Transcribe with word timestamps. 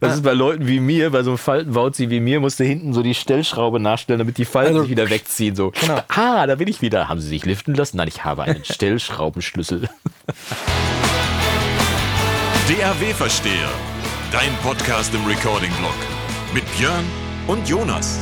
Das 0.00 0.14
ist 0.14 0.22
bei 0.22 0.32
Leuten 0.32 0.68
wie 0.68 0.78
mir, 0.78 1.10
bei 1.10 1.24
so 1.24 1.30
einem 1.30 1.38
Faltenwauzi 1.38 2.08
wie 2.08 2.20
mir, 2.20 2.38
musste 2.38 2.62
hinten 2.62 2.92
so 2.92 3.02
die 3.02 3.14
Stellschraube 3.16 3.80
nachstellen, 3.80 4.20
damit 4.20 4.38
die 4.38 4.44
Falten 4.44 4.68
Also- 4.74 4.82
sich 4.82 4.90
wieder 4.92 5.10
wegziehen. 5.10 5.56
So, 5.56 5.72
Genau. 5.72 6.00
ah, 6.06 6.46
da 6.46 6.54
bin 6.54 6.68
ich 6.68 6.80
wieder. 6.80 7.08
Haben 7.08 7.18
Sie 7.20 7.26
sich 7.26 7.44
liften 7.44 7.74
lassen? 7.74 7.96
Nein, 7.96 8.06
ich 8.06 8.24
habe 8.24 8.44
einen 8.44 8.64
Stellschraubenschlüssel. 8.64 9.88
DAW-Versteher. 12.68 13.70
Dein 14.30 14.52
Podcast 14.62 15.12
im 15.14 15.24
Recording-Blog. 15.26 15.94
Mit 16.54 16.62
Björn 16.76 17.04
und 17.48 17.68
Jonas. 17.68 18.20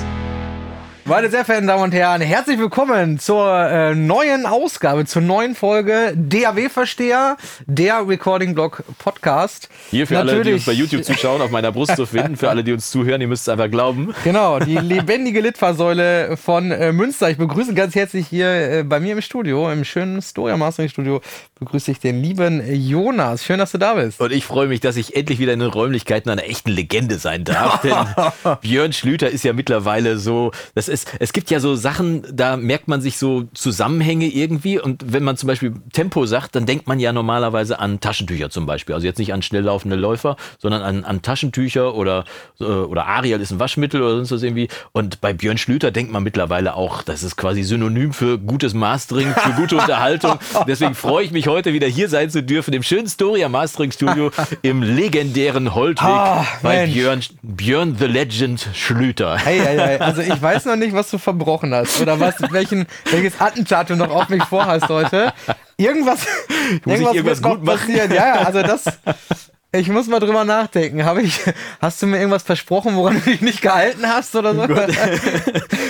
Meine 1.08 1.30
sehr 1.30 1.44
verehrten 1.44 1.68
Damen 1.68 1.84
und 1.84 1.92
Herren, 1.92 2.20
herzlich 2.20 2.58
willkommen 2.58 3.20
zur 3.20 3.48
äh, 3.60 3.94
neuen 3.94 4.44
Ausgabe, 4.44 5.04
zur 5.04 5.22
neuen 5.22 5.54
Folge 5.54 6.12
DAW-Versteher, 6.16 7.36
der 7.66 8.08
Recording 8.08 8.56
Blog 8.56 8.82
Podcast. 8.98 9.68
Hier 9.92 10.08
für 10.08 10.18
alle, 10.18 10.32
die 10.32 10.38
Natürlich- 10.38 10.54
uns 10.54 10.66
bei 10.66 10.72
YouTube 10.72 11.04
zuschauen, 11.04 11.40
auf 11.42 11.52
meiner 11.52 11.70
Brust 11.70 11.94
zu 11.94 12.06
finden. 12.06 12.36
Für 12.36 12.48
alle, 12.50 12.64
die 12.64 12.72
uns 12.72 12.90
zuhören, 12.90 13.20
ihr 13.20 13.28
müsst 13.28 13.42
es 13.42 13.48
einfach 13.48 13.70
glauben. 13.70 14.12
Genau, 14.24 14.58
die 14.58 14.74
lebendige 14.78 15.40
Litfaßsäule 15.42 16.36
von 16.36 16.72
äh, 16.72 16.90
Münster. 16.90 17.30
Ich 17.30 17.38
begrüße 17.38 17.72
ganz 17.74 17.94
herzlich 17.94 18.26
hier 18.26 18.48
äh, 18.48 18.82
bei 18.82 18.98
mir 18.98 19.12
im 19.12 19.22
Studio, 19.22 19.70
im 19.70 19.84
schönen 19.84 20.20
Storia 20.20 20.56
Mastering 20.56 20.88
Studio, 20.88 21.20
begrüße 21.60 21.92
ich 21.92 22.00
den 22.00 22.20
lieben 22.20 22.60
Jonas. 22.74 23.44
Schön, 23.44 23.60
dass 23.60 23.70
du 23.70 23.78
da 23.78 23.94
bist. 23.94 24.20
Und 24.20 24.32
ich 24.32 24.44
freue 24.44 24.66
mich, 24.66 24.80
dass 24.80 24.96
ich 24.96 25.14
endlich 25.14 25.38
wieder 25.38 25.52
in 25.52 25.60
den 25.60 25.70
Räumlichkeiten 25.70 26.30
einer 26.30 26.42
echten 26.44 26.70
Legende 26.70 27.18
sein 27.18 27.44
darf. 27.44 27.82
Denn 27.82 27.94
Björn 28.60 28.92
Schlüter 28.92 29.30
ist 29.30 29.44
ja 29.44 29.52
mittlerweile 29.52 30.18
so, 30.18 30.50
das 30.74 30.88
ist, 30.88 30.95
es 31.18 31.32
gibt 31.32 31.50
ja 31.50 31.60
so 31.60 31.74
Sachen, 31.74 32.24
da 32.32 32.56
merkt 32.56 32.88
man 32.88 33.00
sich 33.00 33.18
so 33.18 33.44
Zusammenhänge 33.54 34.26
irgendwie. 34.26 34.80
Und 34.80 35.12
wenn 35.12 35.22
man 35.24 35.36
zum 35.36 35.46
Beispiel 35.48 35.74
Tempo 35.92 36.26
sagt, 36.26 36.54
dann 36.54 36.64
denkt 36.66 36.86
man 36.86 36.98
ja 37.00 37.12
normalerweise 37.12 37.78
an 37.78 38.00
Taschentücher 38.00 38.50
zum 38.50 38.66
Beispiel. 38.66 38.94
Also 38.94 39.06
jetzt 39.06 39.18
nicht 39.18 39.32
an 39.32 39.42
schnell 39.42 39.62
laufende 39.62 39.96
Läufer, 39.96 40.36
sondern 40.58 40.82
an, 40.82 41.04
an 41.04 41.22
Taschentücher 41.22 41.94
oder, 41.94 42.24
äh, 42.60 42.64
oder 42.64 43.06
Ariel 43.06 43.40
ist 43.40 43.50
ein 43.50 43.60
Waschmittel 43.60 44.02
oder 44.02 44.16
sonst 44.16 44.30
was 44.32 44.42
irgendwie. 44.42 44.68
Und 44.92 45.20
bei 45.20 45.32
Björn 45.32 45.58
Schlüter 45.58 45.90
denkt 45.90 46.12
man 46.12 46.22
mittlerweile 46.22 46.74
auch, 46.74 47.02
das 47.02 47.22
ist 47.22 47.36
quasi 47.36 47.62
synonym 47.62 48.12
für 48.12 48.38
gutes 48.38 48.74
Mastering, 48.74 49.34
für 49.34 49.50
gute 49.52 49.76
Unterhaltung. 49.78 50.38
Deswegen 50.66 50.94
freue 50.94 51.24
ich 51.24 51.32
mich 51.32 51.48
heute 51.48 51.72
wieder 51.72 51.86
hier 51.86 52.08
sein 52.08 52.30
zu 52.30 52.42
dürfen 52.42 52.72
im 52.74 52.82
schönen 52.82 53.08
Storia 53.08 53.48
Mastering 53.48 53.92
Studio 53.92 54.30
im 54.62 54.82
legendären 54.82 55.74
Holtweg 55.74 56.06
Ah, 56.06 56.46
bei 56.62 56.86
Mensch. 56.86 56.94
Björn, 56.94 57.20
Björn 57.42 57.96
the 57.98 58.06
Legend 58.06 58.68
Schlüter. 58.74 59.36
Hey, 59.38 59.58
hey, 59.58 59.78
hey. 59.78 59.98
Also 59.98 60.22
ich 60.22 60.40
weiß 60.40 60.66
noch 60.66 60.76
nicht, 60.76 60.85
was 60.92 61.10
du 61.10 61.18
verbrochen 61.18 61.74
hast 61.74 62.00
oder 62.00 62.18
was, 62.20 62.34
welchen, 62.50 62.86
welches 63.10 63.40
Attentat 63.40 63.90
du 63.90 63.96
noch 63.96 64.10
auf 64.10 64.28
mich 64.28 64.42
vorhast 64.44 64.88
heute. 64.88 65.32
Irgendwas, 65.76 66.26
irgendwas 66.84 67.40
noch 67.40 67.50
gut 67.50 67.64
passieren. 67.64 68.12
Ja, 68.12 68.26
ja, 68.28 68.34
also 68.46 68.62
das. 68.62 68.84
Ich 69.72 69.88
muss 69.88 70.06
mal 70.06 70.20
drüber 70.20 70.44
nachdenken. 70.44 71.04
Habe 71.04 71.22
ich, 71.22 71.40
hast 71.80 72.00
du 72.00 72.06
mir 72.06 72.18
irgendwas 72.18 72.44
versprochen, 72.44 72.96
woran 72.96 73.16
du 73.16 73.30
dich 73.30 73.40
nicht 73.40 73.60
gehalten 73.60 74.06
hast 74.06 74.34
oder 74.36 74.54
so? 74.54 74.62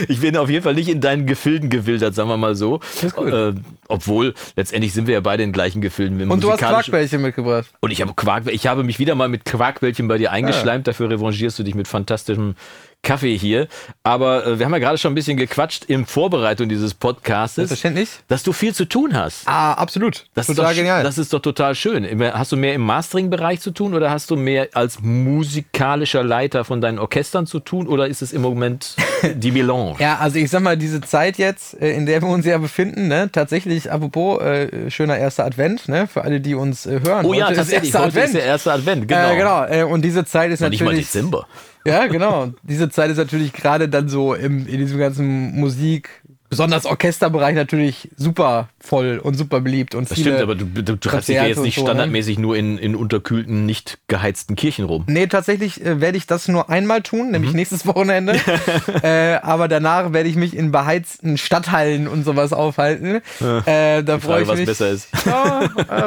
Ich 0.08 0.20
bin 0.20 0.36
auf 0.36 0.50
jeden 0.50 0.62
Fall 0.62 0.74
nicht 0.74 0.89
in 0.89 1.00
deinen 1.00 1.24
Gefilden 1.24 1.70
gewildert, 1.70 2.14
sagen 2.14 2.28
wir 2.28 2.36
mal 2.36 2.55
so. 2.55 2.80
Äh, 3.17 3.55
obwohl, 3.89 4.34
letztendlich 4.55 4.92
sind 4.92 5.06
wir 5.06 5.14
ja 5.14 5.20
beide 5.20 5.42
in 5.42 5.52
gleichen 5.52 5.80
Gefilden. 5.80 6.30
Und 6.30 6.44
du 6.44 6.52
hast 6.52 6.58
Quarkbällchen 6.58 7.22
mitgebracht. 7.22 7.67
Und 7.80 7.92
ich 7.92 8.02
habe 8.02 8.12
Quark, 8.14 8.47
ich 8.48 8.67
habe 8.67 8.84
mich 8.84 8.98
wieder 8.98 9.14
mal 9.14 9.28
mit 9.28 9.47
Quarkbällchen 9.47 10.06
bei 10.06 10.19
dir 10.19 10.33
eingeschleimt. 10.33 10.86
Dafür 10.86 11.08
revanchierst 11.08 11.58
du 11.58 11.62
dich 11.62 11.74
mit 11.74 11.89
fantastischem 11.89 12.56
Kaffee 13.02 13.36
hier. 13.36 13.69
Aber 14.02 14.44
äh, 14.47 14.58
wir 14.58 14.66
haben 14.66 14.72
ja 14.72 14.78
gerade 14.80 14.98
schon 14.98 15.12
ein 15.12 15.14
bisschen 15.14 15.36
gequatscht 15.36 15.84
in 15.84 16.06
Vorbereitung 16.06 16.69
dieses 16.69 16.92
Podcastes, 16.94 17.69
Selbstverständlich. 17.69 18.08
dass 18.27 18.42
du 18.42 18.52
viel 18.52 18.75
zu 18.75 18.84
tun 18.84 19.14
hast. 19.16 19.47
Ah, 19.47 19.75
absolut. 19.75 20.27
Das 20.34 20.47
Total 20.48 20.64
ist 20.64 20.70
doch, 20.70 20.77
genial. 20.77 21.02
Das 21.05 21.17
ist 21.19 21.33
doch 21.33 21.41
total 21.41 21.74
schön. 21.77 22.05
Hast 22.33 22.50
du 22.50 22.56
mehr 22.56 22.74
im 22.74 22.80
Mastering-Bereich 22.83 23.61
zu 23.61 23.70
tun 23.70 23.94
oder 23.94 24.11
hast 24.11 24.30
du 24.30 24.36
mehr 24.36 24.69
als 24.74 25.00
musikalischer 25.00 26.24
Leiter 26.24 26.64
von 26.64 26.80
deinen 26.80 26.98
Orchestern 26.98 27.47
zu 27.47 27.61
tun 27.61 27.86
oder 27.86 28.08
ist 28.08 28.22
es 28.22 28.33
im 28.33 28.42
Moment 28.42 28.97
die 29.34 29.52
Melange? 29.52 29.94
Ja, 30.00 30.17
also 30.19 30.39
ich 30.39 30.50
sag 30.50 30.62
mal, 30.62 30.77
diese 30.77 31.00
Zeit 31.00 31.39
jetzt, 31.39 31.80
äh, 31.80 31.92
in 31.92 32.06
der 32.06 32.22
wir 32.22 32.28
uns 32.28 32.44
ja 32.44 32.58
befinden, 32.58 33.06
ne, 33.08 33.30
tatsächlich, 33.30 33.92
apropos, 33.92 34.40
äh, 34.42 34.90
schöner 34.90 35.17
erster 35.17 35.45
Advent, 35.45 35.89
ne, 35.89 36.08
für 36.08 36.23
alle, 36.24 36.40
die 36.40 36.55
uns 36.56 36.86
äh, 36.86 37.01
hören. 37.05 37.24
Oh 37.24 37.33
ja, 37.35 37.45
Heute 37.45 37.52
ist 37.52 37.58
tatsächlich. 37.58 37.95
erster 37.95 38.06
Heute 38.06 38.20
ist 38.20 38.35
der 38.35 38.45
erste 38.45 38.73
Advent. 38.73 39.06
Genau. 39.06 39.30
Äh, 39.30 39.36
genau. 39.36 39.64
Äh, 39.64 39.83
und 39.85 40.02
diese 40.02 40.24
Zeit 40.24 40.51
ist 40.51 40.61
Noch 40.61 40.70
nicht 40.70 40.80
mal 40.80 40.86
natürlich. 40.86 41.06
Dezember. 41.06 41.46
Ja, 41.86 42.07
genau. 42.07 42.52
Diese 42.63 42.89
Zeit 42.91 43.11
ist 43.11 43.19
natürlich 43.19 43.52
gerade 43.52 43.89
dann 43.89 44.08
so 44.08 44.35
im, 44.35 44.67
in 44.67 44.79
diesem 44.79 44.98
ganzen 44.98 45.55
Musik, 45.58 46.23
besonders 46.48 46.86
Orchesterbereich 46.86 47.55
natürlich 47.55 48.11
super 48.17 48.68
voll 48.80 49.18
und 49.23 49.34
super 49.34 49.61
beliebt. 49.61 49.95
Und 49.95 50.11
Das 50.11 50.17
viele 50.18 50.30
stimmt, 50.36 50.42
aber 50.42 50.55
du, 50.55 50.64
du 50.67 50.96
treibst 50.96 51.29
dich 51.29 51.36
ja 51.36 51.45
jetzt 51.46 51.61
nicht 51.61 51.74
so, 51.77 51.83
ne? 51.83 51.89
standardmäßig 51.89 52.39
nur 52.39 52.57
in, 52.57 52.79
in 52.79 52.95
unterkühlten, 52.95 53.67
nicht 53.67 53.98
geheizten 54.08 54.55
Kirchen 54.56 54.85
rum. 54.85 55.05
Nee, 55.08 55.27
tatsächlich 55.27 55.85
äh, 55.85 56.01
werde 56.01 56.18
ich 56.18 56.27
das 56.27 56.48
nur 56.48 56.70
einmal 56.70 57.02
tun, 57.02 57.30
nämlich 57.30 57.51
Mhm. 57.51 57.56
nächstes 57.56 57.86
Wochenende. 57.86 58.36
äh, 59.02 59.35
aber 59.42 59.68
danach 59.68 60.12
werde 60.12 60.29
ich 60.29 60.36
mich 60.36 60.56
in 60.56 60.70
beheizten 60.73 61.36
Stadthallen 61.39 62.06
und 62.08 62.24
sowas 62.24 62.52
aufhalten. 62.52 63.20
Äh, 63.67 64.02
da 64.05 64.18
freue 64.18 64.42
ich 64.42 64.48
was 64.48 64.58
mich. 64.58 64.67
besser 64.67 64.90
ist. 64.90 65.08
Ja, 65.27 65.62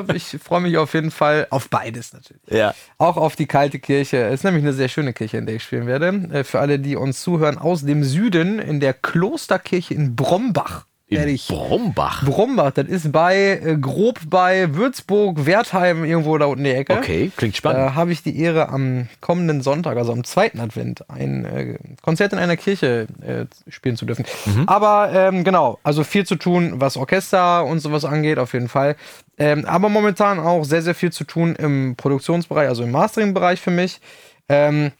äh, 0.07 0.15
ich 0.15 0.37
freue 0.43 0.61
mich 0.61 0.77
auf 0.77 0.93
jeden 0.93 1.11
Fall 1.11 1.47
auf 1.49 1.69
beides 1.69 2.13
natürlich. 2.13 2.41
Ja. 2.49 2.73
Auch 2.97 3.17
auf 3.17 3.35
die 3.35 3.45
kalte 3.45 3.79
Kirche. 3.79 4.17
Es 4.27 4.35
ist 4.35 4.43
nämlich 4.43 4.63
eine 4.63 4.73
sehr 4.73 4.87
schöne 4.89 5.13
Kirche, 5.13 5.37
in 5.37 5.45
der 5.45 5.55
ich 5.55 5.63
spielen 5.63 5.87
werde. 5.87 6.07
Äh, 6.31 6.43
Für 6.43 6.59
alle, 6.59 6.79
die 6.79 6.95
uns 6.95 7.21
zuhören 7.21 7.57
aus 7.57 7.83
dem 7.85 8.03
Süden, 8.03 8.59
in 8.59 8.79
der 8.79 8.93
Klosterkirche 8.93 9.93
in 9.93 10.15
Brombach 10.29 10.85
In. 11.07 11.39
Brombach. 11.47 12.23
Brombach, 12.23 12.69
das 12.69 12.87
ist 12.87 13.11
bei, 13.11 13.59
äh, 13.63 13.77
grob 13.77 14.19
bei 14.29 14.75
Würzburg, 14.75 15.43
Wertheim, 15.47 16.05
irgendwo 16.05 16.37
da 16.37 16.45
unten 16.45 16.65
in 16.65 16.71
die 16.71 16.77
Ecke. 16.77 16.93
Okay, 16.93 17.31
klingt 17.35 17.57
spannend. 17.57 17.79
Da 17.79 17.95
habe 17.95 18.11
ich 18.11 18.21
die 18.21 18.39
Ehre, 18.39 18.69
am 18.69 19.07
kommenden 19.19 19.61
Sonntag, 19.63 19.97
also 19.97 20.11
am 20.11 20.23
zweiten 20.23 20.59
Advent, 20.59 21.09
ein 21.09 21.45
äh, 21.45 21.79
Konzert 22.03 22.33
in 22.33 22.37
einer 22.37 22.57
Kirche 22.57 23.07
äh, 23.21 23.45
spielen 23.71 23.97
zu 23.97 24.05
dürfen. 24.05 24.23
Aber 24.67 25.09
ähm, 25.11 25.43
genau, 25.43 25.79
also 25.81 26.03
viel 26.03 26.27
zu 26.27 26.35
tun, 26.35 26.73
was 26.75 26.95
Orchester 26.95 27.65
und 27.65 27.79
sowas 27.79 28.05
angeht, 28.05 28.37
auf 28.37 28.53
jeden 28.53 28.69
Fall. 28.69 28.95
Ähm, 29.39 29.65
aber 29.65 29.89
momentan 29.89 30.37
auch 30.37 30.63
sehr, 30.63 30.83
sehr 30.83 30.93
viel 30.93 31.11
zu 31.11 31.23
tun 31.23 31.55
im 31.55 31.95
Produktionsbereich, 31.95 32.69
also 32.69 32.83
im 32.83 32.91
Mastering-Bereich 32.91 33.59
für 33.59 33.71
mich. 33.71 33.99
Ähm, 34.47 34.91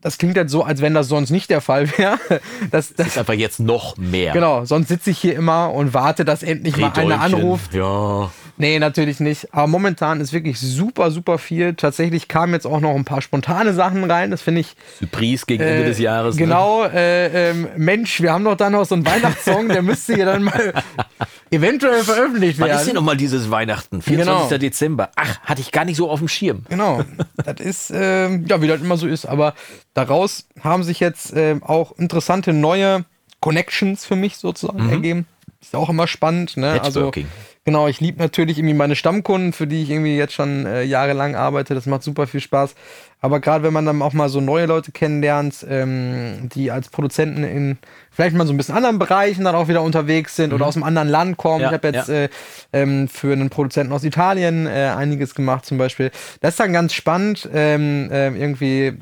das 0.00 0.18
klingt 0.18 0.36
jetzt 0.36 0.50
so, 0.50 0.62
als 0.64 0.80
wenn 0.80 0.94
das 0.94 1.08
sonst 1.08 1.30
nicht 1.30 1.50
der 1.50 1.60
Fall 1.60 1.90
wäre. 1.98 2.18
Das, 2.70 2.94
das, 2.94 3.08
ist 3.08 3.18
einfach 3.18 3.34
jetzt 3.34 3.58
noch 3.58 3.96
mehr. 3.96 4.32
genau, 4.32 4.64
sonst 4.64 4.88
sitze 4.88 5.10
ich 5.10 5.18
hier 5.18 5.34
immer 5.34 5.72
und 5.72 5.94
warte, 5.94 6.24
dass 6.24 6.42
endlich 6.42 6.76
mal 6.76 6.92
einer 6.94 7.20
anruft. 7.20 7.74
Ja. 7.74 8.30
Nee, 8.60 8.78
natürlich 8.78 9.20
nicht. 9.20 9.54
Aber 9.54 9.66
momentan 9.66 10.20
ist 10.20 10.34
wirklich 10.34 10.60
super, 10.60 11.10
super 11.10 11.38
viel. 11.38 11.74
Tatsächlich 11.74 12.28
kamen 12.28 12.52
jetzt 12.52 12.66
auch 12.66 12.80
noch 12.80 12.94
ein 12.94 13.06
paar 13.06 13.22
spontane 13.22 13.72
Sachen 13.72 14.08
rein. 14.08 14.30
Das 14.30 14.42
finde 14.42 14.60
ich. 14.60 14.76
Surprise 14.98 15.44
gegen 15.46 15.62
Ende 15.62 15.84
äh, 15.84 15.86
des 15.86 15.98
Jahres. 15.98 16.36
Ne? 16.36 16.42
Genau, 16.42 16.84
äh, 16.84 17.50
ähm, 17.50 17.68
Mensch, 17.76 18.20
wir 18.20 18.32
haben 18.32 18.44
doch 18.44 18.56
da 18.56 18.68
noch 18.68 18.84
so 18.84 18.94
einen 18.94 19.06
Weihnachtssong, 19.06 19.68
der 19.68 19.80
müsste 19.80 20.18
ja 20.18 20.26
dann 20.26 20.44
mal 20.44 20.74
eventuell 21.50 22.02
veröffentlicht 22.02 22.58
Wann 22.58 22.68
ist 22.68 22.76
werden. 22.76 22.86
denn 22.86 22.94
nochmal 22.96 23.16
dieses 23.16 23.50
Weihnachten? 23.50 24.02
24. 24.02 24.48
Genau. 24.48 24.58
Dezember. 24.58 25.10
Ach, 25.16 25.40
hatte 25.40 25.60
ich 25.60 25.72
gar 25.72 25.84
nicht 25.84 25.96
so 25.96 26.10
auf 26.10 26.18
dem 26.18 26.28
Schirm. 26.28 26.64
Genau, 26.68 27.02
das 27.44 27.60
ist, 27.60 27.92
ähm, 27.94 28.46
ja, 28.48 28.60
wie 28.62 28.68
das 28.68 28.80
immer 28.80 28.96
so 28.96 29.06
ist. 29.06 29.26
Aber 29.26 29.54
daraus 29.94 30.46
haben 30.62 30.82
sich 30.82 31.00
jetzt 31.00 31.32
ähm, 31.34 31.62
auch 31.62 31.92
interessante 31.98 32.52
neue 32.52 33.04
Connections 33.40 34.04
für 34.04 34.16
mich 34.16 34.36
sozusagen 34.36 34.90
ergeben. 34.90 35.26
Ist 35.60 35.74
auch 35.74 35.90
immer 35.90 36.06
spannend. 36.06 36.56
Ne? 36.56 36.80
Also, 36.80 37.00
Networking. 37.00 37.26
genau, 37.64 37.86
ich 37.86 38.00
liebe 38.00 38.18
natürlich 38.18 38.58
irgendwie 38.58 38.74
meine 38.74 38.96
Stammkunden, 38.96 39.52
für 39.52 39.66
die 39.66 39.82
ich 39.82 39.90
irgendwie 39.90 40.16
jetzt 40.16 40.32
schon 40.32 40.64
äh, 40.64 40.82
jahrelang 40.84 41.34
arbeite. 41.34 41.74
Das 41.74 41.86
macht 41.86 42.02
super 42.02 42.26
viel 42.26 42.40
Spaß. 42.40 42.74
Aber 43.20 43.40
gerade 43.40 43.64
wenn 43.64 43.72
man 43.72 43.84
dann 43.84 44.00
auch 44.00 44.14
mal 44.14 44.28
so 44.28 44.40
neue 44.40 44.66
Leute 44.66 44.92
kennenlernt, 44.92 45.66
ähm, 45.68 46.48
die 46.54 46.70
als 46.70 46.88
Produzenten 46.88 47.44
in 47.44 47.78
vielleicht 48.10 48.34
mal 48.34 48.46
so 48.46 48.52
ein 48.52 48.56
bisschen 48.56 48.74
anderen 48.74 48.98
Bereichen 48.98 49.44
dann 49.44 49.54
auch 49.54 49.68
wieder 49.68 49.82
unterwegs 49.82 50.36
sind 50.36 50.52
oder 50.52 50.66
aus 50.66 50.76
einem 50.76 50.84
anderen 50.84 51.08
Land 51.08 51.36
kommen. 51.36 51.60
Ja, 51.60 51.68
ich 51.68 51.74
habe 51.74 51.88
jetzt 51.88 52.08
ja. 52.08 52.14
äh, 52.14 52.28
ähm, 52.72 53.08
für 53.08 53.32
einen 53.32 53.50
Produzenten 53.50 53.92
aus 53.92 54.04
Italien 54.04 54.66
äh, 54.66 54.92
einiges 54.96 55.34
gemacht 55.34 55.66
zum 55.66 55.78
Beispiel. 55.78 56.10
Das 56.40 56.54
ist 56.54 56.60
dann 56.60 56.72
ganz 56.72 56.94
spannend, 56.94 57.48
ähm, 57.52 58.08
ähm, 58.10 58.36
irgendwie, 58.36 58.94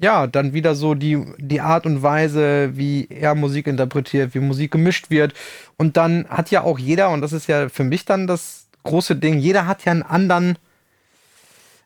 ja, 0.00 0.26
dann 0.26 0.52
wieder 0.52 0.74
so 0.74 0.94
die, 0.94 1.22
die 1.38 1.60
Art 1.60 1.86
und 1.86 2.02
Weise, 2.02 2.76
wie 2.76 3.08
er 3.08 3.34
Musik 3.34 3.66
interpretiert, 3.66 4.34
wie 4.34 4.40
Musik 4.40 4.72
gemischt 4.72 5.08
wird. 5.10 5.32
Und 5.78 5.96
dann 5.96 6.26
hat 6.28 6.50
ja 6.50 6.62
auch 6.62 6.78
jeder, 6.78 7.10
und 7.10 7.22
das 7.22 7.32
ist 7.32 7.46
ja 7.46 7.68
für 7.68 7.84
mich 7.84 8.04
dann 8.04 8.26
das 8.26 8.66
große 8.82 9.16
Ding, 9.16 9.38
jeder 9.38 9.66
hat 9.66 9.84
ja 9.84 9.92
einen 9.92 10.02
anderen 10.02 10.56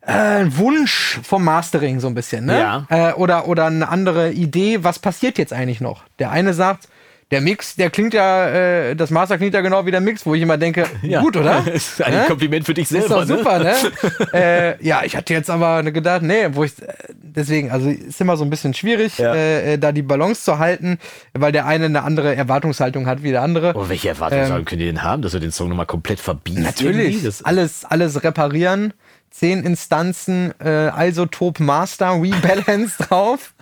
äh, 0.06 0.44
Wunsch 0.56 1.18
vom 1.22 1.44
Mastering 1.44 2.00
so 2.00 2.06
ein 2.06 2.14
bisschen, 2.14 2.46
ne? 2.46 2.58
Ja. 2.60 2.86
Äh, 2.88 3.12
oder, 3.14 3.48
oder 3.48 3.66
eine 3.66 3.88
andere 3.88 4.30
Idee, 4.32 4.78
was 4.82 4.98
passiert 4.98 5.36
jetzt 5.38 5.52
eigentlich 5.52 5.80
noch? 5.80 6.04
Der 6.18 6.30
eine 6.30 6.54
sagt, 6.54 6.88
der 7.32 7.40
Mix, 7.40 7.74
der 7.74 7.90
klingt 7.90 8.14
ja, 8.14 8.46
äh, 8.50 8.94
das 8.94 9.10
Master 9.10 9.36
klingt 9.36 9.52
ja 9.52 9.60
genau 9.60 9.84
wie 9.84 9.90
der 9.90 10.00
Mix, 10.00 10.24
wo 10.24 10.36
ich 10.36 10.42
immer 10.42 10.58
denke, 10.58 10.86
gut, 11.20 11.36
oder? 11.36 11.66
ist 11.74 12.00
ein 12.00 12.12
Ne? 12.14 12.24
Kompliment 12.28 12.64
für 12.66 12.72
dich 12.74 12.84
Ist 12.84 12.90
selber. 13.08 13.26
doch 13.26 13.36
super, 13.36 13.58
ne? 13.58 13.74
äh, 14.32 14.86
ja, 14.86 15.02
ich 15.04 15.16
hatte 15.16 15.32
jetzt 15.34 15.50
aber 15.50 15.82
gedacht, 15.90 16.22
nee, 16.22 16.46
wo 16.52 16.62
ich, 16.62 16.80
äh, 16.80 16.86
deswegen, 17.20 17.72
also 17.72 17.90
ist 17.90 18.20
immer 18.20 18.36
so 18.36 18.44
ein 18.44 18.50
bisschen 18.50 18.74
schwierig, 18.74 19.18
Ja. 19.18 19.34
äh, 19.34 19.72
äh, 19.72 19.76
da 19.78 19.90
die 19.90 20.02
Balance 20.02 20.44
zu 20.44 20.60
halten, 20.60 20.98
weil 21.34 21.50
der 21.50 21.66
eine 21.66 21.86
eine 21.86 22.04
andere 22.04 22.36
Erwartungshaltung 22.36 23.08
hat 23.08 23.24
wie 23.24 23.32
der 23.32 23.42
andere. 23.42 23.72
Oh, 23.74 23.88
welche 23.88 24.10
Erwartungshaltung 24.10 24.64
könnt 24.64 24.80
ihr 24.82 24.86
denn 24.86 25.02
haben, 25.02 25.22
dass 25.22 25.32
wir 25.32 25.40
den 25.40 25.50
Song 25.50 25.68
nochmal 25.68 25.86
komplett 25.86 26.20
verbieten? 26.20 26.58
Ähm, 26.58 26.64
Natürlich, 26.64 27.44
alles, 27.44 27.84
alles 27.84 28.22
reparieren. 28.22 28.92
Zehn 29.30 29.64
Instanzen 29.64 30.52
äh, 30.60 31.08
Isotop 31.08 31.60
Master 31.60 32.20
Rebalance 32.20 32.96
drauf. 33.08 33.52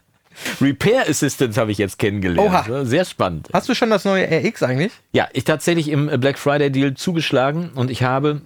Repair 0.61 1.09
Assistant 1.09 1.57
habe 1.57 1.71
ich 1.71 1.79
jetzt 1.79 1.99
kennengelernt. 1.99 2.51
Oha. 2.51 2.85
Sehr 2.85 3.05
spannend. 3.05 3.49
Hast 3.53 3.69
du 3.69 3.75
schon 3.75 3.91
das 3.91 4.05
neue 4.05 4.27
RX 4.27 4.63
eigentlich? 4.65 4.93
Ja, 5.13 5.29
ich 5.33 5.45
tatsächlich 5.45 5.89
im 5.89 6.07
Black 6.21 6.39
Friday 6.39 6.71
Deal 6.71 6.95
zugeschlagen 6.95 7.71
und 7.75 7.91
ich 7.91 8.03
habe 8.03 8.43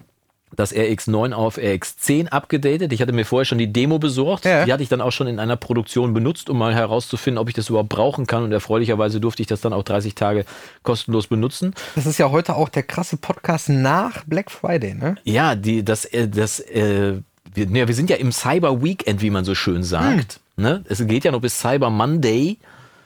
das 0.55 0.73
RX9 0.73 1.33
auf 1.33 1.57
RX10 1.57 2.29
abgedatet. 2.29 2.91
Ich 2.91 3.01
hatte 3.01 3.13
mir 3.13 3.25
vorher 3.25 3.45
schon 3.45 3.57
die 3.57 3.71
Demo 3.71 3.99
besorgt. 3.99 4.45
Ja. 4.45 4.65
Die 4.65 4.73
hatte 4.73 4.83
ich 4.83 4.89
dann 4.89 5.01
auch 5.01 5.11
schon 5.11 5.27
in 5.27 5.39
einer 5.39 5.55
Produktion 5.55 6.13
benutzt, 6.13 6.49
um 6.49 6.57
mal 6.57 6.73
herauszufinden, 6.73 7.37
ob 7.37 7.49
ich 7.49 7.55
das 7.55 7.69
überhaupt 7.69 7.89
brauchen 7.89 8.27
kann. 8.27 8.43
Und 8.43 8.51
erfreulicherweise 8.51 9.19
durfte 9.19 9.41
ich 9.41 9.47
das 9.47 9.61
dann 9.61 9.73
auch 9.73 9.83
30 9.83 10.15
Tage 10.15 10.45
kostenlos 10.83 11.27
benutzen. 11.27 11.73
Das 11.95 12.05
ist 12.05 12.17
ja 12.17 12.31
heute 12.31 12.55
auch 12.55 12.69
der 12.69 12.83
krasse 12.83 13.17
Podcast 13.17 13.69
nach 13.69 14.23
Black 14.25 14.51
Friday, 14.51 14.95
ne? 14.95 15.15
Ja, 15.23 15.55
die, 15.55 15.83
das, 15.83 16.05
äh, 16.05 16.27
das, 16.27 16.59
äh, 16.59 17.13
wir, 17.53 17.65
ne, 17.67 17.87
wir 17.87 17.95
sind 17.95 18.09
ja 18.09 18.17
im 18.17 18.31
Cyber 18.31 18.83
Weekend, 18.83 19.21
wie 19.21 19.29
man 19.29 19.45
so 19.45 19.55
schön 19.55 19.83
sagt. 19.83 20.39
Hm. 20.55 20.63
Ne? 20.63 20.83
Es 20.89 21.05
geht 21.05 21.23
ja 21.23 21.31
noch 21.31 21.41
bis 21.41 21.59
Cyber 21.59 21.89
Monday. 21.89 22.57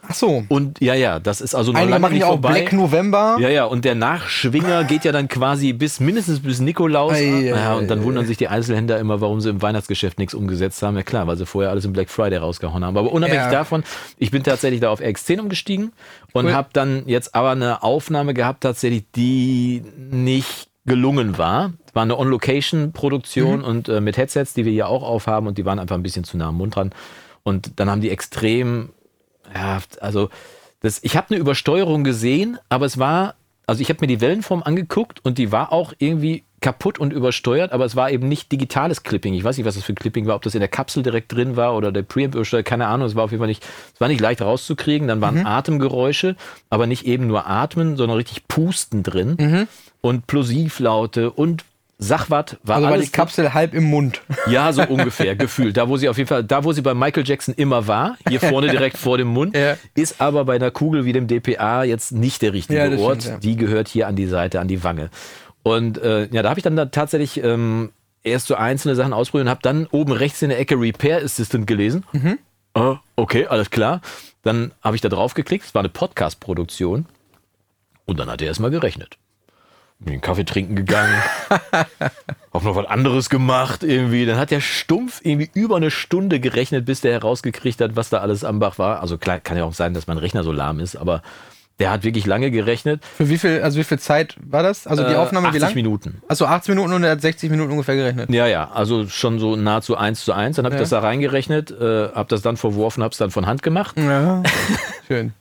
Ach 0.08 0.14
so. 0.14 0.44
Und 0.50 0.82
ja, 0.82 0.94
ja, 0.96 1.20
das 1.20 1.40
ist 1.42 1.56
also 1.56 1.72
noch 1.72 1.80
Einige 1.80 1.92
lange 1.92 2.02
machen 2.02 2.14
nicht 2.14 2.22
ja 2.22 2.28
auch 2.28 2.32
vorbei. 2.34 2.52
Black 2.62 2.74
November. 2.74 3.38
Ja, 3.40 3.50
ja, 3.50 3.64
und 3.66 3.86
der 3.86 3.96
Nachschwinger 3.96 4.84
geht 4.86 5.06
ja 5.06 5.12
dann 5.12 5.28
quasi 5.28 5.72
bis 5.74 6.00
mindestens 6.00 6.42
bis 6.42 6.60
Nikolaus. 6.60 7.14
Ei, 7.14 7.46
ja, 7.46 7.76
und 7.76 7.88
dann 7.90 8.04
wundern 8.04 8.26
sich 8.26 8.38
die 8.38 8.48
Einzelhändler 8.50 9.00
immer, 9.00 9.22
warum 9.22 9.40
sie 9.42 9.50
im 9.50 9.62
Weihnachtsgeschäft 9.62 10.20
nichts 10.20 10.34
umgesetzt 10.34 10.82
haben. 10.84 10.98
Ja 10.98 11.04
klar, 11.04 11.26
weil 11.28 11.38
sie 11.38 11.46
vorher 11.46 11.72
alles 11.72 11.86
im 11.86 11.94
Black 11.94 12.10
Friday 12.10 12.38
rausgehauen 12.38 12.84
haben. 12.84 12.98
Aber 12.98 13.12
unabhängig 13.12 13.46
Ja. 13.46 13.52
davon, 13.52 13.84
ich 14.18 14.30
bin 14.32 14.44
tatsächlich 14.44 14.82
da 14.82 14.90
auf 14.90 15.00
RX10 15.02 15.40
umgestiegen 15.40 15.94
und 16.34 16.46
Cool. 16.48 16.54
habe 16.54 16.70
dann 16.74 17.04
jetzt 17.08 17.34
aber 17.34 17.52
eine 17.52 17.82
Aufnahme 17.84 18.34
gehabt, 18.34 18.62
tatsächlich, 18.62 19.06
die 19.16 19.84
nicht 20.12 20.68
gelungen 20.86 21.38
war. 21.38 21.72
Es 21.88 21.96
war 21.96 22.04
eine 22.04 22.18
On-Location-Produktion 22.20 23.60
Mhm. 23.60 23.64
und 23.66 23.90
äh, 23.90 24.02
mit 24.02 24.18
Headsets, 24.18 24.54
die 24.54 24.66
wir 24.66 24.72
hier 24.72 24.88
auch 24.90 25.04
aufhaben 25.04 25.48
und 25.48 25.58
die 25.58 25.66
waren 25.66 25.80
einfach 25.80 25.96
ein 25.96 26.04
bisschen 26.04 26.24
zu 26.26 26.38
nah 26.38 26.50
am 26.50 26.58
Mund 26.58 26.76
dran. 26.76 26.92
Und 27.44 27.80
dann 27.80 27.90
haben 27.90 28.02
die 28.02 28.10
extrem, 28.10 28.90
ja, 29.54 29.80
also 30.02 30.30
das, 30.82 31.00
ich 31.04 31.16
habe 31.16 31.30
eine 31.30 31.40
Übersteuerung 31.40 32.04
gesehen, 32.04 32.58
aber 32.70 32.86
es 32.86 32.98
war, 32.98 33.36
also 33.66 33.82
ich 33.82 33.90
habe 33.90 34.00
mir 34.02 34.08
die 34.08 34.22
Wellenform 34.22 34.64
angeguckt 34.64 35.24
und 35.24 35.38
die 35.38 35.52
war 35.52 35.72
auch 35.72 35.94
irgendwie 35.98 36.44
kaputt 36.64 36.98
und 36.98 37.14
übersteuert, 37.14 37.74
aber 37.74 37.86
es 37.86 37.96
war 37.96 38.10
eben 38.10 38.28
nicht 38.28 38.52
digitales 38.52 39.04
Clipping. 39.04 39.34
Ich 39.34 39.44
weiß 39.44 39.58
nicht, 39.58 39.66
was 39.66 39.76
das 39.76 39.84
für 39.84 39.94
Clipping 39.94 40.28
war, 40.28 40.36
ob 40.36 40.42
das 40.44 40.56
in 40.56 40.62
der 40.62 40.70
Kapsel 40.70 41.04
direkt 41.04 41.32
drin 41.32 41.56
war 41.58 41.76
oder 41.76 41.92
der 41.92 42.04
Preamp 42.04 42.36
übersteuert, 42.36 42.66
keine 42.66 42.88
Ahnung. 42.88 43.08
Es 43.08 43.16
war 43.16 43.26
auf 43.26 43.32
jeden 43.32 43.42
Fall 43.42 43.50
nicht, 43.50 43.66
es 43.94 44.02
war 44.02 44.08
nicht 44.08 44.22
leicht 44.22 44.42
rauszukriegen. 44.42 45.08
Dann 45.08 45.22
waren 45.22 45.46
Atemgeräusche, 45.46 46.36
aber 46.70 46.88
nicht 46.88 47.06
eben 47.06 47.28
nur 47.28 47.48
Atmen, 47.48 47.98
sondern 47.98 48.18
richtig 48.18 48.48
Pusten 48.48 49.04
drin 49.04 49.68
und 50.02 50.26
Plosivlaute 50.26 51.32
und 51.32 51.66
Sachwatt 52.08 52.58
war 52.64 52.76
Also 52.76 52.88
war 52.88 52.94
alles 52.94 53.06
die 53.08 53.12
Kapsel 53.12 53.54
halb 53.54 53.74
im 53.74 53.86
Mund. 53.86 54.22
ja, 54.48 54.72
so 54.74 54.84
ungefähr, 54.84 55.36
gefühlt. 55.36 55.78
Da, 55.78 55.88
wo 55.90 55.98
sie 55.98 56.10
auf 56.10 56.18
jeden 56.18 56.28
Fall, 56.28 56.44
da, 56.44 56.64
wo 56.64 56.72
sie 56.74 56.82
bei 56.82 56.94
Michael 56.94 57.24
Jackson 57.26 57.54
immer 57.56 57.88
war, 57.88 58.18
hier 58.28 58.40
vorne 58.40 58.68
direkt 58.70 58.98
vor 58.98 59.18
dem 59.18 59.28
Mund, 59.28 59.56
Ja. 59.58 59.78
ist 59.96 60.20
aber 60.22 60.46
bei 60.46 60.56
einer 60.56 60.72
Kugel 60.72 61.06
wie 61.06 61.14
dem 61.14 61.28
DPA 61.28 61.84
jetzt 61.84 62.12
nicht 62.12 62.42
der 62.42 62.54
richtige 62.54 62.80
Ja, 62.80 62.98
Ort. 63.00 63.22
stimmt, 63.24 63.34
ja. 63.36 63.40
Die 63.40 63.56
gehört 63.56 63.88
hier 63.88 64.08
an 64.08 64.16
die 64.16 64.28
Seite, 64.28 64.60
an 64.60 64.68
die 64.68 64.84
Wange. 64.84 65.10
Und 65.64 65.98
äh, 66.00 66.28
ja, 66.32 66.42
da 66.44 66.50
habe 66.50 66.60
ich 66.60 66.64
dann 66.64 66.76
da 66.76 66.86
tatsächlich 66.86 67.42
ähm, 67.44 67.92
erst 68.24 68.48
so 68.48 68.56
einzelne 68.56 68.96
Sachen 68.96 69.14
ausprobiert 69.14 69.46
und 69.46 69.50
habe 69.52 69.62
dann 69.64 69.88
oben 69.92 70.12
rechts 70.12 70.42
in 70.42 70.50
der 70.50 70.60
Ecke 70.60 70.76
Repair 70.80 71.24
Assistant 71.24 71.68
gelesen. 71.68 72.04
Mhm. 72.12 72.40
Ah, 72.74 72.98
okay, 73.16 73.46
alles 73.48 73.70
klar. 73.70 74.02
Dann 74.42 74.72
habe 74.82 74.96
ich 74.96 75.02
da 75.02 75.08
drauf 75.10 75.36
geklickt. 75.36 75.66
Es 75.66 75.74
war 75.76 75.80
eine 75.82 75.90
Podcast-Produktion. 75.90 77.06
Und 78.06 78.20
dann 78.20 78.30
hat 78.30 78.42
er 78.42 78.48
erstmal 78.48 78.72
gerechnet. 78.72 79.18
Bin 80.04 80.14
den 80.16 80.22
Kaffee 80.22 80.44
trinken 80.46 80.76
gegangen. 80.76 81.14
auch 82.52 82.64
noch 82.64 82.76
was 82.76 82.86
anderes 82.88 83.30
gemacht 83.30 83.84
irgendwie. 83.84 84.26
Dann 84.26 84.38
hat 84.38 84.52
der 84.52 84.60
stumpf 84.62 85.22
irgendwie 85.24 85.50
über 85.54 85.78
eine 85.78 85.92
Stunde 85.92 86.40
gerechnet, 86.40 86.86
bis 86.86 87.02
der 87.02 87.14
herausgekriegt 87.14 87.80
hat, 87.82 87.96
was 87.96 88.10
da 88.10 88.18
alles 88.20 88.44
am 88.44 88.60
Bach 88.60 88.78
war. 88.78 89.00
Also 89.02 89.18
klar, 89.18 89.40
kann 89.40 89.58
ja 89.58 89.64
auch 89.64 89.74
sein, 89.74 89.94
dass 89.94 90.08
mein 90.08 90.18
Rechner 90.18 90.44
so 90.44 90.52
lahm 90.52 90.80
ist, 90.80 90.96
aber 90.98 91.22
der 91.80 91.90
hat 91.90 92.04
wirklich 92.04 92.26
lange 92.28 92.52
gerechnet. 92.52 93.04
Für 93.18 93.30
wie 93.30 93.38
viel, 93.38 93.62
also 93.62 93.80
wie 93.80 93.84
viel 93.84 93.98
Zeit 93.98 94.36
war 94.46 94.62
das? 94.62 94.86
Also 94.86 95.04
die 95.04 95.14
Äh, 95.14 95.16
Aufnahme 95.16 95.46
wie 95.48 95.50
80 95.58 95.62
lang? 95.62 95.74
Minuten. 95.76 96.22
Achso, 96.28 96.46
80 96.46 96.76
Minuten 96.76 96.94
und 96.94 97.04
er 97.04 97.12
hat 97.12 97.22
60 97.22 97.50
Minuten 97.50 97.72
ungefähr 97.72 97.96
gerechnet. 97.96 98.30
Ja, 98.30 98.46
ja, 98.46 98.70
also 98.72 99.08
schon 99.08 99.40
so 99.40 99.56
nahezu 99.56 99.98
eins 99.98 100.24
zu 100.24 100.34
eins. 100.34 100.58
Dann 100.58 100.66
habe 100.66 100.76
ich 100.76 100.80
Ja. 100.80 100.84
das 100.84 100.90
da 100.92 101.00
reingerechnet, 101.00 101.72
äh, 101.72 102.10
habe 102.14 102.28
das 102.30 102.42
dann 102.44 102.58
verworfen, 102.58 103.02
habe 103.04 103.12
es 103.14 103.18
dann 103.18 103.32
von 103.32 103.48
Hand 103.48 103.64
gemacht. 103.64 103.96
Ja. 103.98 104.44
Schön. 105.08 105.34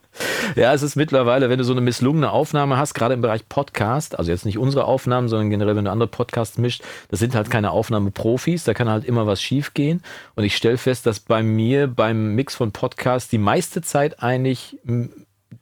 Ja, 0.57 0.75
es 0.75 0.83
ist 0.83 0.97
mittlerweile, 0.97 1.49
wenn 1.49 1.59
du 1.59 1.65
so 1.65 1.73
eine 1.73 1.81
misslungene 1.81 2.31
Aufnahme 2.31 2.77
hast, 2.77 2.95
gerade 2.95 3.15
im 3.15 3.23
Bereich 3.23 3.49
Podcast, 3.49 4.19
also 4.19 4.31
jetzt 4.31 4.45
nicht 4.45 4.59
unsere 4.59 4.85
Aufnahmen, 4.85 5.29
sondern 5.29 5.51
generell, 5.51 5.77
wenn 5.77 5.87
du 5.87 5.91
andere 5.91 6.09
Podcasts 6.09 6.59
mischt, 6.59 6.83
das 7.09 7.21
sind 7.21 7.35
halt 7.35 7.51
keine 7.51 7.71
Aufnahmeprofis, 7.71 8.65
da 8.65 8.75
kann 8.75 8.89
halt 8.89 9.05
immer 9.05 9.27
was 9.27 9.41
schief 9.41 9.75
gehen. 9.75 10.03
Und 10.35 10.45
ich 10.45 10.57
stelle 10.57 10.79
fest, 10.79 11.07
dass 11.07 11.21
bei 11.21 11.43
mir 11.43 11.87
beim 11.87 12.35
Mix 12.35 12.55
von 12.55 12.73
Podcasts 12.73 13.31
die 13.31 13.39
meiste 13.39 13.83
Zeit 13.83 14.23
eigentlich, 14.23 14.79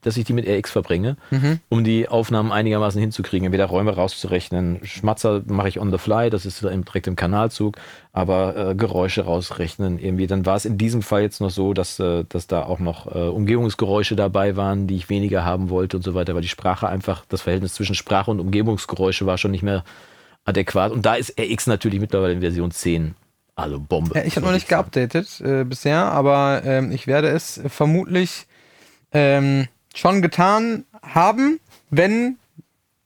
dass 0.03 0.17
ich 0.17 0.25
die 0.25 0.33
mit 0.33 0.49
RX 0.49 0.71
verbringe, 0.71 1.17
um 1.69 1.85
die 1.85 2.09
Aufnahmen 2.09 2.53
einigermaßen 2.53 3.01
hinzukriegen, 3.01 3.47
entweder 3.47 3.67
Räume 3.67 3.95
rauszurechnen. 3.95 4.81
Schmatzer 4.85 5.43
mache 5.47 5.69
ich 5.69 5.81
on 5.81 5.91
the 5.91 5.99
fly, 5.99 6.31
das 6.31 6.47
ist 6.47 6.63
direkt 6.63 7.07
im 7.07 7.17
Kanalzug, 7.17 7.77
aber 8.13 8.71
äh, 8.71 8.75
Geräusche 8.75 9.25
rausrechnen 9.25 9.99
irgendwie. 9.99 10.27
Dann 10.27 10.47
war 10.47 10.57
es 10.57 10.65
in 10.65 10.79
diesem 10.79 11.03
Fall 11.03 11.23
jetzt 11.23 11.41
noch 11.41 11.51
so, 11.51 11.75
dass, 11.75 11.99
äh, 12.01 12.25
dass 12.29 12.47
da 12.47 12.65
auch 12.65 12.79
noch 12.79 13.07
äh, 13.15 13.19
Umgebungsgeräusche 13.19 14.17
dabei 14.17 14.57
waren, 14.57 14.87
die 14.87 14.97
ich 14.97 15.09
weniger 15.09 15.45
haben 15.45 15.71
wollte 15.71 15.97
und 15.97 16.03
so 16.03 16.15
weiter, 16.15 16.35
weil 16.35 16.43
die 16.43 16.49
Sprache 16.49 16.89
einfach, 16.89 17.25
das 17.29 17.43
Verhältnis 17.43 17.75
zwischen 17.75 17.95
Sprache 17.95 18.31
und 18.31 18.41
Umgebungsgeräusche 18.41 19.27
war 19.27 19.39
schon 19.39 19.53
nicht 19.53 19.63
mehr 19.63 19.85
adäquat. 20.45 20.93
Und 20.93 21.07
da 21.07 21.15
ist 21.15 21.39
RX 21.39 21.67
natürlich 21.67 22.01
mittlerweile 22.01 22.33
in 22.33 22.41
Version 22.41 22.71
10. 22.71 23.15
Also 23.55 23.79
Bombe. 23.79 24.15
Ja, 24.15 24.25
ich 24.25 24.37
habe 24.37 24.47
noch 24.47 24.55
nicht 24.55 24.69
geupdatet 24.69 25.41
äh, 25.41 25.65
bisher, 25.65 26.05
aber 26.07 26.63
ähm, 26.65 26.93
ich 26.93 27.07
werde 27.07 27.29
es 27.29 27.61
vermutlich 27.67 28.47
ähm, 29.13 29.67
schon 29.95 30.23
getan 30.23 30.85
haben, 31.03 31.61
wenn 31.91 32.37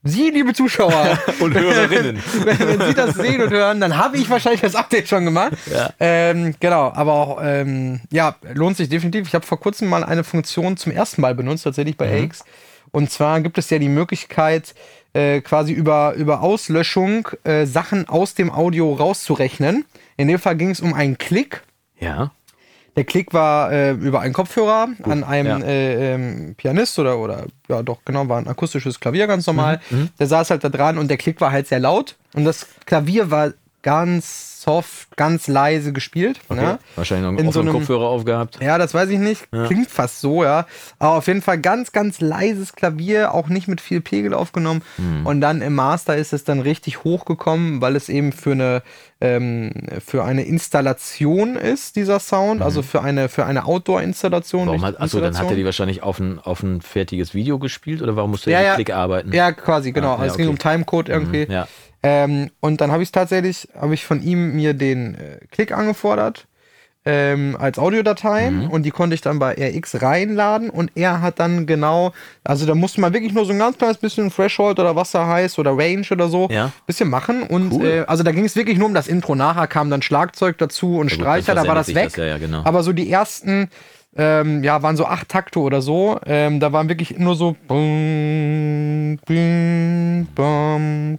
Sie, 0.06 0.28
liebe 0.28 0.52
Zuschauer, 0.52 1.18
Und 1.40 1.54
Hörerinnen. 1.54 2.22
wenn, 2.44 2.58
wenn 2.58 2.88
Sie 2.88 2.94
das 2.94 3.14
sehen 3.14 3.40
und 3.40 3.50
hören, 3.50 3.80
dann 3.80 3.96
habe 3.96 4.18
ich 4.18 4.28
wahrscheinlich 4.28 4.60
das 4.60 4.74
Update 4.74 5.08
schon 5.08 5.24
gemacht. 5.24 5.52
Ja. 5.72 5.90
Ähm, 5.98 6.54
genau, 6.60 6.92
aber 6.94 7.12
auch, 7.14 7.38
ähm, 7.42 8.00
ja, 8.10 8.36
lohnt 8.52 8.76
sich 8.76 8.90
definitiv. 8.90 9.26
Ich 9.28 9.34
habe 9.34 9.46
vor 9.46 9.58
kurzem 9.58 9.88
mal 9.88 10.04
eine 10.04 10.22
Funktion 10.22 10.76
zum 10.76 10.92
ersten 10.92 11.22
Mal 11.22 11.34
benutzt, 11.34 11.64
tatsächlich 11.64 11.96
bei 11.96 12.06
Mhm. 12.20 12.26
AX. 12.26 12.44
Und 12.90 13.10
zwar 13.10 13.40
gibt 13.40 13.56
es 13.56 13.70
ja 13.70 13.78
die 13.78 13.88
Möglichkeit, 13.88 14.74
äh, 15.14 15.40
quasi 15.40 15.72
über, 15.72 16.12
über 16.14 16.42
Auslöschung 16.42 17.26
äh, 17.44 17.64
Sachen 17.64 18.06
aus 18.06 18.34
dem 18.34 18.50
Audio 18.50 18.92
rauszurechnen. 18.92 19.86
In 20.18 20.28
dem 20.28 20.38
Fall 20.38 20.56
ging 20.56 20.70
es 20.70 20.80
um 20.80 20.92
einen 20.92 21.16
Klick. 21.16 21.62
Ja. 21.98 22.30
Der 22.96 23.04
Klick 23.04 23.32
war 23.32 23.72
äh, 23.72 23.92
über 23.92 24.20
einen 24.20 24.32
Kopfhörer 24.32 24.88
an 25.02 25.24
einem 25.24 25.60
ja. 25.60 25.66
äh, 25.66 26.14
ähm, 26.14 26.54
Pianist 26.56 26.98
oder, 26.98 27.18
oder 27.18 27.46
ja 27.68 27.82
doch, 27.82 27.98
genau, 28.04 28.28
war 28.28 28.38
ein 28.38 28.46
akustisches 28.46 29.00
Klavier 29.00 29.26
ganz 29.26 29.46
normal. 29.46 29.80
Mhm, 29.90 30.10
Der 30.18 30.26
saß 30.26 30.50
halt 30.50 30.62
da 30.62 30.68
dran 30.68 30.98
und 30.98 31.08
der 31.08 31.16
Klick 31.16 31.40
war 31.40 31.50
halt 31.50 31.66
sehr 31.66 31.80
laut 31.80 32.16
und 32.34 32.44
das 32.44 32.66
Klavier 32.86 33.30
war 33.30 33.52
ganz 33.84 34.62
soft, 34.62 35.14
ganz 35.16 35.46
leise 35.46 35.92
gespielt. 35.92 36.40
Ne? 36.48 36.78
Wahrscheinlich 36.96 37.22
noch 37.24 37.38
einen 37.38 37.46
In 37.46 37.52
so 37.52 37.60
einem- 37.60 37.72
Kopfhörer 37.74 38.06
aufgehabt. 38.06 38.58
Ja, 38.62 38.78
das 38.78 38.94
weiß 38.94 39.10
ich 39.10 39.18
nicht. 39.18 39.46
Klingt 39.50 39.90
fast 39.90 40.22
so, 40.22 40.42
ja. 40.42 40.66
Aber 40.98 41.16
auf 41.16 41.26
jeden 41.26 41.42
Fall 41.42 41.58
ganz, 41.60 41.92
ganz 41.92 42.22
leises 42.22 42.72
Klavier, 42.72 43.34
auch 43.34 43.48
nicht 43.48 43.68
mit 43.68 43.82
viel 43.82 44.00
Pegel 44.00 44.32
aufgenommen. 44.32 44.80
Hm. 44.96 45.26
Und 45.26 45.42
dann 45.42 45.60
im 45.60 45.74
Master 45.74 46.16
ist 46.16 46.32
es 46.32 46.44
dann 46.44 46.60
richtig 46.60 47.04
hochgekommen, 47.04 47.82
weil 47.82 47.94
es 47.94 48.08
eben 48.08 48.32
für 48.32 48.52
eine, 48.52 48.82
ähm, 49.20 49.70
für 50.04 50.24
eine 50.24 50.44
Installation 50.44 51.56
ist, 51.56 51.96
dieser 51.96 52.18
Sound. 52.18 52.62
Also 52.62 52.80
für 52.80 53.02
eine, 53.02 53.28
für 53.28 53.44
eine 53.44 53.66
Outdoor-Installation. 53.66 54.68
Warum 54.68 54.82
hat, 54.82 54.98
achso, 54.98 55.20
dann 55.20 55.38
hat 55.38 55.50
er 55.50 55.56
die 55.56 55.64
wahrscheinlich 55.66 56.02
auf 56.02 56.18
ein, 56.18 56.38
auf 56.38 56.62
ein 56.62 56.80
fertiges 56.80 57.34
Video 57.34 57.58
gespielt 57.58 58.00
oder 58.00 58.16
warum 58.16 58.30
musste 58.30 58.50
Ja, 58.50 58.60
er 58.60 58.62
mit 58.62 58.68
ja. 58.68 58.74
Klick 58.76 58.94
arbeiten? 58.94 59.32
Ja, 59.34 59.52
quasi, 59.52 59.92
genau. 59.92 60.14
Ah, 60.14 60.20
ja, 60.20 60.26
es 60.30 60.38
ging 60.38 60.46
okay. 60.46 60.52
um 60.52 60.58
Timecode 60.58 61.10
irgendwie. 61.10 61.44
Mhm, 61.44 61.52
ja. 61.52 61.68
Ähm, 62.04 62.50
und 62.60 62.80
dann 62.80 62.92
habe 62.92 63.02
ich 63.02 63.10
tatsächlich, 63.12 63.66
habe 63.80 63.94
ich 63.94 64.04
von 64.04 64.22
ihm 64.22 64.54
mir 64.54 64.74
den 64.74 65.14
äh, 65.14 65.38
Klick 65.50 65.72
angefordert 65.72 66.46
ähm, 67.06 67.56
als 67.58 67.78
Audiodatei 67.78 68.50
Mhm. 68.50 68.70
und 68.70 68.82
die 68.84 68.90
konnte 68.90 69.14
ich 69.14 69.20
dann 69.20 69.38
bei 69.38 69.52
RX 69.58 70.00
reinladen 70.00 70.70
und 70.70 70.92
er 70.94 71.20
hat 71.20 71.38
dann 71.38 71.66
genau, 71.66 72.12
also 72.44 72.64
da 72.66 72.74
musste 72.74 73.00
man 73.00 73.12
wirklich 73.12 73.32
nur 73.34 73.44
so 73.44 73.52
ein 73.52 73.58
ganz 73.58 73.76
kleines 73.78 73.98
bisschen 73.98 74.30
Threshold 74.30 74.78
oder 74.78 74.96
was 74.96 75.10
da 75.10 75.26
heißt 75.26 75.58
oder 75.58 75.76
Range 75.76 76.06
oder 76.10 76.28
so, 76.28 76.48
Ja. 76.50 76.72
bisschen 76.86 77.08
machen 77.10 77.42
und 77.42 77.72
Cool. 77.72 77.86
äh, 77.86 78.00
also 78.06 78.22
da 78.22 78.32
ging 78.32 78.44
es 78.44 78.54
wirklich 78.56 78.78
nur 78.78 78.88
um 78.88 78.94
das 78.94 79.06
Intro. 79.08 79.34
Nachher 79.34 79.66
kam 79.66 79.90
dann 79.90 80.00
Schlagzeug 80.02 80.56
dazu 80.58 80.98
und 80.98 81.10
Ja 81.10 81.14
Streicher, 81.16 81.54
da 81.54 81.66
war 81.66 81.74
das 81.74 81.94
weg. 81.94 82.04
das, 82.04 82.16
ja, 82.16 82.24
ja, 82.26 82.38
genau. 82.38 82.62
Aber 82.64 82.82
so 82.82 82.92
die 82.92 83.10
ersten 83.10 83.68
ähm, 84.16 84.62
ja, 84.62 84.80
waren 84.82 84.96
so 84.96 85.06
acht 85.06 85.28
Takte 85.28 85.58
oder 85.58 85.82
so. 85.82 86.18
Ähm, 86.24 86.60
da 86.60 86.72
waren 86.72 86.88
wirklich 86.88 87.18
nur 87.18 87.34
so. 87.34 87.56
Bum, 87.66 89.18
bum, 89.26 90.28
bum, 90.34 91.18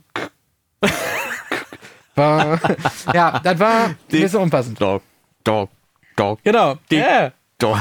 ba- 2.15 2.60
ja, 3.13 3.39
das 3.44 3.60
war 3.60 3.86
ein 3.86 3.98
bisschen 4.10 4.39
unpassend. 4.39 4.80
Dog, 4.80 5.01
dog, 5.44 5.70
dog. 6.15 6.39
Genau. 6.44 6.75
Die- 6.92 6.98
Ja. 6.98 7.32
Doch. 7.58 7.80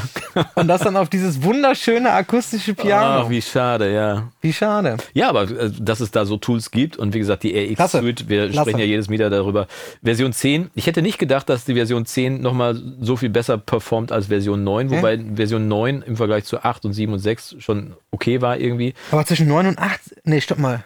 Und 0.54 0.68
das 0.68 0.82
dann 0.82 0.96
auf 0.96 1.08
dieses 1.08 1.42
wunderschöne 1.42 2.12
akustische 2.12 2.74
Piano. 2.74 3.24
Ach, 3.24 3.28
wie 3.28 3.42
schade, 3.42 3.92
ja. 3.92 4.30
wie 4.40 4.52
schade. 4.52 4.98
Ja, 5.14 5.28
aber 5.28 5.50
äh, 5.50 5.68
dass 5.80 5.98
es 5.98 6.12
da 6.12 6.24
so 6.26 6.36
Tools 6.36 6.70
gibt 6.70 6.96
und 6.96 7.12
wie 7.12 7.18
gesagt, 7.18 7.42
die 7.42 7.58
RX 7.58 7.74
Klasse. 7.74 7.98
Suite, 8.00 8.28
wir 8.28 8.50
Klasse. 8.50 8.70
sprechen 8.70 8.78
ja 8.78 8.84
jedes 8.86 9.08
Mal 9.10 9.18
darüber. 9.18 9.66
Version 10.00 10.32
10, 10.32 10.70
ich 10.76 10.86
hätte 10.86 11.02
nicht 11.02 11.18
gedacht, 11.18 11.48
dass 11.48 11.64
die 11.64 11.74
Version 11.74 12.06
10 12.06 12.40
nochmal 12.40 12.80
so 13.00 13.16
viel 13.16 13.30
besser 13.30 13.58
performt 13.58 14.12
als 14.12 14.28
Version 14.28 14.62
9, 14.62 14.90
Hä? 14.90 14.96
wobei 14.96 15.18
Version 15.34 15.66
9 15.66 16.02
im 16.02 16.16
Vergleich 16.16 16.44
zu 16.44 16.62
8 16.62 16.84
und 16.84 16.92
7 16.92 17.12
und 17.12 17.18
6 17.18 17.56
schon 17.58 17.94
okay 18.12 18.40
war 18.40 18.56
irgendwie. 18.58 18.94
Aber 19.10 19.26
zwischen 19.26 19.48
9 19.48 19.66
und 19.66 19.78
8, 19.80 20.00
nee, 20.22 20.40
stopp 20.40 20.58
mal. 20.58 20.84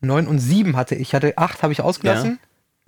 9 0.00 0.26
und 0.26 0.38
7 0.38 0.76
hatte 0.76 0.94
ich. 0.94 1.14
hatte 1.14 1.36
8 1.36 1.62
habe 1.62 1.72
ich 1.72 1.80
ausgelassen. 1.80 2.38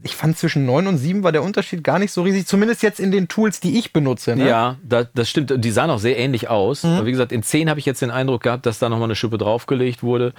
Ich 0.02 0.16
fand 0.16 0.38
zwischen 0.38 0.64
9 0.64 0.86
und 0.86 0.96
7 0.96 1.22
war 1.22 1.32
der 1.32 1.42
Unterschied 1.42 1.84
gar 1.84 1.98
nicht 1.98 2.12
so 2.12 2.22
riesig, 2.22 2.46
zumindest 2.46 2.82
jetzt 2.82 3.00
in 3.00 3.10
den 3.10 3.28
Tools, 3.28 3.60
die 3.60 3.78
ich 3.78 3.92
benutze. 3.92 4.34
Ne? 4.34 4.48
Ja, 4.48 4.76
da, 4.82 5.04
das 5.04 5.28
stimmt. 5.28 5.52
Die 5.62 5.70
sahen 5.70 5.90
auch 5.90 5.98
sehr 5.98 6.18
ähnlich 6.18 6.48
aus. 6.48 6.84
Aber 6.84 7.04
wie 7.04 7.10
gesagt, 7.10 7.32
in 7.32 7.42
10 7.42 7.68
habe 7.68 7.80
ich 7.80 7.86
jetzt 7.86 8.00
den 8.00 8.10
Eindruck 8.10 8.42
gehabt, 8.42 8.64
dass 8.64 8.78
da 8.78 8.88
nochmal 8.88 9.08
eine 9.08 9.16
Schippe 9.16 9.36
draufgelegt 9.36 10.02
wurde. 10.02 10.32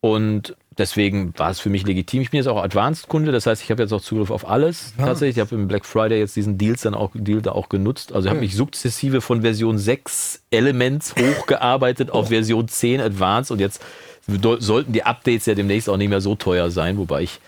Und 0.00 0.54
deswegen 0.76 1.36
war 1.36 1.50
es 1.50 1.58
für 1.58 1.70
mich 1.70 1.84
legitim. 1.84 2.22
Ich 2.22 2.30
bin 2.30 2.38
jetzt 2.38 2.46
auch 2.46 2.62
Advanced-Kunde, 2.62 3.32
das 3.32 3.46
heißt, 3.46 3.62
ich 3.62 3.70
habe 3.72 3.82
jetzt 3.82 3.92
auch 3.92 4.00
Zugriff 4.00 4.30
auf 4.30 4.48
alles. 4.48 4.94
Tatsächlich, 4.96 5.38
ich 5.38 5.40
habe 5.40 5.56
im 5.56 5.66
Black 5.66 5.84
Friday 5.84 6.20
jetzt 6.20 6.36
diesen 6.36 6.56
Deals 6.56 6.82
dann 6.82 6.94
auch, 6.94 7.10
Deal 7.14 7.42
da 7.42 7.52
auch 7.52 7.68
genutzt. 7.68 8.12
Also 8.12 8.26
ich 8.26 8.30
habe 8.30 8.40
mich 8.40 8.54
sukzessive 8.54 9.20
von 9.20 9.42
Version 9.42 9.76
6 9.76 10.44
Elements 10.52 11.16
hochgearbeitet 11.16 12.12
auf 12.12 12.28
Version 12.28 12.68
10 12.68 13.00
Advanced 13.00 13.50
und 13.50 13.58
jetzt 13.58 13.82
sollten 14.60 14.92
die 14.92 15.04
Updates 15.04 15.46
ja 15.46 15.54
demnächst 15.54 15.88
auch 15.88 15.96
nicht 15.96 16.08
mehr 16.08 16.20
so 16.20 16.34
teuer 16.34 16.70
sein, 16.70 16.98
wobei 16.98 17.22
ich 17.22 17.40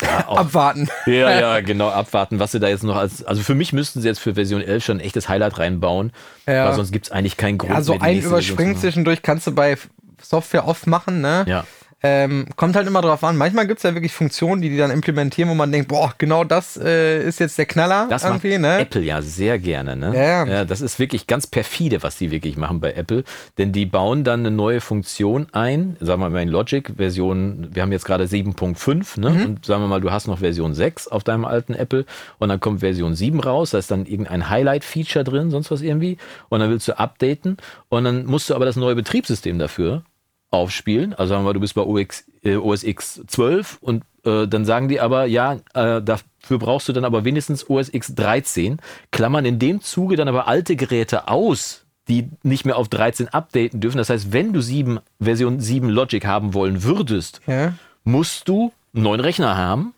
auch 0.26 0.38
Abwarten. 0.38 0.88
ja, 1.06 1.30
ja, 1.38 1.60
genau, 1.60 1.88
abwarten, 1.88 2.38
was 2.40 2.52
sie 2.52 2.60
da 2.60 2.68
jetzt 2.68 2.82
noch 2.82 2.96
als. 2.96 3.24
Also 3.24 3.42
für 3.42 3.54
mich 3.54 3.72
müssten 3.72 4.00
sie 4.00 4.08
jetzt 4.08 4.18
für 4.20 4.34
Version 4.34 4.60
11 4.60 4.84
schon 4.84 4.96
ein 4.98 5.00
echtes 5.00 5.28
Highlight 5.28 5.58
reinbauen, 5.58 6.12
Ja. 6.46 6.66
weil 6.66 6.74
sonst 6.74 6.92
gibt 6.92 7.06
es 7.06 7.12
eigentlich 7.12 7.36
keinen 7.36 7.58
Grund. 7.58 7.74
Also 7.74 7.94
die 7.94 8.00
ein 8.00 8.20
Überspringen 8.20 8.76
zwischendurch 8.76 9.22
kannst 9.22 9.46
du 9.46 9.52
bei 9.52 9.76
Software 10.20 10.66
oft 10.66 10.86
machen, 10.86 11.20
ne? 11.20 11.44
Ja. 11.46 11.64
Ähm, 12.06 12.44
kommt 12.56 12.76
halt 12.76 12.86
immer 12.86 13.00
drauf 13.00 13.24
an. 13.24 13.38
Manchmal 13.38 13.66
gibt 13.66 13.78
es 13.78 13.82
ja 13.82 13.94
wirklich 13.94 14.12
Funktionen, 14.12 14.60
die 14.60 14.68
die 14.68 14.76
dann 14.76 14.90
implementieren, 14.90 15.48
wo 15.48 15.54
man 15.54 15.72
denkt, 15.72 15.88
boah, 15.88 16.12
genau 16.18 16.44
das 16.44 16.76
äh, 16.76 17.26
ist 17.26 17.40
jetzt 17.40 17.56
der 17.56 17.64
Knaller 17.64 18.08
Das 18.10 18.24
macht 18.24 18.44
irgendwie, 18.44 18.58
ne? 18.58 18.78
Apple 18.78 19.00
ja 19.00 19.22
sehr 19.22 19.58
gerne, 19.58 19.96
ne? 19.96 20.14
Ja, 20.14 20.44
ja. 20.44 20.64
Das 20.66 20.82
ist 20.82 20.98
wirklich 20.98 21.26
ganz 21.26 21.46
perfide, 21.46 22.02
was 22.02 22.18
die 22.18 22.30
wirklich 22.30 22.58
machen 22.58 22.80
bei 22.80 22.92
Apple. 22.92 23.24
Denn 23.56 23.72
die 23.72 23.86
bauen 23.86 24.22
dann 24.22 24.40
eine 24.40 24.50
neue 24.50 24.82
Funktion 24.82 25.46
ein, 25.52 25.96
sagen 25.98 26.20
wir 26.20 26.28
mal 26.28 26.42
in 26.42 26.50
Logic, 26.50 26.92
Version, 26.94 27.68
wir 27.72 27.80
haben 27.80 27.92
jetzt 27.92 28.04
gerade 28.04 28.24
7.5, 28.24 29.18
ne? 29.20 29.30
Mhm. 29.30 29.44
Und 29.46 29.64
sagen 29.64 29.82
wir 29.82 29.88
mal, 29.88 30.02
du 30.02 30.12
hast 30.12 30.26
noch 30.26 30.40
Version 30.40 30.74
6 30.74 31.08
auf 31.08 31.24
deinem 31.24 31.46
alten 31.46 31.72
Apple 31.72 32.04
und 32.38 32.50
dann 32.50 32.60
kommt 32.60 32.80
Version 32.80 33.14
7 33.14 33.40
raus, 33.40 33.70
da 33.70 33.78
ist 33.78 33.90
dann 33.90 34.04
irgendein 34.04 34.50
Highlight-Feature 34.50 35.24
drin, 35.24 35.50
sonst 35.50 35.70
was 35.70 35.80
irgendwie. 35.80 36.18
Und 36.50 36.60
dann 36.60 36.68
willst 36.68 36.86
du 36.86 36.98
updaten 36.98 37.56
und 37.88 38.04
dann 38.04 38.26
musst 38.26 38.50
du 38.50 38.54
aber 38.54 38.66
das 38.66 38.76
neue 38.76 38.94
Betriebssystem 38.94 39.58
dafür 39.58 40.02
aufspielen. 40.56 41.12
Also 41.14 41.30
sagen 41.30 41.42
wir 41.42 41.46
mal, 41.48 41.52
du 41.54 41.60
bist 41.60 41.74
bei 41.74 41.82
OX, 41.82 42.24
äh, 42.42 42.56
OS 42.56 42.82
X 42.84 43.22
12 43.26 43.78
und 43.80 44.04
äh, 44.24 44.46
dann 44.46 44.64
sagen 44.64 44.88
die 44.88 45.00
aber, 45.00 45.26
ja, 45.26 45.54
äh, 45.74 46.00
dafür 46.02 46.58
brauchst 46.58 46.88
du 46.88 46.92
dann 46.92 47.04
aber 47.04 47.24
wenigstens 47.24 47.68
OS 47.68 47.92
X 47.92 48.14
13, 48.14 48.78
klammern 49.10 49.44
in 49.44 49.58
dem 49.58 49.80
Zuge 49.80 50.16
dann 50.16 50.28
aber 50.28 50.48
alte 50.48 50.76
Geräte 50.76 51.28
aus, 51.28 51.84
die 52.08 52.28
nicht 52.42 52.64
mehr 52.66 52.76
auf 52.76 52.88
13 52.88 53.28
updaten 53.28 53.80
dürfen. 53.80 53.98
Das 53.98 54.10
heißt, 54.10 54.32
wenn 54.32 54.52
du 54.52 54.60
7, 54.60 54.98
Version 55.20 55.60
7 55.60 55.88
Logic 55.88 56.24
haben 56.26 56.52
wollen 56.54 56.82
würdest, 56.82 57.40
Ja. 57.46 57.74
musst 58.04 58.48
du 58.48 58.72
einen 58.94 59.04
neuen 59.04 59.20
Rechner 59.20 59.56
haben. 59.56 59.94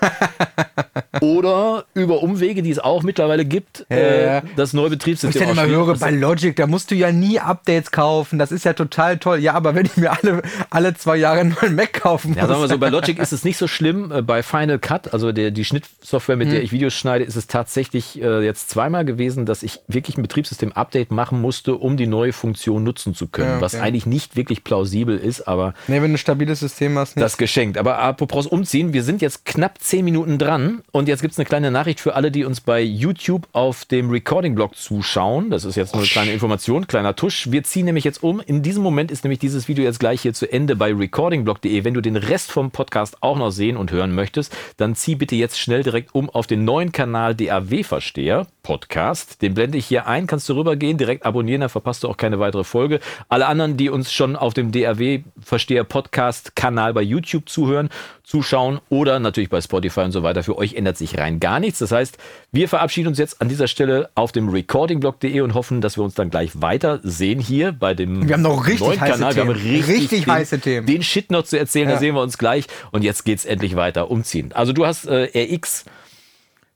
Oder 1.20 1.84
über 1.94 2.22
Umwege, 2.22 2.62
die 2.62 2.70
es 2.70 2.78
auch 2.78 3.02
mittlerweile 3.02 3.44
gibt, 3.44 3.84
Ja, 3.90 3.96
äh, 4.38 4.42
das 4.56 4.72
neue 4.72 4.86
ich 4.86 4.92
Betriebssystem 4.92 5.42
dann 5.42 5.50
immer 5.50 5.66
höre, 5.66 5.96
bei 5.96 6.10
Logic, 6.10 6.54
da 6.56 6.66
musst 6.66 6.90
du 6.90 6.94
ja 6.94 7.12
nie 7.12 7.38
Updates 7.38 7.90
kaufen. 7.90 8.38
Das 8.38 8.52
ist 8.52 8.64
ja 8.64 8.72
total 8.72 9.18
toll. 9.18 9.38
Ja, 9.40 9.54
aber 9.54 9.74
wenn 9.74 9.86
ich 9.86 9.96
mir 9.96 10.12
alle, 10.12 10.42
alle 10.70 10.94
zwei 10.94 11.16
Jahre 11.16 11.40
einen 11.40 11.56
neuen 11.60 11.74
Mac 11.74 11.92
kaufen 11.94 12.28
muss. 12.28 12.36
Ja, 12.38 12.46
sagen 12.46 12.60
wir 12.60 12.68
so, 12.68 12.78
bei 12.78 12.88
Logic 12.90 13.18
ist 13.18 13.32
es 13.32 13.44
nicht 13.44 13.58
so 13.58 13.66
schlimm. 13.68 14.10
Äh, 14.12 14.22
Bei 14.22 14.42
Final 14.42 14.78
Cut, 14.78 15.12
also 15.12 15.32
der, 15.32 15.50
die 15.50 15.64
Schnittsoftware, 15.64 16.36
mit 16.36 16.48
Mhm. 16.48 16.52
der 16.52 16.62
ich 16.62 16.72
Videos 16.72 16.94
schneide, 16.94 17.24
ist 17.24 17.36
es 17.36 17.46
tatsächlich 17.46 18.20
äh, 18.22 18.44
jetzt 18.44 18.70
zweimal 18.70 19.04
gewesen, 19.04 19.46
dass 19.46 19.62
ich 19.62 19.80
wirklich 19.88 20.16
ein 20.16 20.22
Betriebssystem-Update 20.22 21.10
machen 21.10 21.40
musste, 21.40 21.74
um 21.76 21.96
die 21.96 22.06
neue 22.06 22.32
Funktion 22.32 22.82
nutzen 22.82 23.14
zu 23.14 23.26
können. 23.28 23.48
Ja, 23.48 23.54
okay. 23.56 23.62
Was 23.64 23.74
eigentlich 23.74 24.06
nicht 24.06 24.36
wirklich 24.36 24.64
plausibel 24.64 25.16
ist, 25.18 25.42
aber 25.48 25.74
nee, 25.88 25.96
wenn 26.00 26.10
du 26.10 26.14
ein 26.14 26.18
stabiles 26.18 26.60
System 26.60 26.96
hast, 26.98 27.16
nicht. 27.16 27.24
das 27.24 27.36
geschenkt. 27.36 27.76
Aber 27.78 27.98
apropos 27.98 28.46
umziehen, 28.46 28.92
wir 28.92 29.02
sind 29.02 29.20
jetzt 29.22 29.44
knapp 29.44 29.78
zehn 29.90 30.04
Minuten 30.04 30.38
dran 30.38 30.82
und 30.92 31.08
jetzt 31.08 31.20
gibt 31.20 31.32
es 31.32 31.38
eine 31.40 31.46
kleine 31.46 31.72
Nachricht 31.72 31.98
für 31.98 32.14
alle, 32.14 32.30
die 32.30 32.44
uns 32.44 32.60
bei 32.60 32.80
YouTube 32.80 33.48
auf 33.50 33.84
dem 33.84 34.08
Recording-Blog 34.08 34.76
zuschauen. 34.76 35.50
Das 35.50 35.64
ist 35.64 35.74
jetzt 35.74 35.94
nur 35.94 36.02
eine 36.02 36.08
kleine 36.08 36.32
Information, 36.32 36.86
kleiner 36.86 37.16
Tusch. 37.16 37.50
Wir 37.50 37.64
ziehen 37.64 37.86
nämlich 37.86 38.04
jetzt 38.04 38.22
um. 38.22 38.38
In 38.38 38.62
diesem 38.62 38.84
Moment 38.84 39.10
ist 39.10 39.24
nämlich 39.24 39.40
dieses 39.40 39.66
Video 39.66 39.82
jetzt 39.82 39.98
gleich 39.98 40.20
hier 40.20 40.32
zu 40.32 40.46
Ende 40.50 40.76
bei 40.76 40.94
recordingblog.de. 40.94 41.82
Wenn 41.82 41.94
du 41.94 42.00
den 42.02 42.14
Rest 42.14 42.52
vom 42.52 42.70
Podcast 42.70 43.20
auch 43.20 43.36
noch 43.36 43.50
sehen 43.50 43.76
und 43.76 43.90
hören 43.90 44.14
möchtest, 44.14 44.56
dann 44.76 44.94
zieh 44.94 45.16
bitte 45.16 45.34
jetzt 45.34 45.58
schnell 45.58 45.82
direkt 45.82 46.14
um 46.14 46.30
auf 46.30 46.46
den 46.46 46.64
neuen 46.64 46.92
Kanal 46.92 47.34
DAW-Versteher 47.34 48.46
Podcast. 48.62 49.42
Den 49.42 49.54
blende 49.54 49.76
ich 49.78 49.86
hier 49.86 50.06
ein, 50.06 50.28
kannst 50.28 50.48
du 50.48 50.52
rübergehen, 50.52 50.98
direkt 50.98 51.26
abonnieren, 51.26 51.62
dann 51.62 51.70
verpasst 51.70 52.04
du 52.04 52.08
auch 52.08 52.16
keine 52.16 52.38
weitere 52.38 52.62
Folge. 52.62 53.00
Alle 53.28 53.46
anderen, 53.48 53.76
die 53.76 53.90
uns 53.90 54.12
schon 54.12 54.36
auf 54.36 54.54
dem 54.54 54.70
DAW-Versteher 54.70 55.82
Podcast-Kanal 55.82 56.94
bei 56.94 57.02
YouTube 57.02 57.48
zuhören, 57.48 57.88
zuschauen 58.22 58.78
oder 58.88 59.18
natürlich 59.18 59.50
bei 59.50 59.60
Spotify 59.60 59.79
und 59.80 60.12
so 60.12 60.22
weiter, 60.22 60.42
für 60.42 60.58
euch 60.58 60.74
ändert 60.74 60.96
sich 60.98 61.16
rein 61.18 61.40
gar 61.40 61.58
nichts. 61.60 61.78
Das 61.78 61.90
heißt, 61.92 62.18
wir 62.52 62.68
verabschieden 62.68 63.08
uns 63.08 63.18
jetzt 63.18 63.40
an 63.40 63.48
dieser 63.48 63.66
Stelle 63.68 64.10
auf 64.14 64.32
dem 64.32 64.48
recordingblog.de 64.48 65.40
und 65.40 65.54
hoffen, 65.54 65.80
dass 65.80 65.96
wir 65.96 66.04
uns 66.04 66.14
dann 66.14 66.30
gleich 66.30 66.60
weiter 66.60 67.00
sehen 67.02 67.40
hier 67.40 67.72
bei 67.72 67.94
dem 67.94 68.28
Wir 68.28 68.34
haben 68.34 68.42
noch 68.42 68.66
richtig 68.66 68.86
neuen 68.86 69.00
heiße 69.00 69.12
Kanal. 69.12 69.34
Wir 69.36 69.42
haben 69.44 69.54
Themen. 69.54 69.76
richtig, 69.76 69.96
Richtig 70.00 70.24
den, 70.24 70.32
heiße 70.32 70.58
Themen. 70.60 70.86
Den 70.86 71.02
Shit 71.02 71.30
noch 71.30 71.44
zu 71.44 71.58
erzählen, 71.58 71.88
da 71.88 71.94
Ja. 71.94 71.98
sehen 72.00 72.14
wir 72.14 72.22
uns 72.22 72.36
gleich. 72.38 72.66
Und 72.92 73.02
jetzt 73.04 73.24
geht's 73.24 73.44
endlich 73.44 73.76
weiter. 73.76 74.10
Umziehen. 74.10 74.52
Also 74.52 74.72
du 74.72 74.84
hast 74.86 75.06
äh, 75.06 75.28
RX 75.54 75.84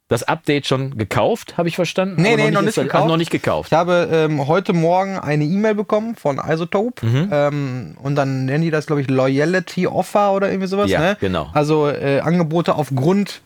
das 0.09 0.23
Update 0.23 0.67
schon 0.67 0.97
gekauft, 0.99 1.57
habe 1.57 1.69
ich 1.69 1.77
verstanden? 1.77 2.21
Nee, 2.21 2.37
nee, 2.37 2.51
noch 2.51 2.61
nicht 2.61 2.69
installiert- 2.77 2.89
gekauft. 2.93 3.05
Ach, 3.05 3.09
noch 3.09 3.17
nicht 3.17 3.31
gekauft. 3.31 3.73
Ich 3.73 3.77
habe 3.77 4.09
ähm, 4.13 4.47
heute 4.47 4.73
Morgen 4.75 5.19
eine 5.19 5.45
E-Mail 5.45 5.75
bekommen 5.75 6.15
von 6.15 6.39
Isotope 6.39 7.07
Mhm. 7.07 7.29
ähm, 7.33 7.97
und 8.03 8.15
dann 8.15 8.45
nennen 8.45 8.63
die 8.63 8.71
das, 8.71 8.87
glaube 8.87 9.01
ich, 9.01 9.09
Loyalty 9.09 9.87
Offer 9.87 10.33
oder 10.33 10.49
irgendwie 10.51 10.69
sowas. 10.69 10.91
Ja, 10.91 11.01
ne? 11.01 11.17
genau. 11.21 11.49
Also 11.55 11.89
äh, 11.89 12.21
Angebote 12.21 12.75
aufgrund 12.75 13.41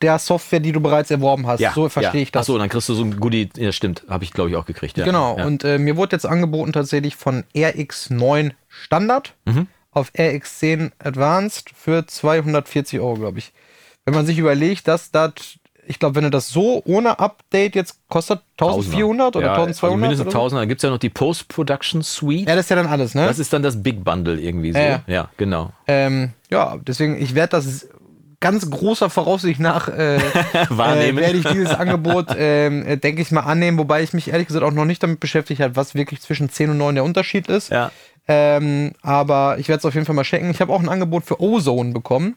der 0.00 0.18
Software, 0.20 0.60
die 0.60 0.70
du 0.72 0.80
bereits 0.80 1.10
erworben 1.10 1.46
hast. 1.48 1.60
so 1.74 1.88
verstehe 1.88 2.20
ja. 2.20 2.22
ich 2.22 2.32
das. 2.32 2.42
Achso, 2.42 2.56
dann 2.56 2.68
kriegst 2.68 2.88
du 2.88 2.94
so 2.94 3.02
ein 3.02 3.18
Goodie. 3.18 3.50
Ja, 3.56 3.72
stimmt. 3.72 4.04
Habe 4.08 4.22
ich, 4.24 4.32
glaube 4.32 4.48
ich, 4.48 4.56
auch 4.56 4.64
gekriegt. 4.64 4.96
Ja. 4.96 5.04
Genau, 5.04 5.36
Ja. 5.36 5.44
und 5.44 5.64
äh, 5.64 5.76
mir 5.78 5.96
wurde 5.96 6.14
jetzt 6.16 6.24
angeboten 6.24 6.72
tatsächlich 6.72 7.16
von 7.16 7.44
RX9 7.54 8.52
Standard 8.68 9.34
Mhm. 9.44 9.66
auf 9.90 10.10
RX10 10.16 10.92
Advanced 11.02 11.70
für 11.76 12.06
240 12.06 13.00
Euro, 13.00 13.14
glaube 13.14 13.38
ich. 13.40 13.52
Wenn 14.04 14.14
man 14.14 14.24
sich 14.24 14.38
überlegt, 14.38 14.88
dass 14.88 15.10
das, 15.10 15.32
ich 15.88 15.98
glaube, 15.98 16.16
wenn 16.16 16.24
du 16.24 16.30
das 16.30 16.50
so 16.50 16.82
ohne 16.84 17.18
Update 17.18 17.74
jetzt 17.74 17.98
kostet 18.08 18.40
1400 18.58 19.36
oder 19.36 19.46
ja, 19.46 19.52
1200 19.54 19.82
Also 19.82 19.96
mindestens 19.96 20.26
oder 20.26 20.32
so? 20.32 20.38
1000. 20.38 20.60
Dann 20.60 20.68
gibt 20.68 20.78
es 20.80 20.82
ja 20.82 20.90
noch 20.90 20.98
die 20.98 21.10
Post-Production 21.10 22.02
Suite. 22.02 22.48
Ja, 22.48 22.54
das 22.56 22.66
ist 22.66 22.70
ja 22.70 22.76
dann 22.76 22.86
alles, 22.86 23.14
ne? 23.14 23.26
Das 23.26 23.38
ist 23.38 23.52
dann 23.52 23.62
das 23.62 23.82
Big 23.82 24.04
Bundle 24.04 24.38
irgendwie 24.38 24.72
so. 24.72 24.78
Ja, 24.78 25.02
Ja, 25.06 25.30
genau. 25.36 25.72
Ähm, 25.86 26.30
ja, 26.50 26.76
deswegen, 26.86 27.20
ich 27.20 27.34
werde 27.34 27.50
das 27.50 27.88
ganz 28.40 28.70
großer 28.70 29.10
Voraussicht 29.10 29.60
nach 29.60 29.88
äh, 29.88 30.16
äh, 30.16 30.20
Wahrnehmen. 30.68 31.18
werde 31.18 31.38
ich 31.38 31.46
dieses 31.46 31.70
Angebot, 31.70 32.26
ähm, 32.36 32.86
äh, 32.86 32.96
denke 32.96 33.22
ich 33.22 33.30
mal, 33.30 33.40
annehmen, 33.40 33.78
wobei 33.78 34.02
ich 34.02 34.12
mich 34.12 34.30
ehrlich 34.30 34.46
gesagt 34.46 34.64
auch 34.64 34.72
noch 34.72 34.84
nicht 34.84 35.02
damit 35.02 35.20
beschäftigt 35.20 35.60
habe, 35.60 35.76
was 35.76 35.94
wirklich 35.94 36.20
zwischen 36.20 36.48
10 36.50 36.70
und 36.70 36.78
9 36.78 36.94
der 36.96 37.04
Unterschied 37.04 37.48
ist. 37.48 37.70
Ja. 37.70 37.90
Ähm, 38.28 38.92
aber 39.02 39.56
ich 39.58 39.68
werde 39.68 39.78
es 39.78 39.84
auf 39.86 39.94
jeden 39.94 40.06
Fall 40.06 40.14
mal 40.14 40.22
checken. 40.22 40.50
Ich 40.50 40.60
habe 40.60 40.72
auch 40.72 40.80
ein 40.80 40.88
Angebot 40.88 41.24
für 41.24 41.40
Ozone 41.40 41.92
bekommen. 41.92 42.36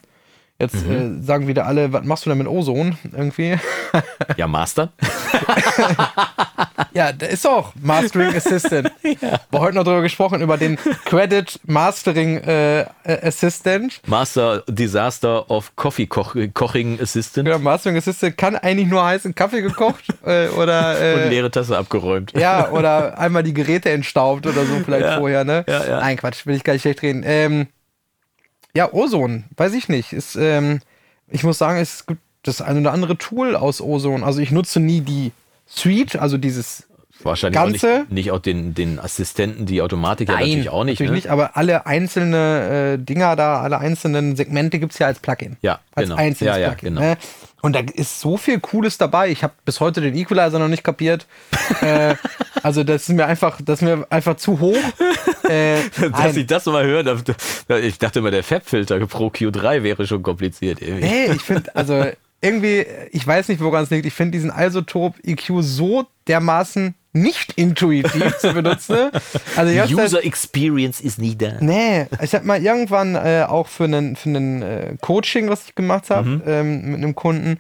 Jetzt 0.62 0.86
Mhm. 0.88 1.22
äh, 1.22 1.26
sagen 1.26 1.48
wieder 1.48 1.66
alle, 1.66 1.92
was 1.92 2.06
machst 2.06 2.26
du 2.26 2.30
denn 2.30 2.38
mit 2.38 2.48
Ozone 2.48 2.96
irgendwie? 3.12 3.58
Ja, 4.38 4.48
Master. 4.48 4.90
ja, 6.94 7.12
der 7.12 7.30
ist 7.30 7.46
auch 7.46 7.74
Mastering 7.82 8.34
Assistant. 8.36 8.92
War 9.52 9.62
heute 9.62 9.76
noch 9.76 9.84
drüber 9.84 10.02
gesprochen, 10.02 10.42
über 10.42 10.58
den 10.58 10.78
Credit 11.06 11.60
Mastering 11.66 12.38
äh, 12.38 12.82
äh, 12.82 12.86
Assistant. 13.04 14.00
Master 14.08 14.64
Disaster 14.68 15.50
of 15.50 15.76
Coffee 15.76 16.08
Koch 16.08 16.36
Koching 16.54 17.00
Assistant. 17.02 17.48
Ja, 17.48 17.58
Mastering 17.58 17.98
Assistant 17.98 18.38
kann 18.38 18.56
eigentlich 18.56 18.88
nur 18.88 19.04
heißen 19.04 19.36
Kaffee 19.36 19.62
gekocht 19.62 20.06
äh, 20.26 20.48
oder 20.50 20.92
Und 20.92 21.02
äh, 21.02 21.30
leere 21.30 21.52
Tasse 21.52 21.78
abgeräumt. 21.78 22.32
ja 22.38 22.70
oder 22.72 23.18
einmal 23.18 23.44
die 23.44 23.54
Geräte 23.54 23.90
entstaubt 23.90 24.46
oder 24.48 24.66
so 24.66 24.80
vielleicht 24.86 25.06
Ja, 25.06 25.18
vorher, 25.18 25.44
ne? 25.44 25.66
ja, 25.68 25.86
ja. 25.86 26.00
Nein, 26.00 26.18
Quatsch, 26.18 26.46
will 26.46 26.56
ich 26.56 26.64
gar 26.64 26.74
nicht 26.74 26.84
schlecht 26.84 27.02
reden. 27.02 27.24
Ähm, 27.26 27.68
ja, 28.76 28.94
Ozone, 28.94 29.44
weiß 29.58 29.74
ich 29.74 29.90
nicht. 29.90 30.14
Ist, 30.14 30.36
ähm, 30.36 30.82
ich 31.28 31.44
muss 31.44 31.58
sagen, 31.58 31.80
es 31.80 32.06
gibt 32.06 32.22
das 32.44 32.62
ein 32.62 32.78
oder 32.78 32.92
andere 32.94 33.18
Tool 33.18 33.56
aus 33.56 33.82
Ozone. 33.82 34.26
Also 34.26 34.40
ich 34.40 34.52
nutze 34.52 34.80
nie 34.80 35.02
die 35.02 35.32
Suite, 35.68 36.16
also 36.18 36.38
dieses 36.38 36.88
Wahrscheinlich 37.24 37.60
auch 37.60 37.66
Ganze. 37.66 38.00
nicht, 38.00 38.12
nicht 38.12 38.32
auch 38.32 38.40
den, 38.40 38.74
den 38.74 39.00
Assistenten, 39.00 39.66
die 39.66 39.82
Automatik 39.82 40.30
ja 40.30 40.40
natürlich 40.40 40.70
auch 40.70 40.84
nicht. 40.84 40.96
Natürlich 40.96 41.12
ne? 41.12 41.16
nicht, 41.16 41.28
aber 41.30 41.56
alle 41.56 41.86
einzelne 41.86 42.96
äh, 42.96 42.98
Dinger 42.98 43.36
da, 43.36 43.62
alle 43.62 43.80
einzelnen 43.80 44.36
Segmente 44.36 44.80
gibt 44.80 44.94
es 44.94 45.00
ja 45.00 45.08
als 45.08 45.20
Plugin. 45.20 45.58
Ja, 45.62 45.80
als 45.94 46.10
genau. 46.10 46.20
einzelnes 46.20 46.56
Ja, 46.56 46.60
ja, 46.60 46.70
Plugin. 46.70 46.96
genau. 46.96 47.02
Ne? 47.02 47.18
Und 47.62 47.76
da 47.76 47.82
ist 47.94 48.20
so 48.20 48.38
viel 48.38 48.60
Cooles 48.60 48.98
dabei. 48.98 49.30
Ich 49.30 49.44
habe 49.44 49.54
bis 49.66 49.80
heute 49.80 50.02
den 50.02 50.16
Equalizer 50.16 50.58
noch 50.58 50.68
nicht 50.68 50.84
kapiert. 50.84 51.28
äh, 51.82 52.16
also 52.64 52.84
das 52.84 53.04
ist 53.04 53.10
mir 53.10 53.26
einfach, 53.26 53.60
das 53.64 53.82
ist 53.82 53.86
mir 53.86 54.06
einfach 54.10 54.38
zu 54.38 54.60
hoch. 54.60 54.76
Äh, 55.52 55.78
Dass 56.12 56.36
ich 56.38 56.48
das 56.48 56.66
mal 56.66 56.86
höre, 56.86 57.06
ich 57.82 58.00
dachte 58.00 58.20
immer, 58.20 58.32
der 58.32 58.44
Fab-Filter 58.44 59.06
Pro 59.08 59.28
Q3 59.28 59.84
wäre 59.84 60.08
schon 60.08 60.24
kompliziert. 60.24 60.82
Irgendwie. 60.82 61.06
Nee, 61.06 61.26
ich 61.36 61.42
finde, 61.42 61.76
also 61.76 62.06
irgendwie, 62.42 62.86
ich 63.12 63.26
weiß 63.26 63.50
nicht, 63.50 63.62
woran 63.62 63.84
es 63.84 63.90
liegt. 63.90 64.06
Ich 64.06 64.14
finde 64.14 64.32
diesen 64.32 64.52
Isotop 64.56 65.16
EQ 65.24 65.52
so 65.60 66.08
dermaßen 66.28 66.96
nicht 67.14 67.52
intuitiv 67.58 68.38
zu 68.38 68.54
benutzen. 68.54 69.12
Also 69.58 69.78
hab's 69.80 69.90
halt- 69.90 69.92
User 69.94 70.24
Experience 70.24 71.02
ist 71.02 71.20
nie 71.20 71.36
da. 71.36 71.58
Nee, 71.60 72.08
ich 72.22 72.34
habe 72.34 72.46
mal 72.46 72.64
irgendwann 72.64 73.16
äh, 73.16 73.46
auch 73.48 73.68
für 73.68 73.84
einen 73.84 74.16
für 74.16 74.30
einen 74.30 74.62
äh, 74.62 74.96
Coaching, 75.02 75.50
was 75.50 75.66
ich 75.68 75.76
gemacht 75.76 76.10
habe, 76.10 76.30
Mhm. 76.30 76.42
ähm, 76.48 76.82
mit 76.92 76.96
einem 76.98 77.14
Kunden, 77.16 77.58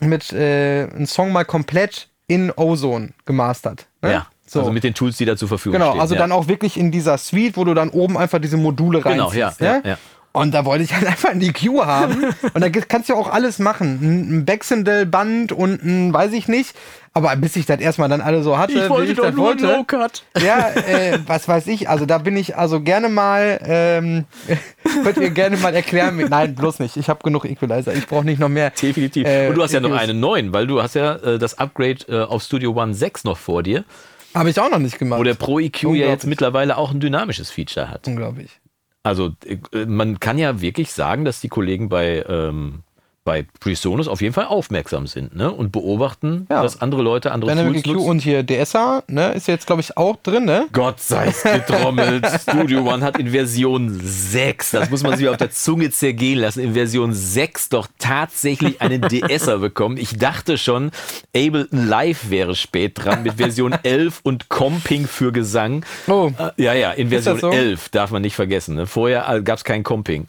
mit 0.00 0.32
äh, 0.32 0.84
einen 0.94 1.06
Song 1.06 1.32
mal 1.32 1.44
komplett 1.44 2.08
in 2.28 2.50
Ozone 2.56 3.10
gemastert. 3.26 3.86
Ne? 4.02 4.12
Ja, 4.12 4.26
so. 4.48 4.60
also 4.60 4.72
mit 4.72 4.84
den 4.84 4.94
Tools, 4.94 5.16
die 5.16 5.24
da 5.24 5.36
zur 5.36 5.48
Verfügung 5.48 5.78
genau, 5.78 5.90
stehen. 5.92 6.00
also 6.00 6.14
ja. 6.14 6.20
dann 6.20 6.32
auch 6.32 6.48
wirklich 6.48 6.76
in 6.76 6.90
dieser 6.90 7.18
Suite, 7.18 7.56
wo 7.56 7.64
du 7.64 7.74
dann 7.74 7.90
oben 7.90 8.16
einfach 8.16 8.38
diese 8.40 8.56
Module 8.56 9.00
Genau, 9.00 9.26
reinziehst. 9.26 9.60
ja, 9.60 9.72
ne? 9.74 9.80
ja, 9.84 9.90
ja. 9.90 9.98
Und 10.32 10.52
da 10.52 10.64
wollte 10.64 10.84
ich 10.84 10.94
halt 10.94 11.06
einfach 11.06 11.30
ein 11.30 11.40
EQ 11.40 11.84
haben. 11.84 12.26
und 12.54 12.60
da 12.60 12.68
kannst 12.68 13.08
du 13.08 13.14
ja 13.14 13.18
auch 13.18 13.30
alles 13.32 13.58
machen. 13.58 13.98
Ein 14.40 14.44
Baxendale-Band 14.44 15.52
und 15.52 15.82
ein, 15.82 16.12
weiß 16.12 16.32
ich 16.32 16.48
nicht. 16.48 16.74
Aber 17.14 17.34
bis 17.34 17.56
ich 17.56 17.66
das 17.66 17.80
erstmal 17.80 18.08
dann 18.08 18.20
alle 18.20 18.42
so 18.44 18.58
hatte, 18.58 18.74
wie 18.74 19.10
ich 19.10 19.16
das 19.16 19.36
wollte. 19.36 19.82
Cut. 19.86 20.22
Ja, 20.40 20.68
äh, 20.70 21.18
was 21.26 21.48
weiß 21.48 21.66
ich. 21.66 21.88
Also 21.88 22.06
da 22.06 22.18
bin 22.18 22.36
ich 22.36 22.56
also 22.56 22.80
gerne 22.80 23.08
mal, 23.08 23.58
ähm, 23.64 24.26
könnt 25.02 25.16
ihr 25.16 25.30
gerne 25.30 25.56
mal 25.56 25.74
erklären. 25.74 26.24
Nein, 26.28 26.54
bloß 26.54 26.78
nicht. 26.78 26.96
Ich 26.96 27.08
habe 27.08 27.20
genug 27.24 27.44
Equalizer. 27.44 27.92
Ich 27.94 28.06
brauche 28.06 28.24
nicht 28.24 28.38
noch 28.38 28.50
mehr. 28.50 28.70
Definitiv. 28.70 29.26
Äh, 29.26 29.48
Und 29.48 29.56
du 29.56 29.62
hast 29.64 29.72
ja 29.72 29.80
noch 29.80 29.96
einen 29.96 30.20
neuen, 30.20 30.52
weil 30.52 30.68
du 30.68 30.80
hast 30.80 30.94
ja 30.94 31.16
äh, 31.16 31.38
das 31.40 31.58
Upgrade 31.58 31.98
äh, 32.08 32.22
auf 32.22 32.42
Studio 32.44 32.72
One 32.80 32.94
6 32.94 33.24
noch 33.24 33.38
vor 33.38 33.64
dir, 33.64 33.82
Habe 34.34 34.50
ich 34.50 34.60
auch 34.60 34.70
noch 34.70 34.78
nicht 34.78 34.98
gemacht. 34.98 35.18
wo 35.18 35.24
der 35.24 35.34
Pro 35.34 35.58
EQ 35.58 35.82
ja 35.82 36.08
jetzt 36.08 36.26
mittlerweile 36.26 36.76
auch 36.76 36.90
ein 36.90 37.00
dynamisches 37.00 37.50
Feature 37.50 37.90
hat. 37.90 38.06
Unglaublich. 38.06 38.60
Also 39.02 39.30
äh, 39.44 39.86
man 39.86 40.20
kann 40.20 40.38
ja 40.38 40.60
wirklich 40.60 40.92
sagen, 40.92 41.24
dass 41.24 41.40
die 41.40 41.48
Kollegen 41.48 41.88
bei, 41.88 42.24
ähm, 42.28 42.82
bei 43.28 43.44
PreSonus 43.60 44.08
auf 44.08 44.22
jeden 44.22 44.32
Fall 44.32 44.46
aufmerksam 44.46 45.06
sind 45.06 45.36
ne? 45.36 45.52
und 45.52 45.70
beobachten, 45.70 46.46
Ja. 46.48 46.62
dass 46.62 46.80
andere 46.80 47.02
Leute 47.02 47.30
andere 47.30 47.50
Dynamic 47.50 47.84
Tools 47.84 47.86
EQ 47.86 47.92
nutzen. 47.96 48.08
und 48.10 48.18
hier 48.20 48.42
DSA, 48.42 49.02
ne, 49.06 49.32
ist 49.34 49.48
jetzt, 49.48 49.66
glaube 49.66 49.82
ich, 49.82 49.98
auch 49.98 50.16
drin, 50.22 50.46
ne? 50.46 50.66
Gott 50.72 50.98
sei 51.00 51.26
es 51.26 51.42
getrommelt. 51.42 52.26
Studio 52.40 52.80
One 52.90 53.04
hat 53.04 53.18
in 53.18 53.28
Version 53.28 54.00
6, 54.02 54.70
das 54.70 54.88
muss 54.88 55.02
man 55.02 55.18
sich 55.18 55.28
auf 55.28 55.36
der 55.36 55.50
Zunge 55.50 55.90
zergehen 55.90 56.38
lassen, 56.38 56.60
in 56.60 56.72
Version 56.72 57.12
6 57.12 57.68
doch 57.68 57.86
tatsächlich 57.98 58.80
einen 58.80 59.02
DSer 59.02 59.58
bekommen. 59.58 59.98
Ich 59.98 60.16
dachte 60.16 60.56
schon, 60.56 60.90
Ableton 61.36 61.86
Live 61.86 62.30
wäre 62.30 62.54
spät 62.54 62.92
dran 62.94 63.24
mit 63.24 63.34
Version 63.34 63.74
11 63.82 64.20
und 64.22 64.48
Comping 64.48 65.06
für 65.06 65.32
Gesang. 65.32 65.84
Oh. 66.06 66.30
Äh, 66.38 66.62
Ja, 66.62 66.72
ja, 66.72 66.92
in 66.92 67.10
Version 67.10 67.38
so? 67.38 67.50
11 67.50 67.90
darf 67.90 68.10
man 68.10 68.22
nicht 68.22 68.36
vergessen. 68.36 68.74
Ne? 68.76 68.86
Vorher 68.86 69.42
gab 69.42 69.58
es 69.58 69.64
kein 69.64 69.82
Comping. 69.82 70.24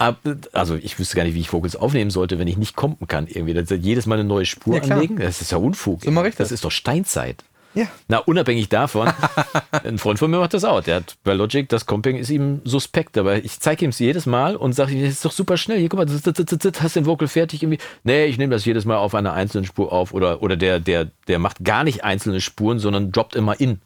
Ab, 0.00 0.18
also 0.52 0.76
ich 0.76 0.98
wüsste 0.98 1.16
gar 1.16 1.24
nicht, 1.24 1.34
wie 1.34 1.40
ich 1.40 1.52
Vocals 1.52 1.76
aufnehmen 1.76 2.10
sollte, 2.10 2.38
wenn 2.38 2.48
ich 2.48 2.56
nicht 2.56 2.74
kompen 2.74 3.06
kann. 3.06 3.26
Irgendwie. 3.26 3.52
Das, 3.52 3.68
jedes 3.68 4.06
Mal 4.06 4.14
eine 4.14 4.24
neue 4.24 4.46
Spur 4.46 4.76
Ja, 4.76 4.82
anlegen, 4.82 5.18
das 5.18 5.42
ist 5.42 5.52
ja 5.52 5.58
Unfug. 5.58 6.02
So 6.02 6.10
das 6.10 6.36
das. 6.36 6.52
ist 6.52 6.64
doch 6.64 6.70
Steinzeit. 6.70 7.44
Ja. 7.74 7.86
Na, 8.08 8.18
unabhängig 8.18 8.70
davon, 8.70 9.12
ein 9.84 9.98
Freund 9.98 10.18
von 10.18 10.30
mir 10.30 10.38
macht 10.38 10.54
das 10.54 10.64
auch. 10.64 10.82
Der 10.82 10.96
hat 10.96 11.16
bei 11.22 11.34
Logic, 11.34 11.68
das 11.68 11.84
Comping 11.84 12.16
ist 12.16 12.30
ihm 12.30 12.62
suspekt, 12.64 13.18
aber 13.18 13.44
ich 13.44 13.60
zeige 13.60 13.84
ihm 13.84 13.90
es 13.90 13.98
jedes 13.98 14.24
Mal 14.24 14.56
und 14.56 14.72
sage 14.72 14.92
ihm, 14.92 15.02
das 15.02 15.10
ist 15.12 15.24
doch 15.24 15.32
super 15.32 15.58
schnell. 15.58 15.78
Hier, 15.78 15.90
guck 15.90 15.98
mal, 15.98 16.08
zit, 16.08 16.24
zit, 16.34 16.48
zit, 16.48 16.62
zit, 16.62 16.82
hast 16.82 16.96
den 16.96 17.04
Vocal 17.06 17.28
fertig 17.28 17.62
irgendwie. 17.62 17.78
Nee, 18.02 18.24
ich 18.24 18.38
nehme 18.38 18.52
das 18.54 18.64
jedes 18.64 18.86
Mal 18.86 18.96
auf 18.96 19.14
einer 19.14 19.34
einzelnen 19.34 19.66
Spur 19.66 19.92
auf 19.92 20.14
oder, 20.14 20.42
oder 20.42 20.56
der, 20.56 20.80
der, 20.80 21.10
der 21.28 21.38
macht 21.38 21.62
gar 21.62 21.84
nicht 21.84 22.04
einzelne 22.04 22.40
Spuren, 22.40 22.78
sondern 22.78 23.12
droppt 23.12 23.36
immer 23.36 23.60
in. 23.60 23.80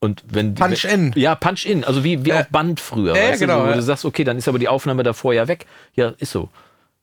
Und 0.00 0.24
wenn 0.28 0.54
die- 0.54 0.62
Punch 0.62 0.84
in. 0.84 1.12
Ja, 1.14 1.34
Punch 1.34 1.66
in. 1.66 1.84
Also 1.84 2.02
wie, 2.02 2.24
wie 2.24 2.30
Ja. 2.30 2.40
auf 2.40 2.48
Band 2.48 2.80
früher. 2.80 3.14
Weißt 3.14 3.40
genau, 3.40 3.58
du, 3.60 3.64
wo 3.66 3.70
ja. 3.70 3.76
du 3.76 3.82
sagst, 3.82 4.04
okay, 4.06 4.24
dann 4.24 4.38
ist 4.38 4.48
aber 4.48 4.58
die 4.58 4.68
Aufnahme 4.68 5.02
davor 5.02 5.34
ja 5.34 5.46
weg. 5.46 5.66
Ja, 5.94 6.14
ist 6.18 6.32
so. 6.32 6.48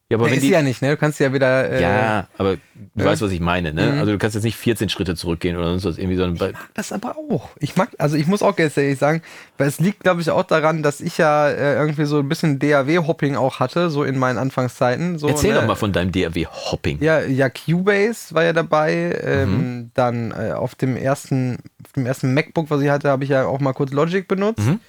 Ja, 0.09 0.15
aber 0.15 0.27
Ja, 0.27 0.31
wenn 0.31 0.37
ist 0.37 0.43
die, 0.43 0.51
ja 0.51 0.61
nicht, 0.61 0.81
ne? 0.81 0.91
Du 0.91 0.97
kannst 0.97 1.19
ja 1.19 1.33
wieder. 1.33 1.69
Äh, 1.69 1.81
ja, 1.81 2.27
aber 2.37 2.55
du 2.95 3.03
weißt, 3.03 3.21
was 3.21 3.31
ich 3.31 3.41
meine, 3.41 3.73
ne? 3.73 3.91
Mhm. 3.91 3.99
Also 3.99 4.13
du 4.13 4.17
kannst 4.17 4.35
jetzt 4.35 4.45
nicht 4.45 4.55
14 4.55 4.87
Schritte 4.87 5.15
zurückgehen 5.15 5.57
oder 5.57 5.67
sonst 5.71 5.83
was 5.83 5.97
irgendwie, 5.97 6.15
sondern 6.15 6.37
bei, 6.37 6.57
Das 6.75 6.93
aber 6.93 7.17
auch. 7.17 7.49
Ich 7.59 7.75
mag, 7.75 7.89
also 7.97 8.15
ich 8.15 8.25
muss 8.25 8.41
auch 8.41 8.55
ganz 8.55 8.77
ehrlich 8.77 8.97
sagen, 8.97 9.21
weil 9.57 9.67
es 9.67 9.79
liegt, 9.81 10.03
glaube 10.03 10.21
ich, 10.21 10.29
auch 10.29 10.43
daran, 10.43 10.81
dass 10.81 11.01
ich 11.01 11.17
ja 11.17 11.49
äh, 11.49 11.75
irgendwie 11.75 12.05
so 12.05 12.19
ein 12.19 12.29
bisschen 12.29 12.57
DAW-Hopping 12.57 13.35
auch 13.35 13.59
hatte, 13.59 13.89
so 13.89 14.05
in 14.05 14.17
meinen 14.17 14.37
Anfangszeiten. 14.37 15.19
So, 15.19 15.27
Erzähl 15.27 15.53
ne? 15.53 15.59
doch 15.59 15.67
mal 15.67 15.75
von 15.75 15.91
deinem 15.91 16.13
DAW-Hopping. 16.13 16.99
Ja, 17.01 17.19
ja, 17.21 17.49
Cubase 17.49 18.33
war 18.33 18.43
ja 18.43 18.53
dabei. 18.53 19.19
Ähm, 19.23 19.47
Mhm. 19.57 19.91
Dann 19.93 20.31
äh, 20.31 20.53
auf 20.53 20.75
dem 20.75 20.95
ersten, 20.95 21.57
auf 21.83 21.91
dem 21.93 22.05
ersten 22.05 22.33
MacBook, 22.33 22.69
was 22.69 22.81
ich 22.81 22.89
hatte, 22.89 23.09
habe 23.09 23.23
ich 23.23 23.29
ja 23.29 23.45
auch 23.45 23.59
mal 23.59 23.73
kurz 23.73 23.91
Logic 23.91 24.27
benutzt. 24.27 24.59
Mhm. 24.65 24.79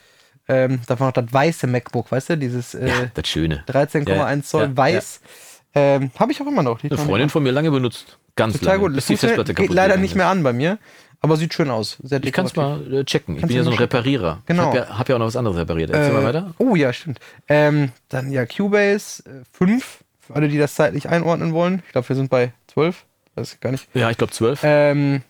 Ähm, 0.48 0.80
da 0.86 0.98
war 0.98 1.08
noch 1.08 1.12
das 1.14 1.32
weiße 1.32 1.66
MacBook, 1.66 2.10
weißt 2.10 2.30
du, 2.30 2.38
dieses 2.38 2.74
äh, 2.74 2.88
Ja, 2.88 2.94
das 3.14 3.28
Schöne. 3.28 3.64
13,1 3.68 4.08
Ja, 4.36 4.42
Zoll 4.42 4.62
ja, 4.62 4.76
weiß. 4.76 5.20
Ähm, 5.74 6.10
habe 6.18 6.32
ich 6.32 6.40
auch 6.40 6.46
immer 6.46 6.62
noch. 6.62 6.82
Eine 6.82 6.96
Freundin 6.96 7.28
von 7.28 7.42
mir 7.42 7.52
lange 7.52 7.70
benutzt. 7.70 8.18
Ganz 8.36 8.54
Total 8.54 8.76
lange. 8.76 8.88
gut. 8.88 8.96
Das 8.96 9.06
die 9.06 9.16
Festplatte 9.16 9.52
kaputt 9.52 9.68
geht 9.68 9.76
leider 9.76 9.96
nicht 9.98 10.12
ist. 10.12 10.16
mehr 10.16 10.28
an 10.28 10.42
bei 10.42 10.52
mir, 10.54 10.78
aber 11.20 11.36
sieht 11.36 11.52
schön 11.52 11.68
aus. 11.70 11.98
Ich 12.02 12.32
kann 12.32 12.46
es 12.46 12.56
mal 12.56 12.80
äh, 12.92 13.04
checken. 13.04 13.34
Ich 13.34 13.40
Kannst 13.42 13.48
bin 13.48 13.56
ja 13.58 13.64
so 13.64 13.70
ein 13.70 13.76
checken. 13.76 13.84
Reparierer. 13.98 14.42
Genau. 14.46 14.62
Ich 14.72 14.78
habe 14.80 14.88
ja, 14.90 14.98
hab 14.98 15.08
ja 15.08 15.14
auch 15.16 15.18
noch 15.18 15.26
was 15.26 15.36
anderes 15.36 15.58
repariert. 15.58 15.90
Erzähl 15.90 16.10
Äh, 16.10 16.14
mal 16.14 16.24
weiter. 16.24 16.54
Oh 16.58 16.74
ja, 16.76 16.92
stimmt. 16.92 17.20
Ähm, 17.48 17.92
dann 18.08 18.32
ja, 18.32 18.46
Cubase 18.46 19.22
äh, 19.24 19.44
5, 19.52 19.98
für 20.20 20.34
alle, 20.36 20.48
die 20.48 20.56
das 20.58 20.74
zeitlich 20.74 21.08
einordnen 21.08 21.52
wollen. 21.52 21.82
Ich 21.86 21.92
glaube, 21.92 22.08
wir 22.08 22.16
sind 22.16 22.30
bei 22.30 22.52
12. 22.72 23.04
Weiß 23.34 23.52
ich 23.54 23.60
gar 23.60 23.70
nicht. 23.72 23.86
Ja, 23.94 24.10
ich 24.10 24.16
glaube 24.16 24.32
12. 24.32 24.60
Ähm, 24.62 25.22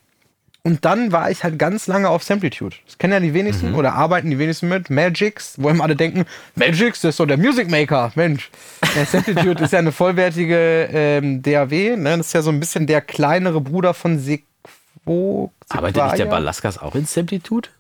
und 0.68 0.84
dann 0.84 1.12
war 1.12 1.30
ich 1.30 1.44
halt 1.44 1.58
ganz 1.58 1.86
lange 1.86 2.10
auf 2.10 2.22
Samplitude. 2.22 2.76
Das 2.84 2.98
kennen 2.98 3.14
ja 3.14 3.20
die 3.20 3.32
wenigsten 3.32 3.74
oder 3.74 3.94
arbeiten 3.94 4.28
die 4.28 4.38
wenigsten 4.38 4.68
mit. 4.68 4.90
Magix, 4.90 5.54
wo 5.56 5.70
immer 5.70 5.82
alle 5.84 5.96
denken, 5.96 6.26
Magix, 6.56 7.00
das 7.00 7.14
ist 7.14 7.20
doch 7.20 7.24
der 7.26 7.38
Music 7.38 7.70
Maker. 7.70 8.12
Mensch. 8.16 8.50
Ja, 8.94 9.06
Samplitude 9.06 9.64
ist 9.64 9.72
ja 9.72 9.78
eine 9.78 9.92
vollwertige 9.92 10.90
ähm, 10.92 11.40
DAW. 11.40 11.96
Ne? 11.96 12.18
Das 12.18 12.26
ist 12.26 12.32
ja 12.34 12.42
so 12.42 12.50
ein 12.50 12.60
bisschen 12.60 12.86
der 12.86 13.00
kleinere 13.00 13.62
Bruder 13.62 13.94
von 13.94 14.18
Sequo. 14.18 15.50
Arbeitet 15.70 16.04
nicht 16.04 16.18
der. 16.18 16.26
Balaskas 16.26 16.76
auch 16.76 16.94
in 16.94 17.06
Samplitude? 17.06 17.70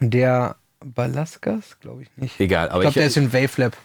Der 0.00 0.56
Balaskas? 0.82 1.78
Glaube 1.80 2.04
ich 2.04 2.08
nicht. 2.16 2.40
Egal, 2.40 2.68
Ich 2.68 2.72
aber 2.72 2.80
glaube, 2.80 2.94
der 2.94 3.02
ich, 3.02 3.08
ist 3.08 3.16
in 3.18 3.34
Wavelab. 3.34 3.76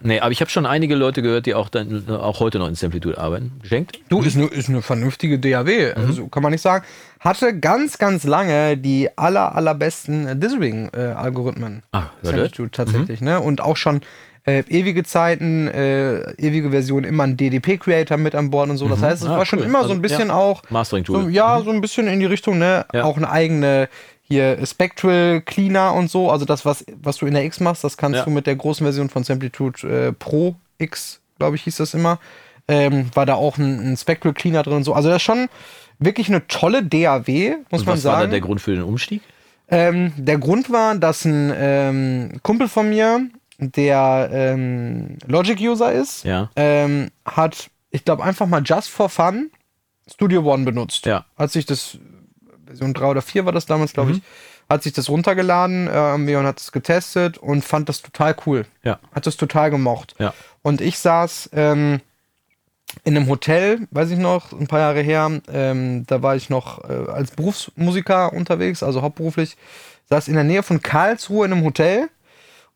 Nee, 0.00 0.20
aber 0.20 0.30
ich 0.30 0.40
habe 0.40 0.50
schon 0.50 0.66
einige 0.66 0.94
Leute 0.94 1.22
gehört, 1.22 1.46
die 1.46 1.54
auch, 1.54 1.68
dann, 1.68 2.08
auch 2.10 2.38
heute 2.40 2.58
noch 2.58 2.68
in 2.68 2.74
Samplitude 2.74 3.18
arbeiten. 3.18 3.52
Geschenkt? 3.62 3.98
Du, 4.08 4.20
ist 4.22 4.36
eine, 4.36 4.46
ist 4.46 4.68
eine 4.68 4.82
vernünftige 4.82 5.38
DAW, 5.38 5.94
Mhm. 5.96 6.06
also 6.06 6.26
kann 6.28 6.42
man 6.42 6.52
nicht 6.52 6.60
sagen. 6.62 6.84
Hatte 7.20 7.58
ganz, 7.58 7.98
ganz 7.98 8.24
lange 8.24 8.76
die 8.76 9.08
aller, 9.16 9.54
allerbesten 9.56 10.38
Dithering-Algorithmen. 10.38 11.82
Ah, 11.92 12.04
ja, 12.22 12.30
Samplitude 12.30 12.70
tatsächlich, 12.70 13.20
ne? 13.20 13.40
Und 13.40 13.60
auch 13.60 13.76
schon 13.76 14.00
äh, 14.48 14.62
ewige 14.68 15.02
Zeiten, 15.02 15.66
äh, 15.66 16.30
ewige 16.34 16.70
Versionen, 16.70 17.04
immer 17.04 17.24
ein 17.24 17.36
DDP-Creator 17.36 18.16
mit 18.16 18.36
an 18.36 18.50
Bord 18.50 18.70
und 18.70 18.76
so. 18.76 18.86
Das 18.88 19.02
heißt, 19.02 19.22
es 19.24 19.28
Ah, 19.28 19.38
war 19.38 19.44
schon 19.46 19.58
cool. 19.58 19.64
immer 19.64 19.78
so 19.78 19.84
Also, 19.86 19.94
ein 19.94 20.02
bisschen 20.02 20.28
ja. 20.28 20.34
auch. 20.36 20.62
Mastering-Tool. 20.70 21.22
So, 21.24 21.28
ja, 21.28 21.60
so 21.64 21.70
ein 21.70 21.80
bisschen 21.80 22.06
in 22.06 22.20
die 22.20 22.26
Richtung, 22.26 22.58
ne? 22.58 22.86
Ja. 22.92 23.02
Auch 23.02 23.16
eine 23.16 23.28
eigene 23.28 23.88
hier 24.28 24.64
Spectral 24.66 25.40
Cleaner 25.40 25.94
und 25.94 26.10
so. 26.10 26.30
Also 26.30 26.44
das, 26.44 26.64
was, 26.64 26.84
was 27.02 27.16
du 27.18 27.26
in 27.26 27.34
der 27.34 27.44
X 27.44 27.60
machst, 27.60 27.84
das 27.84 27.96
kannst 27.96 28.18
Ja. 28.18 28.24
du 28.24 28.30
mit 28.30 28.46
der 28.46 28.56
großen 28.56 28.84
Version 28.84 29.08
von 29.08 29.24
Samplitude 29.24 30.08
äh, 30.08 30.12
Pro 30.12 30.56
X, 30.78 31.20
glaube 31.38 31.56
ich, 31.56 31.62
hieß 31.62 31.76
das 31.76 31.94
immer. 31.94 32.18
Ähm, 32.68 33.10
war 33.14 33.26
da 33.26 33.34
auch 33.34 33.58
ein, 33.58 33.92
ein 33.92 33.96
Spectral 33.96 34.34
Cleaner 34.34 34.62
drin 34.64 34.74
und 34.78 34.84
so. 34.84 34.92
Also 34.94 35.08
das 35.08 35.16
ist 35.18 35.22
schon 35.22 35.48
wirklich 36.00 36.28
eine 36.28 36.46
tolle 36.48 36.82
DAW, 36.82 37.56
muss 37.70 37.80
Und 37.82 37.86
man 37.86 37.96
was 37.96 38.04
war 38.04 38.18
sagen. 38.18 38.30
der 38.32 38.40
Grund 38.40 38.60
für 38.60 38.72
den 38.74 38.82
Umstieg? 38.82 39.22
Ähm, 39.68 40.12
der 40.16 40.38
Grund 40.38 40.70
war, 40.70 40.94
dass 40.96 41.24
ein 41.24 41.52
ähm, 41.56 42.32
Kumpel 42.42 42.68
von 42.68 42.88
mir, 42.88 43.28
der 43.58 44.28
ähm, 44.32 45.18
Logic-User 45.26 45.92
ist, 45.92 46.24
Ja. 46.24 46.50
ähm, 46.56 47.10
hat, 47.24 47.70
ich 47.90 48.04
glaube, 48.04 48.22
einfach 48.24 48.46
mal 48.46 48.62
just 48.64 48.90
for 48.90 49.08
fun 49.08 49.50
Studio 50.08 50.42
One 50.42 50.64
benutzt. 50.64 51.06
Ja. 51.06 51.24
Hat 51.38 51.50
sich 51.50 51.66
das, 51.66 51.98
Version 52.66 52.94
3 52.94 53.06
oder 53.06 53.22
4 53.22 53.44
war 53.44 53.52
das 53.52 53.66
damals, 53.66 53.92
glaube 53.92 54.10
Mhm. 54.10 54.16
ich, 54.16 54.22
hat 54.68 54.82
sich 54.82 54.92
das 54.92 55.08
runtergeladen 55.08 55.88
ähm, 55.92 56.28
und 56.28 56.46
hat 56.46 56.60
es 56.60 56.72
getestet 56.72 57.38
und 57.38 57.64
fand 57.64 57.88
das 57.88 58.02
total 58.02 58.34
cool. 58.46 58.66
Ja. 58.82 58.98
Hat 59.14 59.26
das 59.26 59.36
total 59.36 59.70
gemocht. 59.70 60.14
Ja. 60.18 60.34
Und 60.62 60.80
ich 60.80 60.98
saß 60.98 61.50
ähm, 61.52 62.00
in 63.04 63.16
einem 63.16 63.28
Hotel, 63.28 63.86
weiß 63.90 64.10
ich 64.10 64.18
noch, 64.18 64.52
ein 64.52 64.66
paar 64.66 64.80
Jahre 64.80 65.00
her, 65.02 65.40
ähm, 65.52 66.04
da 66.06 66.22
war 66.22 66.34
ich 66.36 66.50
noch 66.50 66.82
äh, 66.88 67.10
als 67.10 67.30
Berufsmusiker 67.32 68.32
unterwegs, 68.32 68.82
also 68.82 69.02
hauptberuflich, 69.02 69.56
saß 70.08 70.28
in 70.28 70.34
der 70.34 70.44
Nähe 70.44 70.62
von 70.62 70.82
Karlsruhe 70.82 71.46
in 71.46 71.52
einem 71.52 71.64
Hotel 71.64 72.08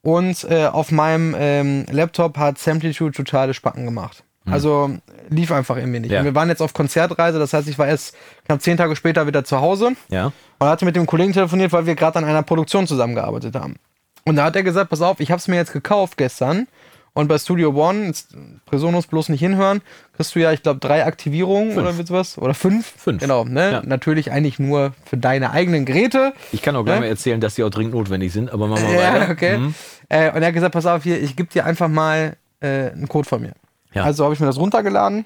und 0.02 0.44
äh, 0.44 0.66
auf 0.66 0.90
meinem 0.92 1.34
ähm, 1.38 1.86
Laptop 1.90 2.36
hat 2.38 2.58
Samplitude 2.58 3.12
totale 3.12 3.54
Spacken 3.54 3.84
gemacht. 3.84 4.22
Also 4.52 4.90
lief 5.28 5.52
einfach 5.52 5.76
irgendwie 5.76 6.00
nicht. 6.00 6.10
Ja. 6.10 6.20
Und 6.20 6.24
wir 6.26 6.34
waren 6.34 6.48
jetzt 6.48 6.60
auf 6.62 6.72
Konzertreise, 6.72 7.38
das 7.38 7.52
heißt, 7.52 7.68
ich 7.68 7.78
war 7.78 7.86
erst 7.88 8.14
knapp 8.46 8.60
zehn 8.62 8.76
Tage 8.76 8.96
später 8.96 9.26
wieder 9.26 9.44
zu 9.44 9.60
Hause 9.60 9.92
Ja. 10.08 10.32
und 10.58 10.66
hatte 10.68 10.84
mit 10.84 10.96
dem 10.96 11.06
Kollegen 11.06 11.32
telefoniert, 11.32 11.72
weil 11.72 11.86
wir 11.86 11.94
gerade 11.94 12.18
an 12.18 12.24
einer 12.24 12.42
Produktion 12.42 12.86
zusammengearbeitet 12.86 13.54
haben. 13.54 13.76
Und 14.24 14.36
da 14.36 14.44
hat 14.44 14.56
er 14.56 14.62
gesagt, 14.62 14.90
pass 14.90 15.00
auf, 15.02 15.20
ich 15.20 15.30
habe 15.30 15.38
es 15.38 15.48
mir 15.48 15.56
jetzt 15.56 15.72
gekauft 15.72 16.16
gestern 16.16 16.66
und 17.12 17.26
bei 17.26 17.38
Studio 17.38 17.70
One, 17.70 18.06
jetzt 18.06 18.36
Presonus 18.66 19.06
bloß 19.08 19.30
nicht 19.30 19.40
hinhören, 19.40 19.80
kriegst 20.14 20.34
du 20.34 20.38
ja, 20.40 20.52
ich 20.52 20.62
glaube, 20.62 20.78
drei 20.78 21.04
Aktivierungen 21.04 21.76
oder 21.76 21.98
wie 21.98 22.06
sowas. 22.06 22.38
Oder 22.38 22.54
fünf. 22.54 22.86
Fünf. 22.86 23.20
Genau, 23.20 23.44
ne? 23.44 23.72
Ja. 23.72 23.82
Natürlich 23.84 24.30
eigentlich 24.30 24.58
nur 24.60 24.92
für 25.06 25.16
deine 25.16 25.50
eigenen 25.50 25.86
Geräte. 25.86 26.32
Ich 26.52 26.62
kann 26.62 26.76
auch 26.76 26.84
gleich 26.84 26.96
Ja? 26.96 27.00
mal 27.00 27.06
erzählen, 27.08 27.40
dass 27.40 27.56
die 27.56 27.64
auch 27.64 27.70
dringend 27.70 27.94
notwendig 27.94 28.32
sind, 28.32 28.52
aber 28.52 28.68
machen 28.68 28.86
wir 28.88 28.94
Ja, 29.00 29.14
weiter. 29.14 29.30
okay. 29.32 29.58
Mhm. 29.58 29.74
Äh, 30.08 30.30
und 30.30 30.42
er 30.42 30.48
hat 30.48 30.54
gesagt, 30.54 30.72
pass 30.72 30.86
auf 30.86 31.02
hier, 31.02 31.20
ich 31.20 31.34
gebe 31.34 31.48
dir 31.50 31.64
einfach 31.64 31.88
mal 31.88 32.36
äh, 32.60 32.90
einen 32.90 33.08
Code 33.08 33.28
von 33.28 33.40
mir. 33.42 33.52
Ja. 33.92 34.04
Also 34.04 34.24
habe 34.24 34.34
ich 34.34 34.40
mir 34.40 34.46
das 34.46 34.58
runtergeladen. 34.58 35.24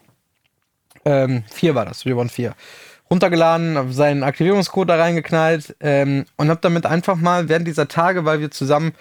Ähm, 1.05 1.45
vier 1.51 1.75
war 1.75 1.85
das, 1.85 2.05
One 2.07 2.29
4. 2.29 2.55
Runtergeladen, 3.11 3.77
hab 3.77 3.93
seinen 3.93 4.23
Aktivierungscode 4.23 4.89
da 4.89 4.97
reingeknallt 4.97 5.77
ähm, 5.81 6.25
und 6.37 6.49
habe 6.49 6.61
damit 6.63 6.87
einfach 6.87 7.17
mal 7.17 7.49
während 7.49 7.69
dieser 7.69 7.87
Tage, 7.87 8.25
weil 8.25 8.41
wir 8.41 8.51
zusammen 8.51 8.93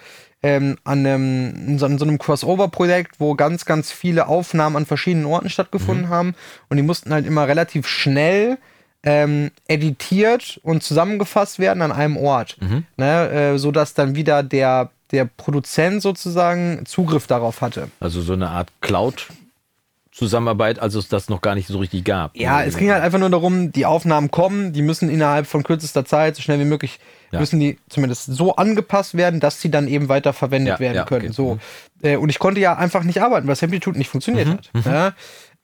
ähm, 0.42 0.76
an, 0.84 1.06
einem, 1.06 1.68
in 1.68 1.78
so, 1.78 1.88
so 1.96 2.04
einem 2.04 2.18
Crossover-Projekt, 2.18 3.18
wo 3.18 3.34
ganz, 3.34 3.64
ganz 3.64 3.90
viele 3.90 4.28
Aufnahmen 4.28 4.76
an 4.76 4.84
verschiedenen 4.84 5.24
Orten 5.24 5.48
stattgefunden 5.48 6.10
haben 6.10 6.34
und 6.68 6.76
die 6.76 6.82
mussten 6.82 7.14
halt 7.14 7.26
immer 7.26 7.48
relativ 7.48 7.86
schnell 7.86 8.58
ähm, 9.04 9.50
editiert 9.68 10.60
und 10.62 10.82
zusammengefasst 10.82 11.58
werden 11.58 11.82
an 11.82 11.92
einem 11.92 12.18
Ort, 12.18 12.58
ne, 12.96 13.30
äh, 13.30 13.58
sodass 13.58 13.94
dann 13.94 14.16
wieder 14.16 14.42
der, 14.42 14.90
der 15.12 15.24
Produzent 15.24 16.02
sozusagen 16.02 16.84
Zugriff 16.84 17.26
darauf 17.26 17.62
hatte. 17.62 17.88
Also 18.00 18.20
so 18.20 18.34
eine 18.34 18.50
Art 18.50 18.68
Cloud-Zusammenarbeit, 20.14 20.78
als 20.78 20.94
es 20.94 21.08
das 21.08 21.28
noch 21.28 21.40
gar 21.40 21.54
nicht 21.54 21.66
so 21.66 21.78
richtig 21.78 22.04
gab. 22.04 22.36
Ja, 22.36 22.62
es 22.62 22.76
ging 22.76 22.90
halt 22.90 23.02
einfach 23.02 23.18
nur 23.18 23.30
darum, 23.30 23.72
die 23.72 23.84
Aufnahmen 23.86 24.30
kommen, 24.30 24.72
die 24.72 24.82
müssen 24.82 25.08
innerhalb 25.10 25.46
von 25.46 25.62
kürzester 25.64 26.04
Zeit, 26.04 26.36
so 26.36 26.42
schnell 26.42 26.60
wie 26.60 26.64
möglich, 26.64 27.00
Ja. 27.32 27.40
müssen 27.40 27.58
die 27.58 27.78
zumindest 27.88 28.26
so 28.26 28.54
angepasst 28.56 29.16
werden, 29.16 29.40
dass 29.40 29.60
sie 29.60 29.70
dann 29.70 29.88
eben 29.88 30.08
weiter 30.08 30.32
verwendet 30.32 30.74
Ja, 30.74 30.80
werden 30.80 30.96
ja, 30.96 31.04
können. 31.04 31.26
okay. 31.26 31.32
So. 31.34 31.58
Äh, 32.02 32.16
und 32.16 32.28
ich 32.28 32.38
konnte 32.38 32.60
ja 32.60 32.76
einfach 32.76 33.02
nicht 33.02 33.20
arbeiten, 33.22 33.48
weil 33.48 33.56
Samplitude 33.56 33.98
nicht 33.98 34.08
funktioniert 34.08 34.46
Mhm, 34.46 34.52
hat. 34.52 34.70
Ja? 34.86 35.12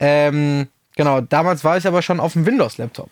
Ähm, 0.01 0.67
genau, 0.97 1.21
damals 1.21 1.63
war 1.63 1.77
ich 1.77 1.87
aber 1.87 2.03
schon 2.03 2.19
auf 2.19 2.33
dem 2.33 2.45
Windows-Laptop. 2.47 3.11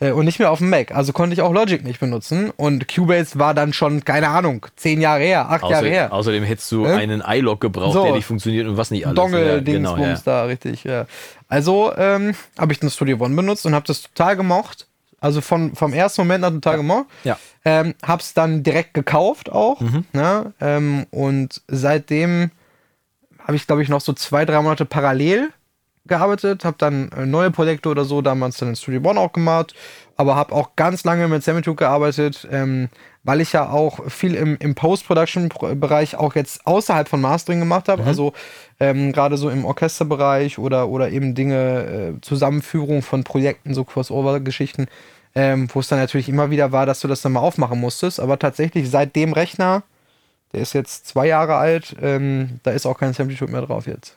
Äh, 0.00 0.10
Und 0.12 0.24
nicht 0.26 0.38
mehr 0.38 0.50
auf 0.50 0.58
dem 0.58 0.70
Mac. 0.70 0.92
Also 0.94 1.12
konnte 1.12 1.34
ich 1.34 1.42
auch 1.42 1.52
Logic 1.52 1.84
nicht 1.84 2.00
benutzen. 2.00 2.50
Und 2.56 2.86
Cubase 2.92 3.38
war 3.38 3.52
dann 3.54 3.72
schon, 3.72 4.04
keine 4.04 4.28
Ahnung, 4.28 4.66
zehn 4.76 5.00
Jahre 5.00 5.22
her, 5.22 5.50
acht 5.50 5.62
Jahre 5.62 5.76
Außer, 5.76 5.86
her. 5.88 6.12
außerdem 6.12 6.44
hättest 6.44 6.70
du 6.72 6.84
Ja? 6.86 6.94
einen 6.96 7.22
iLog 7.26 7.60
gebraucht, 7.60 7.94
So. 7.94 8.04
der 8.04 8.12
nicht 8.12 8.26
funktioniert 8.26 8.66
und 8.68 8.76
was 8.76 8.90
nicht 8.90 9.06
alles. 9.06 9.16
Dongle, 9.16 9.54
Ja, 9.56 9.60
Dingsbums 9.60 9.96
genau, 9.98 10.08
ja. 10.08 10.20
da, 10.24 10.44
richtig. 10.44 10.84
Ja. 10.84 11.06
Also 11.48 11.92
ähm, 11.96 12.34
habe 12.58 12.72
ich 12.72 12.80
den 12.80 12.90
Studio 12.90 13.16
One 13.20 13.34
benutzt 13.34 13.66
und 13.66 13.74
habe 13.74 13.86
das 13.86 14.02
total 14.02 14.36
gemocht. 14.36 14.86
Also 15.20 15.40
von, 15.40 15.74
vom 15.74 15.92
ersten 15.92 16.20
Moment 16.20 16.44
an 16.44 16.54
total 16.60 16.76
gemocht. 16.76 17.06
Ja. 17.24 17.36
Ähm, 17.64 17.94
hab's 18.06 18.34
dann 18.34 18.62
direkt 18.62 18.94
gekauft 18.94 19.50
auch. 19.50 19.80
Mhm. 19.80 20.04
Ne? 20.12 20.52
Ähm, 20.60 21.06
und 21.10 21.60
seitdem 21.66 22.52
habe 23.40 23.56
ich, 23.56 23.66
glaube 23.66 23.82
ich, 23.82 23.88
noch 23.88 24.00
so 24.00 24.12
zwei, 24.12 24.44
drei 24.44 24.60
Monate 24.62 24.84
parallel 24.84 25.48
gearbeitet, 26.08 26.64
habe 26.64 26.76
dann 26.78 27.10
äh, 27.12 27.26
neue 27.26 27.50
Projekte 27.50 27.88
oder 27.88 28.04
so 28.04 28.22
damals 28.22 28.58
dann 28.58 28.70
in 28.70 28.76
Studio 28.76 29.00
One 29.08 29.20
auch 29.20 29.32
gemacht, 29.32 29.74
aber 30.16 30.34
habe 30.34 30.54
auch 30.54 30.74
ganz 30.76 31.04
lange 31.04 31.28
mit 31.28 31.44
Semitude 31.44 31.76
gearbeitet, 31.76 32.48
ähm, 32.50 32.88
weil 33.22 33.40
ich 33.40 33.52
ja 33.52 33.68
auch 33.68 34.10
viel 34.10 34.34
im, 34.34 34.56
im 34.58 34.74
Post-Production-Bereich 34.74 36.16
auch 36.16 36.34
jetzt 36.34 36.66
außerhalb 36.66 37.08
von 37.08 37.20
Mastering 37.20 37.60
gemacht 37.60 37.88
habe, 37.88 38.04
also 38.04 38.32
ähm, 38.80 39.12
gerade 39.12 39.36
so 39.36 39.50
im 39.50 39.64
Orchesterbereich 39.64 40.58
oder, 40.58 40.88
oder 40.88 41.10
eben 41.10 41.34
Dinge, 41.34 42.14
äh, 42.16 42.20
Zusammenführung 42.20 43.02
von 43.02 43.24
Projekten, 43.24 43.74
so 43.74 43.84
Crossover-Geschichten, 43.84 44.86
ähm, 45.34 45.68
wo 45.72 45.80
es 45.80 45.88
dann 45.88 45.98
natürlich 45.98 46.28
immer 46.28 46.50
wieder 46.50 46.72
war, 46.72 46.86
dass 46.86 47.00
du 47.00 47.08
das 47.08 47.22
dann 47.22 47.32
mal 47.32 47.40
aufmachen 47.40 47.78
musstest, 47.78 48.18
aber 48.18 48.38
tatsächlich 48.38 48.90
seit 48.90 49.14
dem 49.14 49.32
Rechner, 49.32 49.82
der 50.52 50.62
ist 50.62 50.72
jetzt 50.72 51.06
zwei 51.06 51.26
Jahre 51.26 51.56
alt, 51.56 51.94
ähm, 52.00 52.60
da 52.62 52.70
ist 52.70 52.86
auch 52.86 52.98
kein 52.98 53.12
Samplitude 53.12 53.52
mehr 53.52 53.62
drauf 53.62 53.86
jetzt. 53.86 54.16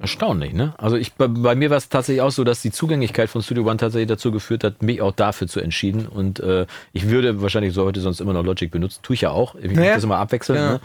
Erstaunlich, 0.00 0.54
ne? 0.54 0.72
Also 0.78 0.96
ich, 0.96 1.12
bei, 1.12 1.28
bei 1.28 1.54
mir 1.54 1.68
war 1.68 1.76
es 1.76 1.90
tatsächlich 1.90 2.22
auch 2.22 2.30
so, 2.30 2.42
dass 2.42 2.62
die 2.62 2.70
Zugänglichkeit 2.72 3.28
von 3.28 3.42
Studio 3.42 3.64
One 3.64 3.76
tatsächlich 3.76 4.08
dazu 4.08 4.32
geführt 4.32 4.64
hat, 4.64 4.82
mich 4.82 5.02
auch 5.02 5.12
dafür 5.12 5.46
zu 5.46 5.60
entschieden. 5.60 6.06
Und 6.06 6.40
äh, 6.40 6.66
ich 6.94 7.08
würde 7.10 7.42
wahrscheinlich 7.42 7.74
so 7.74 7.84
heute 7.84 8.00
sonst 8.00 8.20
immer 8.20 8.32
noch 8.32 8.42
Logic 8.44 8.70
benutzen. 8.70 9.00
Tue 9.02 9.14
ich 9.14 9.20
ja 9.20 9.30
auch. 9.30 9.54
Ich 9.56 9.70
Ja. 9.72 9.80
mache 9.80 9.94
das 9.94 10.04
immer 10.04 10.16
abwechselnd. 10.16 10.58
Ja. 10.60 10.72
Ne? 10.72 10.80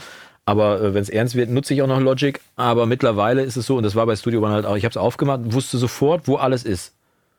Aber 0.46 0.82
äh, 0.82 0.94
wenn 0.94 1.02
es 1.02 1.10
ernst 1.10 1.36
wird, 1.36 1.50
nutze 1.50 1.74
ich 1.74 1.82
auch 1.82 1.88
noch 1.88 2.02
Logic. 2.02 2.42
Aber 2.58 2.86
mittlerweile 2.86 3.42
ist 3.44 3.56
es 3.56 3.66
so, 3.66 3.78
und 3.78 3.84
das 3.84 3.96
war 3.96 4.06
bei 4.06 4.16
Studio 4.18 4.42
One 4.44 4.52
halt 4.54 4.66
auch, 4.66 4.76
ich 4.76 4.84
habe 4.84 4.92
es 4.92 4.98
aufgemacht, 4.98 5.40
wusste 5.46 5.78
sofort, 5.78 6.28
wo 6.28 6.36
alles 6.36 6.64
ist. 6.64 6.92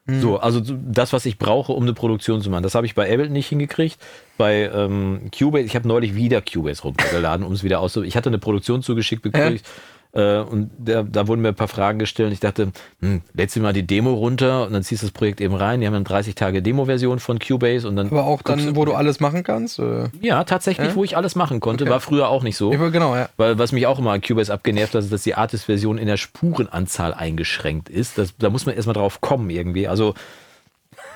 So, 0.08 0.38
also 0.38 0.62
so 0.62 0.76
das, 0.80 1.12
was 1.12 1.26
ich 1.26 1.36
brauche, 1.36 1.72
um 1.72 1.82
eine 1.82 1.92
Produktion 1.92 2.40
zu 2.40 2.48
machen. 2.48 2.62
Das 2.62 2.76
habe 2.76 2.86
ich 2.86 2.94
bei 2.94 3.10
Ableton 3.12 3.32
nicht 3.32 3.48
hingekriegt. 3.48 3.98
Bei 4.38 4.70
ähm, 4.72 5.32
Cubase, 5.36 5.64
ich 5.64 5.74
habe 5.74 5.88
neulich 5.88 6.14
wieder 6.14 6.40
Cubase 6.42 6.82
runtergeladen, 6.84 7.44
um 7.44 7.52
es 7.52 7.64
wieder 7.64 7.80
auszuprobieren. 7.80 8.08
Ich 8.10 8.16
hatte 8.16 8.30
eine 8.30 8.38
Produktion 8.38 8.84
zugeschickt 8.84 9.24
gekriegt. 9.24 9.66
Äh, 10.16 10.38
und 10.40 10.70
da, 10.78 11.02
da 11.02 11.28
wurden 11.28 11.42
mir 11.42 11.48
ein 11.48 11.54
paar 11.54 11.68
Fragen 11.68 11.98
gestellt. 11.98 12.28
Und 12.28 12.32
ich 12.32 12.40
dachte, 12.40 12.72
hm, 13.00 13.20
lädst 13.34 13.54
du 13.54 13.60
mal 13.60 13.72
die 13.74 13.86
Demo 13.86 14.14
runter 14.14 14.66
und 14.66 14.72
dann 14.72 14.82
ziehst 14.82 15.02
du 15.02 15.06
das 15.06 15.12
Projekt 15.12 15.40
eben 15.42 15.54
rein. 15.54 15.80
Die 15.80 15.86
haben 15.86 15.92
dann 15.92 16.04
30 16.04 16.34
Tage 16.34 16.62
Demo-Version 16.62 17.18
von 17.18 17.38
Cubase 17.38 17.86
und 17.86 17.96
dann. 17.96 18.06
Aber 18.08 18.24
auch 18.24 18.40
dann, 18.42 18.74
wo 18.76 18.84
du 18.86 18.94
alles 18.94 19.20
machen 19.20 19.42
kannst? 19.42 19.78
Äh, 19.78 20.08
Ja, 20.22 20.44
tatsächlich, 20.44 20.94
wo 20.94 21.04
ich 21.04 21.16
alles 21.16 21.34
machen 21.34 21.60
konnte. 21.60 21.84
Okay. 21.84 21.90
War 21.92 22.00
früher 22.00 22.28
auch 22.28 22.42
nicht 22.42 22.56
so. 22.56 22.72
ja, 22.72 22.88
genau, 22.88 23.14
ja. 23.14 23.28
Weil 23.36 23.58
was 23.58 23.72
mich 23.72 23.86
auch 23.86 23.98
immer 23.98 24.12
an 24.12 24.22
Cubase 24.22 24.52
abgenervt 24.52 24.94
hat, 24.94 25.02
ist, 25.02 25.12
dass 25.12 25.22
die 25.22 25.34
Artist-Version 25.34 25.98
in 25.98 26.06
der 26.06 26.16
Spurenanzahl 26.16 27.12
eingeschränkt 27.12 27.88
ist. 27.90 28.16
Das, 28.16 28.34
da 28.38 28.48
muss 28.48 28.64
man 28.64 28.74
erstmal 28.74 28.94
drauf 28.94 29.20
kommen 29.20 29.50
irgendwie. 29.50 29.86
Also 29.86 30.14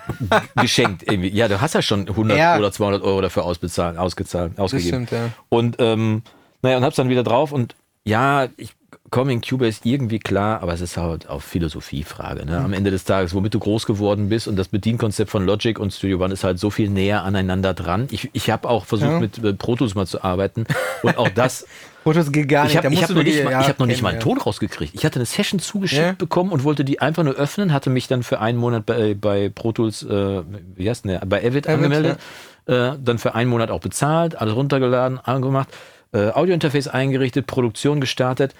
geschenkt 0.56 1.04
irgendwie. 1.10 1.28
Ja, 1.28 1.48
du 1.48 1.60
hast 1.60 1.74
ja 1.74 1.82
schon 1.82 2.08
100 2.08 2.36
Ja. 2.38 2.58
oder 2.58 2.72
200 2.72 3.02
Euro 3.02 3.20
dafür 3.20 3.44
ausbezahlt, 3.44 3.96
ausgezahlt, 3.96 4.52
Das 4.56 4.64
ausgegeben. 4.64 5.06
stimmt, 5.06 5.10
ja. 5.12 5.30
Und 5.48 5.76
ähm, 5.78 6.22
naja, 6.62 6.76
und 6.76 6.84
hab's 6.84 6.96
dann 6.96 7.08
wieder 7.08 7.22
drauf 7.22 7.52
und 7.52 7.74
ja, 8.04 8.48
ich 8.56 8.72
komme 9.10 9.32
in 9.32 9.40
Cubase 9.40 9.80
irgendwie 9.84 10.18
klar, 10.18 10.62
aber 10.62 10.72
es 10.72 10.80
ist 10.80 10.96
halt 10.96 11.28
auch 11.28 11.42
Philosophiefrage. 11.42 12.46
Ne? 12.46 12.58
Am 12.58 12.72
Ende 12.72 12.90
des 12.90 13.04
Tages, 13.04 13.34
womit 13.34 13.54
du 13.54 13.58
groß 13.58 13.86
geworden 13.86 14.28
bist 14.28 14.46
und 14.48 14.56
das 14.56 14.68
Bedienkonzept 14.68 15.30
von 15.30 15.44
Logic 15.46 15.78
und 15.78 15.92
Studio 15.92 16.22
One 16.22 16.32
ist 16.32 16.44
halt 16.44 16.58
so 16.58 16.70
viel 16.70 16.88
näher 16.90 17.24
aneinander 17.24 17.74
dran. 17.74 18.08
Ich, 18.10 18.30
ich 18.32 18.50
habe 18.50 18.68
auch 18.68 18.84
versucht, 18.84 19.10
Ja. 19.10 19.20
mit 19.20 19.58
Pro 19.58 19.76
Tools 19.76 19.94
mal 19.94 20.06
zu 20.06 20.22
arbeiten 20.22 20.64
und 21.02 21.18
auch 21.18 21.28
das 21.28 21.66
Fotos 22.04 22.32
geht 22.32 22.48
gar 22.48 22.64
nicht. 22.64 22.72
ich 22.72 22.76
habe 22.78 22.96
hab 22.96 23.10
noch, 23.10 23.22
nicht 23.22 23.44
mal, 23.44 23.50
ja, 23.50 23.60
ich 23.60 23.68
hab 23.68 23.78
noch 23.78 23.86
nicht 23.86 24.00
mal 24.00 24.10
einen. 24.10 24.20
Ton 24.20 24.38
rausgekriegt. 24.38 24.94
Ich 24.94 25.04
hatte 25.04 25.16
eine 25.18 25.26
Session 25.26 25.60
zugeschickt 25.60 26.02
Ja. 26.02 26.12
bekommen 26.12 26.50
und 26.50 26.64
wollte 26.64 26.82
die 26.82 27.00
einfach 27.00 27.24
nur 27.24 27.34
öffnen, 27.34 27.74
hatte 27.74 27.90
mich 27.90 28.08
dann 28.08 28.22
für 28.22 28.40
einen 28.40 28.56
Monat 28.58 28.86
bei, 28.86 29.12
bei 29.14 29.50
Pro 29.54 29.72
Tools, 29.72 30.02
äh, 30.02 30.42
wie 30.76 30.88
heißt 30.88 31.04
denn 31.04 31.10
der, 31.10 31.26
bei 31.26 31.44
Avid, 31.46 31.68
angemeldet, 31.68 32.18
äh, 32.66 32.92
dann 33.02 33.18
für 33.18 33.34
einen 33.34 33.50
Monat 33.50 33.70
auch 33.70 33.80
bezahlt, 33.80 34.40
alles 34.40 34.54
runtergeladen, 34.54 35.18
angemacht, 35.18 35.68
äh, 36.12 36.30
Audiointerface 36.30 36.88
eingerichtet, 36.88 37.46
Produktion 37.46 38.00
gestartet, 38.00 38.54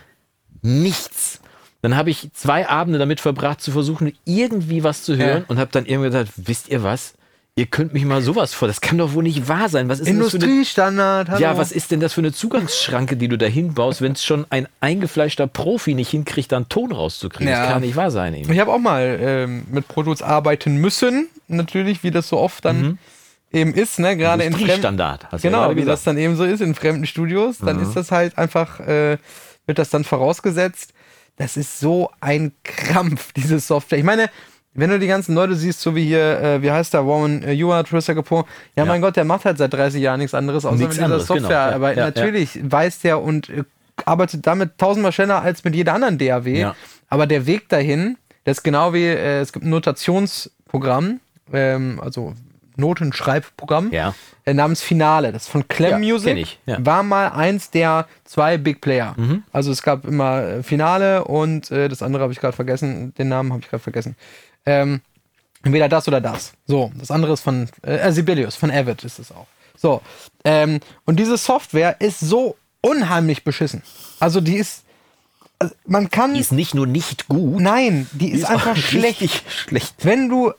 nichts. 0.63 1.41
Dann 1.83 1.97
habe 1.97 2.11
ich 2.11 2.29
zwei 2.35 2.69
Abende 2.69 2.99
damit 2.99 3.21
verbracht, 3.21 3.61
zu 3.61 3.73
versuchen, 3.73 4.13
irgendwie 4.25 4.85
was 4.85 5.03
zu 5.03 5.17
hören 5.17 5.39
Ja. 5.41 5.45
und 5.49 5.59
habe 5.59 5.71
dann 5.73 5.87
irgendwie 5.87 6.11
gesagt, 6.11 6.33
wisst 6.37 6.69
ihr 6.69 6.83
was? 6.83 7.15
Ihr 7.57 7.67
könnt 7.67 7.93
mich 7.93 8.05
mal 8.05 8.23
sowas 8.23 8.55
vor. 8.55 8.69
Das 8.69 8.81
kann 8.81 8.97
doch 8.99 9.13
wohl 9.15 9.23
nicht 9.23 9.49
wahr 9.49 9.69
sein. 9.69 9.89
Was 9.89 9.99
ist 9.99 10.07
denn 10.07 10.19
das 10.19 10.31
für 10.31 10.37
eine 10.37 10.45
Industriestandard, 10.45 11.29
hallo. 11.31 11.41
ja, 11.41 11.59
was 11.59 11.73
ist 11.73 11.91
denn 11.91 12.01
das 12.01 12.13
für 12.13 12.21
eine 12.21 12.33
Zugangsschranke, 12.33 13.17
die 13.17 13.29
du 13.29 13.37
da 13.37 13.47
hinbaust, 13.47 14.03
wenn 14.03 14.13
es 14.13 14.25
schon 14.25 14.47
ein 14.51 14.69
eingefleischter 14.81 15.47
Profi 15.47 15.95
nicht 15.95 16.11
hinkriegt, 16.11 16.53
da 16.53 16.57
einen 16.57 16.69
Ton 16.69 16.93
rauszukriegen? 16.93 17.49
Ja. 17.53 17.65
Das 17.65 17.73
kann 17.73 17.81
nicht 17.83 17.97
wahr 17.97 18.11
sein. 18.11 18.35
Eben. 18.35 18.53
Ich 18.53 18.59
habe 18.61 18.73
auch 18.73 18.79
mal 18.79 19.19
ähm, 19.21 19.65
mit 19.71 19.89
Pro 19.89 20.03
Tools 20.05 20.23
arbeiten 20.23 20.77
müssen, 20.77 21.29
natürlich, 21.49 22.03
wie 22.05 22.11
das 22.11 22.29
so 22.29 22.39
oft 22.39 22.65
dann 22.65 22.99
eben 23.53 23.75
ist, 23.75 23.99
ne? 23.99 24.17
Gerade 24.17 24.45
in 24.45 24.53
fremden 24.53 24.61
Industriestandard, 24.67 25.33
hast 25.33 25.43
ja 25.45 25.51
Genau, 25.51 25.63
gerade 25.65 25.77
wie 25.77 25.85
das 25.85 26.05
dann 26.05 26.19
eben 26.19 26.37
so 26.37 26.45
ist 26.45 26.61
in 26.61 26.75
fremden 26.75 27.05
Studios, 27.07 27.59
dann 27.59 27.81
ist 27.83 27.95
das 27.95 28.13
halt 28.13 28.39
einfach, 28.39 28.79
äh, 28.81 29.19
wird 29.71 29.79
das 29.79 29.91
dann 29.91 30.03
vorausgesetzt. 30.03 30.93
Das 31.37 31.57
ist 31.57 31.79
so 31.79 32.11
ein 32.21 32.51
Krampf, 32.65 33.33
diese 33.37 33.61
Software. 33.61 33.99
Ich 33.99 34.05
meine, 34.05 34.29
wenn 34.75 34.91
du 34.91 34.99
die 34.99 35.07
ganzen 35.07 35.37
Leute 35.37 35.55
siehst, 35.55 35.81
so 35.81 35.95
wie 35.95 36.05
hier, 36.05 36.41
äh, 36.41 36.63
wie 36.63 36.73
heißt 36.73 36.93
der, 36.93 37.07
Warren 37.07 37.45
äh, 37.45 37.55
Ewan, 37.55 37.85
Trisha 37.85 38.15
Kapoor, 38.15 38.47
ja, 38.75 38.85
mein 38.85 39.01
Gott, 39.01 39.15
der 39.17 39.25
macht 39.25 39.45
halt 39.45 39.59
seit 39.59 39.73
30 39.73 40.03
Jahren 40.03 40.19
nichts 40.19 40.35
anderes, 40.35 40.65
außer 40.65 40.75
Nichts 40.75 40.89
mit 40.89 40.97
dieser 40.97 41.05
anderes, 41.05 41.29
genau. 41.29 41.41
Software. 41.41 41.71
Ja, 41.71 41.75
Aber 41.75 41.97
ja, 41.97 42.07
natürlich 42.07 42.59
weiß 42.63 42.99
der 43.01 43.23
und 43.23 43.49
äh, 43.49 43.63
arbeitet 44.05 44.47
damit 44.47 44.77
tausendmal 44.77 45.13
schneller 45.13 45.41
als 45.41 45.63
mit 45.63 45.77
jeder 45.77 45.95
anderen 45.95 46.19
DAW. 46.19 46.51
Ja. 46.51 46.75
Aber 47.09 47.27
der 47.27 47.47
Weg 47.47 47.69
dahin, 47.69 48.17
das 48.45 48.59
ist 48.59 48.63
genau 48.63 48.93
wie, 48.93 49.07
äh, 49.07 49.41
es 49.41 49.53
gibt 49.53 49.65
ein 49.65 49.71
Notationsprogramm, 49.71 51.21
ähm, 51.53 52.01
also 52.03 52.35
Notenschreibprogramm 52.77 53.93
Ja. 53.93 54.15
äh, 54.45 54.55
namens 54.55 54.83
Finale. 54.83 55.33
Das 55.33 55.43
ist 55.45 55.49
von 55.49 55.67
Clem 55.69 55.91
Ja, 55.91 55.99
Music. 55.99 56.59
ja. 56.67 56.77
War 56.85 57.03
mal 57.03 57.29
eins 57.29 57.71
der 57.71 58.07
zwei 58.25 58.59
Big 58.59 58.81
Player. 58.81 59.15
Mhm. 59.17 59.43
Also 59.53 59.71
es 59.73 59.83
gab 59.83 60.05
immer 60.07 60.43
äh, 60.43 60.63
Finale 60.63 61.25
und 61.25 61.71
äh, 61.71 61.89
das 61.89 62.03
andere 62.03 62.23
habe 62.23 62.33
ich 62.33 62.41
gerade 62.41 62.57
vergessen. 62.57 63.15
Den 63.15 63.29
Namen 63.29 63.53
habe 63.53 63.63
ich 63.63 63.69
gerade 63.71 63.83
vergessen. 63.83 64.17
Ähm, 64.67 65.01
entweder 65.63 65.89
das 65.89 66.07
oder 66.09 66.21
das. 66.21 66.53
So, 66.67 66.93
das 66.97 67.11
andere 67.11 67.33
ist 67.33 67.41
von 67.41 67.69
äh, 67.83 68.11
Sibelius, 68.13 68.57
von 68.57 68.71
Avid 68.71 69.05
ist 69.05 69.19
es 69.19 69.31
auch. 69.33 69.47
So, 69.77 70.03
ähm, 70.45 70.81
und 71.07 71.17
diese 71.19 71.37
Software 71.39 71.97
ist 72.01 72.21
so 72.21 72.57
unheimlich 72.83 73.45
beschissen. 73.45 73.83
Also 74.21 74.41
die 74.41 74.57
ist 74.57 74.85
also 75.59 75.75
man 75.87 76.09
kann. 76.11 76.33
Die 76.33 76.41
ist 76.41 76.53
nicht 76.53 76.75
nur 76.75 76.87
nicht 76.87 77.29
gut, 77.29 77.61
nein, 77.61 78.07
die 78.13 78.31
ist, 78.31 78.47
auch 78.47 78.51
einfach 78.51 78.77
schlecht. 78.79 79.43
schlecht. 79.51 79.95
Wenn 79.99 80.31
du 80.31 80.53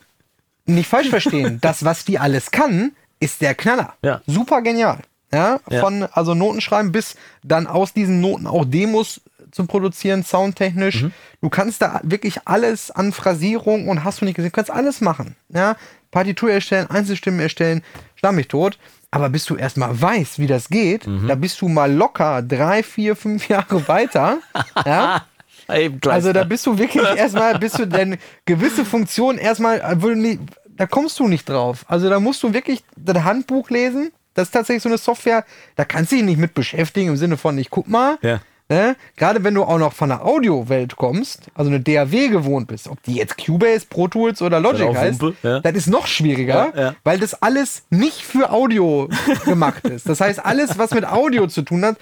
nicht 0.66 0.88
falsch 0.88 1.08
verstehen, 1.08 1.58
das, 1.62 1.84
was 1.84 2.04
die 2.04 2.18
alles 2.18 2.50
kann, 2.50 2.92
ist 3.20 3.40
der 3.40 3.54
Knaller. 3.54 3.94
Ja. 4.02 4.20
Super 4.26 4.62
genial. 4.62 4.98
Ja, 5.32 5.60
Ja. 5.70 5.80
von 5.80 6.02
also 6.12 6.34
Noten 6.34 6.60
schreiben 6.60 6.92
bis 6.92 7.16
dann 7.42 7.66
aus 7.66 7.92
diesen 7.94 8.20
Noten 8.20 8.46
auch 8.46 8.64
Demos 8.66 9.20
zu 9.50 9.66
produzieren, 9.66 10.24
soundtechnisch. 10.24 11.02
Mhm. 11.04 11.12
Du 11.40 11.48
kannst 11.50 11.80
da 11.82 12.00
wirklich 12.02 12.40
alles 12.46 12.90
an 12.90 13.12
Phrasierung 13.12 13.88
und 13.88 14.04
hast 14.04 14.20
du 14.20 14.24
nicht 14.24 14.34
gesehen, 14.36 14.50
du 14.50 14.54
kannst 14.54 14.70
alles 14.70 15.00
machen. 15.00 15.36
Ja, 15.48 15.76
Partitur 16.10 16.50
erstellen, 16.50 16.90
Einzelstimmen 16.90 17.40
erstellen, 17.40 17.82
schlag 18.16 18.32
mich 18.34 18.48
tot. 18.48 18.78
Aber 19.10 19.28
bis 19.28 19.44
du 19.44 19.56
erstmal 19.56 20.00
weißt, 20.00 20.38
wie 20.38 20.46
das 20.46 20.68
geht, 20.70 21.06
Mhm. 21.06 21.28
da 21.28 21.34
bist 21.34 21.60
du 21.60 21.68
mal 21.68 21.92
locker 21.92 22.40
drei, 22.40 22.82
vier, 22.82 23.14
fünf 23.14 23.48
Jahre 23.48 23.86
weiter. 23.88 24.38
ja. 24.86 25.26
Also 25.68 26.32
da 26.32 26.44
bist 26.44 26.66
du 26.66 26.78
wirklich 26.78 27.04
erstmal, 27.16 27.58
bist 27.58 27.78
du 27.78 27.86
denn 27.86 28.18
gewisse 28.44 28.84
Funktionen 28.84 29.38
erstmal, 29.38 29.78
äh, 29.78 30.38
da 30.76 30.86
kommst 30.86 31.18
du 31.18 31.28
nicht 31.28 31.48
drauf. 31.48 31.84
Also 31.88 32.08
da 32.08 32.20
musst 32.20 32.42
du 32.42 32.52
wirklich 32.52 32.82
das 32.96 33.24
Handbuch 33.24 33.70
lesen. 33.70 34.12
Das 34.34 34.48
ist 34.48 34.52
tatsächlich 34.52 34.82
so 34.82 34.88
eine 34.88 34.98
Software, 34.98 35.44
da 35.76 35.84
kannst 35.84 36.12
du 36.12 36.16
dich 36.16 36.24
nicht 36.24 36.38
mit 36.38 36.54
beschäftigen 36.54 37.10
im 37.10 37.16
Sinne 37.16 37.36
von, 37.36 37.56
ich 37.58 37.70
guck 37.70 37.88
mal. 37.88 38.18
Ja. 38.22 38.40
Ne? 38.68 38.96
Gerade 39.16 39.44
wenn 39.44 39.54
du 39.54 39.64
auch 39.64 39.76
noch 39.76 39.92
von 39.92 40.08
der 40.08 40.24
Audiowelt 40.24 40.96
kommst, 40.96 41.42
also 41.54 41.70
eine 41.70 41.80
DAW 41.80 42.28
gewohnt 42.28 42.68
bist, 42.68 42.88
ob 42.88 43.02
die 43.02 43.16
jetzt 43.16 43.36
Cubase, 43.36 43.84
Pro 43.86 44.08
Tools 44.08 44.40
oder 44.40 44.60
Logic 44.60 44.86
auch 44.86 44.96
heißt, 44.96 45.20
Wumpe, 45.20 45.36
ja. 45.46 45.60
das 45.60 45.74
ist 45.74 45.88
noch 45.88 46.06
schwieriger, 46.06 46.72
Ja, 46.74 46.80
ja. 46.80 46.94
weil 47.04 47.18
das 47.18 47.34
alles 47.42 47.82
nicht 47.90 48.22
für 48.22 48.50
Audio 48.50 49.10
gemacht 49.44 49.84
ist. 49.86 50.08
Das 50.08 50.22
heißt, 50.22 50.42
alles, 50.42 50.78
was 50.78 50.92
mit 50.92 51.04
Audio 51.04 51.48
zu 51.48 51.62
tun 51.62 51.84
hat, 51.84 51.96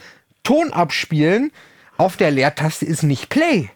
Ton 0.44 0.72
abspielen, 0.72 1.50
auf 2.00 2.16
der 2.16 2.30
Leertaste 2.30 2.84
ist 2.86 3.02
nicht 3.02 3.28
Play. 3.28 3.70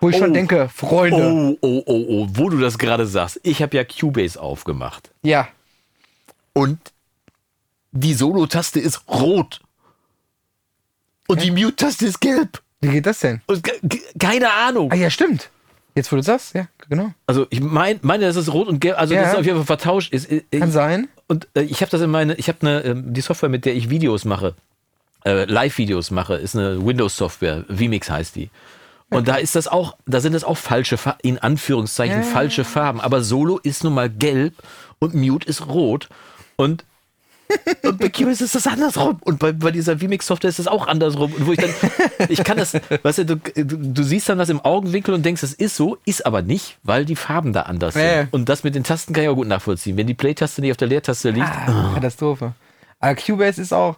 Wo 0.00 0.08
ich 0.10 0.16
schon 0.16 0.30
Oh. 0.30 0.34
denke, 0.34 0.68
Freunde, 0.68 1.26
Oh, 1.26 1.58
oh, 1.60 1.82
oh, 1.86 2.04
oh, 2.08 2.26
wo 2.34 2.48
du 2.50 2.58
das 2.58 2.78
gerade 2.78 3.06
sagst. 3.06 3.40
Ich 3.42 3.62
habe 3.62 3.76
ja 3.76 3.84
Cubase 3.84 4.40
aufgemacht. 4.40 5.10
ja, 5.22 5.48
Und 6.52 6.78
die 7.92 8.14
Solo-Taste 8.14 8.80
ist 8.80 9.08
rot. 9.08 9.60
Und 11.26 11.42
die 11.42 11.50
Mute-Taste 11.50 12.06
ist 12.06 12.20
gelb. 12.20 12.62
wie 12.80 12.88
geht 12.90 13.06
das 13.06 13.20
denn? 13.20 13.40
Und 13.46 13.62
ke- 13.64 13.78
ke- 13.88 14.00
keine 14.18 14.50
Ahnung. 14.52 14.90
Ah 14.92 14.96
ja, 14.96 15.10
stimmt. 15.10 15.50
Jetzt, 15.94 16.12
wo 16.12 16.16
du 16.16 16.22
sagst, 16.22 16.54
ja, 16.54 16.68
genau. 16.88 17.12
Also 17.26 17.46
ich 17.50 17.60
mein, 17.60 17.98
meine, 18.02 18.24
dass 18.26 18.36
es 18.36 18.52
rot 18.52 18.68
und 18.68 18.80
gelb, 18.80 18.98
also 18.98 19.14
Ja. 19.14 19.22
das 19.22 19.32
ist 19.32 19.38
auf 19.38 19.44
jeden 19.46 19.56
Fall 19.58 19.66
vertauscht 19.66 20.12
ist. 20.12 20.30
Ich- 20.30 20.44
Kann 20.50 20.70
sein. 20.70 21.08
Und 21.26 21.48
äh, 21.54 21.62
ich 21.62 21.80
habe 21.80 21.90
das 21.90 22.00
in 22.02 22.10
meine, 22.10 22.34
ich 22.36 22.48
habe 22.48 22.58
eine, 22.60 22.80
ähm, 22.84 23.12
die 23.12 23.20
Software, 23.20 23.48
mit 23.48 23.64
der 23.64 23.74
ich 23.74 23.90
Videos 23.90 24.24
mache, 24.24 24.54
äh, 25.24 25.44
Live-Videos 25.44 26.10
mache, 26.10 26.34
ist 26.34 26.56
eine 26.56 26.84
Windows-Software, 26.84 27.64
vMix 27.68 28.10
heißt 28.10 28.36
die. 28.36 28.50
Und 29.10 29.26
da 29.26 29.36
ist 29.36 29.56
das 29.56 29.68
auch, 29.68 29.96
da 30.06 30.20
sind 30.20 30.34
das 30.34 30.44
auch 30.44 30.58
falsche, 30.58 30.98
Fa- 30.98 31.16
in 31.22 31.38
Anführungszeichen, 31.38 32.18
Ja. 32.18 32.22
falsche 32.22 32.64
Farben. 32.64 33.00
Aber 33.00 33.22
Solo 33.22 33.58
ist 33.62 33.82
nun 33.82 33.94
mal 33.94 34.10
gelb 34.10 34.52
und 34.98 35.14
Mute 35.14 35.48
ist 35.48 35.66
rot. 35.66 36.10
Und, 36.56 36.84
und 37.84 37.98
bei 37.98 38.10
Cubase 38.10 38.44
ist 38.44 38.54
das 38.54 38.66
andersrum. 38.66 39.18
Und 39.24 39.38
bei, 39.38 39.52
bei 39.52 39.70
dieser 39.70 39.98
vMix-Software 39.98 40.50
ist 40.50 40.58
das 40.58 40.66
auch 40.66 40.86
andersrum. 40.86 41.32
Und 41.32 41.46
wo 41.46 41.52
ich 41.52 41.58
dann, 41.58 41.70
ich 42.28 42.44
kann 42.44 42.58
das, 42.58 42.74
weißt 43.02 43.20
du, 43.20 43.24
du, 43.24 43.36
du, 43.64 44.02
siehst 44.02 44.28
dann 44.28 44.36
das 44.36 44.50
im 44.50 44.60
Augenwinkel 44.60 45.14
und 45.14 45.24
denkst, 45.24 45.40
das 45.40 45.54
ist 45.54 45.76
so, 45.76 45.96
ist 46.04 46.26
aber 46.26 46.42
nicht, 46.42 46.76
weil 46.82 47.06
die 47.06 47.16
Farben 47.16 47.54
da 47.54 47.62
anders 47.62 47.94
Ja, 47.94 48.18
sind. 48.24 48.32
Und 48.34 48.50
das 48.50 48.62
mit 48.62 48.74
den 48.74 48.84
Tasten 48.84 49.14
kann 49.14 49.22
ich 49.24 49.30
auch 49.30 49.36
gut 49.36 49.48
nachvollziehen. 49.48 49.96
Wenn 49.96 50.06
die 50.06 50.12
Play-Taste 50.14 50.60
nicht 50.60 50.72
auf 50.72 50.76
der 50.76 50.88
Leertaste 50.88 51.30
liegt, 51.30 51.46
Ah, 51.48 51.92
Katastrophe. 51.94 52.52
Aber 53.00 53.14
Cubase 53.14 53.62
ist 53.62 53.72
auch, 53.72 53.96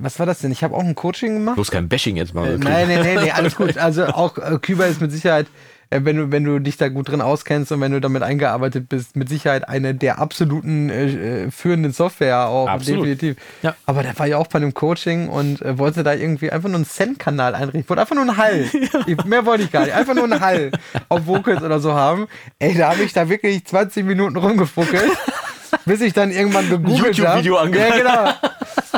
was, 0.00 0.18
war 0.18 0.26
das 0.26 0.38
denn? 0.40 0.52
Ich 0.52 0.62
habe 0.62 0.74
auch 0.74 0.84
ein 0.84 0.94
Coaching 0.94 1.34
gemacht. 1.34 1.56
bloß 1.56 1.70
kein 1.70 1.88
Bashing 1.88 2.16
jetzt 2.16 2.34
mal. 2.34 2.54
Äh, 2.54 2.58
nein, 2.58 2.88
nein, 2.88 3.00
nein, 3.02 3.24
nee, 3.24 3.30
alles 3.30 3.56
gut. 3.56 3.76
Also 3.78 4.06
auch 4.06 4.38
äh, 4.38 4.58
Cuba 4.64 4.84
ist 4.84 5.00
mit 5.00 5.10
Sicherheit, 5.10 5.46
äh, 5.90 6.00
wenn 6.04 6.16
du, 6.16 6.30
wenn 6.30 6.44
du 6.44 6.58
dich 6.60 6.76
da 6.76 6.88
gut 6.88 7.08
drin 7.08 7.20
auskennst 7.20 7.72
und 7.72 7.80
wenn 7.80 7.92
du 7.92 8.00
damit 8.00 8.22
eingearbeitet 8.22 8.88
bist, 8.88 9.16
mit 9.16 9.28
Sicherheit 9.28 9.68
eine 9.68 9.94
der 9.94 10.20
absoluten 10.20 10.88
äh, 10.88 11.50
führenden 11.50 11.92
Software 11.92 12.46
auch, 12.46 12.68
Absolut. 12.68 13.06
definitiv. 13.06 13.36
Ja. 13.62 13.74
Aber 13.86 14.02
der 14.02 14.18
war 14.18 14.26
ja 14.26 14.38
auch 14.38 14.46
bei 14.46 14.58
einem 14.58 14.72
Coaching 14.72 15.28
und 15.28 15.60
äh, 15.62 15.76
wollte 15.78 16.02
da 16.02 16.14
irgendwie 16.14 16.50
einfach 16.50 16.68
nur 16.68 16.76
einen 16.76 16.86
Cent-Kanal 16.86 17.54
einrichten. 17.54 17.88
Wollte 17.88 18.00
einfach 18.02 18.14
nur 18.14 18.24
einen 18.24 18.36
Hall. 18.36 18.64
Ich, 19.06 19.24
mehr 19.24 19.44
wollte 19.44 19.64
ich 19.64 19.72
gar 19.72 19.84
nicht. 19.84 19.94
Einfach 19.94 20.14
nur 20.14 20.24
einen 20.24 20.40
Hall 20.40 20.70
auf 21.08 21.26
Vocals 21.26 21.62
oder 21.62 21.80
so 21.80 21.92
haben. 21.92 22.28
Ey, 22.60 22.74
da 22.74 22.90
habe 22.90 23.02
ich 23.02 23.12
da 23.12 23.28
wirklich 23.28 23.64
20 23.64 24.06
Minuten 24.06 24.36
rumgefuckelt. 24.36 25.10
Bis 25.86 26.00
ich 26.02 26.12
dann 26.12 26.30
irgendwann 26.30 26.68
gegoogelt 26.68 27.18
habe. 27.18 27.40
YouTube-Video 27.40 27.56
angemacht. 27.56 27.88
Ja, 27.88 27.96
genau. 27.96 28.30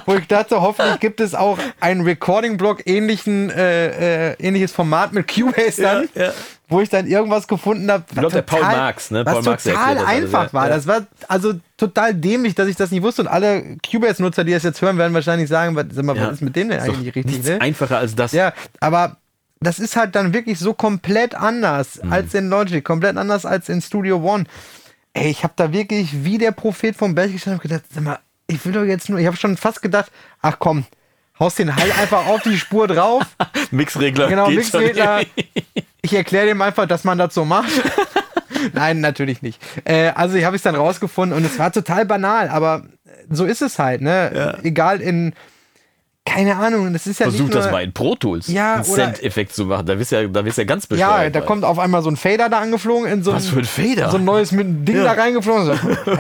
Wo 0.06 0.14
ich 0.14 0.26
dachte, 0.26 0.60
hoffentlich 0.60 1.00
gibt 1.00 1.20
es 1.20 1.34
auch 1.34 1.58
einen 1.80 2.02
Recording-Blog 2.02 2.82
ähnlichen, 2.86 3.50
äh, 3.50 4.30
äh, 4.30 4.36
ähnliches 4.38 4.72
Format 4.72 5.12
mit 5.12 5.26
Cubase 5.32 5.80
dann, 5.82 6.08
Ja, 6.14 6.24
ja. 6.26 6.32
wo 6.68 6.80
ich 6.80 6.88
dann 6.88 7.06
irgendwas 7.06 7.46
gefunden 7.48 7.90
habe. 7.90 8.04
glaub, 8.14 8.32
der 8.32 8.42
Paul 8.42 8.60
Marx, 8.60 9.10
ne? 9.10 9.24
Was 9.24 9.34
Paul 9.34 9.42
Marx 9.44 9.64
total 9.64 9.98
alles, 9.98 10.04
einfach 10.08 10.52
war. 10.52 10.68
Ja. 10.68 10.74
Das 10.76 10.86
war 10.86 11.06
also 11.28 11.54
total 11.76 12.14
dämlich, 12.14 12.54
dass 12.54 12.68
ich 12.68 12.76
das 12.76 12.90
nicht 12.90 13.02
wusste. 13.02 13.22
Und 13.22 13.28
alle 13.28 13.76
Cubase-Nutzer, 13.90 14.44
die 14.44 14.52
das 14.52 14.62
jetzt 14.62 14.80
hören, 14.82 14.98
werden 14.98 15.14
wahrscheinlich 15.14 15.48
sagen, 15.48 15.74
was, 15.76 15.86
sag 15.92 16.04
mal, 16.04 16.16
Ja. 16.16 16.26
was 16.26 16.34
ist 16.34 16.40
mit 16.42 16.56
dem 16.56 16.68
denn 16.68 16.80
eigentlich 16.80 17.14
richtig? 17.14 17.26
Nichts 17.26 17.48
Ne? 17.48 17.60
einfacher 17.60 17.98
als 17.98 18.14
das. 18.14 18.32
Ja, 18.32 18.52
aber 18.80 19.16
das 19.60 19.78
ist 19.78 19.96
halt 19.96 20.14
dann 20.14 20.34
wirklich 20.34 20.58
so 20.58 20.74
komplett 20.74 21.34
anders 21.34 22.02
Mhm. 22.02 22.12
als 22.12 22.34
in 22.34 22.50
Logic, 22.50 22.84
komplett 22.84 23.16
anders 23.16 23.46
als 23.46 23.68
in 23.70 23.80
Studio 23.80 24.18
One. 24.18 24.44
Ey, 25.14 25.30
ich 25.30 25.44
habe 25.44 25.54
da 25.56 25.72
wirklich 25.72 26.24
wie 26.24 26.38
der 26.38 26.50
Prophet 26.50 26.96
vom 26.96 27.14
Berg 27.14 27.32
gestanden 27.32 27.60
und 27.60 27.62
gedacht, 27.62 27.84
sag 27.94 28.02
mal, 28.02 28.18
ich 28.54 28.64
will 28.66 28.72
doch 28.72 28.84
jetzt 28.84 29.08
nur, 29.08 29.18
ich 29.18 29.26
habe 29.26 29.36
schon 29.36 29.56
fast 29.56 29.82
gedacht, 29.82 30.10
ach 30.42 30.56
komm, 30.58 30.84
haust 31.38 31.58
den 31.58 31.74
Hall 31.74 31.90
einfach 32.00 32.26
auf 32.26 32.42
die 32.42 32.56
Spur 32.58 32.86
drauf. 32.88 33.22
Mixregler. 33.70 34.28
Genau. 34.28 34.50
Mixregler. 34.50 35.22
Ich 36.02 36.14
erkläre 36.14 36.46
dem 36.46 36.62
einfach, 36.62 36.86
dass 36.86 37.04
man 37.04 37.18
das 37.18 37.34
so 37.34 37.44
macht. 37.44 37.70
Nein, 38.72 39.00
natürlich 39.00 39.42
nicht. 39.42 39.60
Äh, 39.84 40.12
also 40.14 40.36
ich 40.36 40.44
habe 40.44 40.56
es 40.56 40.62
dann 40.62 40.74
rausgefunden 40.74 41.36
und 41.36 41.44
es 41.44 41.58
war 41.58 41.72
total 41.72 42.04
banal, 42.06 42.48
aber 42.48 42.84
so 43.30 43.44
ist 43.44 43.62
es 43.62 43.78
halt, 43.78 44.00
ne? 44.00 44.58
Egal 44.62 45.00
in, 45.00 45.34
keine 46.26 46.56
Ahnung, 46.56 46.92
das 46.92 47.06
ist 47.06 47.20
ja 47.20 47.26
Versuch 47.26 47.50
das 47.50 47.70
mal 47.70 47.82
in 47.82 47.92
Pro 47.92 48.14
Tools. 48.14 48.48
Ja, 48.48 48.74
einen 48.76 48.84
Cent-Effekt 48.84 49.54
zu 49.54 49.66
machen. 49.66 49.86
Da 49.86 49.94
bist 49.94 50.12
du 50.12 50.16
ja, 50.22 50.28
da 50.28 50.42
bist 50.42 50.56
ja 50.58 50.64
ganz 50.64 50.86
Ja, 50.90 51.08
bescheuert. 51.10 51.34
da 51.34 51.40
kommt 51.42 51.64
auf 51.64 51.78
einmal 51.78 52.02
so 52.02 52.10
ein 52.10 52.16
Fader 52.16 52.48
da 52.48 52.60
angeflogen 52.60 53.06
in 53.10 53.22
so 53.22 53.32
Was 53.34 53.48
für 53.48 53.58
ein 53.58 53.64
Fader? 53.64 54.10
So 54.10 54.16
ein 54.16 54.24
neues 54.24 54.52
mit 54.52 54.66
einem 54.66 54.84
Ding 54.84 54.96
Ja. 54.96 55.04
da 55.14 55.20
reingeflogen. 55.20 55.66
So, 55.66 55.72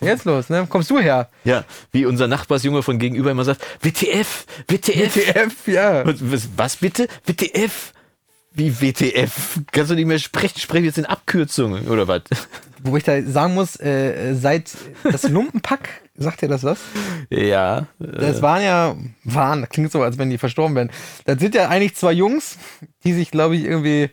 jetzt 0.00 0.24
los, 0.24 0.48
ne? 0.48 0.66
Kommst 0.68 0.90
du 0.90 0.98
her? 0.98 1.28
Ja, 1.44 1.64
wie 1.92 2.06
unser 2.06 2.26
Nachbarsjunge 2.26 2.82
von 2.82 2.98
gegenüber 2.98 3.30
immer 3.30 3.44
sagt, 3.44 3.64
WTF, 3.80 4.46
WTF. 4.68 5.16
WTF, 5.16 5.68
ja. 5.68 6.04
Was, 6.06 6.48
was 6.56 6.76
bitte? 6.76 7.08
WTF? 7.24 7.92
Wie 8.52 8.80
WTF? 8.80 9.60
Kannst 9.70 9.90
du 9.90 9.94
nicht 9.94 10.06
mehr 10.06 10.18
sprechen? 10.18 10.58
Sprechen 10.58 10.82
wir 10.82 10.88
jetzt 10.88 10.98
in 10.98 11.06
Abkürzungen 11.06 11.88
oder 11.88 12.08
was? 12.08 12.22
Wo 12.82 12.96
ich 12.96 13.04
da 13.04 13.22
sagen 13.22 13.54
muss, 13.54 13.78
äh, 13.78 14.34
seit 14.34 14.72
das 15.04 15.28
Lumpenpack, 15.28 15.88
sagt 16.16 16.42
ihr 16.42 16.48
das 16.48 16.64
was? 16.64 16.78
Ja. 17.30 17.86
Das 17.98 18.42
waren 18.42 18.62
ja, 18.62 18.96
waren, 19.24 19.68
klingt 19.68 19.92
so, 19.92 20.02
als 20.02 20.18
wenn 20.18 20.30
die 20.30 20.38
verstorben 20.38 20.74
wären. 20.74 20.90
Das 21.24 21.38
sind 21.38 21.54
ja 21.54 21.68
eigentlich 21.68 21.94
zwei 21.94 22.12
Jungs, 22.12 22.58
die 23.04 23.12
sich, 23.12 23.30
glaube 23.30 23.56
ich, 23.56 23.64
irgendwie 23.64 24.10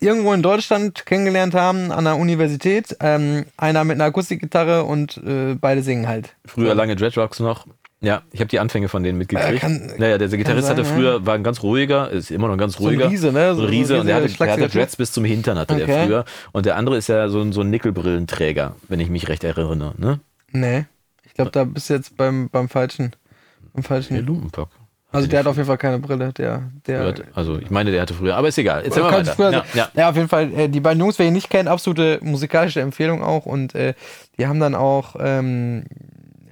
irgendwo 0.00 0.32
in 0.32 0.42
Deutschland 0.42 1.06
kennengelernt 1.06 1.54
haben, 1.54 1.90
an 1.92 2.04
der 2.04 2.16
Universität. 2.16 2.96
Ähm, 3.00 3.46
einer 3.56 3.84
mit 3.84 3.96
einer 3.96 4.04
Akustikgitarre 4.04 4.84
und 4.84 5.18
äh, 5.18 5.54
beide 5.54 5.82
singen 5.82 6.08
halt. 6.08 6.34
Früher 6.44 6.74
lange 6.74 6.96
Dreadrocks 6.96 7.40
noch. 7.40 7.66
Ja, 8.00 8.22
ich 8.30 8.40
habe 8.40 8.48
die 8.48 8.60
Anfänge 8.60 8.88
von 8.88 9.02
denen 9.02 9.16
mitgekriegt. 9.18 9.54
Äh, 9.54 9.58
kann- 9.58 9.90
naja, 9.96 10.18
der 10.18 10.28
Gitarrist 10.28 10.68
sein, 10.68 10.76
hatte 10.76 10.86
ja. 10.88 10.94
früher, 10.94 11.26
war 11.26 11.34
ein 11.34 11.42
ganz 11.42 11.62
ruhiger, 11.62 12.10
ist 12.10 12.30
immer 12.30 12.46
noch 12.46 12.54
ein 12.54 12.58
ganz 12.58 12.78
ein 12.78 12.84
ruhiger. 12.84 13.10
Riese, 13.10 13.32
ne? 13.32 13.54
So 13.54 13.62
So 13.62 13.62
ein 13.62 13.68
Riese 13.70 13.94
ein 13.94 14.00
und 14.00 14.06
der 14.06 14.16
hatte, 14.16 14.28
der 14.28 14.52
hatte 14.52 14.68
Dreads 14.68 14.96
bis 14.96 15.12
zum 15.12 15.24
Hintern 15.24 15.58
hatte 15.58 15.74
der 15.76 15.84
Okay. 15.84 16.06
früher. 16.06 16.24
Und 16.52 16.66
der 16.66 16.76
andere 16.76 16.98
ist 16.98 17.08
ja 17.08 17.28
so, 17.28 17.40
ein- 17.40 17.52
so 17.52 17.62
ein 17.62 17.70
Nickelbrillenträger, 17.70 18.76
wenn 18.88 19.00
ich 19.00 19.08
mich 19.08 19.28
recht 19.28 19.44
erinnere. 19.44 19.94
Ne? 19.96 20.20
Nee. 20.52 20.84
Ich 21.24 21.34
glaube, 21.34 21.50
da 21.50 21.64
bist 21.64 21.88
du 21.90 21.94
jetzt 21.94 22.16
beim, 22.16 22.48
beim 22.50 22.68
falschen. 22.68 23.12
Beim 23.72 23.82
Der 23.82 23.82
falschen. 23.84 24.24
Lumpenpack. 24.26 24.68
Also 25.12 25.28
der 25.28 25.40
hat 25.40 25.46
auf 25.46 25.56
jeden 25.56 25.66
Fall 25.66 25.78
keine 25.78 25.98
Brille. 25.98 26.32
Der, 26.32 26.70
der, 26.86 27.14
Also 27.32 27.58
ich 27.58 27.70
meine, 27.70 27.90
der 27.90 28.02
hatte 28.02 28.14
früher, 28.14 28.36
aber 28.36 28.48
ist 28.48 28.58
egal. 28.58 28.84
Jetzt 28.84 28.98
mal 28.98 29.10
Kannst 29.10 29.38
weiter. 29.38 29.50
früher 29.50 29.52
Ja, 29.52 29.64
ja. 29.74 29.88
ja, 29.94 30.10
auf 30.10 30.16
jeden 30.16 30.28
Fall. 30.28 30.52
Äh, 30.52 30.68
die 30.68 30.80
beiden 30.80 31.00
Jungs, 31.00 31.18
wer 31.18 31.26
ihn 31.26 31.32
nicht 31.32 31.48
kennt, 31.48 31.68
absolute 31.68 32.18
musikalische 32.22 32.80
Empfehlung 32.80 33.22
auch. 33.22 33.46
Und 33.46 33.74
äh, 33.74 33.94
die 34.36 34.46
haben 34.46 34.60
dann 34.60 34.74
auch 34.74 35.16
ähm, 35.18 35.84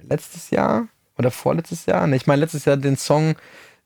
letztes 0.07 0.49
Jahr 0.51 0.87
oder 1.17 1.31
vorletztes 1.31 1.85
Jahr, 1.85 2.07
ne, 2.07 2.15
ich 2.15 2.27
meine 2.27 2.41
letztes 2.41 2.65
Jahr 2.65 2.77
den 2.77 2.97
Song 2.97 3.35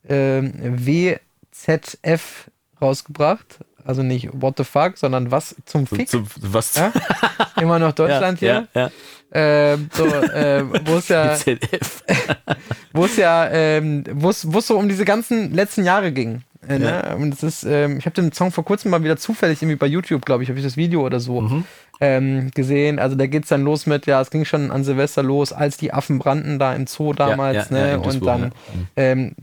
ähm, 0.07 0.53
WZF 0.61 2.49
rausgebracht. 2.81 3.59
Also 3.89 4.03
nicht 4.03 4.29
What 4.31 4.53
the 4.57 4.63
fuck, 4.65 4.99
sondern 4.99 5.31
was 5.31 5.55
zum 5.65 5.87
Fick. 5.87 6.09
Zum, 6.09 6.27
was? 6.41 6.75
Ja? 6.75 6.93
Immer 7.59 7.79
noch 7.79 7.91
Deutschland 7.91 8.39
ja, 8.39 8.67
hier. 8.75 8.81
Ja, 8.83 8.91
Ähm, 9.31 9.89
so, 9.91 10.05
äh, 10.05 10.63
wo 10.85 10.97
es 10.97 11.07
ja, 11.07 11.35
wo 12.93 13.05
es 13.05 13.17
ja, 13.17 13.49
ähm, 13.49 14.03
wo 14.13 14.29
es 14.29 14.43
es 14.43 14.67
so 14.67 14.77
um 14.77 14.87
diese 14.87 15.05
ganzen 15.05 15.55
letzten 15.55 15.85
Jahre 15.85 16.11
ging. 16.11 16.43
Äh, 16.67 16.77
ne? 16.77 17.15
Und 17.17 17.33
es 17.33 17.41
ist, 17.41 17.63
ähm, 17.63 17.97
ich 17.97 18.05
habe 18.05 18.13
den 18.13 18.31
Song 18.31 18.51
vor 18.51 18.63
kurzem 18.63 18.91
mal 18.91 19.03
wieder 19.03 19.17
zufällig 19.17 19.59
irgendwie 19.59 19.77
bei 19.77 19.87
YouTube, 19.87 20.23
glaube 20.23 20.43
ich, 20.43 20.49
habe 20.49 20.59
ich 20.59 20.65
das 20.65 20.77
Video 20.77 21.03
oder 21.03 21.19
so 21.19 21.41
Mhm. 21.41 21.63
ähm, 21.99 22.51
gesehen. 22.53 22.99
Also 22.99 23.15
da 23.15 23.25
geht's 23.25 23.49
dann 23.49 23.63
los 23.63 23.87
mit, 23.87 24.05
ja, 24.05 24.21
es 24.21 24.29
ging 24.29 24.45
schon 24.45 24.69
an 24.69 24.83
Silvester 24.83 25.23
los, 25.23 25.51
als 25.51 25.77
die 25.77 25.93
Affen 25.93 26.19
brannten 26.19 26.59
da 26.59 26.75
im 26.75 26.85
Zoo 26.85 27.13
damals, 27.13 27.71
ne? 27.71 27.99
und 27.99 28.23
dann. 28.23 28.41
Mhm. 28.41 28.87
ähm, 28.95 29.35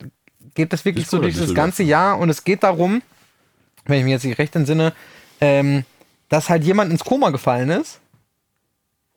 geht 0.54 0.72
das 0.72 0.84
wirklich 0.84 1.08
so 1.08 1.18
Disco 1.18 1.26
oder 1.26 1.32
durch 1.32 1.46
das 1.48 1.54
ganze 1.56 1.82
Jahr 1.82 2.16
und 2.18 2.30
es 2.30 2.44
geht 2.44 2.62
darum, 2.62 3.02
wenn 3.86 3.98
ich 3.98 4.04
mich 4.04 4.12
jetzt 4.12 4.24
nicht 4.24 4.38
recht 4.38 4.54
entsinne, 4.56 4.92
ähm, 5.40 5.84
dass 6.28 6.48
halt 6.48 6.64
jemand 6.64 6.90
ins 6.90 7.04
Koma 7.04 7.30
gefallen 7.30 7.70
ist. 7.70 8.00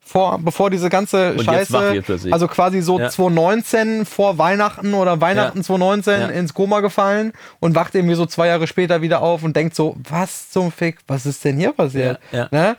Vor, 0.01 0.39
bevor 0.39 0.71
diese 0.71 0.89
ganze 0.89 1.33
Und 1.33 1.43
Scheiße, 1.43 2.03
also 2.31 2.47
quasi 2.47 2.81
so 2.81 2.97
Ja. 2.99 3.09
2019 3.09 4.05
vor 4.05 4.39
Weihnachten 4.39 4.95
oder 4.95 5.21
Weihnachten 5.21 5.59
Ja. 5.59 5.63
2019 5.63 6.21
Ja. 6.21 6.27
ins 6.29 6.55
Koma 6.55 6.79
gefallen 6.79 7.31
und 7.59 7.75
wacht 7.75 7.93
irgendwie 7.93 8.15
so 8.15 8.25
zwei 8.25 8.47
Jahre 8.47 8.65
später 8.65 9.03
wieder 9.03 9.21
auf 9.21 9.43
und 9.43 9.55
denkt 9.55 9.75
so, 9.75 9.95
was 10.09 10.49
zum 10.49 10.71
Fick, 10.71 10.97
was 11.05 11.27
ist 11.27 11.45
denn 11.45 11.57
hier 11.57 11.73
passiert? 11.73 12.19
Ne? 12.31 12.75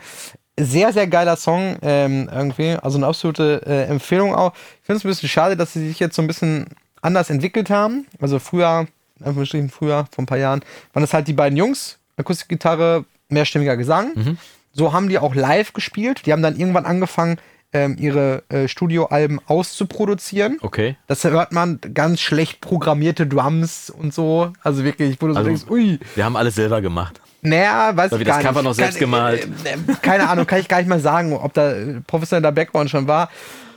Sehr, 0.59 0.93
sehr 0.93 1.07
geiler 1.07 1.37
Song 1.37 1.77
ähm, 1.83 2.29
irgendwie, 2.35 2.73
also 2.83 2.99
eine 2.99 3.07
absolute 3.07 3.63
äh, 3.65 3.85
Empfehlung 3.85 4.35
auch. 4.35 4.53
Ich 4.81 4.87
finde 4.87 4.99
es 4.99 5.05
ein 5.05 5.09
bisschen 5.09 5.29
schade, 5.29 5.57
dass 5.57 5.73
sie 5.73 5.87
sich 5.87 6.01
jetzt 6.01 6.17
so 6.17 6.23
ein 6.23 6.27
bisschen 6.27 6.67
anders 7.01 7.31
entwickelt 7.31 7.71
haben. 7.71 8.07
Also 8.21 8.41
früher, 8.41 8.87
Anführungsstrichen 9.27 9.71
früher, 9.71 10.07
vor 10.13 10.23
ein 10.23 10.27
paar 10.27 10.39
Jahren, 10.39 10.61
waren 10.93 11.03
das 11.03 11.13
halt 11.15 11.29
die 11.29 11.33
beiden 11.33 11.57
Jungs, 11.57 11.99
Akustikgitarre, 12.17 13.05
mehrstimmiger 13.29 13.77
Gesang. 13.77 14.13
Mhm. 14.15 14.39
So 14.73 14.93
haben 14.93 15.09
die 15.09 15.19
auch 15.19 15.35
live 15.35 15.73
gespielt. 15.73 16.27
Die 16.27 16.33
haben 16.33 16.43
dann 16.43 16.57
irgendwann 16.59 16.87
angefangen, 16.87 17.39
ähm, 17.73 17.97
ihre 17.99 18.43
äh, 18.49 18.67
Studioalben 18.69 19.41
auszuproduzieren. 19.47 20.59
Okay. 20.61 20.97
Das 21.07 21.25
hört 21.25 21.53
man 21.53 21.79
ganz 21.95 22.21
schlecht 22.21 22.61
programmierte 22.61 23.27
Drums 23.27 23.91
und 23.91 24.13
so. 24.15 24.53
Also 24.63 24.85
wirklich, 24.85 25.17
wo 25.21 25.27
du 25.29 25.33
so 25.35 25.39
Also- 25.39 25.49
denkst, 25.49 25.65
ui, 25.71 25.99
Wir 26.15 26.25
haben 26.25 26.37
alles 26.37 26.57
selber 26.57 26.81
gemacht. 26.81 27.21
naja, 27.43 27.97
weiß 27.97 28.11
Weil 28.13 28.21
ich 28.23 28.27
gar 28.27 28.39
das 28.39 28.47
Cover 28.47 28.61
nicht. 28.63 28.69
noch 28.69 28.75
selbst 28.75 28.95
Keine- 28.99 29.07
gemalt. 29.07 29.49
Äh, 29.65 29.73
äh, 29.75 29.95
keine 30.03 30.29
Ahnung, 30.29 30.47
kann 30.47 30.59
ich 30.61 30.69
gar 30.69 30.79
nicht 30.79 30.89
mal 30.89 31.01
sagen, 31.01 31.33
ob 31.33 31.53
da 31.55 31.73
äh, 31.73 32.01
professioneller 32.07 32.53
Background 32.53 32.91
schon 32.91 33.07
war. 33.07 33.31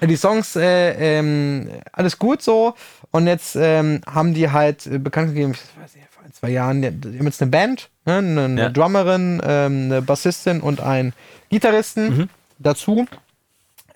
Die 0.08 0.16
Songs, 0.16 0.56
äh, 0.56 1.18
ähm, 1.20 1.70
alles 1.92 2.18
gut 2.20 2.42
so. 2.42 2.76
Und 3.12 3.28
jetzt 3.28 3.56
ähm, 3.56 4.02
haben 4.06 4.34
die 4.34 4.50
halt 4.52 4.86
äh, 4.88 4.98
bekannt 4.98 5.30
gegeben, 5.30 5.52
ich 5.54 5.82
weiß 5.82 5.96
nicht, 5.96 6.08
vor 6.10 6.24
ein, 6.26 6.34
zwei 6.34 6.50
Jahren, 6.50 6.82
die 6.82 6.92
die 6.92 7.18
haben 7.20 7.26
jetzt 7.26 7.42
eine 7.42 7.52
Band, 7.52 7.90
ne? 8.06 8.18
eine, 8.18 8.44
eine 8.46 8.62
Ja. 8.62 8.70
Drummerin, 8.70 9.42
ähm, 9.46 9.84
eine 9.86 10.02
Bassistin 10.02 10.62
und 10.62 10.82
einen 10.82 11.14
Gitarristen 11.50 12.18
Mhm. 12.18 12.30
dazu. 12.60 13.06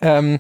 Ähm, 0.02 0.40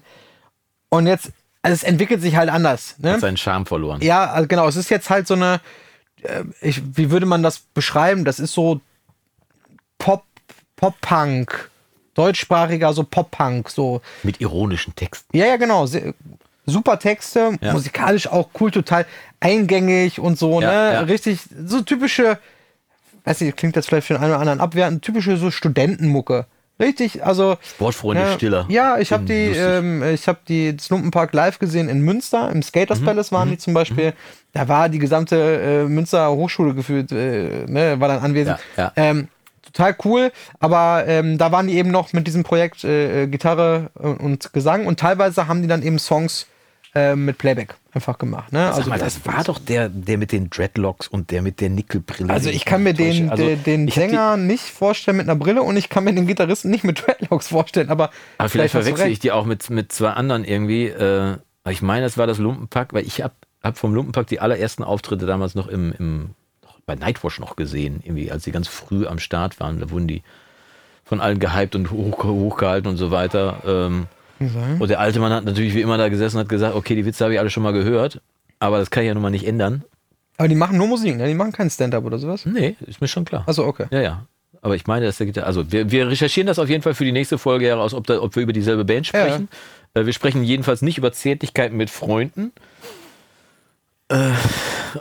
und 0.89 1.07
jetzt, 1.07 1.31
also 1.63 1.73
es 1.73 1.83
entwickelt 1.83 2.21
sich 2.21 2.35
halt 2.35 2.49
anders. 2.49 2.95
Ne? 2.99 3.13
Hat 3.13 3.21
seinen 3.21 3.37
Charme 3.37 3.65
verloren. 3.65 4.01
Ja, 4.01 4.29
also 4.31 4.47
genau, 4.47 4.67
es 4.67 4.75
ist 4.75 4.89
jetzt 4.89 5.09
halt 5.09 5.27
so 5.27 5.33
eine, 5.33 5.59
äh, 6.21 6.43
ich, 6.61 6.81
wie 6.95 7.09
würde 7.11 7.25
man 7.25 7.41
das 7.43 7.59
beschreiben? 7.59 8.23
Das 8.25 8.39
ist 8.39 8.53
so 8.53 8.79
Pop, 9.97 10.23
Pop-Punk, 10.75 11.69
deutschsprachiger 12.17 12.93
so 12.93 13.03
Pop-Punk, 13.03 13.69
so. 13.69 14.01
Mit 14.23 14.41
ironischen 14.41 14.95
Texten. 14.95 15.35
Ja, 15.37 15.45
ja, 15.45 15.55
genau. 15.57 15.85
Sehr, 15.85 16.13
super 16.65 16.99
Texte, 16.99 17.57
Ja. 17.61 17.73
musikalisch 17.73 18.27
auch 18.27 18.49
cool, 18.59 18.71
total 18.71 19.05
eingängig 19.39 20.19
und 20.19 20.37
so, 20.37 20.59
Ja, 20.61 20.67
ne? 20.67 20.93
ja. 20.93 20.99
Richtig, 21.01 21.39
so 21.65 21.81
typische, 21.81 22.39
weiß 23.23 23.41
nicht, 23.41 23.55
klingt 23.55 23.75
jetzt 23.75 23.87
vielleicht 23.87 24.07
für 24.07 24.13
den 24.15 24.21
einen 24.23 24.31
oder 24.31 24.39
anderen 24.41 24.59
abwertend, 24.59 25.03
typische 25.03 25.37
so 25.37 25.51
Studentenmucke. 25.51 26.45
Richtig, 26.79 27.25
also. 27.25 27.57
Sportfreunde 27.63 28.21
Ja, 28.21 28.33
Stiller. 28.33 28.65
Ja, 28.69 28.97
ich 28.99 29.11
habe 29.11 29.23
die, 29.25 29.33
ähm, 29.55 30.03
ich 30.13 30.27
habe 30.27 30.37
die 30.47 30.77
Slumpenpark 30.79 31.33
live 31.33 31.57
gesehen 31.57 31.89
in 31.89 32.01
Münster, 32.01 32.51
im 32.51 32.61
Skaters 32.61 32.99
Mhm, 32.99 33.05
Palace 33.05 33.31
waren 33.31 33.49
die 33.49 33.57
zum 33.57 33.73
Beispiel. 33.73 34.13
Da 34.53 34.67
war 34.67 34.87
die 34.87 34.99
gesamte 34.99 35.35
äh, 35.37 35.83
Münster 35.85 36.29
Hochschule 36.29 36.75
gefühlt, 36.75 37.11
äh, 37.11 37.65
ne, 37.67 37.99
war 37.99 38.09
dann 38.09 38.19
anwesend. 38.19 38.59
Ja, 38.75 38.83
ja. 38.83 38.91
Ähm, 38.95 39.27
total 39.71 39.95
cool, 40.05 40.31
aber 40.59 41.05
ähm, 41.07 41.37
da 41.37 41.51
waren 41.51 41.67
die 41.67 41.77
eben 41.77 41.91
noch 41.91 42.13
mit 42.13 42.27
diesem 42.27 42.43
Projekt 42.43 42.83
äh, 42.83 43.23
äh, 43.23 43.27
Gitarre 43.27 43.91
und, 43.95 44.17
und 44.19 44.53
Gesang 44.53 44.85
und 44.87 44.99
teilweise 44.99 45.47
haben 45.47 45.61
die 45.61 45.67
dann 45.67 45.83
eben 45.83 45.99
Songs 45.99 46.47
äh, 46.95 47.15
mit 47.15 47.37
Playback 47.37 47.75
einfach 47.91 48.17
gemacht. 48.17 48.51
Ne? 48.53 48.71
Sag 48.73 48.87
mal, 48.87 48.97
das 48.99 49.25
war 49.25 49.43
doch 49.43 49.59
der, 49.59 49.89
der 49.89 50.17
mit 50.17 50.31
den 50.31 50.49
Dreadlocks 50.49 51.07
und 51.07 51.31
der 51.31 51.41
mit 51.41 51.61
der 51.61 51.69
Nickelbrille. 51.69 52.31
Also 52.31 52.49
ich 52.49 52.65
kann 52.65 52.83
mir 52.83 52.93
den, 52.93 53.29
Also, 53.29 53.43
den, 53.43 53.63
den 53.63 53.87
Sänger 53.89 54.37
nicht 54.37 54.63
vorstellen 54.63 55.17
mit 55.17 55.27
einer 55.27 55.37
Brille 55.37 55.63
und 55.63 55.77
ich 55.77 55.89
kann 55.89 56.03
mir 56.03 56.13
den 56.13 56.27
Gitarristen 56.27 56.71
nicht 56.71 56.83
mit 56.83 57.05
Dreadlocks 57.05 57.49
vorstellen, 57.49 57.89
aber, 57.89 58.11
Aber 58.37 58.49
vielleicht 58.49 58.73
du 58.73 58.79
verwechsel 58.79 59.05
ich 59.07 59.11
recht. 59.13 59.23
die 59.23 59.31
auch 59.31 59.45
mit, 59.45 59.69
mit 59.69 59.91
zwei 59.91 60.11
anderen 60.11 60.43
irgendwie. 60.43 60.87
Äh, 60.87 61.37
ich 61.69 61.81
meine, 61.81 62.03
das 62.05 62.17
war 62.17 62.27
das 62.27 62.37
Lumpenpack, 62.37 62.93
weil 62.93 63.05
ich 63.05 63.21
habe 63.21 63.33
hab 63.61 63.77
vom 63.77 63.93
Lumpenpack 63.93 64.27
die 64.27 64.39
allerersten 64.39 64.83
Auftritte 64.83 65.25
damals 65.25 65.53
noch 65.55 65.67
im, 65.67 65.93
im 65.99 66.29
bei 66.87 66.95
Nightwash 66.95 67.39
noch 67.39 67.55
gesehen, 67.55 67.99
irgendwie, 68.03 68.31
als 68.31 68.45
sie 68.45 68.51
ganz 68.51 68.67
früh 68.67 69.05
am 69.05 69.19
Start 69.19 69.59
waren. 69.59 69.79
Da 69.79 69.91
wurden 69.91 70.07
die 70.07 70.23
von 71.03 71.21
allen 71.21 71.37
gehypt 71.39 71.75
und 71.75 71.91
hoch, 71.91 72.23
hochgehalten 72.23 72.89
und 72.89 72.97
so 72.97 73.11
weiter. 73.11 73.61
Ähm, 73.65 74.07
und 74.79 74.89
der 74.89 74.99
alte 74.99 75.19
Mann 75.19 75.31
hat 75.31 75.45
natürlich 75.45 75.73
wie 75.75 75.81
immer 75.81 75.97
da 75.97 76.09
gesessen 76.09 76.37
und 76.37 76.41
hat 76.41 76.49
gesagt, 76.49 76.75
okay, 76.75 76.95
die 76.95 77.05
Witze 77.05 77.23
habe 77.23 77.33
ich 77.33 77.39
alle 77.39 77.49
schon 77.49 77.63
mal 77.63 77.73
gehört, 77.73 78.21
aber 78.59 78.79
das 78.79 78.89
kann 78.89 79.03
ich 79.03 79.07
ja 79.07 79.13
nun 79.13 79.23
mal 79.23 79.29
nicht 79.29 79.45
ändern. 79.45 79.83
Aber 80.37 80.47
die 80.47 80.55
machen 80.55 80.77
nur 80.77 80.87
Musik, 80.87 81.17
ne? 81.17 81.27
Die 81.27 81.33
machen 81.33 81.51
kein 81.51 81.69
Stand-up 81.69 82.05
oder 82.05 82.19
sowas. 82.19 82.45
Nee, 82.45 82.75
ist 82.85 83.01
mir 83.01 83.07
schon 83.07 83.25
klar. 83.25 83.43
Achso, 83.47 83.65
okay. 83.65 83.87
Ja, 83.89 84.01
ja. 84.01 84.25
Aber 84.61 84.75
ich 84.75 84.85
meine, 84.85 85.05
dass 85.05 85.17
der 85.17 85.25
Gitarre. 85.25 85.47
Also, 85.47 85.71
wir, 85.71 85.91
wir 85.91 86.07
recherchieren 86.07 86.47
das 86.47 86.59
auf 86.59 86.69
jeden 86.69 86.83
Fall 86.83 86.93
für 86.93 87.05
die 87.05 87.11
nächste 87.11 87.37
Folge 87.37 87.65
heraus, 87.65 87.93
ob, 87.93 88.05
da, 88.05 88.21
ob 88.21 88.35
wir 88.35 88.43
über 88.43 88.53
dieselbe 88.53 88.85
Band 88.85 89.07
sprechen. 89.07 89.49
Äh, 89.93 90.05
wir 90.05 90.13
sprechen 90.13 90.43
jedenfalls 90.43 90.81
nicht 90.81 90.97
über 90.97 91.11
Zärtlichkeiten 91.11 91.75
mit 91.75 91.89
Freunden. 91.89 92.51
Äh, 94.09 94.31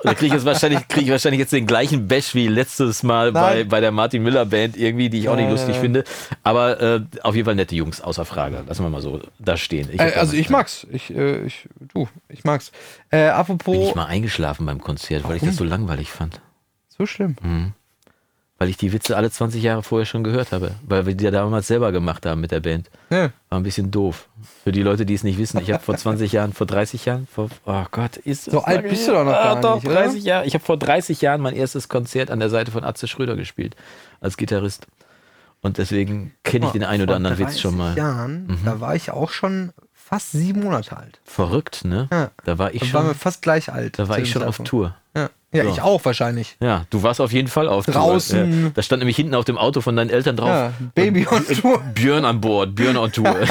da 0.03 0.15
kriege 0.15 0.27
ich, 0.27 0.33
jetzt 0.33 0.45
wahrscheinlich, 0.45 0.89
krieg 0.89 1.05
ich 1.05 1.11
wahrscheinlich 1.11 1.39
jetzt 1.39 1.53
den 1.53 1.67
gleichen 1.67 2.09
Bash 2.09 2.35
wie 2.35 2.49
letztes 2.49 3.05
Mal 3.05 3.31
bei, 3.33 3.55
Nein. 3.59 3.69
bei 3.69 3.81
der 3.81 3.93
Martin 3.93 4.23
Miller 4.23 4.45
Band 4.45 4.77
irgendwie, 4.77 5.09
die 5.09 5.21
ich 5.21 5.29
auch 5.29 5.37
nicht 5.37 5.45
Nein, 5.45 5.53
lustig 5.53 5.77
finde. 5.77 6.03
Aber 6.43 6.81
äh, 6.81 7.01
auf 7.23 7.37
jeden 7.37 7.45
Fall 7.45 7.55
nette 7.55 7.77
Jungs, 7.77 8.01
außer 8.01 8.25
Frage. 8.25 8.65
Lassen 8.67 8.83
wir 8.83 8.91
mal 8.91 9.01
so 9.01 9.21
da 9.39 9.57
stehen. 9.57 9.89
Ich 9.93 10.01
Äh, 10.01 10.15
also 10.17 10.35
ich 10.35 10.51
mag's. 10.51 10.87
Ich, 10.91 11.15
äh, 11.15 11.45
ich, 11.47 11.69
du, 11.95 12.09
ich 12.29 12.43
mag's. 12.43 12.73
Äh, 13.11 13.19
Bin 13.19 13.31
apropos, 13.31 13.89
ich 13.89 13.95
mal 13.95 14.07
eingeschlafen 14.07 14.67
beim 14.67 14.81
Konzert, 14.81 15.23
weil 15.29 15.37
ich 15.37 15.43
das 15.43 15.57
so 15.57 15.65
langweilig 15.65 16.11
fand. 16.11 16.41
so 16.89 17.07
schlimm. 17.07 17.37
Weil 18.59 18.71
ich 18.71 18.79
die 18.79 18.93
Witze 18.95 19.17
alle 19.19 19.31
20 19.31 19.63
Jahre 19.63 19.83
vorher 19.83 20.07
schon 20.07 20.25
gehört 20.25 20.51
habe. 20.53 20.73
Weil 20.87 21.05
wir 21.05 21.15
die 21.15 21.25
ja 21.25 21.31
damals 21.31 21.67
selber 21.67 21.93
gemacht 21.93 22.25
haben 22.25 22.41
mit 22.41 22.53
der 22.53 22.61
Band. 22.61 22.89
Ja. 23.11 23.31
War 23.51 23.61
ein 23.61 23.63
bisschen 23.63 23.91
doof. 23.91 24.29
Für 24.65 24.73
die 24.73 24.83
Leute, 24.83 25.05
die 25.05 25.13
es 25.13 25.25
nicht 25.25 25.37
wissen, 25.37 25.61
ich 25.61 25.71
habe 25.71 25.83
vor 25.83 25.95
20 25.95 26.33
Jahren, 26.33 26.55
vor 26.55 26.67
30 26.67 27.05
Jahren, 27.05 27.27
vor, 27.31 27.51
oh 27.67 27.85
Gott, 27.91 28.17
ist 28.17 28.47
das 28.47 28.53
So 28.55 28.63
alt 28.63 28.89
bist 28.89 29.07
du 29.07 29.13
doch 29.13 29.25
noch 29.25 29.33
Ah, 29.35 29.55
gar 29.55 29.61
doch, 29.61 29.75
nicht, 29.77 29.87
oder? 29.87 29.95
30 30.05 30.25
Jahre. 30.25 30.47
Ich 30.47 30.55
habe 30.55 30.65
vor 30.65 30.79
30 30.79 31.21
Jahren 31.21 31.43
mein 31.43 31.55
erstes 31.55 31.91
Konzert 31.91 32.31
an 32.31 32.41
der 32.41 32.49
Seite 32.49 32.71
von 32.71 32.83
Atze 32.83 33.07
Schröder 33.09 33.37
gespielt, 33.37 33.77
als 34.23 34.39
Gitarrist. 34.39 34.87
Und 35.61 35.77
deswegen 35.79 36.33
kenne 36.43 36.67
ich 36.67 36.73
den 36.73 36.85
einen 36.85 37.03
oder 37.03 37.17
anderen 37.17 37.39
Witz 37.39 37.49
30 37.49 37.61
schon 37.61 37.77
mal. 37.77 37.93
Mhm. 37.93 37.99
Jahren, 37.99 38.59
da 38.65 38.81
war 38.81 38.95
ich 38.97 39.11
auch 39.11 39.31
schon 39.31 39.73
fast 39.93 40.33
sieben 40.33 40.63
Monate 40.63 40.97
alt. 40.97 41.21
Verrückt, 41.25 41.85
ne? 41.85 42.09
Ja. 42.13 42.31
Da 42.45 42.57
war 42.59 42.73
ich 42.73 42.81
Da 42.91 42.93
waren 42.95 43.07
wir 43.07 43.11
schon, 43.13 43.19
fast 43.21 43.43
gleich 43.43 43.71
alt. 43.73 43.99
da 43.99 44.09
war 44.09 44.19
ich 44.19 44.31
schon 44.31 44.43
auf. 44.45 44.59
Tour. 44.59 44.95
Ja, 45.53 45.59
ja 45.63 45.65
So. 45.65 45.71
ich 45.77 45.83
auch 45.83 46.05
wahrscheinlich. 46.05 46.57
Ja, 46.61 46.87
du 46.91 47.03
warst 47.03 47.21
auf 47.21 47.33
jeden 47.33 47.49
Fall 47.49 47.69
auf 47.69 47.87
Draußen. 47.87 48.51
Tour. 48.51 48.63
Ja, 48.65 48.71
da 48.75 48.83
stand 48.83 49.01
nämlich 49.01 49.17
hinten 49.17 49.35
auf 49.35 49.45
dem 49.45 49.57
Auto 49.59 49.81
von 49.81 49.95
deinen 49.97 50.11
Eltern 50.11 50.37
drauf. 50.37 50.49
Ja, 50.49 50.73
Baby 50.95 51.27
on 51.31 51.47
Tour. 51.61 51.79
Björn 51.95 52.25
an 52.25 52.41
Bord, 52.41 52.75
Björn 52.75 52.97
on 52.97 53.13
Tour. 53.13 53.37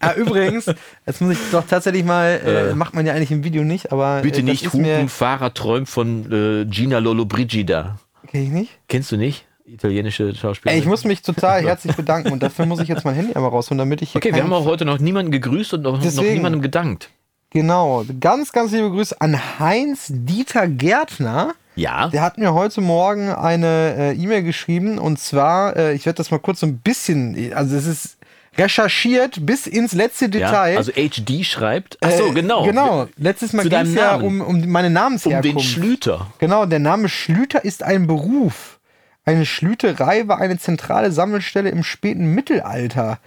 Ah, 0.00 0.12
übrigens, 0.14 0.66
jetzt 1.06 1.20
muss 1.20 1.32
ich 1.32 1.38
doch 1.50 1.64
tatsächlich 1.66 2.04
mal, 2.04 2.40
äh, 2.44 2.74
macht 2.74 2.94
man 2.94 3.06
ja 3.06 3.12
eigentlich 3.14 3.30
im 3.30 3.44
Video 3.44 3.64
nicht, 3.64 3.92
aber 3.92 4.20
Bitte 4.22 4.40
äh, 4.40 4.42
das 4.42 4.50
nicht 4.62 4.72
hupen, 4.72 5.08
Fahrer 5.08 5.52
träumt 5.54 5.88
von 5.88 6.30
äh, 6.30 6.64
Gina 6.66 6.98
Lollobrigida. 6.98 7.98
Kenn 8.28 8.42
ich 8.42 8.50
nicht? 8.50 8.78
Kennst 8.88 9.12
du 9.12 9.16
nicht? 9.16 9.46
Italienische 9.64 10.32
Schauspielerin. 10.34 10.76
Ey, 10.76 10.80
ich 10.80 10.86
muss 10.86 11.04
mich 11.04 11.22
total 11.22 11.62
herzlich 11.62 11.96
bedanken 11.96 12.30
und 12.32 12.42
dafür 12.42 12.66
muss 12.66 12.80
ich 12.80 12.88
jetzt 12.88 13.04
mein 13.04 13.14
Handy 13.14 13.34
einmal 13.34 13.50
rausholen, 13.50 13.78
damit 13.78 14.00
ich 14.00 14.12
hier 14.12 14.18
okay, 14.20 14.32
wir 14.32 14.42
haben 14.42 14.52
auch 14.52 14.64
heute 14.64 14.84
noch 14.84 14.98
niemanden 14.98 15.32
gegrüßt 15.32 15.74
und 15.74 15.82
noch, 15.82 16.02
noch 16.02 16.22
niemandem 16.22 16.62
gedankt. 16.62 17.10
Genau, 17.56 18.04
ganz, 18.20 18.52
ganz 18.52 18.72
liebe 18.72 18.90
Grüße 18.90 19.18
an 19.18 19.40
Heinz 19.58 20.08
Dieter 20.10 20.68
Gärtner. 20.68 21.54
Ja. 21.74 22.08
Der 22.08 22.20
hat 22.20 22.36
mir 22.36 22.52
heute 22.52 22.82
Morgen 22.82 23.30
eine 23.30 23.94
äh, 23.96 24.12
E-Mail 24.12 24.42
geschrieben 24.42 24.98
und 24.98 25.18
zwar, 25.18 25.74
äh, 25.74 25.94
ich 25.94 26.04
werde 26.04 26.18
das 26.18 26.30
mal 26.30 26.36
kurz 26.38 26.60
so 26.60 26.66
ein 26.66 26.76
bisschen, 26.80 27.54
also 27.54 27.74
es 27.74 27.86
ist 27.86 28.18
recherchiert 28.58 29.46
bis 29.46 29.66
ins 29.66 29.94
letzte 29.94 30.26
ja. 30.26 30.30
Detail. 30.32 30.76
Also 30.76 30.92
HD 30.92 31.46
schreibt. 31.46 31.96
Ach 32.02 32.10
so, 32.10 32.26
Äh, 32.26 32.32
genau. 32.32 32.64
Genau. 32.66 33.08
Letztes 33.16 33.54
Mal 33.54 33.66
ging 33.66 33.78
es 33.78 33.94
ja 33.94 34.16
um, 34.16 34.42
um 34.42 34.68
meine 34.70 34.88
Um 34.88 34.92
Namensherkunft. 34.92 35.46
den 35.46 35.60
Schlüter. 35.60 36.26
Genau, 36.38 36.66
der 36.66 36.80
Name 36.80 37.08
Schlüter 37.08 37.64
ist 37.64 37.82
ein 37.82 38.06
Beruf. 38.06 38.78
Eine 39.24 39.46
Schlüterei 39.46 40.28
war 40.28 40.40
eine 40.42 40.58
zentrale 40.58 41.10
Sammelstelle 41.10 41.70
im 41.70 41.84
späten 41.84 42.34
Mittelalter. 42.34 43.18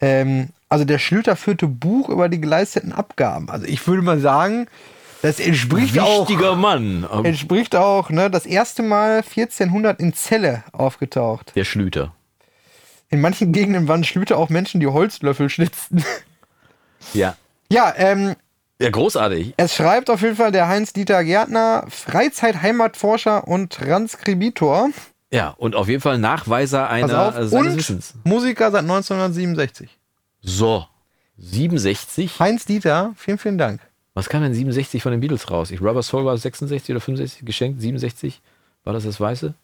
Ähm, 0.00 0.48
also 0.68 0.84
der 0.84 0.98
Schlüter 0.98 1.36
führte 1.36 1.66
Buch 1.68 2.08
über 2.08 2.28
die 2.28 2.40
geleisteten 2.40 2.92
Abgaben. 2.92 3.48
Also 3.48 3.66
ich 3.66 3.86
würde 3.86 4.02
mal 4.02 4.18
sagen, 4.18 4.66
das 5.22 5.40
entspricht 5.40 5.98
auch, 5.98 6.28
Wichtiger 6.28 6.54
Mann. 6.54 7.06
entspricht 7.22 7.76
auch 7.76 8.10
ne, 8.10 8.28
das 8.28 8.44
erste 8.44 8.82
Mal 8.82 9.18
1400 9.18 9.98
in 10.00 10.12
Celle 10.12 10.64
aufgetaucht. 10.72 11.52
Der 11.56 11.64
Schlüter. 11.64 12.12
In 13.08 13.20
manchen 13.20 13.52
Gegenden 13.52 13.88
waren 13.88 14.04
Schlüter 14.04 14.36
auch 14.36 14.50
Menschen, 14.50 14.80
die 14.80 14.86
Holzlöffel 14.86 15.48
schnitzten. 15.48 16.04
Ja. 17.12 17.36
ja, 17.70 17.92
ähm, 17.98 18.34
Ja, 18.80 18.88
großartig. 18.88 19.52
Es 19.58 19.74
schreibt 19.74 20.08
auf 20.08 20.22
jeden 20.22 20.36
Fall 20.36 20.52
der 20.52 20.68
Heinz-Dieter 20.68 21.22
Gärtner, 21.22 21.84
Freizeit-Heimatforscher 21.90 23.46
und 23.46 23.70
Transkribitor. 23.74 24.88
Ja, 25.32 25.50
und 25.56 25.74
auf 25.74 25.88
jeden 25.88 26.00
Fall 26.00 26.18
Nachweiser 26.18 26.82
Pass 26.84 26.90
einer 26.92 27.22
auf. 27.28 27.36
äh, 27.38 27.46
seines 27.48 27.72
Und 27.72 27.76
Wissens. 27.78 28.14
Musiker 28.24 28.70
seit 28.70 28.82
1967. 28.82 29.90
So. 30.42 30.86
67. 31.38 32.38
Heinz-Dieter, 32.38 33.12
vielen, 33.16 33.38
vielen 33.38 33.58
Dank. 33.58 33.80
Was 34.14 34.28
kam 34.28 34.42
denn 34.42 34.54
67 34.54 35.02
von 35.02 35.10
den 35.10 35.20
Beatles 35.20 35.50
raus? 35.50 35.70
Ich, 35.72 35.80
Rubber 35.80 36.02
Soul 36.02 36.24
war 36.24 36.36
66 36.38 36.90
oder 36.94 37.00
65 37.00 37.44
geschenkt, 37.44 37.80
67? 37.80 38.40
War 38.84 38.92
das 38.92 39.04
das 39.04 39.18
Weiße? 39.20 39.54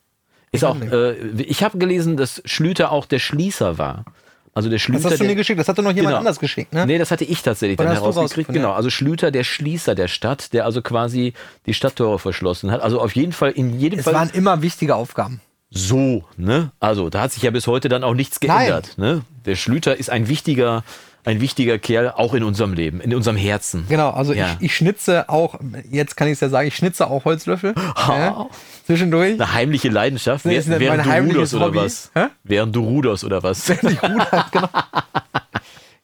Ist 0.52 0.62
Ich 0.62 0.64
auch, 0.64 0.80
äh, 0.80 1.12
ich 1.42 1.62
habe 1.62 1.78
gelesen, 1.78 2.16
dass 2.16 2.42
Schlüter 2.44 2.90
auch 2.90 3.06
der 3.06 3.20
Schließer 3.20 3.78
war. 3.78 4.04
Also 4.52 4.68
der 4.68 4.78
Schlüter. 4.80 5.04
Das 5.04 5.12
hast 5.12 5.20
du 5.20 5.24
mir 5.24 5.36
geschickt, 5.36 5.60
das 5.60 5.68
hatte 5.68 5.80
noch 5.82 5.90
jemand 5.92 6.08
Genau. 6.08 6.18
anders 6.18 6.40
geschickt, 6.40 6.72
ne? 6.72 6.84
Nee, 6.84 6.98
das 6.98 7.12
hatte 7.12 7.24
ich 7.24 7.40
tatsächlich 7.42 7.78
Oder 7.78 7.90
dann 7.90 7.98
herausgekriegt. 7.98 8.52
Genau, 8.52 8.72
also 8.72 8.90
Schlüter, 8.90 9.30
der 9.30 9.44
Schließer 9.44 9.94
der 9.94 10.08
Stadt, 10.08 10.52
der 10.52 10.64
also 10.64 10.82
quasi 10.82 11.34
die 11.66 11.74
Stadttore 11.74 12.18
verschlossen 12.18 12.72
hat. 12.72 12.80
Also 12.80 13.00
auf 13.00 13.14
jeden 13.14 13.30
Fall, 13.30 13.52
in 13.52 13.78
jedem 13.78 14.00
Es 14.00 14.06
Fall 14.06 14.14
waren 14.14 14.30
immer 14.30 14.60
wichtige 14.62 14.96
Aufgaben. 14.96 15.40
So, 15.70 16.24
ne? 16.36 16.72
Also 16.80 17.10
da 17.10 17.22
hat 17.22 17.32
sich 17.32 17.42
ja 17.42 17.50
bis 17.50 17.66
heute 17.66 17.88
dann 17.88 18.02
auch 18.04 18.14
nichts 18.14 18.38
Nein. 18.42 18.58
geändert. 18.58 18.98
Ne? 18.98 19.22
Der 19.46 19.54
Schlüter 19.56 19.96
ist 19.96 20.10
ein 20.10 20.26
wichtiger, 20.28 20.82
ein 21.24 21.40
wichtiger 21.40 21.78
Kerl, 21.78 22.10
auch 22.10 22.34
in 22.34 22.42
unserem 22.42 22.72
Leben, 22.72 23.00
in 23.00 23.14
unserem 23.14 23.36
Herzen. 23.36 23.84
Genau, 23.88 24.10
also 24.10 24.32
Ja. 24.32 24.56
ich, 24.58 24.66
ich 24.66 24.76
schnitze 24.76 25.28
auch, 25.28 25.60
jetzt 25.90 26.16
kann 26.16 26.26
ich 26.28 26.32
es 26.34 26.40
ja 26.40 26.48
sagen, 26.48 26.66
ich 26.68 26.74
schnitze 26.76 27.06
auch 27.08 27.24
Holzlöffel. 27.24 27.74
ja, 28.08 28.46
zwischendurch. 28.86 29.34
Eine 29.34 29.52
heimliche 29.52 29.88
Leidenschaft, 29.90 30.44
ist 30.46 30.68
während, 30.68 31.06
während 31.06 31.06
du 31.06 31.34
ruderst 31.34 31.54
oder 31.54 31.74
was? 31.74 32.10
Hä? 32.14 32.26
Während 32.42 32.74
du 32.74 32.80
ruderst 32.82 33.24
oder 33.24 33.42
was? 33.42 33.68
Ich 33.68 34.02
ruder, 34.02 34.46
genau. 34.52 34.68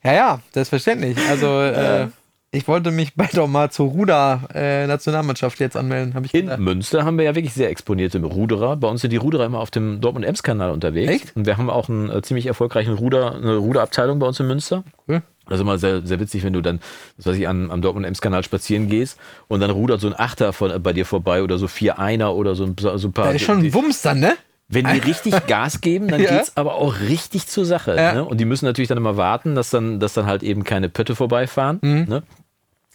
Ja, 0.05 0.13
ja, 0.15 0.41
selbstverständlich. 0.53 1.19
Also 1.29 1.61
äh, 1.63 2.07
ich 2.53 2.69
wollte 2.69 2.91
mich 2.91 3.15
bald 3.15 3.39
auch 3.39 3.49
mal 3.49 3.71
zur 3.71 3.89
Ruder-Nationalmannschaft 3.89 5.61
jetzt 5.61 5.77
anmelden, 5.77 6.15
habe 6.15 6.27
ich 6.27 6.35
In 6.35 6.47
gedacht. 6.47 6.61
Münster 6.61 7.05
haben 7.05 7.19
wir 7.19 7.25
ja 7.25 7.35
wirklich 7.35 7.55
sehr 7.55 7.71
exponierte 7.71 8.23
Ruderer. 8.23 8.77
Bei 8.77 8.89
uns 8.89 9.01
sind 9.01 9.11
die 9.11 9.17
Ruderer 9.17 9.45
immer 9.47 9.61
auf 9.61 9.71
dem 9.71 10.01
Dortmund-Ems-Kanal 10.01 10.71
unterwegs. 10.71 11.13
Echt? 11.13 11.37
Und 11.37 11.47
wir 11.47 11.57
haben 11.57 11.69
auch 11.69 11.89
einen 11.89 12.11
äh, 12.11 12.23
ziemlich 12.23 12.47
erfolgreichen 12.47 12.95
Ruder, 12.95 13.35
eine 13.35 13.57
Ruderabteilung 13.57 14.19
bei 14.19 14.27
uns 14.27 14.41
in 14.41 14.47
Münster. 14.47 14.85
Cool. 15.09 15.23
Das 15.49 15.57
ist 15.57 15.61
immer 15.61 15.79
sehr, 15.79 16.05
sehr 16.05 16.19
witzig, 16.19 16.43
wenn 16.43 16.53
du 16.53 16.61
dann, 16.61 16.81
was 17.19 17.27
weiß 17.27 17.37
ich, 17.37 17.47
am, 17.47 17.71
am 17.71 17.81
Dortmund-Ems-Kanal 17.83 18.43
spazieren 18.43 18.89
gehst 18.89 19.19
und 19.49 19.61
dann 19.61 19.71
rudert 19.71 20.01
so 20.01 20.09
ein 20.09 20.15
Achter 20.19 20.53
von, 20.53 20.71
äh, 20.71 20.79
bei 20.79 20.93
dir 20.93 21.05
vorbei 21.07 21.43
oder 21.43 21.59
so 21.59 21.69
vier 21.69 21.99
Einer 21.99 22.35
oder 22.35 22.55
so 22.55 22.65
ein, 22.65 22.75
so 22.79 22.91
ein 22.91 23.13
paar. 23.13 23.27
Da 23.27 23.33
ist 23.33 23.43
schon 23.43 23.59
ein 23.59 23.75
Wumms 23.75 24.03
dann, 24.03 24.21
ne? 24.21 24.35
Wenn 24.69 24.87
die 24.87 24.99
richtig 24.99 25.35
Gas 25.47 25.81
geben, 25.81 26.09
dann 26.09 26.21
Ja. 26.21 26.37
geht's 26.39 26.57
aber 26.57 26.75
auch 26.75 27.01
richtig 27.01 27.47
zur 27.47 27.65
Sache. 27.65 27.95
Ja. 27.97 28.15
Ne? 28.15 28.25
Und 28.25 28.39
die 28.39 28.45
müssen 28.45 28.65
natürlich 28.65 28.89
dann 28.89 28.99
immer 28.99 29.17
warten, 29.17 29.55
dass 29.55 29.71
dann, 29.71 30.01
dass 30.01 30.15
dann 30.15 30.27
halt 30.27 30.43
eben 30.43 30.65
keine 30.65 30.89
Pötte 30.89 31.15
vorbeifahren. 31.15 31.79
Mhm. 31.83 32.05
Ne? 32.09 32.23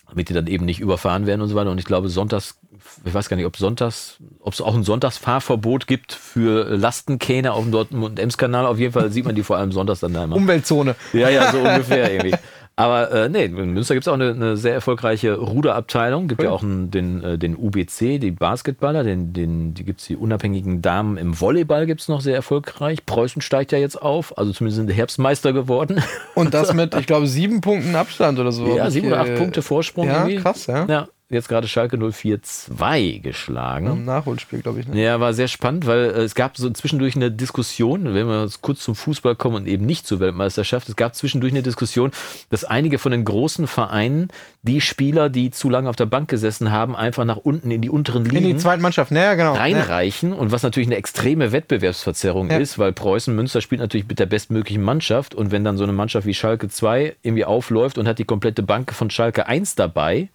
Damit 0.10 0.28
die 0.28 0.34
dann 0.34 0.48
eben 0.48 0.66
nicht 0.66 0.82
überfahren 0.82 1.26
werden 1.26 1.40
und 1.42 1.48
so 1.48 1.56
weiter. 1.56 1.72
Und 1.72 1.78
ich 1.78 1.86
glaube, 1.86 2.10
sonntags, 2.10 2.58
ich 3.06 3.14
weiß 3.14 3.30
gar 3.30 3.38
nicht, 3.38 3.46
ob 3.46 3.56
sonntags, 3.56 4.18
ob 4.42 4.52
es 4.54 4.60
auch 4.60 4.76
ein 4.76 4.84
Sonntagsfahrverbot 4.84 5.88
gibt 5.88 6.12
für 6.12 6.66
Lastenkähne 6.76 7.54
auf 7.54 7.64
dem 7.64 7.72
Dortmund-Ems-Kanal. 7.72 8.66
Auf 8.66 8.78
jeden 8.78 8.92
Fall 8.92 9.10
sieht 9.12 9.24
man 9.26 9.36
die 9.36 9.44
vor 9.44 9.56
allem 9.56 9.72
sonntags 9.72 10.02
dann 10.02 10.14
da 10.14 10.26
immer. 10.26 10.36
Umweltzone. 10.36 10.96
Ja, 11.14 11.30
ja, 11.30 11.52
so 11.54 11.60
ungefähr 11.60 12.12
irgendwie. 12.12 12.36
Aber 12.78 13.12
äh, 13.12 13.30
nee, 13.30 13.46
in 13.46 13.74
Münster 13.74 13.94
gibt 13.94 14.06
es 14.06 14.08
auch 14.08 14.14
eine, 14.16 14.32
eine 14.32 14.58
sehr 14.58 14.74
erfolgreiche 14.74 15.36
Ruderabteilung. 15.38 16.28
Gibt 16.28 16.42
Cool. 16.42 16.46
ja 16.48 16.52
auch 16.52 16.64
einen, 16.64 16.90
den, 16.90 17.24
äh, 17.24 17.38
den 17.38 17.56
UBC, 17.56 18.18
die 18.20 18.32
Basketballer, 18.32 19.04
den, 19.04 19.34
den, 19.34 19.74
die 19.74 19.84
gibt 19.84 20.00
es 20.00 20.08
die 20.08 20.16
unabhängigen 20.16 20.82
Damen 20.82 21.18
im 21.18 21.40
Volleyball 21.40 21.86
gibt 21.86 22.02
es 22.02 22.08
noch 22.08 22.22
sehr 22.22 22.36
erfolgreich. 22.36 23.06
Preußen 23.06 23.42
steigt 23.42 23.72
ja 23.72 23.78
jetzt 23.78 24.02
auf, 24.02 24.38
also 24.38 24.52
zumindest 24.54 24.78
sind 24.78 24.90
die 24.90 24.94
Herbstmeister 24.96 25.54
geworden. 25.54 26.02
Und 26.34 26.54
das 26.54 26.74
mit, 26.76 26.96
ich 26.96 27.08
glaube, 27.08 27.28
sieben 27.28 27.62
Punkten 27.62 27.96
Abstand 27.96 28.40
oder 28.40 28.52
so. 28.52 28.76
ja, 28.76 28.90
sieben 28.90 29.08
oder 29.08 29.20
acht 29.22 29.36
Punkte 29.36 29.62
Vorsprung 29.62 30.08
Ja, 30.08 30.20
irgendwie. 30.26 30.38
krass, 30.38 30.68
ja. 30.68 30.86
Ja, 30.90 31.08
jetzt 31.32 31.50
gerade 31.50 31.68
Schalke 31.68 31.98
04-2 31.98 33.22
geschlagen. 33.22 33.88
Im 33.88 34.06
Nachholspiel, 34.06 34.62
glaube 34.62 34.82
ich. 34.82 34.88
Ne? 34.88 35.02
Ja, 35.02 35.20
war 35.20 35.34
sehr 35.34 35.48
spannend, 35.48 35.86
weil 35.88 36.06
äh, 36.06 36.24
es 36.24 36.36
gab 36.36 36.58
so 36.58 36.70
zwischendurch 36.70 37.16
eine 37.16 37.32
Diskussion, 37.32 38.14
wenn 38.14 38.28
wir 38.28 38.44
jetzt 38.44 38.62
kurz 38.62 38.82
zum 38.82 38.96
Fußball 38.96 39.36
kommen 39.36 39.56
und 39.56 39.68
eben 39.68 39.86
nicht 39.86 40.06
zur 40.08 40.20
Weltmeisterschaft, 40.20 40.90
es 40.90 40.96
gab 40.96 41.16
zwischendurch 41.16 41.54
eine 41.54 41.64
Diskussion, 41.64 42.12
dass 42.50 42.64
einige 42.64 43.00
von 43.00 43.12
den 43.12 43.24
großen 43.26 43.68
Vereinen 43.68 44.30
die 44.64 44.82
Spieler, 44.82 45.30
die 45.30 45.52
zu 45.52 45.70
lange 45.70 45.90
auf 45.90 45.96
der 45.96 46.06
Bank 46.06 46.30
gesessen 46.30 46.72
haben, 46.72 46.96
einfach 46.96 47.26
nach 47.26 47.38
unten 47.38 47.72
in 47.72 47.82
die 47.82 47.90
unteren 47.90 48.26
In 48.26 48.32
die 48.32 48.40
Ligen 48.40 48.60
zweiten 48.60 48.82
Mannschaft, 48.82 49.12
ne, 49.12 49.24
ja, 49.24 49.34
genau. 49.36 49.56
Ja. 49.56 49.62
reinreichen 49.62 50.34
und 50.34 50.52
was 50.52 50.64
natürlich 50.64 50.88
eine 50.88 50.98
extreme 50.98 51.52
Wettbewerbsverzerrung 51.52 52.50
Ja. 52.50 52.58
ist, 52.58 52.78
weil 52.78 52.92
Preußen 52.94 53.36
Münster 53.36 53.62
spielt 53.62 53.82
natürlich 53.82 54.08
mit 54.08 54.20
der 54.20 54.26
bestmöglichen 54.26 54.84
Mannschaft 54.84 55.34
und 55.36 55.52
wenn 55.52 55.64
dann 55.64 55.78
so 55.78 55.84
eine 55.84 55.94
Mannschaft 55.94 56.28
wie 56.28 56.34
Schalke 56.34 56.70
2 56.70 57.16
irgendwie 57.24 57.46
aufläuft 57.46 57.98
und 57.98 58.08
hat 58.08 58.20
die 58.20 58.26
komplette 58.26 58.64
Bank 58.64 58.94
von 58.94 59.10
Schalke 59.10 59.48
1 59.48 59.76
dabei 59.76 60.30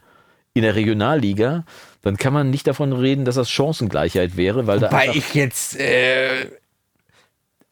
in 0.56 0.62
der 0.62 0.74
Regionalliga, 0.74 1.64
dann 2.02 2.16
kann 2.16 2.32
man 2.32 2.50
nicht 2.50 2.66
davon 2.66 2.92
reden, 2.92 3.24
dass 3.24 3.34
das 3.34 3.50
Chancengleichheit 3.50 4.36
wäre, 4.36 4.66
weil 4.66 4.80
da 4.80 4.90
Weil 4.92 5.16
ich 5.16 5.34
jetzt, 5.34 5.78
äh, 5.78 6.46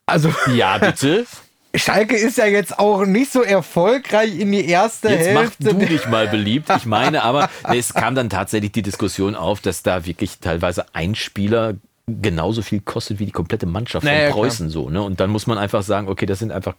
also 0.07 0.33
Ja, 0.55 0.79
bitte. 0.79 1.27
Schalke 1.77 2.17
ist 2.17 2.39
ja 2.39 2.47
jetzt 2.47 2.79
auch 2.79 3.05
nicht 3.05 3.33
so 3.33 3.43
erfolgreich 3.43 4.39
in 4.39 4.53
die 4.53 4.65
erste 4.65 5.09
Jetzt 5.09 5.35
mach 5.35 5.43
Hälfte. 5.43 5.75
du 5.75 5.87
dich 5.87 6.07
mal 6.07 6.29
beliebt. 6.29 6.71
Ich 6.77 6.87
meine 6.87 7.25
aber, 7.25 7.51
es 7.65 7.95
kam 7.95 8.15
dann 8.15 8.31
tatsächlich 8.31 8.71
die 8.71 8.83
Diskussion 8.83 9.35
auf, 9.35 9.61
dass 9.61 9.83
da 9.83 10.07
wirklich 10.07 10.39
teilweise 10.39 10.87
ein 10.93 11.17
Spieler 11.17 11.75
genauso 12.07 12.63
viel 12.63 12.81
kostet 12.81 13.19
wie 13.19 13.27
die 13.27 13.33
komplette 13.33 13.67
Mannschaft 13.67 14.07
von 14.07 14.13
Naja, 14.15 14.27
klar. 14.27 14.39
Preußen 14.39 14.71
so. 14.71 14.89
Ne? 14.89 15.03
Und 15.03 15.19
dann 15.19 15.31
muss 15.31 15.47
man 15.49 15.59
einfach 15.59 15.83
sagen, 15.83 16.09
okay, 16.09 16.27
das 16.27 16.39
sind 16.39 16.53
einfach, 16.53 16.75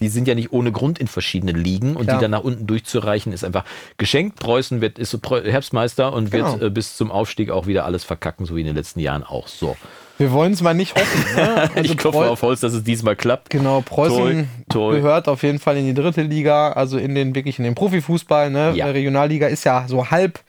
die 0.00 0.08
sind 0.08 0.26
ja 0.28 0.34
nicht 0.34 0.52
ohne 0.52 0.72
Grund 0.72 0.98
in 0.98 1.06
verschiedenen 1.06 1.56
Ligen 1.56 1.96
und 1.96 2.04
Klar. 2.06 2.18
die 2.18 2.22
dann 2.22 2.30
nach 2.32 2.42
unten 2.44 2.66
durchzureichen, 2.66 3.32
ist 3.32 3.44
einfach 3.44 3.64
geschenkt. 3.98 4.38
Preußen 4.38 4.80
wird, 4.80 4.98
ist 4.98 5.16
Herbstmeister 5.30 6.12
und 6.12 6.32
wird 6.32 6.44
Genau. 6.54 6.64
äh, 6.66 6.70
bis 6.70 6.96
zum 6.96 7.10
Aufstieg 7.10 7.50
auch 7.50 7.66
wieder 7.66 7.84
alles 7.84 8.04
verkacken, 8.04 8.46
so 8.46 8.56
wie 8.56 8.60
in 8.60 8.66
den 8.66 8.76
letzten 8.76 9.00
Jahren 9.00 9.22
auch 9.24 9.46
so. 9.48 9.76
Wir 10.18 10.32
wollen 10.32 10.52
es 10.52 10.60
mal 10.60 10.74
nicht 10.74 10.94
hoffen. 10.96 11.24
Ne? 11.34 11.70
Also 11.74 11.90
ich 11.92 11.96
klopfe 11.96 12.18
Preu- 12.18 12.28
auf 12.28 12.42
Holz, 12.42 12.60
dass 12.60 12.74
es 12.74 12.82
diesmal 12.84 13.16
klappt. 13.16 13.48
Genau, 13.50 13.80
Preußen 13.80 14.48
Toi, 14.68 14.90
toi. 14.90 14.96
gehört 14.96 15.28
auf 15.28 15.42
jeden 15.42 15.58
Fall 15.58 15.78
in 15.78 15.86
die 15.86 15.94
dritte 15.94 16.20
Liga, 16.22 16.72
also 16.72 16.98
in 16.98 17.14
den 17.14 17.34
wirklich 17.34 17.58
in 17.58 17.64
den 17.64 17.74
Profifußball. 17.74 18.50
Ne? 18.50 18.72
Ja. 18.74 18.86
Regionalliga 18.86 19.46
ist 19.46 19.64
ja 19.64 19.84
so 19.88 20.10
halb, 20.10 20.40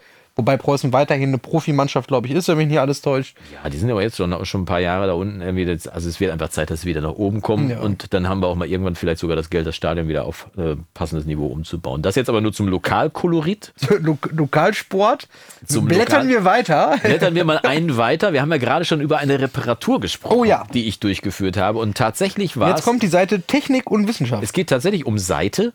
wobei 0.42 0.58
Preußen 0.58 0.92
weiterhin 0.92 1.30
eine 1.30 1.38
Profimannschaft, 1.38 2.08
glaube 2.08 2.28
ich, 2.28 2.34
ist, 2.34 2.48
wenn 2.48 2.58
mich 2.58 2.68
nicht 2.68 2.80
alles 2.80 3.02
täuscht. 3.02 3.38
Ja, 3.64 3.70
die 3.70 3.78
sind 3.78 3.90
aber 3.92 4.02
jetzt 4.02 4.18
schon, 4.18 4.46
schon 4.46 4.64
ein 4.64 4.66
paar 4.66 4.80
Jahre 4.80 5.08
da 5.08 5.14
unten. 5.14 5.42
Irgendwie 5.42 5.66
das, 5.66 5.88
also 5.88 6.10
es 6.10 6.20
wird 6.20 6.32
einfach 6.32 6.50
Zeit, 6.50 6.70
dass 6.72 6.82
sie 6.82 6.88
wieder 6.90 7.02
nach 7.02 7.14
oben 7.14 7.42
kommen. 7.42 7.70
Ja. 7.70 7.80
Und 7.80 8.14
dann 8.14 8.28
haben 8.28 8.42
wir 8.42 8.48
auch 8.48 8.56
mal 8.56 8.68
irgendwann 8.68 8.96
vielleicht 8.96 9.20
sogar 9.20 9.36
das 9.36 9.50
Geld, 9.50 9.68
das 9.68 9.76
Stadion 9.76 10.08
wieder 10.08 10.26
auf 10.26 10.48
äh, 10.58 10.76
passendes 10.94 11.26
Niveau 11.26 11.46
umzubauen. 11.48 12.02
Das 12.02 12.16
jetzt 12.16 12.30
aber 12.30 12.42
nur 12.42 12.54
zum 12.54 12.68
Lokalkolorit. 12.68 13.74
Lo 14.00 14.18
Lokalsport. 14.32 15.28
Zum 15.66 15.86
Blättern 15.86 16.28
Lokal- 16.28 16.30
wir 16.30 16.44
weiter. 16.44 16.96
Blättern 17.04 17.36
wir 17.36 17.46
mal 17.46 17.60
einen 17.60 17.98
weiter. 17.98 18.34
Wir 18.34 18.42
haben 18.42 18.52
ja 18.52 18.58
gerade 18.58 18.86
schon 18.86 19.02
über 19.02 19.20
eine 19.20 19.40
Reparatur 19.40 20.00
gesprochen, 20.00 20.38
Oh 20.38 20.44
ja. 20.44 20.66
die 20.74 20.88
ich 20.88 21.00
durchgeführt 21.00 21.58
habe. 21.58 21.80
Und 21.80 21.96
tatsächlich 21.98 22.58
war 22.58 22.70
Jetzt 22.70 22.84
kommt 22.84 23.04
die 23.04 23.08
Seite 23.08 23.42
Technik 23.42 23.90
und 23.92 24.08
Wissenschaft. 24.08 24.44
es 24.44 24.54
geht 24.54 24.70
tatsächlich 24.70 25.06
um 25.06 25.18
Seite. 25.18 25.74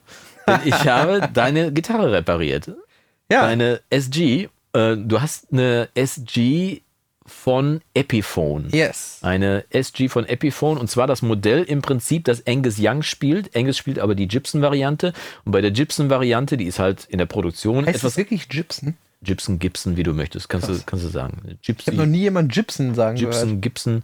Denn 0.49 0.61
ich 0.65 0.75
habe 0.89 1.29
deine 1.33 1.73
Gitarre 1.73 2.13
repariert. 2.13 2.71
Ja, 3.31 3.43
Deine 3.43 3.81
SG. 3.91 4.49
Äh, 4.77 4.97
du 4.99 5.21
hast 5.21 5.53
eine 5.53 5.89
SG 5.95 6.83
von 7.25 7.81
Epiphone. 7.95 8.69
yes. 8.73 9.19
Eine 9.23 9.65
SG 9.71 10.09
von 10.09 10.27
Epiphone 10.27 10.79
und 10.79 10.89
zwar 10.89 11.07
das 11.07 11.23
Modell 11.23 11.65
im 11.65 11.83
Prinzip, 11.83 12.25
das 12.25 12.47
Angus 12.47 12.77
Young 12.79 13.03
spielt. 13.03 13.57
Angus 13.57 13.77
spielt 13.77 13.99
aber 13.99 14.15
die 14.15 14.29
Gibson-Variante 14.29 15.13
und 15.45 15.53
bei 15.53 15.61
der 15.61 15.73
Gibson-Variante, 15.73 16.57
die 16.57 16.67
ist 16.67 16.79
halt 16.79 17.07
in 17.07 17.19
der 17.19 17.27
Produktion 17.27 17.87
Heißt 17.87 17.97
etwas 17.97 18.13
das 18.13 18.17
wirklich 18.17 18.49
Gibson? 18.49 18.95
Gibson, 19.23 19.59
Gibson, 19.59 19.97
wie 19.97 20.05
du 20.05 20.13
möchtest, 20.13 20.49
kannst, 20.49 20.69
du, 20.69 20.79
kannst 20.85 21.05
du 21.05 21.09
sagen. 21.09 21.57
Ich 21.63 21.69
habe 21.69 21.97
noch 21.97 22.05
Gypsy, 22.05 22.07
nie 22.07 22.21
jemand 22.21 22.53
Gibson 22.53 22.95
sagen 22.95 23.17
gehört. 23.19 23.35
Gibson, 23.35 23.61
Gibson, 23.61 24.03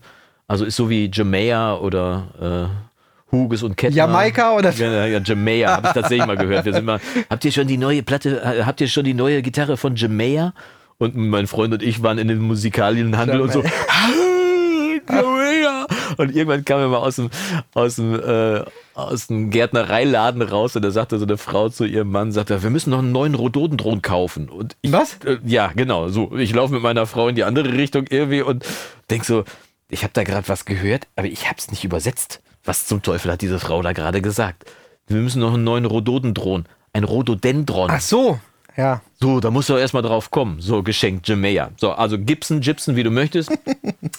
also 0.49 0.65
ist 0.65 0.75
so 0.75 0.91
wie 0.91 1.11
Jamaica 1.13 1.77
oder 1.77 2.91
Hughes 3.33 3.63
und 3.63 3.77
Kettner. 3.77 3.97
Jamaika 3.97 4.55
oder- 4.55 4.71
Ja, 4.73 5.07
ja 5.07 5.19
Jamaica, 5.19 5.77
habe 5.77 5.89
ich 5.89 5.93
tatsächlich 5.95 6.27
mal 6.27 6.37
gehört. 6.37 6.65
Wir 6.65 6.75
sind 6.75 6.85
mal, 6.85 7.01
habt 7.31 7.45
ihr 7.45 7.53
schon 7.53 7.67
die 7.67 7.79
neue 7.79 8.03
Platte, 8.03 8.65
habt 8.67 8.81
ihr 8.81 8.89
schon 8.89 9.05
die 9.05 9.15
neue 9.15 9.43
Gitarre 9.43 9.77
von 9.77 9.97
Jamaica? 9.97 10.53
Und 10.99 11.17
mein 11.17 11.47
Freund 11.47 11.73
und 11.75 11.83
ich 11.83 12.03
waren 12.03 12.19
in 12.19 12.29
den 12.29 12.39
Musikalienhandel 12.39 13.41
und 13.41 13.53
so, 13.53 13.63
Jamaica! 13.63 15.87
Und 16.19 16.35
irgendwann 16.37 16.65
kam 16.65 16.81
er 16.81 16.89
mal 16.89 16.99
aus 16.99 17.17
dem, 17.17 17.31
aus 17.75 17.97
dem, 17.97 18.15
äh, 18.15 18.63
aus 18.95 19.27
dem 19.29 19.51
Gärtnereiladen 19.51 20.43
raus 20.43 20.77
und 20.77 20.83
da 20.83 20.91
sagte 20.91 21.19
so 21.19 21.25
eine 21.25 21.39
Frau 21.39 21.71
zu 21.71 21.85
ihrem 21.85 22.11
Mann, 22.11 22.33
sagte, 22.33 22.63
wir 22.63 22.71
müssen 22.71 22.91
noch 22.91 22.99
einen 22.99 23.13
neuen 23.13 23.35
Rhododendron 23.35 24.03
kaufen. 24.03 24.49
Und 24.51 24.77
ich, 24.83 24.93
Was? 24.93 25.17
Äh, 25.25 25.39
ja, 25.45 25.73
genau, 25.75 26.09
so. 26.09 26.37
Ich 26.37 26.53
laufe 26.55 26.75
mit 26.75 26.83
meiner 26.83 27.07
Frau 27.07 27.29
in 27.29 27.35
die 27.35 27.45
andere 27.45 27.73
Richtung 27.73 28.05
irgendwie 28.11 28.43
und 28.43 28.65
denk 29.11 29.25
so, 29.25 29.45
ich 29.89 30.03
habe 30.03 30.13
da 30.13 30.23
gerade 30.23 30.49
was 30.49 30.65
gehört, 30.67 31.09
aber 31.17 31.29
ich 31.29 31.47
habe 31.47 31.57
es 31.59 31.71
nicht 31.71 31.83
übersetzt. 31.85 32.43
Was 32.65 32.87
zum 32.87 33.03
Teufel 33.03 33.33
hat 33.33 33.43
diese 33.43 33.59
Frau 33.59 33.83
da 33.83 33.93
gerade 33.93 34.23
gesagt? 34.23 34.65
Wir 35.09 35.17
müssen 35.19 35.41
noch 35.41 35.55
einen 35.55 35.65
neuen 35.65 35.85
Rhododendron, 35.85 36.67
ein 36.93 37.05
Rhododendron. 37.05 37.91
Ach 37.91 38.01
so. 38.01 38.39
Ja. 38.77 39.03
So, 39.21 39.41
da 39.41 39.51
musst 39.51 39.69
du 39.69 39.77
erstmal 39.77 40.03
drauf 40.03 40.31
kommen. 40.31 40.61
So, 40.61 40.83
geschenkt 40.83 41.29
Jamaica. 41.29 41.73
So, 41.77 41.93
also 41.93 42.19
Gibson, 42.19 42.61
Gibson, 42.61 42.97
wie 42.97 43.03
du 43.03 43.11
möchtest. 43.11 43.51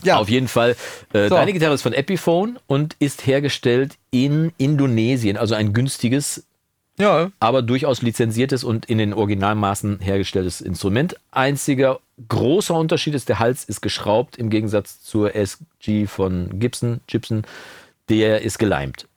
Ja. 0.03 0.17
Auf 0.17 0.27
jeden 0.29 0.47
Fall. 0.49 0.75
Äh, 1.13 1.29
So. 1.29 1.35
Deine 1.35 1.53
Gitarre 1.53 1.73
ist 1.73 1.81
von 1.81 1.93
Epiphone 1.93 2.59
und 2.67 2.95
ist 2.99 3.25
hergestellt 3.25 3.95
in 4.11 4.51
Indonesien. 4.57 5.37
Also 5.37 5.55
ein 5.55 5.71
günstiges, 5.71 6.43
Ja. 6.99 7.31
aber 7.39 7.61
durchaus 7.61 8.01
lizenziertes 8.01 8.63
und 8.65 8.85
in 8.87 8.97
den 8.97 9.13
Originalmaßen 9.13 9.99
hergestelltes 10.01 10.59
Instrument. 10.61 11.15
Einziger 11.31 11.99
großer 12.27 12.73
Unterschied 12.75 13.13
ist, 13.13 13.29
der 13.29 13.39
Hals 13.39 13.63
ist 13.63 13.81
geschraubt 13.81 14.35
im 14.37 14.49
Gegensatz 14.49 15.01
zur 15.01 15.35
SG 15.35 16.05
von 16.07 16.59
Gibson. 16.59 16.99
Gibson, 17.07 17.43
der 18.09 18.41
ist 18.41 18.59
geleimt. 18.59 19.07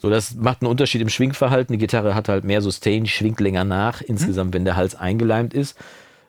So, 0.00 0.08
das 0.08 0.34
macht 0.34 0.62
einen 0.62 0.70
Unterschied 0.70 1.02
im 1.02 1.10
Schwingverhalten. 1.10 1.74
Die 1.74 1.78
Gitarre 1.78 2.14
hat 2.14 2.28
halt 2.28 2.44
mehr 2.44 2.62
Sustain, 2.62 3.06
schwingt 3.06 3.40
länger 3.40 3.64
nach 3.64 4.00
insgesamt, 4.00 4.54
wenn 4.54 4.64
der 4.64 4.76
Hals 4.76 4.94
eingeleimt 4.94 5.52
ist. 5.52 5.76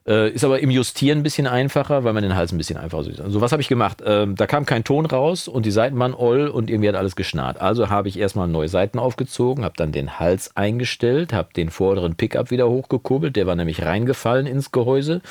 Äh, 0.09 0.31
ist 0.31 0.43
aber 0.43 0.59
im 0.59 0.71
Justieren 0.71 1.19
ein 1.19 1.23
bisschen 1.23 1.45
einfacher, 1.45 2.03
weil 2.03 2.13
man 2.13 2.23
den 2.23 2.35
Hals 2.35 2.51
ein 2.51 2.57
bisschen 2.57 2.77
einfacher 2.77 3.03
sieht. 3.03 3.21
So, 3.27 3.41
was 3.41 3.51
habe 3.51 3.61
ich 3.61 3.67
gemacht? 3.67 4.01
Ähm, 4.03 4.35
da 4.35 4.47
kam 4.47 4.65
kein 4.65 4.83
Ton 4.83 5.05
raus 5.05 5.47
und 5.47 5.67
die 5.67 5.71
Seiten 5.71 5.99
waren 5.99 6.15
oll 6.15 6.47
und 6.47 6.71
irgendwie 6.71 6.89
hat 6.89 6.95
alles 6.95 7.15
geschnarrt. 7.15 7.61
Also 7.61 7.89
habe 7.89 8.07
ich 8.07 8.17
erstmal 8.17 8.47
neue 8.47 8.69
Seiten 8.69 8.97
aufgezogen, 8.97 9.63
habe 9.63 9.75
dann 9.77 9.91
den 9.91 10.19
Hals 10.19 10.57
eingestellt, 10.57 11.31
habe 11.31 11.53
den 11.53 11.69
vorderen 11.69 12.15
Pickup 12.15 12.49
wieder 12.49 12.67
hochgekurbelt, 12.67 13.35
der 13.35 13.45
war 13.45 13.55
nämlich 13.55 13.85
reingefallen 13.85 14.47
ins 14.47 14.71
Gehäuse. 14.71 15.21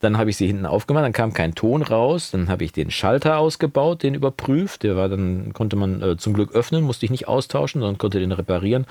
Dann 0.00 0.18
habe 0.18 0.28
ich 0.28 0.36
sie 0.36 0.46
hinten 0.46 0.66
aufgemacht, 0.66 1.06
dann 1.06 1.14
kam 1.14 1.32
kein 1.32 1.54
Ton 1.54 1.80
raus. 1.80 2.30
Dann 2.30 2.50
habe 2.50 2.64
ich 2.64 2.72
den 2.72 2.90
Schalter 2.90 3.38
ausgebaut, 3.38 4.02
den 4.02 4.14
überprüft. 4.14 4.82
Der 4.82 4.96
war 4.96 5.08
dann, 5.08 5.54
konnte 5.54 5.76
man 5.76 6.02
äh, 6.02 6.16
zum 6.18 6.34
Glück 6.34 6.52
öffnen, 6.52 6.84
musste 6.84 7.06
ich 7.06 7.10
nicht 7.10 7.26
austauschen, 7.26 7.80
sondern 7.80 7.96
konnte 7.96 8.20
den 8.20 8.32
reparieren. 8.32 8.84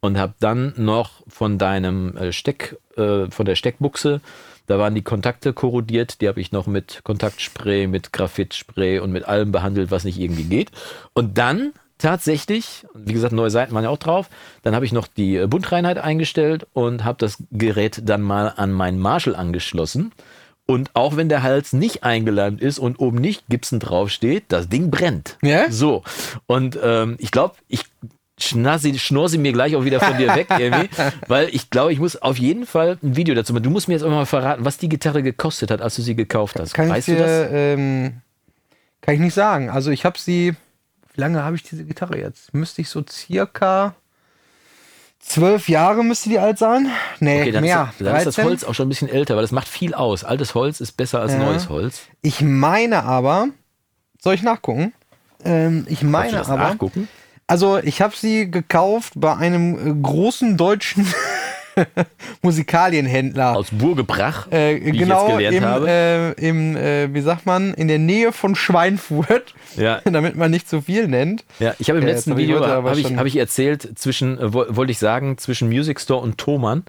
Und 0.00 0.18
habe 0.18 0.34
dann 0.40 0.74
noch 0.76 1.22
von 1.28 1.56
deinem 1.56 2.14
äh, 2.18 2.32
Steck, 2.32 2.76
äh, 2.96 3.30
von 3.30 3.46
der 3.46 3.54
Steckbuchse, 3.54 4.20
da 4.66 4.78
waren 4.78 4.94
die 4.94 5.02
Kontakte 5.02 5.52
korrodiert, 5.52 6.20
die 6.20 6.28
habe 6.28 6.40
ich 6.40 6.52
noch 6.52 6.66
mit 6.66 7.00
Kontaktspray, 7.04 7.86
mit 7.86 8.12
Graphitspray 8.12 8.98
und 9.00 9.12
mit 9.12 9.24
allem 9.24 9.52
behandelt, 9.52 9.90
was 9.90 10.04
nicht 10.04 10.18
irgendwie 10.18 10.44
geht. 10.44 10.70
Und 11.12 11.38
dann 11.38 11.72
tatsächlich, 11.98 12.84
wie 12.94 13.12
gesagt, 13.12 13.32
neue 13.32 13.50
Seiten 13.50 13.74
waren 13.74 13.84
ja 13.84 13.90
auch 13.90 13.98
drauf, 13.98 14.28
dann 14.62 14.74
habe 14.74 14.84
ich 14.84 14.92
noch 14.92 15.06
die 15.06 15.36
äh, 15.36 15.46
Bundreinheit 15.46 15.98
eingestellt 15.98 16.66
und 16.72 17.04
habe 17.04 17.18
das 17.18 17.38
Gerät 17.52 18.02
dann 18.04 18.22
mal 18.22 18.52
an 18.56 18.72
meinen 18.72 18.98
Marshall 18.98 19.36
angeschlossen. 19.36 20.12
Und 20.66 20.90
auch 20.94 21.16
wenn 21.16 21.28
der 21.28 21.42
Hals 21.42 21.72
nicht 21.72 22.04
eingeleimt 22.04 22.60
ist 22.60 22.78
und 22.78 22.98
oben 22.98 23.18
nicht 23.18 23.44
Gibson 23.48 23.80
draufsteht, 23.80 24.44
das 24.48 24.68
Ding 24.68 24.90
brennt. 24.90 25.36
Ja? 25.42 25.70
So. 25.70 26.02
Und 26.46 26.78
ähm, 26.82 27.16
ich 27.18 27.30
glaube, 27.30 27.56
ich 27.68 27.84
schnurr 28.42 29.28
sie 29.28 29.38
mir 29.38 29.52
gleich 29.52 29.76
auch 29.76 29.84
wieder 29.84 30.00
von 30.00 30.16
dir 30.18 30.34
weg, 30.34 30.48
irgendwie, 30.58 30.88
weil 31.28 31.48
ich 31.52 31.70
glaube, 31.70 31.92
ich 31.92 31.98
muss 31.98 32.16
auf 32.20 32.38
jeden 32.38 32.66
Fall 32.66 32.98
ein 33.02 33.16
Video 33.16 33.34
dazu 33.34 33.52
machen. 33.52 33.62
Du 33.62 33.70
musst 33.70 33.88
mir 33.88 33.94
jetzt 33.94 34.02
auch 34.02 34.10
mal 34.10 34.26
verraten, 34.26 34.64
was 34.64 34.78
die 34.78 34.88
Gitarre 34.88 35.22
gekostet 35.22 35.70
hat, 35.70 35.80
als 35.80 35.96
du 35.96 36.02
sie 36.02 36.14
gekauft 36.14 36.58
hast. 36.58 36.74
Kann 36.74 36.88
weißt 36.88 37.08
ich 37.08 37.14
du 37.14 37.20
dir, 37.20 37.26
das? 37.26 37.48
Ähm, 37.52 38.12
kann 39.00 39.14
ich 39.14 39.20
nicht 39.20 39.34
sagen. 39.34 39.70
Also 39.70 39.90
ich 39.90 40.04
habe 40.04 40.18
sie, 40.18 40.54
wie 41.14 41.20
lange 41.20 41.42
habe 41.42 41.56
ich 41.56 41.62
diese 41.62 41.84
Gitarre 41.84 42.18
jetzt? 42.18 42.52
Müsste 42.54 42.82
ich 42.82 42.88
so 42.88 43.02
circa 43.08 43.94
zwölf 45.20 45.68
Jahre 45.68 46.04
müsste 46.04 46.28
die 46.28 46.38
alt 46.38 46.58
sein? 46.58 46.88
Nee, 47.20 47.42
Okay, 47.42 47.52
dann, 47.52 47.62
mehr. 47.62 47.90
ist, 47.96 48.04
dann 48.06 48.16
ist 48.16 48.26
das 48.26 48.34
13? 48.36 48.44
Holz 48.44 48.64
auch 48.64 48.74
schon 48.74 48.86
ein 48.86 48.88
bisschen 48.88 49.08
älter, 49.08 49.36
weil 49.36 49.42
das 49.42 49.52
macht 49.52 49.68
viel 49.68 49.94
aus. 49.94 50.24
Altes 50.24 50.54
Holz 50.54 50.80
ist 50.80 50.92
besser 50.92 51.20
als 51.20 51.32
Ja. 51.32 51.38
neues 51.38 51.68
Holz. 51.68 52.02
Ich 52.22 52.40
meine 52.40 53.04
aber, 53.04 53.48
soll 54.20 54.34
ich 54.34 54.42
nachgucken? 54.42 54.92
Ähm, 55.44 55.86
ich 55.88 56.00
du 56.00 56.06
meine 56.06 56.40
aber, 56.46 56.56
nachgucken? 56.56 57.08
Also 57.52 57.78
ich 57.82 58.00
habe 58.00 58.14
sie 58.16 58.50
gekauft 58.50 59.12
bei 59.16 59.36
einem 59.36 59.74
äh, 59.74 60.02
großen 60.02 60.56
deutschen 60.56 61.06
Musikalienhändler. 62.42 63.56
Aus 63.56 63.68
Burgebrach, 63.70 64.50
Äh, 64.50 64.80
wie 64.82 64.98
genau, 64.98 65.26
ich 65.38 65.40
jetzt 65.40 65.50
gelernt 65.50 65.56
im, 65.56 65.64
habe. 65.64 65.88
äh, 65.88 66.32
im 66.48 66.76
äh, 66.76 67.14
wie 67.14 67.20
sagt 67.20 67.46
man, 67.46 67.74
in 67.74 67.88
der 67.88 67.98
Nähe 67.98 68.32
von 68.32 68.54
Schweinfurt, 68.54 69.54
Ja. 69.76 70.00
damit 70.04 70.36
man 70.36 70.50
nicht 70.50 70.68
zu 70.68 70.82
viel 70.82 71.08
nennt. 71.08 71.44
Ja, 71.58 71.74
ich 71.78 71.88
habe 71.88 71.98
im 72.00 72.06
Ja, 72.06 72.12
letzten 72.14 72.36
Video 72.36 72.64
habe 72.66 72.98
ich, 73.00 73.16
hab 73.16 73.26
ich 73.26 73.36
erzählt 73.36 73.98
zwischen 73.98 74.38
äh, 74.38 74.52
wo- 74.54 74.66
wollte 74.68 74.92
ich 74.92 74.98
sagen 74.98 75.38
zwischen 75.38 75.68
Music 75.68 76.00
Store 76.00 76.20
und 76.22 76.38
Thomann 76.38 76.84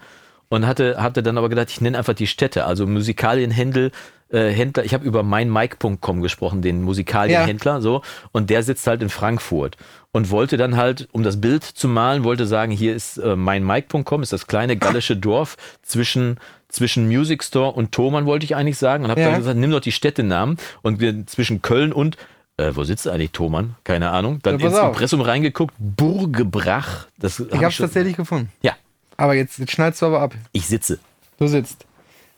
und 0.49 0.65
hatte 0.67 1.01
hatte 1.01 1.23
dann 1.23 1.37
aber 1.37 1.49
gedacht, 1.49 1.69
ich 1.71 1.81
nenne 1.81 1.97
einfach 1.97 2.13
die 2.13 2.27
Städte, 2.27 2.65
also 2.65 2.85
Musikalienhändler 2.87 3.89
äh, 4.33 4.49
Händler. 4.49 4.83
Ich 4.83 4.93
habe 4.93 5.05
über 5.05 5.23
meinmike.com 5.23 6.21
gesprochen, 6.21 6.61
den 6.61 6.81
Musikalienhändler 6.81 7.81
so 7.81 8.01
und 8.33 8.49
der 8.49 8.63
sitzt 8.63 8.85
halt 8.87 9.01
in 9.01 9.09
Frankfurt 9.09 9.77
und 10.11 10.29
wollte 10.31 10.57
dann 10.57 10.75
halt 10.75 11.07
um 11.13 11.23
das 11.23 11.39
Bild 11.39 11.63
zu 11.63 11.87
malen, 11.87 12.23
wollte 12.23 12.45
sagen, 12.45 12.71
hier 12.71 12.93
ist 12.95 13.17
äh, 13.17 13.35
meinmike.com, 13.35 14.21
ist 14.21 14.33
das 14.33 14.47
kleine 14.47 14.75
gallische 14.77 15.15
Dorf 15.15 15.55
zwischen 15.81 16.37
zwischen 16.67 17.07
Music 17.07 17.43
Store 17.43 17.71
und 17.71 17.91
Thomann 17.91 18.25
wollte 18.25 18.45
ich 18.45 18.55
eigentlich 18.55 18.79
sagen 18.79 19.03
und 19.05 19.11
habe 19.11 19.21
Ja. 19.21 19.29
dann 19.29 19.37
gesagt, 19.39 19.57
nimm 19.57 19.69
doch 19.71 19.79
die 19.79 19.91
Städtenamen 19.91 20.57
und 20.81 20.99
wir 20.99 21.25
zwischen 21.27 21.61
Köln 21.61 21.93
und 21.93 22.17
äh, 22.57 22.71
wo 22.73 22.83
sitzt 22.83 23.07
eigentlich 23.07 23.31
Thomann? 23.31 23.75
Keine 23.83 24.09
Ahnung. 24.11 24.39
Dann 24.43 24.57
Ja, 24.59 24.67
ins 24.67 24.75
auf. 24.75 24.89
Impressum 24.93 25.21
reingeguckt, 25.21 25.75
Burgebrach. 25.79 27.05
Das 27.19 27.39
Ich 27.39 27.53
habe 27.53 27.67
es 27.67 27.77
tatsächlich 27.77 28.15
gefunden. 28.17 28.51
Ja, 28.61 28.73
Aber 29.17 29.35
jetzt, 29.35 29.59
jetzt 29.59 29.71
schneidest 29.71 30.01
du 30.01 30.07
aber 30.07 30.21
ab. 30.21 30.33
ich 30.51 30.65
sitze. 30.67 30.99
Du 31.37 31.47
sitzt. 31.47 31.85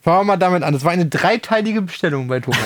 Fangen 0.05 0.19
wir 0.19 0.23
mal 0.23 0.37
damit 0.37 0.63
an. 0.63 0.71
Das 0.73 0.83
war 0.85 0.91
eine 0.91 1.07
dreiteilige 1.07 1.81
Bestellung 1.81 2.27
bei 2.29 2.39
Thomann. 2.39 2.59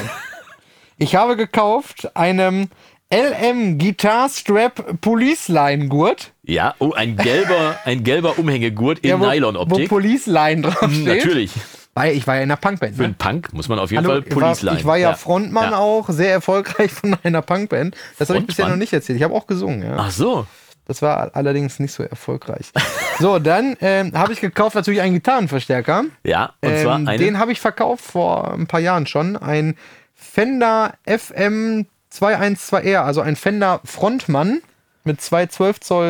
ich 0.98 1.16
habe 1.16 1.36
gekauft 1.38 2.16
einen 2.16 2.70
LM 3.12 3.80
Guitar 3.80 4.30
Strap 4.30 5.00
Police 5.02 5.48
Line 5.48 5.88
Gurt. 5.88 6.32
Ja, 6.44 6.76
oh, 6.80 6.92
ein 6.92 7.16
gelber, 7.18 7.78
ein 7.86 8.04
gelber 8.04 8.38
Umhängegurt 8.38 9.00
in 9.00 9.10
Ja, 9.10 9.20
wo- 9.20 9.24
Wo 9.26 9.30
Nylon-Optik. 9.30 9.90
Police 9.90 10.28
Line 10.28 10.62
draufsteht. 10.64 10.92
Hm, 10.92 11.04
Natürlich. 11.06 11.52
Weil 11.96 12.16
ich 12.16 12.28
war 12.28 12.36
ja 12.36 12.42
in 12.42 12.52
einer 12.52 12.58
Punkband. 12.58 12.96
Für 12.96 13.02
Ne? 13.02 13.06
einen 13.08 13.16
Punk 13.16 13.52
muss 13.54 13.68
man 13.68 13.80
auf 13.80 13.90
jeden 13.90 14.04
Hallo, 14.06 14.22
Fall 14.22 14.30
Police 14.30 14.62
Line. 14.62 14.78
ich 14.80 14.86
war 14.86 14.98
ja, 14.98 15.16
Frontmann 15.16 15.72
Ja. 15.72 15.78
auch, 15.80 16.08
sehr 16.10 16.32
erfolgreich 16.32 16.92
von 16.92 17.18
einer 17.24 17.42
Punkband. 17.42 17.96
Das 18.20 18.30
habe 18.30 18.40
ich 18.40 18.46
bisher 18.48 18.68
noch 18.68 18.76
nicht 18.76 18.94
erzählt. 18.94 19.18
Ich 19.18 19.24
habe 19.24 19.34
auch 19.34 19.48
gesungen, 19.48 19.82
ja. 19.82 19.96
Ach 19.98 20.12
so. 20.12 20.46
Das 20.90 21.04
war 21.04 21.30
allerdings 21.36 21.78
nicht 21.80 21.94
so 21.94 22.02
erfolgreich. 22.02 22.72
so, 23.20 23.38
dann 23.38 23.78
ähm, 23.80 24.12
habe 24.14 24.34
ich 24.34 24.42
gekauft 24.42 24.74
natürlich 24.76 25.02
einen 25.02 25.14
Gitarrenverstärker. 25.14 26.06
Ja, 26.24 26.54
und 26.62 26.78
zwar 26.80 27.00
Ähm, 27.00 27.08
eine. 27.08 27.18
den 27.24 27.38
habe 27.38 27.52
ich 27.52 27.62
verkauft 27.62 28.04
vor 28.04 28.52
ein 28.54 28.66
paar 28.66 28.80
Jahren 28.80 29.06
schon. 29.06 29.38
Ein 29.38 29.76
Fender 30.16 30.96
FM 31.06 31.86
212R, 32.12 33.02
also 33.04 33.22
ein 33.22 33.36
Fender 33.36 33.82
Frontmann 33.86 34.62
mit 35.04 35.22
zwei 35.22 35.46
12 35.46 35.80
Zoll 35.80 36.06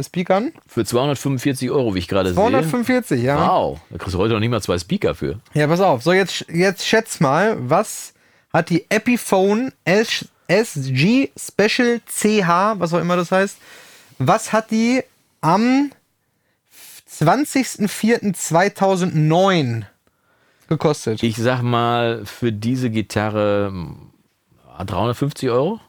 äh, 0.00 0.02
Speakern. 0.02 0.52
für 0.66 0.84
245 0.84 1.70
Euro, 1.70 1.94
wie 1.94 2.00
ich 2.00 2.08
gerade 2.08 2.30
sehe. 2.30 2.34
245, 2.36 3.22
ja. 3.22 3.38
Wow, 3.48 3.78
da 3.90 3.98
kriegst 3.98 4.14
du 4.14 4.18
heute 4.18 4.34
noch 4.34 4.40
nicht 4.40 4.50
mal 4.50 4.60
zwei 4.60 4.78
Speaker 4.78 5.14
für. 5.14 5.38
Ja, 5.54 5.68
pass 5.68 5.80
auf. 5.80 6.02
So, 6.02 6.12
jetzt, 6.12 6.46
jetzt 6.48 6.84
schätz 6.84 7.20
mal, 7.20 7.56
was 7.60 8.12
hat 8.52 8.70
die 8.70 8.84
Epiphone 8.90 9.72
S 9.84 10.26
SG 10.48 11.30
Special 11.38 12.00
CH, 12.06 12.74
was 12.78 12.92
auch 12.92 13.00
immer 13.00 13.16
das 13.16 13.30
heißt, 13.32 13.56
was 14.18 14.52
hat 14.52 14.70
die 14.70 15.02
am 15.40 15.90
20.04.2009 17.10 19.84
gekostet? 20.68 21.22
Ich 21.22 21.36
sag 21.36 21.62
mal, 21.62 22.24
für 22.26 22.52
diese 22.52 22.90
Gitarre 22.90 23.72
ah, 24.76 24.84
350 24.84 25.48
Euro? 25.50 25.80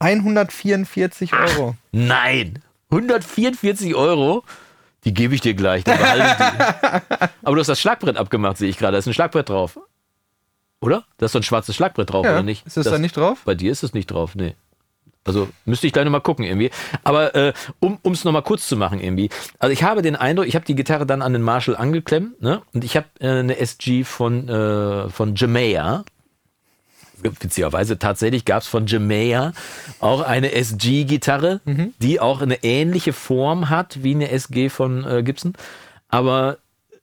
144 0.00 1.32
Euro. 1.32 1.76
Nein, 1.92 2.62
144 2.90 3.94
Euro. 3.94 4.42
Die 5.04 5.14
gebe 5.14 5.34
ich 5.34 5.40
dir 5.40 5.54
gleich. 5.54 5.84
Die. 5.84 5.90
Aber 7.42 7.54
du 7.54 7.58
hast 7.58 7.68
das 7.68 7.80
Schlagbrett 7.80 8.16
abgemacht, 8.16 8.58
sehe 8.58 8.68
ich 8.68 8.78
gerade. 8.78 8.92
Da 8.92 8.98
ist 8.98 9.06
ein 9.06 9.14
Schlagbrett 9.14 9.48
drauf. 9.48 9.78
Oder? 10.80 11.04
Da 11.18 11.26
ist 11.26 11.32
so 11.32 11.38
ein 11.38 11.44
schwarzes 11.44 11.76
Schlagbrett 11.76 12.10
drauf, 12.10 12.24
Ja, 12.24 12.32
oder 12.32 12.42
nicht? 12.42 12.66
ist 12.66 12.76
das 12.76 12.86
da 12.86 12.98
nicht 12.98 13.16
drauf? 13.16 13.42
Bei 13.44 13.54
dir 13.54 13.70
ist 13.70 13.84
es 13.84 13.94
nicht 13.94 14.10
drauf, 14.10 14.34
nee. 14.34 14.56
Also 15.24 15.48
müsste 15.64 15.86
ich 15.86 15.92
gleich 15.92 16.04
nochmal 16.04 16.20
gucken 16.20 16.44
irgendwie. 16.44 16.70
Aber 17.04 17.34
äh, 17.34 17.52
um 17.80 17.98
es 18.12 18.24
nochmal 18.24 18.42
kurz 18.42 18.66
zu 18.66 18.76
machen 18.76 19.00
irgendwie. 19.00 19.30
Also 19.58 19.72
ich 19.72 19.82
habe 19.84 20.02
den 20.02 20.16
Eindruck, 20.16 20.46
ich 20.46 20.54
habe 20.56 20.64
die 20.64 20.74
Gitarre 20.74 21.06
dann 21.06 21.22
an 21.22 21.32
den 21.32 21.42
Marshall 21.42 21.76
angeklemmt 21.76 22.42
ne? 22.42 22.62
und 22.74 22.82
ich 22.84 22.96
habe 22.96 23.06
äh, 23.20 23.28
eine 23.28 23.56
SG 23.58 24.04
von, 24.04 24.48
äh, 24.48 25.08
von 25.10 25.34
Jamea. 25.36 26.04
Witzigerweise 27.22 28.00
tatsächlich 28.00 28.44
gab 28.44 28.62
es 28.62 28.68
von 28.68 28.86
Jamea 28.86 29.52
auch 30.00 30.22
eine 30.22 30.52
SG-Gitarre, 30.52 31.60
Mhm. 31.64 31.94
die 32.00 32.18
auch 32.18 32.42
eine 32.42 32.64
ähnliche 32.64 33.12
Form 33.12 33.70
hat 33.70 34.02
wie 34.02 34.14
eine 34.16 34.28
SG 34.30 34.68
von 34.70 35.04
äh, 35.04 35.22
Gibson, 35.22 35.52
aber 36.08 36.58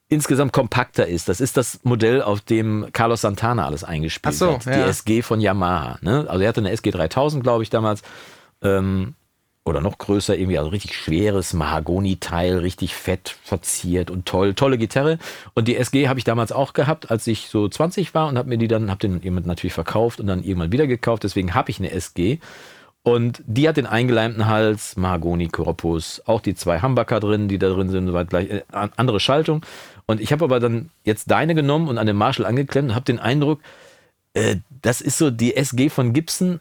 insgesamt 0.09 0.53
kompakter 0.53 1.07
ist. 1.07 1.29
Das 1.29 1.39
ist 1.39 1.55
das 1.55 1.79
Modell, 1.83 2.21
auf 2.21 2.41
dem 2.41 2.87
Carlos 2.93 3.21
Santana 3.21 3.65
alles 3.65 3.83
eingespielt 3.83 4.35
so, 4.35 4.53
hat. 4.53 4.65
Die 4.65 4.69
ja. 4.71 4.87
SG 4.87 5.21
von 5.21 5.39
Yamaha. 5.39 5.99
Ne? 6.01 6.25
Also 6.27 6.41
er 6.43 6.49
hatte 6.49 6.61
eine 6.61 6.71
SG 6.71 6.91
3000, 6.91 7.43
glaube 7.43 7.63
ich, 7.63 7.69
damals. 7.69 8.01
Ähm, 8.61 9.13
oder 9.65 9.81
noch 9.81 9.99
größer, 9.99 10.35
irgendwie, 10.35 10.57
also 10.57 10.71
richtig 10.71 10.95
schweres 10.95 11.53
Mahagoni-Teil, 11.53 12.57
richtig 12.57 12.95
fett 12.95 13.35
verziert 13.43 14.09
und 14.09 14.25
toll, 14.25 14.55
tolle 14.55 14.79
Gitarre. 14.79 15.19
Und 15.53 15.67
die 15.67 15.75
SG 15.77 16.07
habe 16.07 16.17
ich 16.17 16.25
damals 16.25 16.51
auch 16.51 16.73
gehabt, 16.73 17.11
als 17.11 17.27
ich 17.27 17.49
so 17.49 17.67
20 17.69 18.15
war 18.15 18.27
und 18.29 18.37
habe 18.39 18.49
mir 18.49 18.57
die 18.57 18.67
dann, 18.67 18.89
habe 18.89 18.99
den 18.99 19.21
jemand 19.21 19.45
natürlich 19.45 19.73
verkauft 19.73 20.19
und 20.19 20.25
dann 20.25 20.43
irgendwann 20.43 20.71
wieder 20.71 20.87
gekauft. 20.87 21.23
Deswegen 21.23 21.53
habe 21.53 21.69
ich 21.69 21.77
eine 21.77 21.91
SG. 21.91 22.39
Und 23.03 23.43
die 23.45 23.67
hat 23.69 23.77
den 23.77 23.85
eingeleimten 23.85 24.47
Hals, 24.47 24.97
Mahagoni, 24.97 25.47
Korpus, 25.49 26.21
auch 26.25 26.41
die 26.41 26.55
zwei 26.55 26.81
Humbucker 26.81 27.19
drin, 27.19 27.47
die 27.47 27.59
da 27.59 27.69
drin 27.69 27.89
sind, 27.89 28.07
soweit 28.07 28.29
gleich, 28.29 28.49
äh, 28.49 28.63
an- 28.71 28.91
andere 28.97 29.19
Schaltung. 29.19 29.61
Und 30.09 30.19
ich 30.21 30.31
habe 30.31 30.43
aber 30.43 30.59
dann 30.59 30.89
jetzt 31.03 31.29
deine 31.29 31.53
genommen 31.53 31.87
und 31.87 31.99
an 31.99 32.07
den 32.07 32.15
Marshall 32.15 32.47
angeklemmt 32.47 32.89
und 32.89 32.95
habe 32.95 33.05
den 33.05 33.19
Eindruck, 33.19 33.59
äh, 34.33 34.55
das 34.81 35.01
ist 35.01 35.19
so 35.19 35.29
die 35.29 35.55
SG 35.55 35.89
von 35.89 36.13
Gibson 36.13 36.59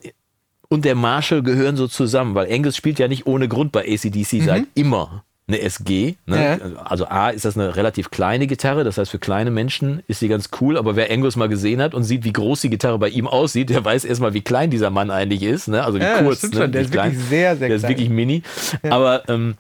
und 0.69 0.85
der 0.85 0.95
Marshall 0.95 1.43
gehören 1.43 1.77
so 1.77 1.89
zusammen, 1.89 2.35
weil 2.35 2.53
Angus 2.53 2.77
spielt 2.77 2.99
ja 2.99 3.09
nicht 3.09 3.27
ohne 3.27 3.49
Grund 3.49 3.73
bei 3.73 3.87
ACDC 3.89 4.43
seit 4.45 4.65
immer. 4.75 5.25
eine 5.47 5.63
SG. 5.63 6.17
Ne? 6.27 6.77
Also 6.85 7.07
A 7.09 7.31
ist 7.31 7.47
das 7.47 7.57
eine 7.57 7.75
relativ 7.75 8.11
kleine 8.11 8.47
Gitarre, 8.47 8.85
das 8.85 8.99
heißt 8.99 9.11
für 9.11 9.19
kleine 9.19 9.51
Menschen 9.51 10.03
ist 10.09 10.21
sie 10.21 10.29
ganz 10.29 10.51
cool, 10.61 10.77
aber 10.77 10.95
wer 10.95 11.11
Angus 11.11 11.37
mal 11.37 11.49
gesehen 11.49 11.81
hat 11.81 11.95
und 11.95 12.05
sieht, 12.05 12.25
wie 12.25 12.35
groß 12.35 12.61
die 12.61 12.69
Gitarre 12.69 12.99
bei 12.99 13.09
ihm 13.09 13.27
aussieht, 13.27 13.71
der 13.71 13.83
weiß 13.83 14.05
erstmal, 14.05 14.35
wie 14.35 14.43
klein 14.43 14.69
dieser 14.71 14.91
Mann 14.91 15.11
eigentlich 15.11 15.43
ist. 15.43 15.69
Ne? 15.69 15.83
Also 15.83 15.99
wie 15.99 16.03
Ja, 16.03 16.17
das 16.19 16.23
kurz. 16.23 16.39
stimmt 16.41 16.55
Ne? 16.55 16.61
schon. 16.61 16.73
Der 16.73 16.83
ist 16.83 16.93
wirklich 16.93 17.13
klein. 17.15 17.27
sehr, 17.31 17.57
sehr 17.57 17.69
Der 17.69 17.77
ist 17.77 17.81
klein. 17.81 17.91
wirklich 17.93 18.11
mini. 18.11 18.43
Aber 18.91 19.27
ähm, 19.31 19.55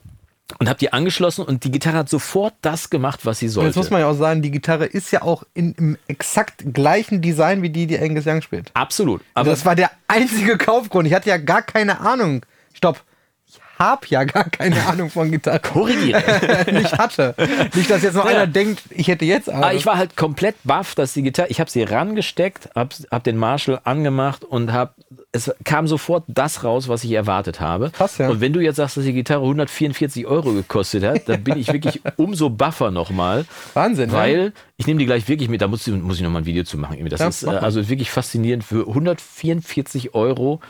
und 0.58 0.68
habe 0.68 0.78
die 0.78 0.92
angeschlossen 0.92 1.44
und 1.44 1.64
die 1.64 1.70
Gitarre 1.70 1.98
hat 1.98 2.08
sofort 2.08 2.54
das 2.62 2.88
gemacht, 2.90 3.20
was 3.26 3.38
sie 3.38 3.48
sollte. 3.48 3.68
jetzt 3.68 3.76
muss 3.76 3.90
man 3.90 4.00
ja 4.00 4.08
auch 4.08 4.14
sagen, 4.16 4.40
die 4.42 4.50
Gitarre 4.50 4.86
ist 4.86 5.10
ja 5.10 5.22
auch 5.22 5.42
in, 5.54 5.74
im 5.74 5.98
exakt 6.08 6.72
gleichen 6.72 7.20
Design 7.20 7.62
wie 7.62 7.70
die, 7.70 7.86
die 7.86 7.98
Angus 7.98 8.26
Young 8.26 8.40
spielt. 8.42 8.70
Absolut. 8.74 9.20
Aber 9.34 9.42
Aber 9.42 9.50
das 9.50 9.64
war 9.66 9.74
der 9.74 9.90
einzige 10.08 10.56
Kaufgrund. 10.56 11.06
Ich 11.06 11.14
hatte 11.14 11.28
ja 11.28 11.36
gar 11.36 11.62
keine 11.62 12.00
Ahnung. 12.00 12.44
Stopp. 12.72 13.02
Ich 13.46 13.58
habe 13.78 14.06
ja 14.08 14.24
gar 14.24 14.44
keine 14.50 14.84
Ahnung 14.86 15.08
von 15.10 15.30
Gitarre. 15.30 15.60
korrigiere. 15.62 16.66
nicht 16.72 16.98
hatte. 16.98 17.34
Nicht, 17.74 17.88
dass 17.90 18.02
jetzt 18.02 18.14
noch 18.14 18.24
Ja. 18.24 18.30
einer 18.32 18.46
denkt, 18.46 18.82
ich 18.90 19.06
hätte 19.08 19.24
jetzt 19.24 19.48
Ahnung. 19.48 19.62
Aber 19.64 19.74
ich 19.74 19.86
war 19.86 19.96
halt 19.98 20.16
komplett 20.16 20.56
baff, 20.64 20.94
dass 20.96 21.12
die 21.12 21.22
Gitarre, 21.22 21.48
ich 21.50 21.60
habe 21.60 21.70
sie 21.70 21.82
rangesteckt, 21.84 22.70
hab, 22.74 22.94
hab 23.10 23.22
den 23.22 23.36
Marshall 23.36 23.80
angemacht 23.84 24.44
und 24.44 24.72
hab, 24.72 24.96
es 25.38 25.54
kam 25.64 25.86
sofort 25.86 26.24
das 26.28 26.64
raus, 26.64 26.88
was 26.88 27.04
ich 27.04 27.12
erwartet 27.12 27.60
habe. 27.60 27.90
Krass, 27.90 28.18
ja. 28.18 28.28
Und 28.28 28.40
wenn 28.40 28.52
du 28.52 28.60
jetzt 28.60 28.76
sagst, 28.76 28.96
dass 28.96 29.04
die 29.04 29.12
Gitarre 29.12 29.42
144 29.42 30.26
Euro 30.26 30.52
gekostet 30.52 31.04
hat, 31.04 31.28
dann 31.28 31.42
bin 31.44 31.56
ich 31.58 31.72
wirklich 31.72 32.00
umso 32.16 32.50
buffer 32.50 32.90
nochmal. 32.90 33.44
Wahnsinn, 33.74 34.10
ne? 34.10 34.16
Weil, 34.16 34.52
ich 34.76 34.86
nehme 34.86 34.98
die 35.00 35.06
gleich 35.06 35.28
wirklich 35.28 35.48
mit, 35.48 35.60
da 35.62 35.68
muss, 35.68 35.86
ich- 35.86 35.94
muss 35.94 36.16
ich 36.16 36.22
nochmal 36.22 36.42
ein 36.42 36.46
Video 36.46 36.64
zu 36.64 36.76
machen. 36.78 36.98
Das 37.08 37.20
Ja, 37.20 37.28
ist 37.28 37.42
äh, 37.42 37.46
mach 37.46 37.52
mal. 37.54 37.58
also 37.60 37.88
wirklich 37.88 38.10
faszinierend 38.10 38.64
für 38.64 38.86
144 38.86 40.14
Euro. 40.14 40.60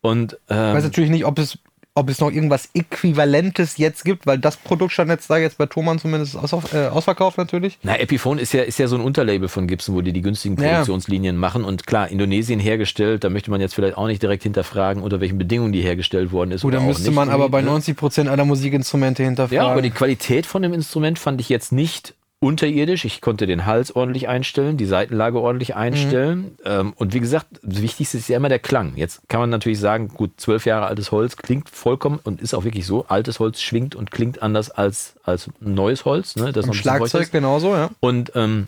Und 0.00 0.34
Ich 0.34 0.38
ähm, 0.56 0.74
weiß 0.74 0.84
natürlich 0.84 1.10
nicht, 1.10 1.24
ob 1.24 1.38
es, 1.38 1.58
ob 1.96 2.08
es 2.10 2.18
noch 2.20 2.32
irgendwas 2.32 2.68
Äquivalentes 2.74 3.76
jetzt 3.76 4.04
gibt, 4.04 4.26
weil 4.26 4.38
das 4.38 4.56
Produkt 4.56 4.92
stand 4.92 5.10
jetzt 5.10 5.30
da 5.30 5.36
jetzt 5.36 5.58
bei 5.58 5.66
Thomann 5.66 6.00
zumindest 6.00 6.36
aus, 6.36 6.52
äh, 6.72 6.88
ausverkauft 6.88 7.38
natürlich. 7.38 7.78
Na, 7.84 7.98
Epiphone 7.98 8.38
ist 8.38 8.52
ja, 8.52 8.62
ist 8.62 8.78
ja 8.78 8.88
so 8.88 8.96
ein 8.96 9.00
Unterlabel 9.00 9.48
von 9.48 9.68
Gibson, 9.68 9.94
wo 9.94 10.00
die 10.00 10.12
die 10.12 10.20
günstigen 10.20 10.60
Ja. 10.60 10.70
Produktionslinien 10.70 11.36
machen. 11.36 11.64
Und 11.64 11.86
klar, 11.86 12.08
Indonesien 12.08 12.58
hergestellt, 12.58 13.22
da 13.22 13.30
möchte 13.30 13.50
man 13.50 13.60
jetzt 13.60 13.74
vielleicht 13.76 13.96
auch 13.96 14.08
nicht 14.08 14.22
direkt 14.22 14.42
hinterfragen, 14.42 15.02
unter 15.02 15.20
welchen 15.20 15.38
Bedingungen 15.38 15.72
die 15.72 15.82
hergestellt 15.82 16.32
worden 16.32 16.50
ist. 16.50 16.64
Oder 16.64 16.80
auch 16.80 16.84
müsste 16.84 17.12
man 17.12 17.28
aber 17.28 17.48
bei 17.48 17.60
irgendwie, 17.60 17.92
ne? 17.92 17.96
90% 17.96 18.28
aller 18.28 18.44
Musikinstrumente 18.44 19.22
hinterfragen. 19.22 19.56
Ja, 19.64 19.70
aber 19.70 19.82
die 19.82 19.90
Qualität 19.90 20.46
von 20.46 20.62
dem 20.62 20.72
Instrument 20.72 21.20
fand 21.20 21.40
ich 21.40 21.48
jetzt 21.48 21.70
nicht 21.70 22.14
unterirdisch. 22.44 23.06
Ich 23.06 23.22
konnte 23.22 23.46
den 23.46 23.64
Hals 23.64 23.96
ordentlich 23.96 24.28
einstellen, 24.28 24.76
die 24.76 24.84
Seitenlage 24.84 25.40
ordentlich 25.40 25.74
einstellen. 25.74 26.58
Ähm, 26.64 26.92
und 26.96 27.14
wie 27.14 27.20
gesagt, 27.20 27.46
das 27.62 27.80
Wichtigste 27.80 28.18
ist 28.18 28.28
ja 28.28 28.36
immer 28.36 28.50
der 28.50 28.58
Klang. 28.58 28.92
Jetzt 28.96 29.28
kann 29.28 29.40
man 29.40 29.48
natürlich 29.48 29.80
sagen, 29.80 30.08
gut, 30.08 30.32
zwölf 30.36 30.66
Jahre 30.66 30.86
altes 30.86 31.10
Holz 31.10 31.36
klingt 31.36 31.70
vollkommen 31.70 32.20
und 32.22 32.42
ist 32.42 32.52
auch 32.54 32.64
wirklich 32.64 32.86
so. 32.86 33.06
Altes 33.06 33.40
Holz 33.40 33.62
schwingt 33.62 33.94
und 33.94 34.10
klingt 34.10 34.42
anders 34.42 34.70
als, 34.70 35.14
als 35.24 35.48
neues 35.60 36.04
Holz. 36.04 36.36
Ne, 36.36 36.52
das 36.52 36.66
Schlagzeug 36.76 37.32
genauso, 37.32 37.74
ja. 37.74 37.90
Und, 38.00 38.32
ähm, 38.34 38.66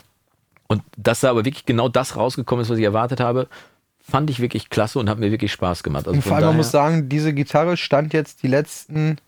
und 0.68 0.82
dass 0.96 1.20
da 1.20 1.30
aber 1.30 1.44
wirklich 1.44 1.66
genau 1.66 1.90
das 1.90 2.16
rausgekommen 2.16 2.62
ist, 2.62 2.70
was 2.70 2.78
ich 2.78 2.84
erwartet 2.84 3.20
habe, 3.20 3.46
fand 4.00 4.30
ich 4.30 4.40
wirklich 4.40 4.70
klasse 4.70 4.98
und 4.98 5.10
hat 5.10 5.18
mir 5.18 5.30
wirklich 5.30 5.52
Spaß 5.52 5.82
gemacht. 5.82 6.06
Also 6.06 6.16
Und 6.16 6.22
vor 6.22 6.36
allem, 6.36 6.46
man 6.46 6.56
muss 6.56 6.70
sagen, 6.70 7.10
diese 7.10 7.34
Gitarre 7.34 7.76
stand 7.76 8.14
jetzt 8.14 8.42
die 8.42 8.48
letzten, 8.48 9.18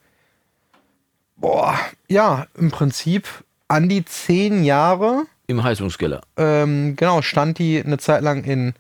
boah, 1.37 1.79
ja, 2.09 2.47
im 2.57 2.71
Prinzip 2.71 3.29
an 3.69 3.89
die 3.89 4.05
zehn 4.05 4.65
Jahre. 4.65 5.25
im 5.47 5.63
Heizungskeller. 5.63 6.21
Ähm, 6.37 6.95
genau, 6.97 7.23
stand 7.23 7.59
die 7.59 7.83
eine 7.85 7.99
Zeit 7.99 8.23
lang 8.23 8.45
in 8.45 8.75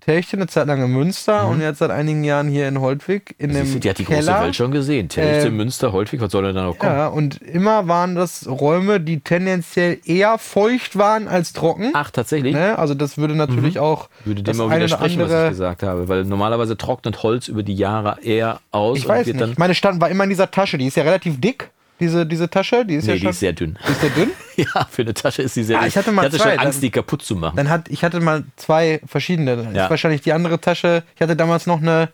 Telchte, 0.00 0.38
eine 0.38 0.46
Zeit 0.46 0.66
lang 0.66 0.82
in 0.82 0.90
Münster 0.92 1.46
und 1.46 1.60
jetzt 1.60 1.78
seit 1.80 1.90
einigen 1.90 2.24
Jahren 2.24 2.48
hier 2.48 2.66
in 2.68 2.80
Holtwig 2.80 3.34
in 3.36 3.52
dem 3.52 3.70
Mhm. 3.70 3.80
Die 3.80 3.90
hat 3.90 3.98
die 3.98 4.04
große 4.06 4.20
Keller. 4.20 4.42
Welt 4.44 4.56
schon 4.56 4.70
gesehen. 4.70 5.10
Telchte, 5.10 5.48
Ähm, 5.48 5.58
Münster, 5.58 5.92
Holtwig, 5.92 6.22
was 6.22 6.32
soll 6.32 6.42
denn 6.44 6.54
da 6.54 6.62
noch 6.64 6.78
kommen? 6.78 6.90
Ja, 6.96 7.08
und 7.08 7.42
immer 7.42 7.86
waren 7.86 8.14
das 8.14 8.48
Räume, 8.48 8.98
die 8.98 9.20
tendenziell 9.20 9.98
eher 10.06 10.38
feucht 10.38 10.96
waren 10.96 11.28
als 11.28 11.52
trocken. 11.52 11.90
Ach, 11.92 12.10
tatsächlich? 12.10 12.54
Ne? 12.54 12.78
Also 12.78 12.94
das 12.94 13.18
würde 13.18 13.34
natürlich 13.34 13.78
auch 13.78 14.08
Mhm. 14.24 14.30
Würde 14.30 14.42
das 14.42 14.56
dem 14.56 14.64
auch 14.66 14.74
widersprechen, 14.74 15.20
was 15.20 15.30
ich 15.44 15.48
gesagt 15.50 15.82
habe. 15.82 16.08
Weil 16.08 16.24
normalerweise 16.24 16.78
trocknet 16.78 17.22
Holz 17.22 17.48
über 17.48 17.62
die 17.62 17.74
Jahre 17.74 18.16
eher 18.22 18.60
aus 18.70 18.96
Ich 18.96 19.06
weiß 19.06 19.26
nicht. 19.26 19.58
Meine 19.58 19.74
stand 19.74 20.00
war 20.00 20.08
immer 20.08 20.24
in 20.24 20.30
dieser 20.30 20.50
Tasche. 20.50 20.78
Die 20.78 20.86
ist 20.86 20.96
ja 20.96 21.02
relativ 21.02 21.38
dick. 21.42 21.68
Diese, 22.00 22.26
diese 22.26 22.48
Tasche, 22.50 22.84
die 22.84 22.94
ist 22.96 23.04
Nee, 23.04 23.10
ja 23.10 23.14
die 23.16 23.20
schon. 23.22 23.30
ist 23.30 23.40
sehr 23.40 23.52
dünn. 23.52 23.78
die 23.86 23.92
ist 23.92 24.00
sehr 24.00 24.10
dünn. 24.10 24.30
ja, 24.56 24.86
für 24.90 25.02
eine 25.02 25.14
Tasche 25.14 25.42
ist 25.42 25.54
sie 25.54 25.62
sehr 25.62 25.76
Ah, 25.76 25.80
dünn. 25.82 25.88
ich 25.88 25.96
hatte 25.96 26.10
mal 26.12 26.22
ich 26.22 26.26
hatte 26.32 26.38
zwei, 26.38 26.50
schon 26.52 26.58
Angst, 26.60 26.76
dann- 26.78 26.80
die 26.82 26.90
kaputt 26.90 27.22
zu 27.22 27.36
machen. 27.36 27.56
Dann 27.56 27.68
hat, 27.68 27.88
ich 27.88 28.02
hatte 28.02 28.20
mal 28.20 28.44
zwei 28.56 29.00
verschiedene. 29.06 29.56
Dann 29.56 29.74
Ja. 29.74 29.84
ist 29.84 29.90
wahrscheinlich 29.90 30.22
die 30.22 30.32
andere 30.32 30.60
Tasche. 30.60 31.04
Ich 31.14 31.20
hatte 31.22 31.36
damals 31.36 31.66
noch 31.66 31.80
eine 31.82 32.08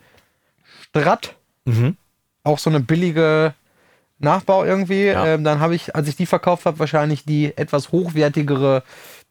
Strat. 0.83 1.35
Mhm. 1.65 1.97
Auch 2.45 2.59
so 2.59 2.71
eine 2.71 2.81
billige 2.81 3.55
Nachbau 4.19 4.65
irgendwie. 4.65 5.07
Ja. 5.07 5.27
Ähm, 5.27 5.45
dann 5.45 5.61
habe 5.61 5.75
ich, 5.75 5.95
als 5.95 6.09
ich 6.09 6.17
die 6.17 6.27
verkauft 6.27 6.65
habe, 6.67 6.79
wahrscheinlich 6.79 7.25
die 7.25 7.57
etwas 7.57 7.93
hochwertigere 7.93 8.83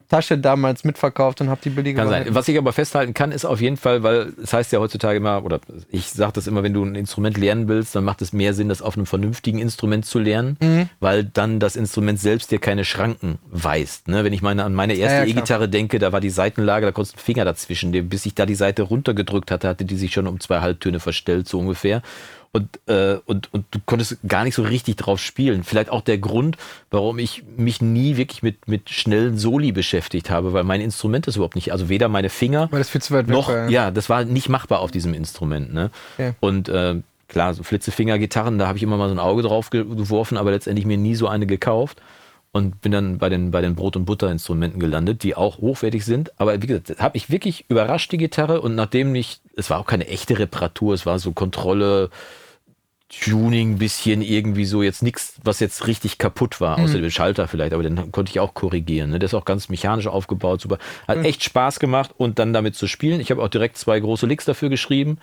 Tasche 0.08 0.38
damals 0.38 0.84
mitverkauft 0.84 1.41
und 1.41 1.49
habe 1.49 1.60
die 1.64 1.70
billige 1.70 1.99
Kann 1.99 2.10
sein. 2.10 2.28
Was 2.30 2.47
ich 2.47 2.58
aber 2.58 2.74
festhalten 2.74 3.14
kann, 3.14 3.32
ist 3.32 3.45
auf 3.45 3.60
jeden 3.62 3.78
Fall, 3.78 4.03
weil 4.03 4.34
es 4.41 4.53
heißt 4.53 4.72
ja 4.72 4.80
heutzutage 4.80 5.18
immer, 5.18 5.43
oder 5.43 5.60
ich 5.89 6.10
sage 6.12 6.34
das 6.34 6.47
immer, 6.47 6.64
wenn 6.64 6.74
du 6.74 6.84
ein 6.84 6.95
Instrument 6.95 7.38
lernen 7.38 7.68
willst, 7.68 7.95
dann 7.95 8.03
macht 8.03 8.22
es 8.22 8.32
mehr 8.34 8.53
Sinn, 8.53 8.70
das 8.70 8.82
auf 8.82 8.95
einem 8.97 9.06
vernünftigen 9.06 9.60
Instrument 9.60 10.06
zu 10.06 10.20
lernen, 10.20 10.58
Mhm. 10.62 10.89
weil 10.99 11.24
dann 11.24 11.60
das 11.60 11.76
Instrument 11.76 12.20
selbst 12.20 12.51
dir 12.51 12.60
keine 12.60 12.86
Schranken 12.86 13.39
weist. 13.49 14.08
Ne? 14.08 14.24
Wenn 14.24 14.34
ich 14.34 14.41
meine, 14.41 14.64
an 14.64 14.74
meine 14.74 14.93
erste 14.93 15.18
Ja, 15.18 15.24
ja. 15.24 15.30
E-Gitarre 15.30 15.70
denke, 15.70 15.99
da 15.99 16.12
war 16.12 16.22
die 16.22 16.30
Seitenlage, 16.30 16.86
da 16.86 16.91
konntest 16.91 17.16
du 17.16 17.18
einen 17.18 17.26
Finger 17.26 17.45
dazwischen, 17.45 17.91
bis 18.10 18.26
ich 18.26 18.36
da 18.36 18.45
die 18.45 18.56
Seite 18.56 18.84
runtergedrückt 18.84 19.51
hatte, 19.51 19.68
hatte 19.68 19.86
die 19.86 19.95
sich 19.95 20.14
schon 20.14 20.28
um 20.28 20.39
zwei 20.39 20.62
Halbtöne 20.62 20.99
verstellt, 20.99 21.47
so 21.49 21.60
ungefähr. 21.60 22.01
Und, 22.56 22.80
äh, 22.88 23.18
und, 23.26 23.53
und 23.53 23.66
du 23.72 23.80
konntest 23.86 24.18
gar 24.26 24.45
nicht 24.45 24.56
so 24.56 24.64
richtig 24.64 24.95
drauf 24.95 25.20
spielen. 25.20 25.66
Vielleicht 25.66 25.89
auch 25.89 25.99
der 25.99 26.18
Grund, 26.20 26.56
warum 26.89 27.20
ich 27.20 27.43
mich 27.58 27.82
nie 27.82 28.16
wirklich 28.16 28.43
mit, 28.43 28.70
mit 28.70 28.89
schnellen 28.89 29.38
Soli 29.38 29.74
beschäftigt 29.74 30.30
habe, 30.30 30.53
weil 30.53 30.64
mein 30.64 30.80
Instrument 30.80 31.28
ist 31.28 31.36
überhaupt 31.36 31.56
nicht, 31.56 31.74
also 31.74 31.89
weder 31.89 32.08
meine 32.08 32.30
Finger 32.30 32.70
Weil 32.72 32.80
das 32.80 32.89
viel 32.89 33.01
zu 33.01 33.14
weit 33.14 33.28
weg 33.28 33.36
noch, 33.36 33.49
war. 33.49 33.70
ja, 33.70 33.91
das 33.91 34.10
war 34.10 34.24
nicht 34.24 34.47
machbar 34.47 34.80
auf 34.80 34.91
diesem 34.91 35.14
Instrument. 35.14 35.74
Ne? 35.74 35.91
Okay. 36.14 36.32
Und 36.39 36.70
äh, 36.70 36.95
klar, 37.28 37.53
so 37.53 37.64
Flitzefinger-Gitarren, 37.64 38.58
da 38.58 38.68
habe 38.68 38.78
ich 38.78 38.84
immer 38.84 38.95
mal 38.95 39.10
so 39.10 39.16
ein 39.16 39.20
Auge 39.20 39.41
drauf 39.41 39.70
ge- 39.70 39.84
geworfen, 39.84 40.38
aber 40.38 40.51
letztendlich 40.51 40.86
mir 40.86 40.97
nie 40.97 41.16
so 41.16 41.28
eine 41.28 41.45
gekauft. 41.47 42.01
Und 42.53 42.80
bin 42.80 42.93
dann 42.93 43.18
bei 43.18 43.28
den, 43.28 43.51
bei 43.51 43.60
den 43.60 43.76
Brot- 43.76 43.97
und 43.97 44.06
Butter-Instrumenten 44.06 44.80
gelandet, 44.80 45.24
die 45.24 45.36
auch 45.36 45.58
hochwertig 45.58 46.06
sind. 46.06 46.32
Aber 46.39 46.62
wie 46.62 46.68
gesagt, 46.68 47.01
habe 47.01 47.18
ich 47.18 47.30
wirklich 47.30 47.66
überrascht, 47.68 48.14
die 48.14 48.18
Gitarre. 48.18 48.62
Und 48.62 48.76
nachdem 48.76 49.12
nicht, 49.12 49.41
es 49.58 49.70
war 49.70 49.78
auch 49.78 49.86
keine 49.86 50.08
echte 50.08 50.39
Reparatur, 50.39 50.93
es 50.93 51.06
war 51.06 51.20
so 51.20 51.34
Kontrolle, 51.34 52.10
Tuning, 53.10 53.78
bisschen 53.78 54.22
irgendwie 54.22 54.66
so, 54.66 54.82
jetzt 54.82 55.03
nichts, 55.03 55.36
was 55.43 55.60
jetzt 55.60 55.86
richtig 55.86 56.18
kaputt 56.18 56.60
war, 56.60 56.80
außer 56.80 56.99
dem 56.99 57.12
Schalter 57.12 57.47
vielleicht, 57.47 57.74
aber 57.74 57.84
den 57.84 58.12
konnte 58.12 58.32
ich 58.32 58.39
auch 58.39 58.56
korrigieren. 58.56 59.12
Ne? 59.12 59.20
Der 59.20 59.28
ist 59.28 59.36
auch 59.36 59.45
ganz 59.45 59.70
mechanisch 59.70 60.08
aufgebaut, 60.08 60.62
super. 60.62 60.80
Hat 61.08 61.24
echt 61.24 61.43
Spaß 61.43 61.80
gemacht 61.80 62.12
und 62.18 62.39
dann 62.39 62.51
damit 62.51 62.76
zu 62.76 62.88
spielen. 62.88 63.20
Ich 63.20 63.30
habe 63.30 63.43
auch 63.43 63.47
direkt 63.47 63.78
zwei 63.78 63.99
große 63.99 64.26
Licks 64.26 64.45
dafür 64.45 64.70
geschrieben. 64.70 65.20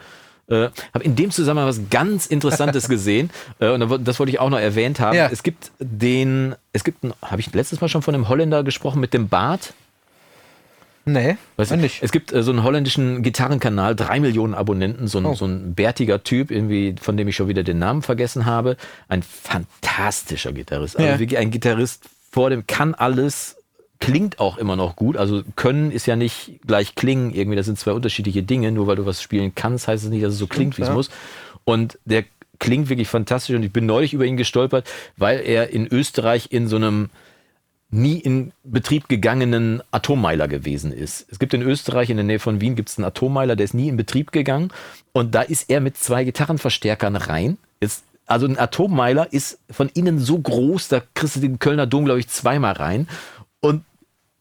Äh, 0.49 0.68
habe 0.95 1.05
in 1.05 1.16
dem 1.16 1.30
Zusammenhang 1.30 1.68
was 1.68 1.80
ganz 1.91 2.26
Interessantes 2.26 2.89
gesehen 2.89 3.30
äh, 3.59 3.70
und 3.70 4.07
das 4.07 4.18
wollte 4.18 4.30
ich 4.30 4.39
auch 4.39 4.51
noch 4.51 4.59
erwähnt 4.59 5.01
haben. 5.01 5.16
Ja. 5.16 5.28
Es 5.30 5.43
gibt 5.43 5.72
den, 5.80 6.55
es 6.72 6.85
gibt, 6.85 7.05
habe 7.22 7.41
ich 7.41 7.53
letztes 7.53 7.80
Mal 7.80 7.89
schon 7.89 8.03
von 8.03 8.14
einem 8.14 8.28
Holländer 8.28 8.62
gesprochen 8.62 9.01
mit 9.01 9.12
dem 9.12 9.28
Bart. 9.28 9.74
Nee, 11.05 11.36
Weißt 11.57 11.70
weiß 11.72 11.78
du, 11.78 11.82
nicht. 11.82 12.03
Es 12.03 12.12
gibt 12.12 12.32
äh, 12.32 12.42
so 12.44 12.53
einen 12.53 12.62
holländischen 12.62 13.22
Gitarrenkanal, 13.22 13.96
drei 13.96 14.20
Millionen 14.20 14.55
Abonnenten, 14.55 15.09
so 15.09 15.18
ein, 15.18 15.26
Oh. 15.26 15.34
so 15.34 15.44
ein 15.46 15.74
bärtiger 15.74 16.22
Typ, 16.22 16.50
irgendwie, 16.50 16.94
von 17.00 17.16
dem 17.16 17.26
ich 17.28 17.34
schon 17.36 17.48
wieder 17.48 17.64
den 17.64 17.78
Namen 17.80 18.03
vergessen 18.03 18.46
habe. 18.46 18.76
Ein 19.09 19.22
fantastischer 19.22 20.53
Gitarrist. 20.53 20.96
Also 20.96 21.09
Ja. 21.09 21.18
wirklich 21.18 21.38
ein 21.38 21.50
Gitarrist 21.50 22.05
vor 22.30 22.50
dem 22.50 22.66
kann 22.66 22.94
alles, 22.94 23.57
klingt 24.00 24.38
auch 24.40 24.59
immer 24.59 24.76
noch 24.76 24.96
gut. 24.96 25.16
Also 25.16 25.42
können 25.57 25.90
ist 25.90 26.07
ja 26.07 26.16
nicht 26.16 26.61
gleich 26.66 26.94
klingen 26.94 27.34
irgendwie. 27.34 27.57
Das 27.57 27.66
sind 27.66 27.78
zwei 27.78 27.92
unterschiedliche 27.92 28.42
Dinge. 28.42 28.70
Nur 28.72 28.86
weil 28.86 28.96
du 28.96 29.05
was 29.07 29.22
spielen 29.22 29.53
kannst, 29.55 29.88
heißt 29.88 30.05
es 30.05 30.11
nicht, 30.11 30.24
dass 30.24 30.32
es 30.34 30.38
so 30.38 30.46
klingt, 30.46 30.78
wie 30.78 30.82
es 30.82 30.88
ja. 30.88 30.94
muss. 30.94 31.11
Und 31.64 31.98
der 32.05 32.24
klingt 32.59 32.88
wirklich 32.88 33.09
fantastisch 33.09 33.57
und 33.57 33.64
ich 33.64 33.72
bin 33.72 33.86
neulich 33.86 34.14
über 34.14 34.24
ihn 34.24 34.36
gestolpert, 34.36 34.88
weil 35.16 35.40
er 35.40 35.70
in 35.70 35.86
Österreich 35.88 36.48
in 36.53 36.68
so 36.68 36.76
einem 36.76 37.11
nie 37.93 38.18
in 38.18 38.53
Betrieb 38.64 39.09
gegangenen 39.09 39.82
Atommeiler 39.90 40.49
gewesen 40.49 40.93
ist. 40.93 41.26
Es 41.30 41.38
gibt 41.38 41.53
in 41.55 41.62
Österreich, 41.62 42.11
in 42.11 42.16
der 42.16 42.24
Nähe 42.24 42.38
von 42.38 42.61
Wien, 42.61 42.74
gibt 42.74 42.88
es 42.88 42.99
einen 42.99 43.05
Atommeiler, 43.05 43.55
der 43.55 43.64
ist 43.64 43.74
nie 43.74 43.88
in 43.88 43.97
Betrieb 43.97 44.32
gegangen. 44.32 44.72
Und 45.12 45.34
da 45.34 45.43
ist 45.43 45.68
er 45.70 45.80
mit 45.80 45.97
zwei 45.97 46.24
Gitarrenverstärkern 46.24 47.16
rein. 47.16 47.59
Ist, 47.80 48.05
also 48.26 48.47
ein 48.47 48.59
Atommeiler 48.59 49.32
ist 49.32 49.59
von 49.70 49.90
innen 49.90 50.18
so 50.18 50.38
groß, 50.38 50.88
da 50.88 51.03
kriegst 51.14 51.36
du 51.36 51.40
den 51.40 51.59
Kölner 51.59 51.86
Dom, 51.86 52.07
glaube 52.07 52.20
ich, 52.20 52.28
zweimal 52.28 52.72
rein. 52.72 53.09
Und 53.61 53.84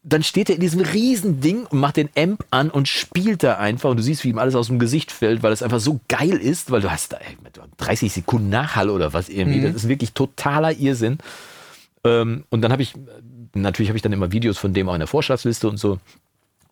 dann 0.02 0.22
steht 0.22 0.48
er 0.48 0.56
in 0.56 0.60
diesem 0.60 0.80
riesen 0.80 1.40
Ding 1.40 1.66
und 1.66 1.78
macht 1.78 1.96
den 1.96 2.08
Amp 2.16 2.44
an 2.50 2.70
und 2.70 2.88
spielt 2.88 3.42
da 3.42 3.58
einfach. 3.58 3.90
Und 3.90 3.98
du 3.98 4.02
siehst, 4.02 4.24
wie 4.24 4.30
ihm 4.30 4.38
alles 4.38 4.54
aus 4.54 4.66
dem 4.66 4.78
Gesicht 4.78 5.12
fällt, 5.12 5.42
weil 5.42 5.52
es 5.52 5.62
einfach 5.62 5.78
so 5.78 6.00
geil 6.08 6.38
ist, 6.38 6.70
weil 6.70 6.80
du 6.80 6.90
hast 6.90 7.12
da 7.12 7.18
ey, 7.18 7.36
30 7.76 8.12
Sekunden 8.12 8.48
Nachhall 8.48 8.90
oder 8.90 9.12
was 9.12 9.28
irgendwie. 9.28 9.60
Das 9.60 9.74
ist 9.74 9.88
wirklich 9.88 10.12
totaler 10.12 10.72
Irrsinn. 10.72 11.18
Ähm, 12.04 12.44
und 12.50 12.62
dann 12.62 12.72
habe 12.72 12.82
ich, 12.82 12.94
natürlich 13.54 13.90
habe 13.90 13.96
ich 13.96 14.02
dann 14.02 14.12
immer 14.12 14.32
Videos 14.32 14.58
von 14.58 14.72
dem 14.72 14.88
auch 14.88 14.94
in 14.94 15.00
der 15.00 15.08
Vorschlagsliste 15.08 15.68
und 15.68 15.76
so. 15.76 15.98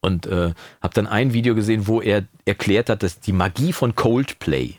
Und 0.00 0.26
äh, 0.26 0.52
habe 0.80 0.94
dann 0.94 1.06
ein 1.06 1.34
Video 1.34 1.54
gesehen, 1.54 1.86
wo 1.86 2.00
er 2.00 2.24
erklärt 2.46 2.88
hat, 2.88 3.02
dass 3.02 3.20
die 3.20 3.32
Magie 3.32 3.72
von 3.72 3.94
Coldplay. 3.94 4.76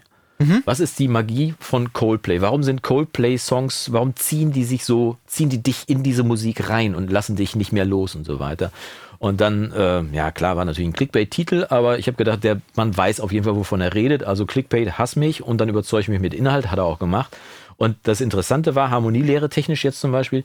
Was 0.65 0.79
ist 0.79 0.97
die 0.97 1.07
Magie 1.07 1.53
von 1.59 1.93
Coldplay? 1.93 2.41
Warum 2.41 2.63
sind 2.63 2.81
Coldplay-Songs, 2.81 3.91
warum 3.91 4.15
ziehen 4.15 4.51
die 4.51 4.63
sich 4.63 4.85
so, 4.85 5.17
ziehen 5.27 5.49
die 5.49 5.61
dich 5.61 5.83
in 5.87 6.01
diese 6.01 6.23
Musik 6.23 6.69
rein 6.69 6.95
und 6.95 7.11
lassen 7.11 7.35
dich 7.35 7.55
nicht 7.55 7.71
mehr 7.71 7.85
los 7.85 8.15
und 8.15 8.25
so 8.25 8.39
weiter? 8.39 8.71
Und 9.19 9.39
dann, 9.39 9.71
äh, 9.71 10.01
ja 10.13 10.31
klar, 10.31 10.57
war 10.57 10.65
natürlich 10.65 10.89
ein 10.89 10.93
Clickbait-Titel, 10.93 11.67
aber 11.69 11.99
ich 11.99 12.07
habe 12.07 12.17
gedacht, 12.17 12.43
der 12.43 12.59
Mann 12.75 12.97
weiß 12.97 13.19
auf 13.19 13.31
jeden 13.31 13.43
Fall, 13.43 13.55
wovon 13.55 13.81
er 13.81 13.93
redet. 13.93 14.23
Also 14.23 14.47
Clickbait, 14.47 14.97
hass 14.97 15.15
mich 15.15 15.43
und 15.43 15.61
dann 15.61 15.69
überzeuge 15.69 16.01
ich 16.01 16.09
mich 16.09 16.21
mit 16.21 16.33
Inhalt, 16.33 16.71
hat 16.71 16.79
er 16.79 16.85
auch 16.85 16.97
gemacht. 16.97 17.37
Und 17.77 17.97
das 18.03 18.19
Interessante 18.19 18.73
war, 18.73 18.89
Harmonielehre 18.89 19.49
technisch 19.49 19.83
jetzt 19.83 20.01
zum 20.01 20.11
Beispiel, 20.11 20.43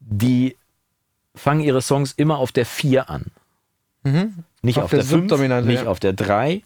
die 0.00 0.56
fangen 1.38 1.60
ihre 1.60 1.80
Songs 1.82 2.12
immer 2.12 2.38
auf 2.38 2.52
der 2.52 2.66
4 2.66 3.08
an. 3.10 3.26
Nicht 4.62 4.78
auf, 4.78 4.84
Auf 4.84 4.90
der 4.90 5.00
der 5.00 5.06
5, 5.08 5.22
Subdominante, 5.30 5.68
nicht 5.68 5.84
ja. 5.84 5.88
auf 5.90 6.00
der 6.00 6.12
3. 6.14 6.62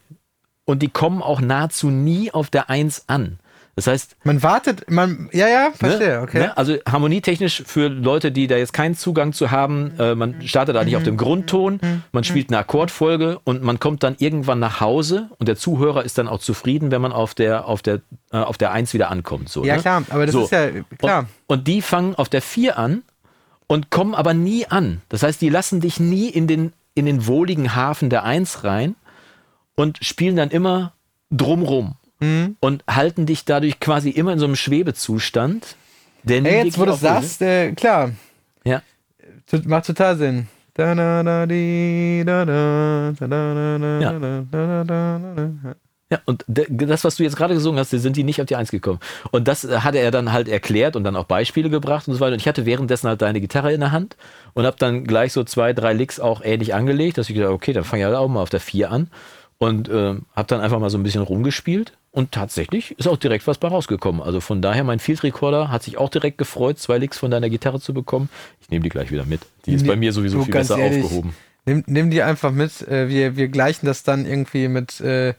Und 0.64 0.81
die 0.83 0.89
kommen 0.89 1.23
auch 1.23 1.41
nahezu 1.41 1.91
nie 1.91 2.31
auf 2.31 2.51
der 2.51 2.70
1 2.70 3.05
an. 3.09 3.39
Das 3.75 3.87
heißt, 3.87 4.16
Man 4.25 4.43
wartet, 4.43 4.91
man, 4.91 5.31
ja, 5.33 5.49
ja, 5.49 5.70
verstehe, 5.75 6.16
Ne? 6.16 6.20
okay. 6.20 6.39
Ne? 6.41 6.57
Also 6.59 6.77
harmonietechnisch 6.87 7.62
für 7.66 7.89
Leute, 7.89 8.31
die 8.31 8.47
da 8.47 8.57
jetzt 8.59 8.75
keinen 8.75 8.95
Zugang 8.95 9.33
zu 9.33 9.51
haben, 9.51 9.93
äh, 9.99 10.14
man 10.14 10.47
startet 10.47 10.77
da 10.77 10.85
nicht 10.85 10.95
auf 10.95 11.03
dem 11.05 11.16
Grundton, 11.16 11.81
man 12.12 12.23
spielt 12.23 12.51
eine 12.51 12.59
Akkordfolge 12.59 13.41
und 13.45 13.62
man 13.62 13.81
kommt 13.81 14.03
dann 14.03 14.14
irgendwann 14.18 14.59
nach 14.59 14.81
Hause 14.81 15.31
und 15.39 15.49
der 15.49 15.57
Zuhörer 15.57 16.05
ist 16.05 16.18
dann 16.18 16.29
auch 16.29 16.41
zufrieden, 16.41 16.91
wenn 16.91 17.01
man 17.01 17.12
auf 17.12 17.35
der 17.35 17.66
auf 17.66 17.81
der 17.81 18.03
äh, 18.31 18.37
auf 18.37 18.59
der 18.59 18.73
1 18.73 18.93
wieder 18.93 19.11
ankommt. 19.11 19.49
So, 19.49 19.64
Ja, 19.64 19.77
ne? 19.77 19.81
klar, 19.81 20.03
aber 20.11 20.27
das 20.27 20.35
So. 20.35 20.45
ist 20.45 20.53
ja 20.53 20.68
klar. 20.99 21.20
Und, 21.47 21.59
und 21.61 21.66
die 21.66 21.81
fangen 21.81 22.14
auf 22.14 22.29
der 22.29 22.43
4 22.43 22.79
an 22.79 23.03
und 23.67 23.91
kommen 23.91 24.15
aber 24.15 24.35
nie 24.35 24.67
an. 24.67 25.01
Das 25.09 25.23
heißt, 25.23 25.41
die 25.41 25.49
lassen 25.49 25.81
dich 25.81 25.99
nie 26.01 26.29
in 26.29 26.47
den, 26.47 26.73
in 26.95 27.07
den 27.07 27.27
wohligen 27.27 27.75
Hafen 27.75 28.11
der 28.11 28.25
1 28.25 28.65
rein 28.65 28.95
und 29.75 29.99
spielen 30.03 30.37
dann 30.37 30.51
immer 30.51 30.93
drumrum. 31.31 31.95
Mhm. 32.21 32.57
Und 32.61 32.85
halten 32.89 33.27
dich 33.27 33.45
dadurch 33.45 33.81
quasi 33.81 34.11
immer 34.11 34.33
in 34.33 34.39
so 34.39 34.45
einem 34.45 34.57
Schwebezustand. 34.57 35.77
Der 36.25 36.41
nie 36.41 36.49
Ey, 36.49 36.65
jetzt, 36.67 36.79
wo 36.79 36.85
du 36.85 36.93
aufhört. 36.93 37.23
sagst, 37.23 37.43
äh, 37.43 37.73
klar, 37.73 38.11
Ja. 38.65 38.83
tut- 39.47 39.67
macht 39.67 39.87
total 39.87 40.17
Sinn. 40.17 40.47
Da, 40.75 40.95
da, 40.95 41.23
da, 41.23 41.47
di, 41.47 42.23
da, 42.25 42.45
da, 42.45 43.13
da, 43.19 43.27
da, 43.27 43.79
da, 43.79 44.01
Ja. 44.01 44.13
da, 44.13 44.19
da, 44.51 44.85
da, 44.85 44.85
da, 44.85 45.19
da. 45.63 45.75
Ja, 46.13 46.19
und 46.27 46.45
das, 46.47 47.05
was 47.05 47.17
du 47.17 47.23
jetzt 47.23 47.37
gerade 47.37 47.55
gesungen 47.55 47.81
hast, 47.81 47.89
sind 47.89 48.19
die 48.19 48.23
nicht 48.23 48.39
auf 48.39 48.47
die 48.47 48.55
Eins 48.55 48.71
gekommen. 48.71 49.01
Und 49.31 49.49
das 49.49 49.65
äh, 49.65 49.79
hatte 49.79 49.97
er 49.97 50.11
dann 50.11 50.31
halt 50.31 50.47
erklärt 50.47 50.95
und 50.95 51.05
dann 51.05 51.17
auch 51.17 51.25
Beispiele 51.25 51.71
gebracht 51.71 52.07
und 52.07 52.13
so 52.13 52.21
weiter. 52.21 52.35
Und 52.35 52.41
ich 52.41 52.47
hatte 52.47 52.67
währenddessen 52.67 53.09
halt 53.09 53.23
deine 53.23 53.41
Gitarre 53.41 53.73
in 53.73 53.81
der 53.81 53.93
Hand 53.93 54.19
und 54.53 54.67
habe 54.67 54.77
dann 54.79 55.05
gleich 55.05 55.33
so 55.33 55.43
zwei, 55.43 55.73
drei 55.73 55.95
Licks 55.95 56.21
auch 56.21 56.43
ähnlich 56.45 56.75
angelegt, 56.75 57.17
dass 57.17 57.31
ich 57.31 57.35
gedacht 57.35 57.53
okay, 57.53 57.73
dann 57.73 57.85
fange 57.85 58.03
ich 58.03 58.07
halt 58.07 58.17
auch 58.17 58.29
mal 58.29 58.43
auf 58.43 58.51
der 58.51 58.61
Vier 58.61 58.91
an 58.91 59.09
und 59.57 59.89
äh, 59.89 60.17
habe 60.37 60.49
dann 60.49 60.61
einfach 60.61 60.81
mal 60.81 60.91
so 60.91 60.99
ein 60.99 61.03
bisschen 61.03 61.23
rumgespielt. 61.23 61.95
Und 62.11 62.31
tatsächlich 62.31 62.91
ist 62.99 63.09
auch 63.09 63.17
direkt 63.17 63.47
was 63.47 63.57
bei 63.57 63.69
rausgekommen. 63.69 64.21
Also 64.21 64.41
von 64.41 64.61
daher, 64.61 64.85
mein 64.85 64.99
Field 64.99 65.23
Recorder 65.23 65.71
hat 65.71 65.83
sich 65.83 65.97
auch 65.97 66.11
direkt 66.11 66.37
gefreut, 66.37 66.79
zwei 66.79 66.99
Licks 66.99 67.17
von 67.17 67.31
deiner 67.31 67.49
Gitarre 67.49 67.81
zu 67.81 67.95
bekommen. 67.95 68.29
Ich 68.61 68.69
nehme 68.69 68.83
die 68.83 68.91
gleich 68.91 69.11
wieder 69.11 69.25
mit. 69.25 69.41
Die 69.65 69.73
ist 69.73 69.87
bei 69.87 69.97
mir 69.97 70.13
sowieso 70.13 70.43
viel 70.43 70.53
besser 70.53 70.77
ehrlich, 70.77 71.05
aufgehoben. 71.05 71.35
Nimm, 71.65 71.85
nimm 71.87 72.11
die 72.11 72.23
einfach 72.23 72.51
mit. 72.51 72.87
Äh, 72.87 73.09
wir, 73.09 73.37
wir 73.39 73.49
gleichen 73.49 73.87
das 73.87 74.03
dann 74.03 74.27
irgendwie 74.27 74.69
mit, 74.69 75.01
äh, 75.01 75.33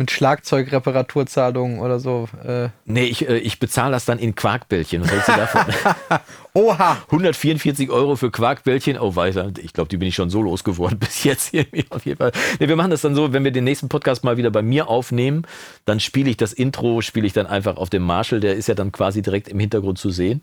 mit 0.00 0.10
Schlagzeugreparaturzahlungen 0.10 1.78
oder 1.78 2.00
so. 2.00 2.28
Äh. 2.44 2.70
Nee, 2.86 3.04
ich, 3.04 3.28
äh, 3.28 3.36
ich 3.36 3.60
bezahle 3.60 3.92
das 3.92 4.06
dann 4.06 4.18
in 4.18 4.34
Quarkbällchen. 4.34 5.02
Was 5.02 5.10
hältst 5.12 5.28
du 5.28 5.32
davon? 5.32 6.18
Oha! 6.54 6.98
144 7.06 7.90
Euro 7.90 8.16
für 8.16 8.30
Quarkbällchen. 8.30 8.98
Oh, 8.98 9.14
weiter. 9.16 9.50
Ich 9.62 9.72
glaube, 9.72 9.88
die 9.88 9.96
bin 9.96 10.08
ich 10.08 10.14
schon 10.14 10.30
so 10.30 10.42
losgeworden 10.42 10.98
bis 11.00 11.24
jetzt 11.24 11.50
hier 11.50 11.66
auf 11.90 12.04
jeden 12.04 12.18
Fall. 12.18 12.32
Nee, 12.58 12.68
wir 12.68 12.76
machen 12.76 12.90
das 12.90 13.02
dann 13.02 13.14
so, 13.14 13.32
wenn 13.32 13.44
wir 13.44 13.50
den 13.50 13.64
nächsten 13.64 13.88
Podcast 13.88 14.24
mal 14.24 14.36
wieder 14.36 14.50
bei 14.50 14.62
mir 14.62 14.88
aufnehmen, 14.88 15.46
dann 15.84 16.00
spiele 16.00 16.30
ich 16.30 16.36
das 16.36 16.52
Intro, 16.52 17.00
spiele 17.02 17.26
ich 17.26 17.32
dann 17.32 17.46
einfach 17.46 17.76
auf 17.76 17.90
dem 17.90 18.02
Marshall. 18.02 18.40
Der 18.40 18.54
ist 18.56 18.66
ja 18.66 18.74
dann 18.74 18.92
quasi 18.92 19.22
direkt 19.22 19.48
im 19.48 19.58
Hintergrund 19.60 19.98
zu 19.98 20.10
sehen. 20.10 20.42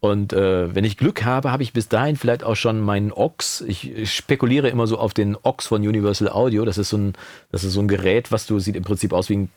Und 0.00 0.32
äh, 0.32 0.74
wenn 0.74 0.84
ich 0.84 0.96
Glück 0.96 1.24
habe, 1.24 1.50
habe 1.50 1.62
ich 1.62 1.72
bis 1.72 1.88
dahin 1.88 2.16
vielleicht 2.16 2.44
auch 2.44 2.56
schon 2.56 2.80
meinen 2.80 3.12
Ox. 3.12 3.62
Ich, 3.66 3.90
ich 3.90 4.14
spekuliere 4.14 4.68
immer 4.68 4.86
so 4.86 4.98
auf 4.98 5.14
den 5.14 5.36
Ox 5.42 5.66
von 5.66 5.86
Universal 5.86 6.28
Audio. 6.28 6.64
Das 6.64 6.78
ist 6.78 6.90
so 6.90 6.96
ein, 6.96 7.14
das 7.50 7.64
ist 7.64 7.72
so 7.72 7.80
ein 7.80 7.88
Gerät, 7.88 8.30
was 8.30 8.46
du 8.46 8.58
sieht 8.60 8.76
im 8.76 8.84
Prinzip 8.84 9.12
aus 9.12 9.28
wie 9.28 9.36
ein, 9.38 9.50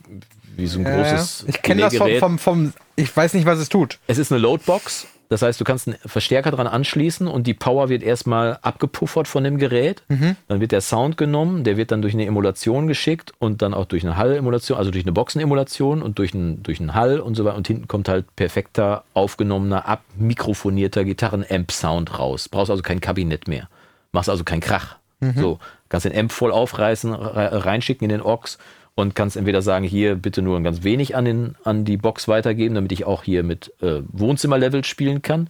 wie 0.55 0.67
so 0.67 0.79
ein 0.79 0.85
Ja, 0.85 0.95
großes 0.95 1.45
ich 1.47 1.61
kenne 1.61 1.81
das 1.81 1.95
vom, 1.95 2.09
vom, 2.19 2.39
vom. 2.39 2.73
Ich 2.95 3.15
weiß 3.15 3.33
nicht, 3.35 3.45
was 3.45 3.59
es 3.59 3.69
tut. 3.69 3.99
Es 4.07 4.17
ist 4.17 4.31
eine 4.31 4.41
Loadbox. 4.41 5.07
Das 5.31 5.41
heißt, 5.41 5.61
du 5.61 5.63
kannst 5.63 5.87
einen 5.87 5.97
Verstärker 6.05 6.51
dran 6.51 6.67
anschließen 6.67 7.25
und 7.25 7.47
die 7.47 7.53
Power 7.53 7.87
wird 7.87 8.03
erstmal 8.03 8.59
abgepuffert 8.61 9.29
von 9.29 9.45
dem 9.45 9.57
Gerät. 9.57 10.03
Dann 10.49 10.59
wird 10.59 10.73
der 10.73 10.81
Sound 10.81 11.15
genommen, 11.15 11.63
der 11.63 11.77
wird 11.77 11.91
dann 11.91 12.01
durch 12.01 12.13
eine 12.13 12.25
Emulation 12.25 12.85
geschickt 12.85 13.31
und 13.39 13.61
dann 13.61 13.73
auch 13.73 13.85
durch 13.85 14.03
eine 14.03 14.17
Hall-Emulation, 14.17 14.77
also 14.77 14.91
durch 14.91 15.05
eine 15.05 15.13
Boxenemulation 15.13 16.01
und 16.01 16.19
durch 16.19 16.33
einen, 16.33 16.61
durch 16.63 16.81
einen 16.81 16.95
Hall 16.95 17.21
und 17.21 17.35
so 17.35 17.45
weiter. 17.45 17.55
Und 17.55 17.65
hinten 17.65 17.87
kommt 17.87 18.09
halt 18.09 18.25
perfekter, 18.35 19.05
aufgenommener, 19.13 19.87
abmikrofonierter 19.87 21.05
Gitarren-Amp-Sound 21.05 22.19
raus. 22.19 22.49
Brauchst 22.49 22.69
also 22.69 22.83
kein 22.83 22.99
Kabinett 22.99 23.47
mehr. 23.47 23.69
Machst 24.11 24.29
also 24.29 24.43
keinen 24.43 24.59
Krach. 24.59 24.97
So, 25.39 25.59
kannst 25.87 26.05
den 26.05 26.17
Amp 26.17 26.31
voll 26.31 26.51
aufreißen, 26.51 27.13
re- 27.13 27.63
reinschicken 27.65 28.03
in 28.03 28.09
den 28.09 28.21
Aux 28.21 28.57
und 28.95 29.15
kannst 29.15 29.37
entweder 29.37 29.61
sagen, 29.61 29.85
hier 29.85 30.15
bitte 30.15 30.41
nur 30.41 30.57
ein 30.57 30.63
ganz 30.63 30.83
wenig 30.83 31.15
an, 31.15 31.25
den, 31.25 31.55
an 31.63 31.85
die 31.85 31.97
Box 31.97 32.27
weitergeben, 32.27 32.75
damit 32.75 32.91
ich 32.91 33.05
auch 33.05 33.23
hier 33.23 33.43
mit 33.43 33.73
äh, 33.81 34.01
Wohnzimmerlevel 34.11 34.83
spielen 34.83 35.21
kann. 35.21 35.47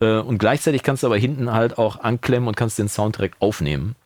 Äh, 0.00 0.18
und 0.18 0.38
gleichzeitig 0.38 0.82
kannst 0.82 1.02
du 1.02 1.06
aber 1.06 1.16
hinten 1.16 1.52
halt 1.52 1.78
auch 1.78 2.00
anklemmen 2.00 2.48
und 2.48 2.56
kannst 2.56 2.78
den 2.78 2.88
Sound 2.88 3.16
direkt 3.16 3.40
aufnehmen. 3.40 3.96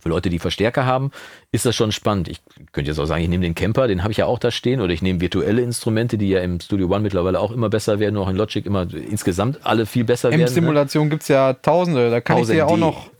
Für 0.00 0.10
Leute, 0.10 0.30
die 0.30 0.38
Verstärker 0.38 0.86
haben, 0.86 1.10
ist 1.50 1.66
das 1.66 1.74
schon 1.74 1.90
spannend. 1.90 2.28
Ich 2.28 2.40
könnte 2.70 2.90
jetzt 2.90 3.00
auch 3.00 3.06
sagen, 3.06 3.22
ich 3.22 3.28
nehme 3.28 3.42
den 3.42 3.56
Camper, 3.56 3.88
den 3.88 4.02
habe 4.02 4.12
ich 4.12 4.18
ja 4.18 4.26
auch 4.26 4.38
da 4.38 4.52
stehen, 4.52 4.80
oder 4.80 4.92
ich 4.92 5.02
nehme 5.02 5.20
virtuelle 5.20 5.60
Instrumente, 5.62 6.18
die 6.18 6.28
ja 6.28 6.40
im 6.40 6.60
Studio 6.60 6.86
One 6.86 7.00
mittlerweile 7.00 7.40
auch 7.40 7.50
immer 7.50 7.68
besser 7.68 7.98
werden, 7.98 8.16
auch 8.16 8.28
in 8.28 8.36
Logic 8.36 8.64
immer 8.64 8.86
insgesamt 8.92 9.66
alle 9.66 9.86
viel 9.86 10.04
besser 10.04 10.30
werden. 10.30 10.40
Ne? 10.40 10.46
M-Simulation 10.46 11.10
gibt 11.10 11.22
es 11.22 11.28
ja 11.28 11.52
tausende. 11.52 12.10
Da 12.10 12.20
kann 12.20 12.38
ich 12.38 12.46
dir 12.46 12.66
auch 12.66 12.76
1000D. 12.76 12.80
noch. 12.80 13.10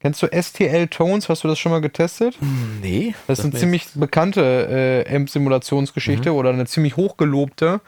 Kennst 0.00 0.22
du 0.22 0.28
STL 0.28 0.88
Tones? 0.88 1.28
Hast 1.28 1.44
du 1.44 1.48
das 1.48 1.58
schon 1.58 1.72
mal 1.72 1.80
getestet? 1.82 2.38
Nee. 2.80 3.14
Das 3.26 3.38
ist 3.40 3.44
eine 3.44 3.54
ziemlich 3.54 3.86
bekannte 3.94 5.04
äh, 5.06 5.10
Mhm. 5.10 5.16
Amp-Simulationsgeschichte 5.16 6.32
oder 6.32 6.50
eine 6.50 6.66
ziemlich 6.66 6.96
hochgelobte. 6.96 7.80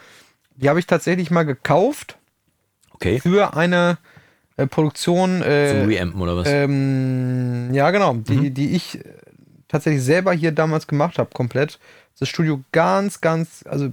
Die 0.57 0.69
habe 0.69 0.79
ich 0.79 0.87
tatsächlich 0.87 1.31
mal 1.31 1.45
gekauft 1.45 2.17
jetzt- 2.17 2.95
Okay. 2.95 3.21
für 3.21 3.57
eine 3.57 3.97
äh, 4.59 4.67
Produktion. 4.67 5.39
Zum 5.39 5.51
Äh, 5.51 5.85
Reampen 5.87 6.21
oder 6.21 6.37
was? 6.37 6.47
ähm, 6.47 7.73
ja, 7.73 7.91
genau, 7.91 8.13
die, 8.15 8.33
Mhm. 8.51 8.55
die 8.55 8.77
ich 8.77 8.99
äh, 8.99 9.03
tatsächlich 9.69 10.03
selber 10.05 10.35
hier 10.35 10.53
damals 10.53 10.87
gemacht 10.87 11.19
habe, 11.19 11.31
komplett. 11.33 11.79
Das 12.19 12.29
Studio 12.29 12.61
ganz, 12.73 13.23
ganz, 13.23 13.65
also 13.67 13.89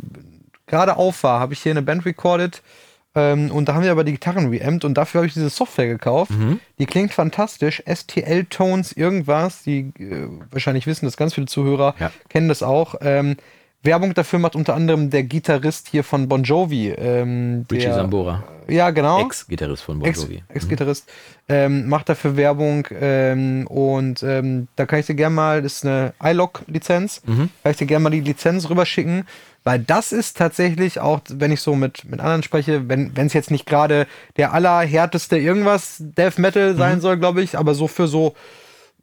gerade 0.67 0.97
auf 0.97 1.23
war, 1.23 1.39
habe 1.39 1.53
ich 1.53 1.61
hier 1.63 1.71
eine 1.71 1.81
Band 1.81 2.05
recorded. 2.05 2.61
Ähm, 3.15 3.49
und 3.51 3.67
da 3.67 3.73
haben 3.73 3.83
wir 3.83 3.91
aber 3.91 4.03
die 4.03 4.11
Gitarren 4.13 4.49
reamt 4.49 4.85
und 4.85 4.93
dafür 4.95 5.19
habe 5.19 5.27
ich 5.27 5.33
diese 5.33 5.49
Software 5.49 5.87
gekauft. 5.87 6.31
Mhm. 6.31 6.59
Die 6.77 6.85
klingt 6.85 7.11
fantastisch. 7.13 7.81
STL 7.91 8.45
Tones, 8.45 8.91
irgendwas. 8.91 9.63
Die 9.63 9.91
äh, 9.99 10.27
wahrscheinlich 10.51 10.85
wissen 10.87 11.05
das 11.05 11.17
ganz 11.17 11.33
viele 11.33 11.47
Zuhörer, 11.47 11.95
Ja. 11.99 12.11
kennen 12.29 12.47
das 12.49 12.61
auch. 12.63 12.95
Ähm, 13.01 13.35
Werbung 13.81 14.13
dafür 14.13 14.39
macht 14.39 14.57
unter 14.57 14.75
anderem 14.75 15.09
der 15.09 15.23
Gitarrist 15.23 15.87
hier 15.87 16.03
von 16.03 16.27
Bon 16.27 16.43
Jovi. 16.43 16.89
Ähm, 16.89 17.65
Richie 17.71 17.85
der, 17.85 17.93
Sambora, 17.95 18.43
Ja, 18.67 18.89
genau. 18.89 19.21
Ex-Gitarrist 19.25 19.83
von 19.83 19.99
Bon 19.99 20.11
Jovi. 20.11 20.43
Ex-Gitarrist, 20.49 21.09
ähm, 21.47 21.87
macht 21.87 22.09
dafür 22.09 22.35
Werbung 22.35 22.85
ähm, 22.91 23.65
und 23.67 24.21
ähm, 24.21 24.67
da 24.75 24.85
kann 24.85 24.99
ich 24.99 25.05
dir 25.05 25.15
gerne 25.15 25.33
mal, 25.33 25.61
das 25.61 25.75
ist 25.75 25.85
eine 25.85 26.13
iLock-Lizenz, 26.21 27.21
Mhm. 27.25 27.49
kann 27.63 27.71
ich 27.71 27.77
dir 27.77 27.85
gerne 27.87 28.03
mal 28.03 28.09
die 28.09 28.19
Lizenz 28.19 28.69
rüberschicken, 28.69 29.25
weil 29.69 29.77
das 29.77 30.11
ist 30.11 30.35
tatsächlich 30.35 30.99
auch, 30.99 31.19
wenn 31.29 31.51
ich 31.51 31.61
so 31.61 31.75
mit, 31.75 32.03
mit 32.05 32.19
anderen 32.21 32.41
spreche, 32.41 32.89
wenn 32.89 33.13
es 33.15 33.33
jetzt 33.33 33.51
nicht 33.51 33.67
gerade 33.67 34.07
der 34.35 34.51
allerhärteste 34.51 35.37
irgendwas 35.37 35.97
Death 35.99 36.39
Metal 36.39 36.75
sein 36.75 36.97
Mhm. 36.97 37.01
soll, 37.01 37.17
glaube 37.17 37.43
ich, 37.43 37.55
aber 37.55 37.75
so 37.75 37.87
für 37.87 38.07
so 38.07 38.33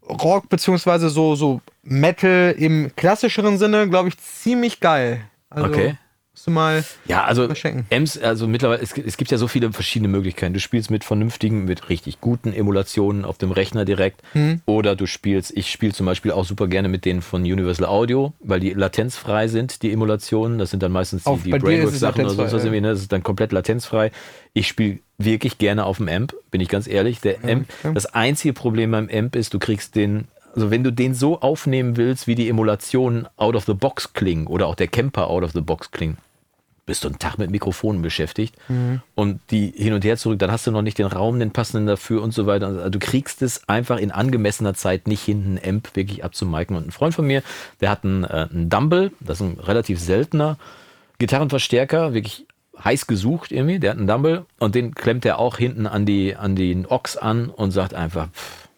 Rock 0.09 0.49
beziehungsweise 0.49 1.09
so, 1.09 1.37
so 1.37 1.61
Metal 1.85 2.53
im 2.59 2.91
klassischeren 2.97 3.59
Sinne, 3.59 3.89
glaube 3.89 4.09
ich, 4.09 4.19
ziemlich 4.19 4.81
geil. 4.81 5.21
Also, 5.51 5.69
Okay. 5.69 5.97
Musst 6.37 6.49
du 6.49 6.51
mal 6.51 6.85
Ja, 7.07 7.25
also 7.25 7.49
Mal 7.49 7.57
schenken. 7.57 7.87
Ems, 7.89 8.19
also 8.19 8.47
mittlerweile, 8.47 8.83
es, 8.83 8.93
gibt- 8.93 9.09
es 9.09 9.17
gibt 9.17 9.31
ja 9.31 9.39
so 9.39 9.49
viele 9.49 9.73
verschiedene 9.73 10.09
Möglichkeiten. 10.09 10.53
Du 10.53 10.61
spielst 10.61 10.91
mit 10.91 11.03
vernünftigen, 11.03 11.65
mit 11.65 11.89
richtig 11.89 12.21
guten 12.21 12.53
Emulationen 12.53 13.25
auf 13.25 13.39
dem 13.39 13.53
Rechner 13.53 13.87
direkt. 13.87 14.21
Mhm. 14.35 14.61
Oder 14.67 14.97
du 14.97 15.07
spielst, 15.07 15.57
ich 15.57 15.71
spiele 15.73 15.95
zum 15.95 16.05
Beispiel 16.05 16.33
auch 16.33 16.45
super 16.45 16.69
gerne 16.69 16.89
mit 16.91 17.07
denen 17.07 17.23
von 17.23 17.41
Universal 17.41 17.87
Audio, 17.87 18.35
weil 18.41 18.61
die 18.61 18.75
latenzfrei 18.75 19.49
sind, 19.49 19.81
die 19.83 19.91
Emulationen. 19.91 20.59
Das 20.59 20.69
sind 20.71 20.83
dann 20.83 20.93
meistens 20.93 21.25
die, 21.25 21.31
Auf- 21.31 21.43
die 21.43 21.53
Brainworks-Sachen 21.53 22.27
oder 22.27 22.35
sonst 22.35 22.53
was 22.53 22.65
irgendwie. 22.65 22.83
Ne? 22.83 22.89
Das 22.91 23.01
ist 23.01 23.11
dann 23.13 23.23
komplett 23.23 23.53
latenzfrei. 23.53 24.11
Ich 24.53 24.69
spiele 24.69 24.99
wirklich 25.17 25.57
gerne 25.57 25.87
auf 25.87 25.97
dem 25.97 26.09
Amp, 26.11 26.35
bin 26.51 26.61
ich 26.61 26.69
ganz 26.69 26.87
ehrlich. 26.87 27.23
Der 27.23 27.37
Amp, 27.45 27.67
okay. 27.83 27.95
das 27.95 28.05
einzige 28.05 28.53
Problem 28.53 28.91
beim 28.91 29.09
Amp 29.11 29.37
ist, 29.37 29.55
du 29.55 29.59
kriegst 29.59 29.95
den, 29.97 30.29
also 30.57 30.71
wenn 30.71 30.83
du 30.83 30.91
den 30.91 31.15
so 31.15 31.41
aufnehmen 31.41 31.97
willst, 31.97 32.27
wie 32.27 32.35
die 32.35 32.49
Emulationen 32.49 33.29
out 33.37 33.55
of 33.55 33.67
the 33.67 33.75
box 33.75 34.15
klingen 34.15 34.47
oder 34.47 34.67
auch 34.67 34.75
der 34.75 34.89
Camper 34.89 35.29
out 35.29 35.45
of 35.45 35.53
the 35.53 35.61
box 35.61 35.91
klingen, 35.91 36.17
bist 36.87 37.03
du 37.05 37.09
einen 37.09 37.19
Tag 37.19 37.37
mit 37.39 37.51
Mikrofonen 37.51 38.01
beschäftigt 38.01 38.55
und 39.17 39.41
die 39.51 39.73
hin 39.77 39.93
und 39.93 40.05
her 40.05 40.17
zurück, 40.17 40.39
dann 40.39 40.53
hast 40.53 40.67
du 40.67 40.71
noch 40.71 40.83
nicht 40.83 40.99
den 40.99 41.07
Raum, 41.07 41.39
den 41.39 41.51
passenden 41.51 41.87
dafür 41.87 42.23
und 42.23 42.33
so 42.33 42.47
weiter. 42.47 42.69
Also 42.69 42.91
du 42.91 42.99
kriegst 43.01 43.43
es 43.43 43.69
einfach 43.69 43.99
in 43.99 44.13
angemessener 44.13 44.73
Zeit 44.73 45.09
nicht 45.09 45.23
hin, 45.23 45.45
einen 45.45 45.77
Amp 45.77 45.95
wirklich 45.95 46.25
abzumiken. 46.25 46.77
Und 46.77 46.87
ein 46.87 46.93
Freund 46.93 47.13
von 47.13 47.27
mir, 47.27 47.43
der 47.81 47.91
hat 47.91 48.05
einen, 48.05 48.25
äh, 48.25 48.47
einen 48.51 48.71
Dumble, 48.71 49.11
das 49.21 49.41
ist 49.41 49.47
ein 49.47 49.61
relativ 49.61 49.99
seltener, 49.99 50.59
Gitarrenverstärker, 51.19 52.15
wirklich 52.15 52.47
heiß 52.83 53.07
gesucht 53.07 53.53
irgendwie, 53.53 53.79
der 53.79 53.91
hat 53.91 53.99
einen 53.99 54.07
Dumble 54.07 54.47
und 54.59 54.75
den 54.75 54.95
klemmt 54.95 55.25
er 55.25 55.39
auch 55.39 55.57
hinten 55.59 55.87
an, 55.87 56.07
die, 56.07 56.37
an 56.37 56.55
den 56.57 56.87
Ochs 56.87 57.17
an 57.17 57.49
und 57.49 57.73
sagt 57.73 57.95
einfach 57.95 58.29
pff, 58.31 58.69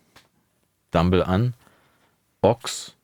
Dumble 0.92 1.26
an, 1.26 1.52
Ochs, 2.42 2.94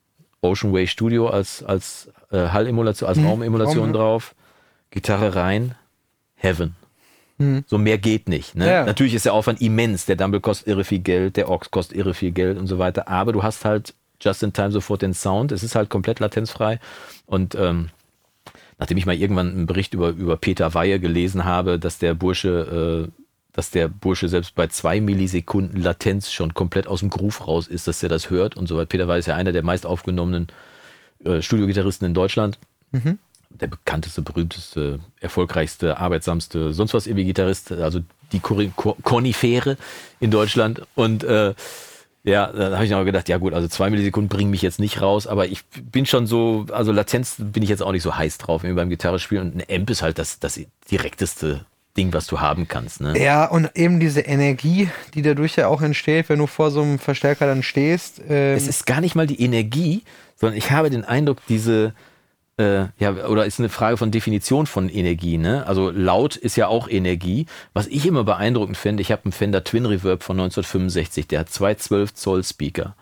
Ocean 0.41 0.73
Way 0.73 0.87
Studio 0.87 1.29
als, 1.29 1.63
als 1.63 2.11
äh, 2.31 2.49
Hallemulation, 2.49 3.09
als 3.09 3.19
Raumemulation 3.19 3.87
Raum, 3.87 3.93
drauf, 3.93 4.35
Gitarre 4.91 5.35
rein, 5.35 5.75
Heaven. 6.37 6.77
So 7.67 7.79
mehr 7.79 7.99
geht 7.99 8.29
nicht. 8.29 8.55
Ne? 8.55 8.67
Ja. 8.67 8.85
Natürlich 8.85 9.15
ist 9.15 9.25
der 9.25 9.35
Aufwand 9.35 9.61
immens. 9.61 10.07
Der 10.07 10.17
Dumble 10.17 10.41
kostet 10.41 10.69
irre 10.69 10.85
viel 10.85 11.01
Geld, 11.01 11.37
der 11.37 11.51
Ochs 11.51 11.71
kostet 11.71 11.97
irre 11.97 12.15
viel 12.15 12.31
Geld 12.31 12.59
und 12.59 12.69
so 12.69 12.79
weiter. 12.79 13.09
Aber 13.09 13.33
du 13.33 13.43
hast 13.43 13.65
halt 13.65 13.95
just 14.21 14.43
in 14.43 14.53
time 14.53 14.71
sofort 14.71 15.03
den 15.03 15.15
Sound. 15.15 15.51
Es 15.51 15.63
ist 15.63 15.75
halt 15.75 15.91
komplett 15.91 16.21
latenzfrei. 16.21 16.79
Und 17.27 17.57
ähm, 17.57 17.91
nachdem 18.79 18.99
ich 18.99 19.07
mal 19.07 19.17
irgendwann 19.17 19.51
einen 19.51 19.67
Bericht 19.67 19.95
über, 19.95 20.11
über 20.11 20.37
Peter 20.37 20.75
Weihe 20.75 21.01
gelesen 21.01 21.45
habe, 21.45 21.79
dass 21.79 21.99
der 21.99 22.15
Bursche, 22.15 23.11
äh, 23.11 23.24
dass 23.55 23.71
der 23.71 23.89
Bursche 23.89 24.29
selbst 24.29 24.55
bei 24.57 24.67
zwei 24.67 25.01
Millisekunden 25.01 25.81
Latenz 25.81 26.31
schon 26.31 26.55
komplett 26.55 26.87
aus 26.87 27.01
dem 27.01 27.09
Groove 27.09 27.47
raus 27.47 27.69
ist, 27.69 27.87
dass 27.87 28.03
er 28.03 28.09
das 28.09 28.29
hört 28.29 28.57
und 28.57 28.67
so 28.67 28.77
weiter. 28.77 28.87
Peter 28.87 29.09
Weihe 29.09 29.21
ist 29.21 29.27
ja 29.27 29.37
einer 29.37 29.53
der 29.53 29.63
meist 29.63 29.87
aufgenommenen 29.87 30.49
äh, 31.25 31.41
Studiogitarristen 31.41 32.07
in 32.07 32.15
Deutschland. 32.15 32.59
Der 33.51 33.69
bekannteste, 33.69 34.23
berühmteste, 34.23 34.99
erfolgreichste, 35.21 35.99
arbeitsamste, 35.99 36.73
sonst 36.73 36.95
was 36.95 37.07
irgendwie 37.07 37.27
Gitarrist, 37.27 37.71
also 37.71 38.01
die 38.33 38.41
Konifere 38.41 39.77
in 40.19 40.33
Deutschland. 40.33 40.83
Und 40.97 41.23
äh, 41.23 41.55
ja, 42.25 42.47
da 42.49 42.73
habe 42.73 42.85
ich 42.85 42.91
noch 42.91 43.05
gedacht, 43.05 43.29
ja 43.29 43.39
gut, 43.39 43.55
also 43.55 43.69
zwei 43.69 43.91
Millisekunden 43.91 44.29
bringen 44.29 44.51
mich 44.51 44.63
jetzt 44.63 44.81
nicht 44.81 45.01
raus, 45.01 45.29
aber 45.29 45.47
ich 45.47 45.65
bin 45.93 46.07
schon 46.07 46.27
so, 46.27 46.67
also 46.73 46.91
Latenz 46.91 47.37
bin 47.39 47.63
ich 47.63 47.69
jetzt 47.69 47.83
auch 47.83 47.93
nicht 47.93 48.03
so 48.03 48.17
heiß 48.17 48.39
drauf, 48.39 48.65
wie 48.65 48.73
beim 48.73 48.89
Gitarrespielen. 48.89 49.53
Und 49.53 49.57
ein 49.61 49.81
Amp 49.81 49.91
ist 49.91 50.03
halt 50.03 50.19
das, 50.19 50.41
das 50.41 50.59
direkteste 50.91 51.65
Ding, 51.97 52.13
was 52.13 52.27
du 52.27 52.41
haben 52.41 52.67
kannst. 52.67 53.01
Ne? 53.01 53.19
Ja, 53.21 53.45
und 53.47 53.71
eben 53.77 54.01
diese 54.01 54.21
Energie, 54.21 54.89
die 55.15 55.23
dadurch 55.23 55.57
ja 55.57 55.69
auch 55.69 55.81
entsteht, 55.81 56.29
wenn 56.29 56.39
du 56.39 56.47
vor 56.47 56.71
so 56.71 56.83
einem 56.83 56.99
Verstärker 56.99 57.47
dann 57.47 57.63
stehst. 57.63 58.21
Ähm, 58.29 58.57
Es 58.57 58.67
ist 58.67 58.87
gar 58.87 59.01
nicht 59.01 59.15
mal 59.15 59.27
die 59.27 59.41
Energie, 59.41 60.03
sondern 60.37 60.59
ich 60.59 60.71
habe 60.73 60.91
den 60.91 61.05
Eindruck, 61.05 61.39
diese, 61.49 61.95
äh, 62.59 62.87
ja, 62.99 63.13
oder 63.29 63.47
ist 63.47 63.61
eine 63.61 63.69
Frage 63.69 63.97
von 63.97 64.11
Definition 64.11 64.67
von 64.67 64.89
Energie, 64.89 65.39
ne? 65.39 65.67
Also 65.67 65.91
laut 65.91 66.37
ist 66.37 66.57
ja 66.57 66.67
auch 66.67 66.89
Energie. 66.89 67.47
Was 67.75 67.87
ich 67.87 68.07
immer 68.07 68.25
beeindruckend 68.25 68.77
finde, 68.77 69.01
ich 69.01 69.13
habe 69.13 69.25
einen 69.25 69.33
Fender 69.33 69.63
Twin 69.63 69.87
Reverb 69.87 70.23
von 70.25 70.37
1965, 70.39 71.29
der 71.29 71.41
hat 71.41 71.51
zwei 71.51 71.75
12 71.75 72.15
Zoll 72.15 72.43
Speaker. 72.43 72.97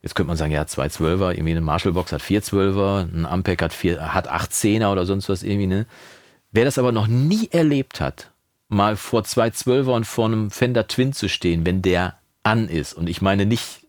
Jetzt 0.00 0.14
könnte 0.14 0.28
man 0.28 0.36
sagen, 0.36 0.52
ja, 0.52 0.64
zwei 0.66 0.86
12er, 0.86 1.32
irgendwie 1.32 1.50
eine 1.50 1.60
Marshall-Box 1.60 2.12
hat 2.12 2.22
vier 2.22 2.40
12er, 2.40 3.12
ein 3.12 3.26
Ampeg 3.26 3.60
hat, 3.60 3.72
vier, 3.72 4.14
hat 4.14 4.30
18er 4.30 4.92
oder 4.92 5.04
sonst 5.06 5.28
was 5.28 5.42
irgendwie, 5.42 5.66
ne? 5.66 5.86
Wer 6.50 6.64
das 6.64 6.78
aber 6.78 6.92
noch 6.92 7.06
nie 7.06 7.48
erlebt 7.50 8.00
hat, 8.00 8.30
mal 8.68 8.96
vor 8.96 9.24
zwei 9.24 9.48
12er 9.48 9.94
und 9.94 10.04
vor 10.04 10.26
einem 10.26 10.50
Fender 10.50 10.86
Twin 10.86 11.12
zu 11.12 11.28
stehen, 11.28 11.66
wenn 11.66 11.82
der 11.82 12.18
an 12.42 12.68
ist, 12.68 12.94
und 12.94 13.08
ich 13.08 13.20
meine 13.20 13.46
nicht 13.46 13.86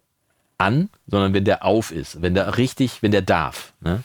an, 0.58 0.90
sondern 1.08 1.34
wenn 1.34 1.46
der 1.46 1.64
auf 1.64 1.92
ist, 1.92 2.22
wenn 2.22 2.34
der 2.34 2.58
richtig, 2.58 3.02
wenn 3.02 3.12
der 3.12 3.22
darf, 3.22 3.74
ne? 3.82 4.04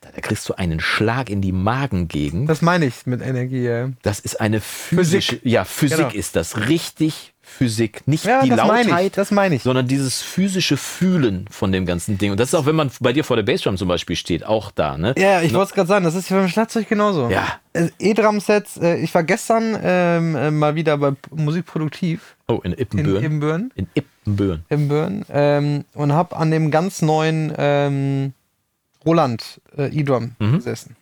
Da 0.00 0.20
kriegst 0.20 0.48
du 0.48 0.54
einen 0.54 0.80
Schlag 0.80 1.28
in 1.30 1.40
die 1.42 1.52
Magengegend. 1.52 2.48
das 2.48 2.62
meine 2.62 2.86
ich 2.86 3.06
mit 3.06 3.20
Energie. 3.22 3.62
Ja, 3.64 3.90
Das 4.02 4.20
ist 4.20 4.40
eine 4.40 4.60
physische, 4.60 5.38
ja, 5.44 5.64
Physik 5.64 5.98
Genau. 5.98 6.10
ist 6.10 6.36
das. 6.36 6.68
Richtig 6.68 7.28
Physik. 7.44 8.02
Nicht 8.06 8.24
ja 8.24 8.42
die 8.42 8.48
das 8.50 8.66
meine 8.66 8.80
ich. 8.82 8.86
Lautheit, 8.88 9.18
Das 9.18 9.30
meine 9.30 9.54
ich. 9.56 9.62
sondern 9.62 9.86
dieses 9.86 10.22
physische 10.22 10.76
Fühlen 10.78 11.44
von 11.50 11.70
dem 11.72 11.84
ganzen 11.84 12.16
Ding. 12.16 12.30
Und 12.30 12.40
das 12.40 12.48
ist 12.48 12.54
auch, 12.54 12.64
wenn 12.64 12.76
man 12.76 12.90
bei 13.00 13.12
dir 13.12 13.24
vor 13.24 13.36
der 13.36 13.42
Bassdrum 13.42 13.76
zum 13.76 13.88
Beispiel 13.88 14.16
steht, 14.16 14.44
auch 14.46 14.70
da, 14.70 14.96
ne? 14.96 15.12
Ja, 15.18 15.42
ich 15.42 15.52
wollte 15.52 15.70
es 15.70 15.74
gerade 15.74 15.88
sagen, 15.88 16.04
das 16.04 16.14
ist 16.14 16.30
ja 16.30 16.38
beim 16.38 16.48
Schlagzeug 16.48 16.88
genauso. 16.88 17.28
Ja. 17.28 17.58
Äh, 17.74 17.88
E-Drum-Sets, 17.98 18.78
äh, 18.78 18.96
ich 18.96 19.12
war 19.14 19.22
gestern 19.24 19.76
ähm, 19.82 20.34
äh, 20.36 20.50
mal 20.50 20.74
wieder 20.76 20.96
bei 20.96 21.12
Musikproduktiv 21.30 22.36
Oh, 22.48 22.60
in 22.64 22.72
in 22.72 22.78
Ippenbüren. 22.78 23.24
Ibbenbüren, 23.24 23.70
In 23.74 23.86
Ippenbüren. 23.94 24.64
Ibbenbüren 24.70 25.24
ähm, 25.30 25.84
und 25.94 26.12
habe 26.12 26.36
an 26.36 26.50
dem 26.50 26.70
ganz 26.70 27.02
neuen 27.02 27.52
ähm, 27.58 28.32
Roland 29.04 29.60
äh, 29.76 29.88
E-Drum 29.88 30.36
Mhm. 30.38 30.56
gesessen. 30.56 30.96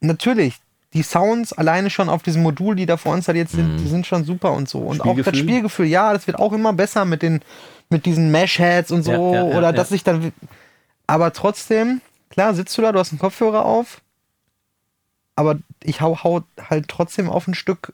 Natürlich, 0.00 0.60
die 0.92 1.02
Sounds 1.02 1.52
alleine 1.52 1.90
schon 1.90 2.08
auf 2.08 2.22
diesem 2.22 2.42
Modul, 2.42 2.74
die 2.76 2.86
da 2.86 2.96
vorinstalliert 2.96 3.48
sind, 3.48 3.78
die 3.78 3.86
sind 3.86 4.06
schon 4.06 4.24
super 4.24 4.52
und 4.52 4.68
so. 4.68 4.80
Und 4.80 5.00
auch 5.00 5.06
das 5.06 5.16
Mhm. 5.16 5.20
Spielgefühl? 5.22 5.42
Spielgefühl, 5.42 5.86
ja, 5.86 6.12
das 6.12 6.26
wird 6.26 6.38
auch 6.38 6.52
immer 6.52 6.72
besser 6.72 7.04
mit 7.04 7.22
den 7.22 7.40
mit 7.88 8.06
diesen 8.06 8.30
Mesh-Heads 8.30 8.90
und 8.90 9.02
so. 9.02 9.12
Ja, 9.12 9.18
ja, 9.18 9.34
ja, 9.50 9.56
oder 9.58 9.66
ja. 9.68 9.72
dass 9.72 9.90
ich 9.92 10.02
dann. 10.02 10.32
Aber 11.06 11.32
trotzdem, 11.34 12.00
klar, 12.30 12.54
sitzt 12.54 12.76
du 12.78 12.82
da, 12.82 12.90
du 12.90 12.98
hast 12.98 13.12
einen 13.12 13.18
Kopfhörer 13.18 13.66
auf, 13.66 14.00
aber 15.36 15.58
ich 15.82 16.00
hau, 16.00 16.22
hau 16.24 16.42
halt 16.70 16.88
trotzdem 16.88 17.28
auf 17.28 17.46
ein 17.46 17.54
Stück 17.54 17.92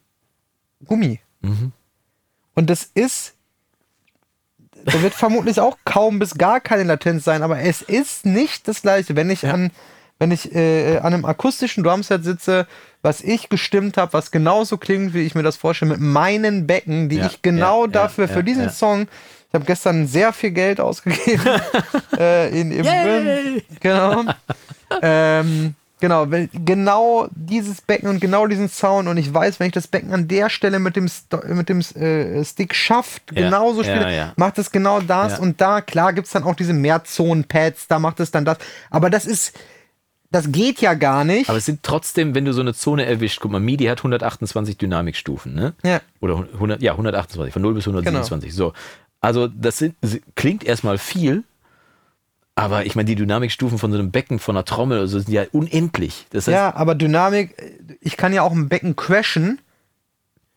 Gummi. 0.87 1.19
Mhm. 1.41 1.73
Und 2.55 2.71
das 2.71 2.85
ist. 2.95 3.35
Da 4.93 5.03
wird 5.03 5.15
vermutlich 5.15 5.61
auch 5.61 5.77
kaum 5.85 6.19
bis 6.19 6.37
gar 6.37 6.61
keine 6.61 6.85
Latenz 6.85 7.25
sein, 7.25 7.43
aber 7.43 7.61
es 7.61 7.83
ist 7.83 8.27
nicht 8.27 8.69
das 8.69 8.83
gleiche. 8.83 9.17
Wenn 9.17 9.31
ich 9.31 9.47
an, 9.47 9.71
wenn 10.19 10.31
ich 10.31 10.55
äh, 10.55 10.99
an 10.99 11.15
einem 11.15 11.25
akustischen 11.25 11.85
Drumset 11.85 12.25
sitze, 12.25 12.67
was 13.03 13.21
ich 13.21 13.49
gestimmt 13.49 13.97
habe, 13.97 14.13
was 14.13 14.31
genauso 14.31 14.77
klingt, 14.77 15.15
wie 15.15 15.23
ich 15.23 15.35
mir 15.35 15.43
das 15.43 15.57
vorstelle, 15.57 15.93
mit 15.93 16.01
meinen 16.01 16.67
Becken, 16.67 17.09
die 17.09 17.17
Ja, 17.17 17.27
ich 17.27 17.43
genau 17.43 17.85
ja, 17.85 17.91
dafür, 17.93 18.27
ja, 18.27 18.33
für 18.33 18.41
ja, 18.41 18.43
diesen 18.45 18.65
ja. 18.65 18.71
Song, 18.71 19.09
ich 19.49 19.55
habe 19.55 19.65
gestern 19.65 20.07
sehr 20.07 20.33
viel 20.33 20.51
Geld 20.51 20.81
ausgegeben 20.81 21.43
äh, 22.19 22.61
in, 22.61 22.73
im! 22.73 23.63
Genau. 23.81 24.25
ähm, 25.03 25.75
genau, 26.01 26.31
wenn, 26.31 26.49
genau 26.53 27.29
dieses 27.33 27.81
Becken 27.81 28.09
und 28.09 28.21
genau 28.21 28.47
diesen 28.47 28.69
Sound 28.69 29.09
und 29.09 29.17
ich 29.17 29.33
weiß, 29.33 29.61
wenn 29.61 29.69
ich 29.69 29.73
das 29.73 29.87
Becken 29.87 30.13
an 30.13 30.29
der 30.29 30.51
Stelle 30.51 30.79
mit 30.79 30.97
dem, 30.97 31.09
Sto 31.09 31.41
mit 31.47 31.69
dem 31.69 31.81
äh, 31.81 32.45
Stick 32.45 32.75
schafft, 32.75 33.23
Ja, 33.33 33.43
genauso 33.43 33.83
ja, 33.83 33.95
spiele, 33.97 34.17
ja. 34.17 34.33
macht 34.37 34.59
es 34.59 34.71
genau 34.71 35.01
das 35.01 35.33
Ja. 35.35 35.39
und 35.39 35.61
da, 35.61 35.81
klar, 35.81 36.13
gibt 36.13 36.27
es 36.27 36.33
dann 36.33 36.43
auch 36.45 36.55
diese 36.55 36.73
Mehrzonen-Pads, 36.73 37.89
da 37.89 37.99
macht 37.99 38.21
es 38.21 38.31
dann 38.31 38.45
das. 38.45 38.59
Aber 38.91 39.11
das 39.11 39.27
ist, 39.27 39.59
das 40.31 40.53
geht 40.53 40.81
ja 40.81 40.95
gar 40.95 41.25
nicht. 41.25 41.49
Aber 41.49 41.59
es 41.59 41.65
sind 41.65 41.83
trotzdem, 41.83 42.35
wenn 42.35 42.45
du 42.45 42.53
so 42.53 42.61
eine 42.61 42.75
Zone 42.75 43.07
erwischt, 43.07 43.41
guck 43.41 43.51
mal, 43.51 43.61
MIDI 43.61 43.87
hat 43.87 43.99
128 44.01 44.77
Dynamikstufen, 44.77 45.55
ne? 45.55 45.75
Ja. 45.83 46.01
Oder 46.21 46.47
100, 46.55 46.83
ja, 46.83 46.93
128, 46.93 47.53
von 47.53 47.63
0 47.63 47.75
bis 47.75 47.87
127. 47.87 48.55
So. 48.55 48.75
Also, 49.21 49.49
das 49.49 49.79
sind, 49.79 49.97
klingt 50.37 50.65
erstmal 50.65 50.99
viel, 50.99 51.45
aber 52.59 52.87
ich 52.87 52.97
meine, 52.97 53.07
die 53.07 53.15
Dynamikstufen 53.15 53.79
von 53.79 53.93
so 53.93 53.99
einem 53.99 54.11
Becken, 54.11 54.41
von 54.41 54.57
einer 54.57 54.65
Trommel, 54.65 54.99
also 54.99 55.21
sind 55.21 55.33
ja 55.33 55.45
unendlich. 55.53 56.27
Das 56.31 56.49
heißt, 56.49 56.55
ja, 56.55 56.75
aber 56.75 56.97
Dynamik, 56.97 57.55
ich 58.01 58.17
kann 58.17 58.33
ja 58.33 58.43
auch 58.43 58.53
ein 58.53 58.69
Becken 58.69 58.97
crashen 58.97 59.61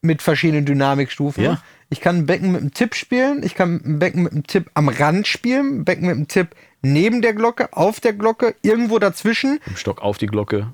mit 0.01 0.23
verschiedenen 0.23 0.65
Dynamikstufen. 0.65 1.43
Ja. 1.43 1.61
Ich 1.91 1.99
kann 2.01 2.15
ein 2.19 2.25
Becken 2.25 2.51
mit 2.53 2.61
einem 2.61 2.73
Tipp 2.73 2.95
spielen, 2.95 3.43
ich 3.43 3.53
kann 3.53 3.81
ein 3.85 3.99
Becken 3.99 4.23
mit 4.23 4.31
einem 4.31 4.47
Tipp 4.47 4.71
am 4.73 4.87
Rand 4.89 5.27
spielen, 5.27 5.81
ein 5.81 5.85
Becken 5.85 6.07
mit 6.07 6.15
einem 6.15 6.27
Tipp 6.29 6.55
neben 6.83 7.21
der 7.21 7.33
Glocke, 7.33 7.69
auf 7.73 7.99
der 7.99 8.13
Glocke, 8.13 8.55
irgendwo 8.63 8.97
dazwischen. 8.97 9.59
im 9.67 9.75
Stock 9.75 10.01
auf 10.01 10.17
die 10.17 10.25
Glocke, 10.25 10.65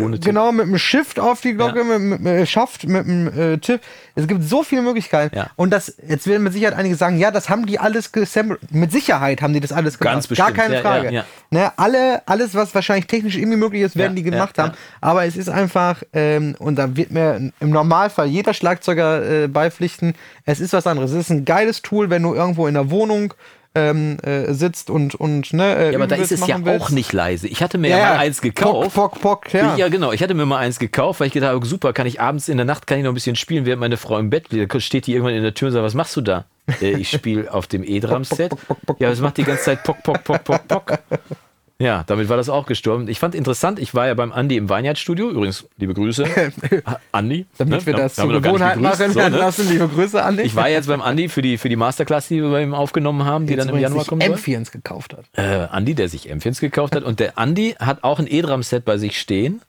ohne 0.00 0.14
Tipp. 0.14 0.26
Genau, 0.26 0.52
mit 0.52 0.66
einem 0.66 0.78
Shift 0.78 1.18
auf 1.18 1.40
die 1.40 1.54
Glocke, 1.54 1.78
Ja. 1.80 1.84
mit, 1.84 2.00
mit, 2.02 2.20
mit 2.20 2.32
äh, 2.34 2.46
Schaft, 2.46 2.86
mit 2.86 3.04
einem 3.04 3.26
äh, 3.54 3.58
Tipp. 3.58 3.80
Es 4.14 4.28
gibt 4.28 4.44
so 4.44 4.62
viele 4.62 4.82
Möglichkeiten. 4.82 5.34
Ja. 5.36 5.50
Und 5.56 5.70
das, 5.70 5.96
jetzt 6.06 6.28
werden 6.28 6.44
mit 6.44 6.52
Sicherheit 6.52 6.76
einige 6.78 6.94
sagen, 6.94 7.18
ja, 7.18 7.32
das 7.32 7.48
haben 7.48 7.66
die 7.66 7.80
alles 7.80 8.12
gesampelt. 8.12 8.60
Mit 8.70 8.92
Sicherheit 8.92 9.42
haben 9.42 9.54
die 9.54 9.58
das 9.60 9.72
alles 9.72 9.98
gemacht. 9.98 10.14
Ganz 10.14 10.28
Gar 10.28 10.52
bestimmt. 10.52 10.56
keine 10.56 10.74
Ja, 10.76 10.80
Frage. 10.82 11.10
ja. 11.12 11.24
Ne, 11.50 11.72
alle, 11.76 12.22
alles, 12.28 12.54
was 12.54 12.72
wahrscheinlich 12.72 13.08
technisch 13.08 13.36
irgendwie 13.36 13.56
möglich 13.58 13.82
ist, 13.82 13.96
werden 13.96 14.14
die 14.14 14.22
gemacht 14.22 14.58
haben. 14.58 14.72
Aber 15.00 15.24
es 15.24 15.36
ist 15.36 15.48
einfach, 15.48 16.04
ähm, 16.12 16.54
und 16.60 16.76
da 16.76 16.94
wird 16.96 17.10
mir 17.10 17.50
im 17.58 17.70
Normalfall 17.70 18.28
jeder 18.28 18.54
Schlagzeuger 18.54 19.44
äh, 19.44 19.48
beipflichten, 19.48 20.14
es 20.44 20.60
ist 20.60 20.65
was 20.72 20.86
anderes. 20.86 21.10
Es 21.12 21.18
ist 21.18 21.30
ein 21.30 21.44
geiles 21.44 21.82
Tool, 21.82 22.10
wenn 22.10 22.22
du 22.22 22.34
irgendwo 22.34 22.66
in 22.66 22.74
der 22.74 22.90
Wohnung 22.90 23.34
ähm, 23.74 24.16
äh, 24.22 24.54
sitzt 24.54 24.88
und, 24.88 25.14
und 25.14 25.52
ne, 25.52 25.76
äh, 25.76 25.90
Ja, 25.92 25.98
aber 25.98 26.06
da 26.06 26.16
ist 26.16 26.32
es 26.32 26.46
ja 26.46 26.64
willst. 26.64 26.86
auch 26.86 26.90
nicht 26.90 27.12
leise. 27.12 27.46
Ich 27.46 27.62
hatte 27.62 27.76
mir 27.76 27.88
ja, 27.90 27.98
Ja, 27.98 28.04
mal 28.10 28.16
eins 28.18 28.40
gekauft. 28.40 28.94
Pock, 28.94 29.20
pock, 29.20 29.42
pock, 29.44 29.52
ja. 29.52 29.76
Ja. 29.76 29.88
genau. 29.88 30.12
Ich 30.12 30.22
hatte 30.22 30.32
mir 30.32 30.46
mal 30.46 30.56
eins 30.58 30.78
gekauft, 30.78 31.20
weil 31.20 31.26
ich 31.26 31.34
gedacht 31.34 31.52
habe, 31.54 31.66
super, 31.66 31.92
kann 31.92 32.06
ich 32.06 32.18
abends 32.20 32.48
in 32.48 32.56
der 32.56 32.64
Nacht 32.64 32.86
kann 32.86 32.96
ich 32.98 33.04
noch 33.04 33.10
ein 33.10 33.14
bisschen 33.14 33.36
spielen, 33.36 33.66
während 33.66 33.80
meine 33.80 33.98
Frau 33.98 34.18
im 34.18 34.30
Bett 34.30 34.50
liegt. 34.50 34.74
Da 34.74 34.80
steht 34.80 35.06
die 35.06 35.12
irgendwann 35.12 35.34
in 35.34 35.42
der 35.42 35.52
Tür 35.52 35.68
und 35.68 35.74
sagt, 35.74 35.84
was 35.84 35.92
machst 35.94 36.16
du 36.16 36.22
da? 36.22 36.46
Äh, 36.80 36.92
ich 36.92 37.10
spiele 37.10 37.52
auf 37.52 37.66
dem 37.66 37.84
E-Drum-Set. 37.86 38.52
Ja, 38.98 39.10
das 39.10 39.20
macht 39.20 39.36
die 39.36 39.44
ganze 39.44 39.64
Zeit 39.64 39.82
Pock, 39.84 40.02
Pock, 40.02 40.24
Pock, 40.24 40.44
Pock, 40.44 40.66
Pock. 40.68 40.98
Ja, 41.78 42.04
damit 42.06 42.30
war 42.30 42.38
das 42.38 42.48
auch 42.48 42.64
gestorben. 42.64 43.06
Ich 43.08 43.18
fand 43.18 43.34
interessant, 43.34 43.78
ich 43.78 43.94
war 43.94 44.06
ja 44.06 44.14
beim 44.14 44.32
Andi 44.32 44.56
im 44.56 44.70
Weinheitsstudio. 44.70 45.28
Übrigens, 45.30 45.66
liebe 45.76 45.92
Grüße. 45.92 46.24
Andi. 47.12 47.44
Damit 47.58 47.80
ne? 47.80 47.86
wir 47.86 47.92
das 47.94 48.14
Da 48.14 48.22
zur 48.22 48.40
Gewohnheit 48.40 48.76
gegrüßt, 48.78 49.00
machen. 49.00 49.12
so, 49.12 49.20
ne? 49.20 49.28
Lassen 49.28 49.68
liebe 49.68 49.86
Grüße 49.86 50.22
an 50.22 50.38
dich. 50.38 50.46
Ich 50.46 50.56
war 50.56 50.70
jetzt 50.70 50.88
beim 50.88 51.02
Andi 51.02 51.28
für 51.28 51.42
die, 51.42 51.58
für 51.58 51.68
die 51.68 51.76
Masterclass, 51.76 52.28
die 52.28 52.40
wir 52.42 52.48
bei 52.50 52.62
ihm 52.62 52.72
aufgenommen 52.72 53.26
haben, 53.26 53.46
die 53.46 53.56
dann 53.56 53.68
im 53.68 53.78
Januar 53.78 54.06
kommen 54.06 54.22
soll. 54.22 54.36
M4 54.36 54.70
gekauft 54.72 55.14
hat. 55.18 55.24
äh, 55.34 55.66
Andi, 55.70 55.94
der 55.94 56.08
sich 56.08 56.32
M4s 56.32 56.60
gekauft 56.60 56.96
hat. 56.96 57.02
Und 57.02 57.20
der 57.20 57.36
Andi 57.38 57.74
hat 57.78 58.04
auch 58.04 58.18
ein 58.18 58.26
E-Drum-Set 58.26 58.86
bei 58.86 58.96
sich 58.96 59.20
stehen. 59.20 59.60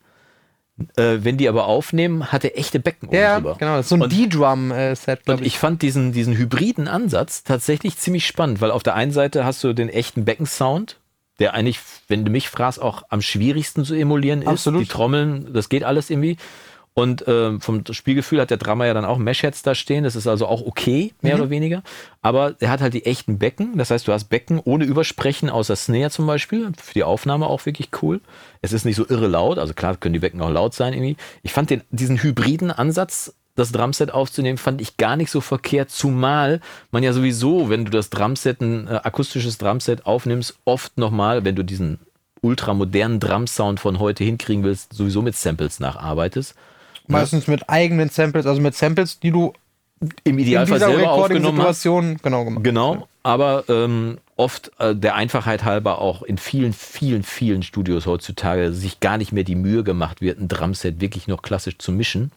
Äh, 0.95 1.17
wenn 1.23 1.35
die 1.37 1.49
aber 1.49 1.65
aufnehmen, 1.65 2.31
hat 2.31 2.45
er 2.45 2.57
echte 2.57 2.79
Becken 2.79 3.09
oben 3.09 3.17
Ja, 3.17 3.35
drüber. 3.35 3.55
genau. 3.59 3.75
Das 3.77 3.87
ist 3.87 3.89
so 3.89 3.95
ein 3.95 4.09
D-Drum-Set, 4.09 5.27
Und 5.27 5.41
ich. 5.41 5.47
ich 5.47 5.59
fand 5.59 5.81
diesen, 5.81 6.13
diesen 6.13 6.37
hybriden 6.37 6.87
Ansatz 6.87 7.43
tatsächlich 7.43 7.97
ziemlich 7.97 8.25
spannend, 8.25 8.61
weil 8.61 8.71
auf 8.71 8.83
der 8.83 8.93
einen 8.95 9.11
Seite 9.11 9.43
hast 9.43 9.61
du 9.63 9.73
den 9.73 9.89
echten 9.89 10.23
Beckensound 10.23 10.97
der 11.39 11.53
eigentlich, 11.53 11.79
wenn 12.07 12.25
du 12.25 12.31
mich 12.31 12.49
fragst, 12.49 12.81
auch 12.81 13.03
am 13.09 13.21
schwierigsten 13.21 13.85
zu 13.85 13.93
emulieren 13.93 14.41
ist. 14.41 14.47
Absolut. 14.47 14.81
Die 14.81 14.87
Trommeln, 14.87 15.53
das 15.53 15.69
geht 15.69 15.83
alles 15.83 16.09
irgendwie. 16.09 16.37
Und 16.97 17.25
ähm, 17.27 17.61
vom 17.61 17.83
Spielgefühl 17.91 18.41
hat 18.41 18.49
der 18.49 18.57
Drummer 18.57 18.87
ja 18.87 18.95
dann 18.95 19.05
auch 19.05 19.19
Meshheads 19.19 19.61
da 19.61 19.75
stehen. 19.75 20.03
Das 20.03 20.15
ist 20.15 20.25
also 20.25 20.47
auch 20.47 20.65
okay, 20.65 21.13
mehr 21.21 21.35
oder 21.35 21.51
weniger. 21.51 21.83
Aber 22.23 22.55
er 22.59 22.71
hat 22.71 22.81
halt 22.81 22.95
die 22.95 23.05
echten 23.05 23.37
Becken. 23.37 23.77
Das 23.77 23.91
heißt, 23.91 24.07
du 24.07 24.13
hast 24.13 24.29
Becken 24.29 24.59
ohne 24.59 24.83
Übersprechen, 24.83 25.51
außer 25.51 25.75
Snare 25.75 26.09
zum 26.09 26.25
Beispiel. 26.25 26.71
Für 26.81 26.93
die 26.95 27.03
Aufnahme 27.03 27.45
auch 27.45 27.67
wirklich 27.67 27.89
cool. 28.01 28.19
Es 28.63 28.73
ist 28.73 28.83
nicht 28.83 28.95
so 28.95 29.07
irre 29.07 29.27
laut. 29.27 29.59
Also 29.59 29.75
klar 29.75 29.95
können 29.95 30.13
die 30.13 30.19
Becken 30.19 30.41
auch 30.41 30.49
laut 30.49 30.73
sein 30.73 30.93
irgendwie. 30.93 31.17
Ich 31.43 31.53
fand 31.53 31.69
den, 31.69 31.83
diesen 31.91 32.23
hybriden 32.23 32.71
Ansatz, 32.71 33.35
das 33.57 33.71
Drumset 33.71 34.11
aufzunehmen, 34.11 34.57
fand 34.57 34.79
ich 34.81 34.97
gar 34.97 35.17
nicht 35.17 35.31
so 35.31 35.41
verkehrt. 35.41 35.89
Zumal 35.89 36.61
man 36.91 37.03
ja 37.03 37.11
sowieso, 37.11 37.69
wenn 37.69 37.85
du 37.85 37.91
das 37.91 38.09
Drumset, 38.09 38.61
ein 38.61 38.87
äh, 38.87 38.99
akustisches 39.03 39.57
Drumset 39.57 40.05
aufnimmst, 40.05 40.57
oft 40.63 40.97
nochmal, 40.97 41.43
wenn 41.43 41.55
du 41.55 41.63
diesen 41.63 41.99
ultramodernen 42.41 43.19
Drumsound 43.19 43.79
von 43.79 43.99
heute 43.99 44.23
hinkriegen 44.23 44.63
willst, 44.63 44.93
sowieso 44.93 45.23
mit 45.23 45.35
Samples 45.35 45.79
nacharbeitest. 45.79 46.55
Meistens 47.07 47.47
mit 47.47 47.67
eigenen 47.67 48.09
Samples, 48.09 48.45
also 48.45 48.61
mit 48.61 48.75
Samples, 48.75 49.19
die 49.19 49.31
du 49.31 49.53
Im 50.23 50.37
Idealfall 50.37 50.79
selber 50.79 51.11
aufgenommen 51.11 51.61
hast. 51.61 51.81
Genau 51.83 52.45
gemacht 52.45 52.63
Genau, 52.63 53.07
aber 53.23 53.63
ähm, 53.69 54.19
oft 54.35 54.71
äh, 54.77 54.95
der 54.95 55.15
Einfachheit 55.15 55.63
halber 55.63 55.99
auch 55.99 56.21
in 56.21 56.37
vielen, 56.37 56.73
vielen, 56.73 57.23
vielen 57.23 57.63
Studios 57.63 58.05
heutzutage 58.05 58.71
sich 58.71 58.99
gar 58.99 59.17
nicht 59.17 59.31
mehr 59.31 59.43
die 59.43 59.55
Mühe 59.55 59.83
gemacht 59.83 60.21
wird, 60.21 60.39
ein 60.39 60.47
Drumset 60.47 61.01
wirklich 61.01 61.27
noch 61.27 61.41
klassisch 61.41 61.79
zu 61.79 61.91
mischen, 61.91 62.31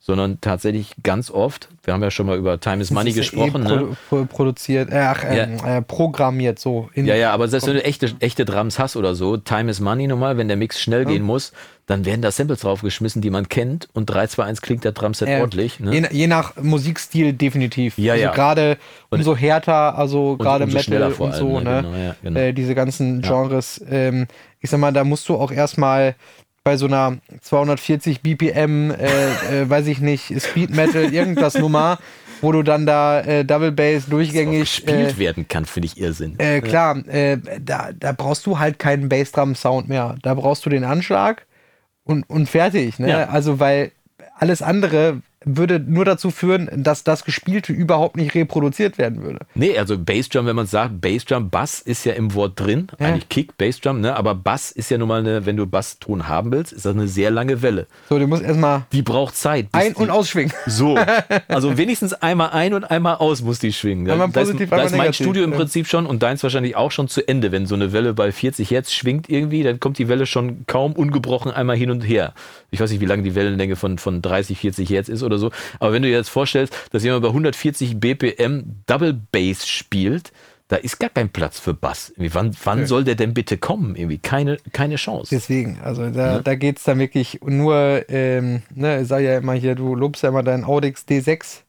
sondern 0.00 0.40
tatsächlich 0.40 0.94
ganz 1.02 1.30
oft, 1.30 1.68
wir 1.82 1.92
haben 1.92 2.02
ja 2.02 2.10
schon 2.10 2.26
mal 2.26 2.38
über 2.38 2.60
Time 2.60 2.80
is 2.80 2.90
Money 2.90 3.10
ist 3.10 3.16
ja 3.16 3.22
gesprochen, 3.22 3.66
eh 3.66 3.68
ne? 3.68 3.76
produ 3.76 3.96
pro 4.08 4.24
produziert, 4.24 4.90
äh, 4.90 4.98
ach, 4.98 5.24
ähm, 5.28 5.58
äh, 5.64 5.82
programmiert 5.82 6.58
so. 6.58 6.88
In, 6.94 7.04
Ja, 7.06 7.16
ja, 7.16 7.32
aber 7.32 7.48
selbst 7.48 7.66
wenn 7.66 7.74
du 7.74 7.84
echte, 7.84 8.14
echte 8.20 8.44
Drums 8.44 8.78
hast 8.78 8.96
oder 8.96 9.14
so, 9.14 9.36
Time 9.36 9.70
is 9.70 9.80
Money 9.80 10.06
normal, 10.06 10.38
wenn 10.38 10.48
der 10.48 10.56
Mix 10.56 10.80
schnell 10.80 11.04
gehen 11.04 11.22
muss, 11.22 11.52
dann 11.86 12.04
werden 12.04 12.22
da 12.22 12.30
Samples 12.30 12.60
draufgeschmissen, 12.60 13.22
die 13.22 13.30
man 13.30 13.48
kennt 13.48 13.88
und 13.94 14.06
3, 14.06 14.26
2, 14.28 14.44
1 14.44 14.62
klingt 14.62 14.84
der 14.84 14.92
Drumset 14.92 15.28
Äh, 15.28 15.40
ordentlich. 15.40 15.80
Ne? 15.80 15.94
je, 15.94 16.06
je 16.10 16.26
nach 16.26 16.54
Musikstil 16.56 17.32
definitiv. 17.32 17.98
Ja, 17.98 18.12
also 18.12 18.24
ja. 18.24 18.32
gerade 18.32 18.76
umso 19.08 19.34
härter, 19.34 19.98
also 19.98 20.36
gerade 20.36 20.66
Metal 20.66 21.12
und 21.18 21.32
allem, 21.32 21.38
so, 21.38 21.60
ne? 21.60 21.64
ne? 21.64 21.82
Genau, 21.82 21.96
ja, 21.96 22.16
genau. 22.22 22.40
Äh, 22.40 22.52
diese 22.52 22.74
ganzen 22.74 23.22
Genres. 23.22 23.82
Ähm, 23.90 24.26
ich 24.60 24.70
sag 24.70 24.78
mal, 24.80 24.92
da 24.92 25.02
musst 25.02 25.28
du 25.28 25.36
auch 25.36 25.50
erstmal 25.50 26.14
bei 26.68 26.76
so 26.76 26.84
einer 26.84 27.16
240 27.40 28.20
BPM, 28.20 28.90
äh, 28.90 29.06
äh, 29.62 29.70
weiß 29.70 29.86
ich 29.86 30.00
nicht, 30.00 30.38
Speed 30.38 30.68
Metal, 30.68 31.02
irgendwas 31.14 31.54
Nummer, 31.54 31.98
wo 32.42 32.52
du 32.52 32.62
dann 32.62 32.84
da 32.84 33.22
äh, 33.22 33.42
Double 33.42 33.72
Bass 33.72 34.04
durchgängig 34.04 34.60
gespielt 34.60 35.14
äh, 35.14 35.18
werden 35.18 35.48
kann, 35.48 35.64
finde 35.64 35.86
ich 35.86 35.98
Irrsinn. 35.98 36.38
äh, 36.38 36.60
klar, 36.60 36.98
äh, 37.08 37.38
da, 37.58 37.88
da 37.98 38.12
brauchst 38.12 38.44
du 38.44 38.58
halt 38.58 38.78
keinen 38.78 39.08
Bassdrum-Sound 39.08 39.88
mehr. 39.88 40.16
Da 40.20 40.34
brauchst 40.34 40.66
du 40.66 40.68
den 40.68 40.84
Anschlag 40.84 41.46
und, 42.04 42.28
und 42.28 42.50
fertig. 42.50 42.98
Ne? 42.98 43.08
Ja. 43.08 43.28
Also, 43.30 43.58
weil 43.58 43.92
alles 44.38 44.60
andere 44.60 45.22
würde 45.44 45.78
nur 45.78 46.04
dazu 46.04 46.30
führen, 46.30 46.68
dass 46.74 47.04
das 47.04 47.24
Gespielte 47.24 47.72
überhaupt 47.72 48.16
nicht 48.16 48.34
reproduziert 48.34 48.98
werden 48.98 49.22
würde. 49.22 49.38
Nee, 49.54 49.78
also 49.78 49.96
Bassdrum, 49.96 50.46
wenn 50.46 50.56
man 50.56 50.66
sagt, 50.66 51.00
Bassdrum, 51.00 51.48
Bass 51.48 51.80
ist 51.80 52.04
ja 52.04 52.14
im 52.14 52.34
Wort 52.34 52.58
drin, 52.58 52.88
Ja. 52.98 53.06
eigentlich 53.06 53.28
Kick, 53.28 53.56
Bassdrum, 53.56 54.00
ne? 54.00 54.16
aber 54.16 54.34
Bass 54.34 54.72
ist 54.72 54.90
ja 54.90 54.98
nun 54.98 55.06
mal 55.08 55.20
eine, 55.20 55.46
wenn 55.46 55.56
du 55.56 55.66
Basston 55.66 56.26
haben 56.28 56.50
willst, 56.50 56.72
ist 56.72 56.84
das 56.86 56.94
eine 56.94 57.06
sehr 57.06 57.30
lange 57.30 57.62
Welle. 57.62 57.86
So, 58.08 58.18
du 58.18 58.26
musst 58.26 58.42
erstmal 58.42 58.86
Die 58.92 59.02
braucht 59.02 59.36
Zeit. 59.36 59.68
ein- 59.72 59.94
und 59.94 60.10
ausschwingen. 60.10 60.52
So, 60.66 60.98
also 61.48 61.76
wenigstens 61.78 62.12
einmal 62.14 62.50
ein 62.50 62.74
und 62.74 62.84
einmal 62.84 63.16
aus 63.16 63.42
muss 63.42 63.58
die 63.58 63.72
schwingen. 63.72 64.04
Da, 64.06 64.12
Einmal 64.14 64.28
da 64.30 64.40
ist, 64.40 64.48
positiv, 64.48 64.70
da 64.70 64.76
einmal 64.76 64.86
ist 64.86 64.92
mein 64.92 65.00
negativ, 65.02 65.24
Studio 65.24 65.44
im. 65.44 65.52
Prinzip 65.52 65.86
schon 65.86 66.04
und 66.06 66.22
deins 66.22 66.42
wahrscheinlich 66.42 66.76
auch 66.76 66.90
schon 66.90 67.08
zu 67.08 67.26
Ende. 67.26 67.52
Wenn 67.52 67.66
so 67.66 67.74
eine 67.74 67.92
Welle 67.92 68.12
bei 68.12 68.32
40 68.32 68.70
Hertz 68.70 68.92
schwingt 68.92 69.28
irgendwie, 69.30 69.62
dann 69.62 69.80
kommt 69.80 69.98
die 69.98 70.08
Welle 70.08 70.26
schon 70.26 70.64
kaum 70.66 70.92
ungebrochen 70.92 71.50
einmal 71.52 71.76
hin 71.76 71.90
und 71.90 72.02
her. 72.02 72.34
Ich 72.70 72.80
weiß 72.80 72.90
nicht, 72.90 73.00
wie 73.00 73.06
lange 73.06 73.22
die 73.22 73.34
Wellenlänge 73.34 73.76
von, 73.76 73.98
von 73.98 74.20
30, 74.20 74.58
40 74.58 74.90
Hertz 74.90 75.08
ist 75.08 75.22
oder 75.22 75.38
so. 75.38 75.50
Aber 75.80 75.92
wenn 75.92 76.02
du 76.02 76.08
dir 76.08 76.16
jetzt 76.16 76.28
vorstellst, 76.28 76.74
dass 76.90 77.02
jemand 77.02 77.22
bei 77.22 77.28
140 77.28 77.98
BPM 77.98 78.82
Double 78.86 79.18
Bass 79.32 79.66
spielt, 79.66 80.32
da 80.68 80.76
ist 80.76 80.98
gar 80.98 81.08
kein 81.08 81.30
Platz 81.30 81.58
für 81.58 81.72
Bass. 81.72 82.10
Irgendwie, 82.10 82.34
wann 82.34 82.56
wann 82.62 82.86
soll 82.86 83.04
der 83.04 83.14
denn 83.14 83.32
bitte 83.32 83.56
kommen? 83.56 83.96
Irgendwie 83.96 84.18
keine, 84.18 84.58
keine 84.72 84.96
Chance. 84.96 85.30
Deswegen, 85.34 85.78
also 85.82 86.10
da, 86.10 86.40
da 86.40 86.54
geht 86.54 86.76
es 86.76 86.84
dann 86.84 86.98
wirklich 86.98 87.40
nur, 87.42 88.04
ähm, 88.08 88.62
ne, 88.74 89.00
ich 89.00 89.08
sag 89.08 89.22
ja 89.22 89.38
immer 89.38 89.54
hier, 89.54 89.74
du 89.74 89.94
lobst 89.94 90.22
ja 90.22 90.28
immer 90.28 90.42
deinen 90.42 90.64
Audix 90.64 91.06
D6. 91.08 91.62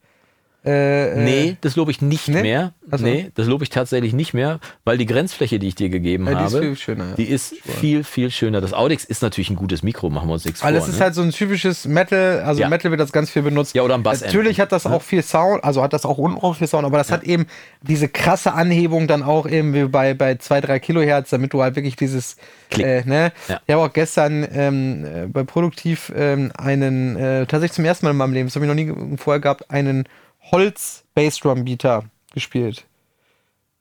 Äh, 0.66 1.12
äh, 1.14 1.24
Nee, 1.24 1.58
das 1.62 1.76
lobe 1.78 1.92
ich 1.92 2.02
nicht 2.02 2.28
Nee? 2.28 2.42
mehr. 2.42 2.74
Ach 2.92 2.98
so. 3.00 3.06
Nee, 3.06 3.32
das 3.36 3.48
lobe 3.48 3.64
ich 3.64 3.70
tatsächlich 3.70 4.14
nicht 4.14 4.34
mehr, 4.34 4.60
weil 4.84 4.98
die 4.98 5.06
Grenzfläche, 5.06 5.58
die 5.60 5.68
ich 5.70 5.76
dir 5.76 5.90
gegeben 5.90 6.26
Ja, 6.28 6.36
die 6.36 6.46
ist 6.46 6.54
habe, 6.54 6.64
viel 6.64 6.76
schöner, 6.76 7.10
ja. 7.10 7.16
die 7.16 7.24
ist 7.26 7.56
viel, 7.62 8.04
viel 8.04 8.30
schöner. 8.32 8.60
Das 8.60 8.74
Audix 8.74 9.06
ist 9.06 9.22
natürlich 9.22 9.50
ein 9.50 9.56
gutes 9.56 9.84
Mikro, 9.84 10.10
machen 10.10 10.28
wir 10.28 10.34
uns 10.34 10.44
nichts 10.46 10.62
Weil 10.64 10.74
vor. 10.74 10.82
es 10.84 10.90
ist 10.90 10.98
ne? 11.00 11.06
halt 11.06 11.16
so 11.16 11.22
ein 11.22 11.32
typisches 11.32 11.86
Metal, 11.86 12.42
also 12.42 12.60
Ja. 12.62 12.68
Metal 12.70 12.92
wird 12.92 13.00
das 13.00 13.12
ganz 13.14 13.30
viel 13.30 13.44
benutzt. 13.44 13.74
Ja, 13.76 13.84
oder 13.84 13.96
am 13.96 14.04
Bass. 14.04 14.22
Natürlich 14.22 14.60
hat 14.60 14.72
das 14.72 14.86
auch 14.86 15.02
viel 15.02 15.24
Sound, 15.24 15.64
also 15.64 15.82
hat 15.82 15.94
das 15.94 16.06
auch 16.06 16.18
unten 16.18 16.40
auch 16.40 16.56
viel 16.58 16.68
Sound, 16.68 16.84
aber 16.86 16.98
das 16.98 17.12
hat 17.12 17.24
eben 17.24 17.46
diese 17.82 18.10
krasse 18.10 18.54
Anhebung 18.54 19.08
dann 19.08 19.24
auch 19.24 19.48
eben 19.48 19.74
wie 19.74 19.86
bei, 19.86 20.14
bei 20.14 20.36
2, 20.36 20.62
3 20.62 20.80
Kilohertz, 20.80 21.30
damit 21.30 21.54
du 21.54 21.62
halt 21.62 21.76
wirklich 21.78 21.96
dieses, 21.96 22.36
äh, 22.78 23.04
ne? 23.06 23.32
Ja. 23.48 23.62
Ich 23.66 23.74
habe 23.74 23.84
auch 23.86 23.94
gestern 23.94 24.46
ähm, 24.52 25.06
äh, 25.06 25.28
bei 25.28 25.44
Produktiv 25.44 26.12
ähm, 26.16 26.52
einen, 26.58 27.16
äh, 27.16 27.46
tatsächlich 27.46 27.74
zum 27.76 27.86
ersten 27.86 28.06
Mal 28.08 28.12
in 28.12 28.18
meinem 28.18 28.34
Leben, 28.34 28.48
das 28.48 28.56
habe 28.56 28.66
ich 28.66 28.70
noch 28.70 28.76
nie 28.76 29.18
vorher 29.18 29.40
gehabt, 29.40 29.70
einen 29.72 30.04
Holz 30.52 31.04
Bassdrum 31.14 31.66
Beater 31.66 32.06
gespielt. 32.34 32.86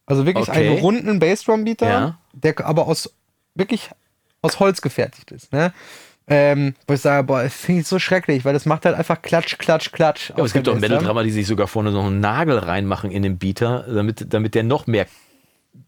Also 0.06 0.26
wirklich 0.26 0.48
Okay. 0.48 0.68
einen 0.68 0.78
runden 0.78 1.18
Bassdrum 1.18 1.64
Beater, 1.64 1.88
Ja. 1.88 2.18
der 2.32 2.54
aber 2.64 2.86
aus 2.86 3.12
wirklich 3.54 3.90
aus 4.42 4.60
Holz 4.60 4.80
gefertigt 4.80 5.30
ist. 5.32 5.52
Ne? 5.52 5.72
Ähm, 6.30 6.74
wo 6.86 6.94
ich 6.94 7.00
sage, 7.00 7.24
boah, 7.24 7.42
das 7.42 7.54
finde 7.54 7.80
ich 7.82 7.86
so 7.88 7.98
schrecklich, 7.98 8.44
weil 8.44 8.52
das 8.52 8.66
macht 8.66 8.84
halt 8.84 8.94
einfach 8.96 9.20
Klatsch, 9.22 9.56
Klatsch, 9.58 9.92
Klatsch. 9.92 10.28
ja, 10.30 10.36
aber 10.36 10.44
es 10.44 10.52
gibt 10.52 10.68
auch. 10.68 10.74
Metal-Drummer, 10.78 11.24
die 11.24 11.30
sich 11.30 11.46
sogar 11.46 11.66
vorne 11.66 11.90
noch 11.90 12.06
einen 12.06 12.20
Nagel 12.20 12.58
reinmachen 12.58 13.10
in 13.10 13.22
den 13.22 13.38
Beater, 13.38 13.84
damit, 13.92 14.32
damit 14.32 14.54
der 14.54 14.62
noch 14.62 14.86
mehr. 14.86 15.06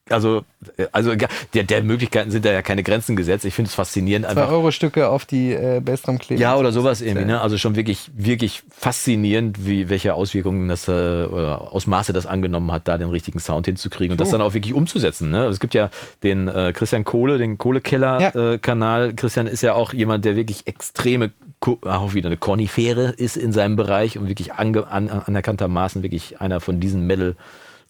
Also, 0.09 0.45
äh, 0.77 0.87
also 0.91 1.13
ja, 1.13 1.29
der, 1.55 1.63
der 1.63 1.83
Möglichkeiten 1.85 2.33
sind 2.33 2.45
da 2.45 2.51
ja 2.51 2.63
keine 2.63 2.83
Grenzen 2.83 3.15
gesetzt. 3.15 3.45
Ich 3.45 3.55
finde 3.55 3.69
es 3.69 3.75
faszinierend 3.75 4.27
Zwei 4.27 4.43
einfach. 4.43 4.53
Euro 4.53 4.73
Stücke 4.73 5.09
auf 5.09 5.25
die 5.25 5.53
äh, 5.53 5.81
Bassdrum 5.81 6.19
kleben. 6.19 6.41
Ja, 6.43 6.57
oder 6.57 6.73
sowas 6.73 7.01
irgendwie, 7.01 7.27
ne? 7.27 7.41
Also 7.41 7.59
schon 7.59 7.77
wirklich, 7.77 8.11
wirklich 8.15 8.65
faszinierend, 8.71 9.65
wie, 9.67 9.89
welche 9.89 10.15
Auswirkungen 10.15 10.69
das, 10.69 10.89
äh, 10.89 10.91
oder 10.91 11.73
Ausmaße 11.73 12.13
das 12.13 12.27
angenommen 12.27 12.73
hat, 12.73 12.89
da 12.89 12.99
den 12.99 13.09
richtigen 13.09 13.39
Sound 13.39 13.67
hinzukriegen 13.67 14.13
und 14.13 14.21
das 14.21 14.31
dann 14.31 14.41
auch 14.41 14.53
wirklich 14.53 14.75
umzusetzen, 14.75 15.31
ne? 15.31 15.47
Es 15.47 15.61
gibt 15.61 15.75
ja 15.75 15.91
den 16.25 16.49
äh, 16.49 16.73
Christian 16.75 17.05
Kohle, 17.05 17.39
den 17.39 17.57
Kohlekeller-Kanal. 17.57 18.55
Äh, 18.55 18.59
Kanal. 18.59 19.15
Christian 19.15 19.47
ist 19.47 19.63
ja 19.63 19.75
auch 19.75 19.93
jemand, 19.93 20.25
der 20.25 20.35
wirklich 20.35 20.67
extreme, 20.67 21.31
Ko- 21.61 21.79
auch 21.85 22.15
wieder 22.15 22.29
eine 22.29 22.37
Kornifere 22.37 23.11
ist 23.11 23.37
in 23.37 23.53
seinem 23.53 23.77
Bereich 23.77 24.19
und 24.19 24.29
wirklich 24.29 24.55
ange, 24.55 24.89
an, 24.89 25.09
anerkanntermaßen 25.09 26.03
wirklich 26.03 26.41
einer 26.41 26.61
von 26.61 26.81
diesen 26.81 27.07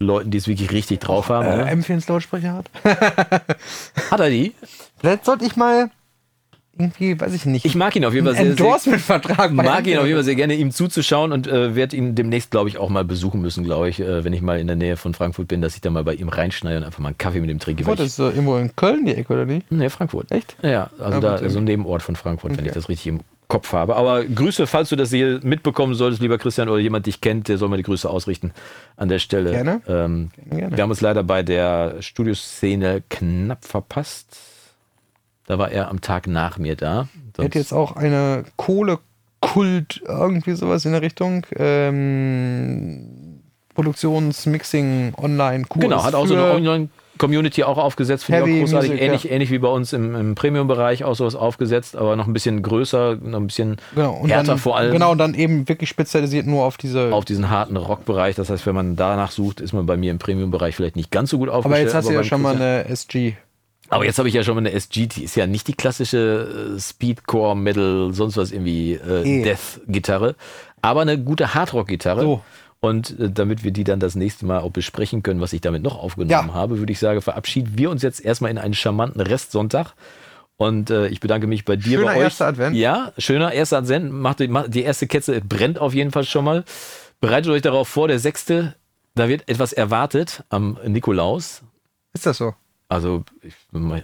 Metal-Leuten, 0.01 0.31
die 0.31 0.39
es 0.39 0.49
wirklich 0.49 0.73
richtig 0.73 1.01
drauf 1.01 1.29
haben. 1.29 1.47
Äh, 1.47 1.57
ne? 1.75 1.83
M4 1.83 1.95
ins 1.95 2.09
Lautsprecher 2.09 2.55
hat. 2.55 2.71
Hat 4.11 4.21
er 4.21 4.31
die? 4.31 4.55
Vielleicht 4.99 5.25
sollte 5.25 5.45
ich 5.45 5.57
mal 5.57 5.91
irgendwie, 6.79 7.21
weiß 7.21 7.35
ich 7.35 7.45
nicht, 7.45 7.67
Ich 7.67 7.75
mag 7.75 7.95
ihn 7.95 8.07
auf 8.07 8.15
jeden 8.15 8.25
Fall 8.25 8.37
sehr, 8.37 8.47
Endorsement-Vertrag 8.47 9.53
mag 9.53 9.87
ihn 9.87 9.99
auf 9.99 10.05
M4 10.05 10.07
jeden 10.07 10.17
Fall 10.17 10.25
sehr 10.25 10.35
gerne, 10.35 10.55
ihm 10.55 10.71
zuzuschauen 10.71 11.33
und 11.33 11.47
äh, 11.47 11.75
werde 11.75 11.95
ihn 11.97 12.15
demnächst, 12.15 12.51
glaube 12.51 12.71
ich, 12.71 12.79
auch 12.79 12.89
mal 12.89 13.05
besuchen 13.05 13.43
müssen, 13.43 13.65
glaube 13.65 13.91
ich, 13.91 14.01
äh, 14.01 14.25
wenn 14.25 14.33
ich 14.33 14.41
mal 14.41 14.59
in 14.59 14.67
der 14.67 14.77
Nähe 14.77 14.97
von 14.97 15.13
Frankfurt 15.13 15.49
bin, 15.49 15.61
dass 15.61 15.75
ich 15.75 15.83
da 15.83 15.91
mal 15.91 16.05
bei 16.05 16.15
ihm 16.15 16.31
reinschneide 16.31 16.79
und 16.79 16.85
einfach 16.85 17.01
mal 17.01 17.09
einen 17.09 17.19
Kaffee 17.19 17.41
mit 17.41 17.51
ihm 17.51 17.59
trinke. 17.59 17.85
Frankfurt 17.85 18.07
ist 18.07 18.17
so 18.17 18.29
irgendwo 18.31 18.57
in 18.57 18.75
Köln 18.77 19.05
die 19.05 19.15
Ecke, 19.15 19.33
oder 19.33 19.45
nicht? 19.45 19.71
Nee, 19.71 19.91
Frankfurt. 19.91 20.33
Echt? 20.33 20.57
Ja, 20.63 20.89
also 20.99 21.21
Ja, 21.21 21.39
da 21.39 21.49
so 21.51 21.59
ein 21.59 21.65
Nebenort 21.65 22.03
von 22.03 22.17
Frankfurt, 22.17 22.57
wenn 22.57 22.65
ich 22.65 22.73
das 22.73 22.89
richtig 22.89 23.09
im 23.09 23.21
Kopf 23.51 23.73
habe. 23.75 23.97
Aber 23.97 24.25
Grüße, 24.25 24.67
falls 24.67 24.89
du 24.89 24.97
das 24.97 25.11
hier 25.11 25.41
mitbekommen 25.43 25.93
solltest, 25.95 26.23
lieber 26.23 26.39
Christian, 26.39 26.71
oder 26.71 26.79
jemand 26.79 27.05
dich 27.05 27.21
kennt, 27.21 27.49
der 27.49 27.59
soll 27.59 27.69
mal 27.69 27.77
die 27.77 27.83
Grüße 27.83 28.09
ausrichten 28.09 28.53
an 28.97 29.11
der 29.11 29.19
Stelle. 29.19 29.51
Gerne. 29.51 29.83
Ähm, 29.87 30.31
Gerne. 30.51 30.77
Wir 30.77 30.83
haben 30.83 30.91
uns 30.91 31.03
leider 31.03 31.23
bei 31.23 31.43
der 31.43 31.97
Studioszene 32.01 33.03
knapp 33.11 33.67
verpasst. 33.67 34.39
Da 35.47 35.59
war 35.59 35.71
er 35.71 35.89
am 35.89 36.01
Tag 36.01 36.27
nach 36.27 36.57
mir 36.59 36.77
da. 36.77 37.09
Er 37.37 37.45
hat 37.45 37.55
jetzt 37.55 37.73
auch 37.73 37.97
eine 37.97 38.45
Kohlekult, 38.57 40.01
irgendwie 40.07 40.53
sowas 40.53 40.85
in 40.85 40.93
der 40.93 41.03
Richtung. 41.03 41.45
Ähm, 41.57 43.41
Produktionsmixing 43.75 45.15
online 45.17 45.65
Kurs 45.65 45.83
Genau, 45.83 46.05
hat 46.05 46.15
auch 46.15 46.27
so 46.27 46.35
eine 46.35 46.91
Online-Community 47.21 47.65
auch 47.65 47.79
aufgesetzt, 47.79 48.25
finde 48.25 48.51
ich 48.51 48.57
auch 48.57 48.61
großartig. 48.61 48.91
Music, 48.91 49.05
ähnlich, 49.05 49.25
ja. 49.25 49.31
ähnlich 49.31 49.51
wie 49.51 49.59
bei 49.59 49.69
uns 49.69 49.93
im, 49.93 50.15
im 50.15 50.35
Premium-Bereich 50.35 51.05
auch 51.05 51.15
sowas 51.15 51.35
aufgesetzt, 51.35 51.97
aber 51.97 52.17
noch 52.17 52.27
ein 52.27 52.33
bisschen 52.33 52.63
größer, 52.63 53.17
noch 53.17 53.39
ein 53.39 53.47
bisschen 53.47 53.77
genau, 53.95 54.25
härter 54.27 54.49
dann, 54.49 54.59
vor 54.59 54.77
allem. 54.77 54.93
Genau, 54.93 55.13
und 55.13 55.19
dann 55.19 55.35
eben 55.35 55.69
wirklich 55.69 55.91
spezialisiert 55.91 56.47
nur 56.47 56.65
auf 56.65 56.77
diese. 56.77 57.13
auf 57.13 57.25
diesen 57.25 57.51
harten 57.51 57.77
Rockbereich. 57.77 58.37
Das 58.37 58.51
heißt, 58.51 58.67
wenn 58.67 58.75
man 58.75 58.97
danach 58.97 59.31
sucht, 59.31 59.61
ist 59.61 59.73
man 59.73 59.87
bei 59.87 59.97
mir 59.97 60.11
im 60.11 60.19
Premium-Bereich 60.19 60.75
vielleicht 60.77 60.97
nicht 60.97 61.11
ganz 61.11 61.31
so 61.31 61.39
gut 61.39 61.49
aber 61.49 61.59
aufgestellt. 61.59 61.87
jetzt 61.87 61.95
hast 61.95 62.09
du 62.09 62.13
ja 62.13 62.25
schon 62.25 62.43
mal 62.43 62.57
eine 62.57 62.87
SG. 62.89 63.35
Aber 63.93 64.05
jetzt 64.05 64.19
habe 64.19 64.29
ich 64.29 64.35
ja 64.35 64.45
schon 64.45 64.55
mal 64.55 64.61
eine 64.61 64.73
SG, 64.73 65.09
die 65.09 65.25
ist 65.25 65.35
ja 65.35 65.49
nicht 65.49 65.67
die 65.67 65.75
klassische 65.75 66.77
äh, 66.77 66.81
Speedcore, 66.81 67.57
Metal, 67.57 68.11
sonst 68.13 68.37
was 68.37 68.53
irgendwie 68.53 68.93
äh, 68.93 69.41
Eh. 69.41 69.43
Death-Gitarre, 69.43 70.37
aber 70.81 71.01
eine 71.01 71.19
gute 71.19 71.55
Hardrock-Gitarre. 71.55 72.21
So. 72.23 72.43
Und 72.81 73.19
äh, 73.21 73.31
damit 73.31 73.63
wir 73.63 73.71
die 73.73 73.85
dann 73.85 74.01
das 74.01 74.15
nächste 74.15 74.47
Mal 74.47 74.61
auch 74.61 74.71
besprechen 74.71 75.23
können, 75.23 75.41
was 75.41 75.53
ich 75.53 75.61
damit 75.61 75.83
noch 75.83 75.99
aufgenommen 75.99 76.31
Ja. 76.49 76.55
habe, 76.55 76.79
würde 76.79 76.93
ich 76.93 76.99
sagen, 76.99 77.21
verabschieden 77.21 77.73
wir 77.77 77.91
uns 77.91 78.03
jetzt 78.03 78.25
erstmal 78.25 78.51
in 78.51 78.59
einen 78.59 78.75
charmanten 78.75 79.21
Restsonntag. 79.21 79.93
Und 80.57 80.91
äh, 80.91 81.09
ich 81.09 81.21
bedanke 81.21 81.47
mich 81.47 81.65
bei 81.65 81.77
dir, 81.77 81.99
Schöner 81.99 82.05
bei 82.13 82.17
euch. 82.17 82.23
erster 82.25 82.47
Advent. 82.49 82.77
Ja, 82.77 83.13
schöner 83.19 83.53
erster 83.53 83.79
Advent. 83.79 84.13
Macht, 84.13 84.41
macht, 84.49 84.75
die 84.75 84.83
erste 84.83 85.07
Ketze 85.07 85.41
brennt 85.41 85.79
auf 85.79 85.95
jeden 85.95 86.11
Fall 86.11 86.25
schon 86.25 86.45
mal. 86.45 86.65
Bereitet 87.21 87.51
euch 87.53 87.63
darauf 87.63 87.89
vor, 87.89 88.09
der 88.09 88.19
sechste, 88.19 88.75
da 89.15 89.29
wird 89.29 89.49
etwas 89.49 89.73
erwartet 89.73 90.45
am 90.49 90.79
Nikolaus. 90.87 91.63
Ist 92.13 92.27
das 92.27 92.39
so? 92.39 92.55
Also, 92.89 93.25
ich, 93.43 93.55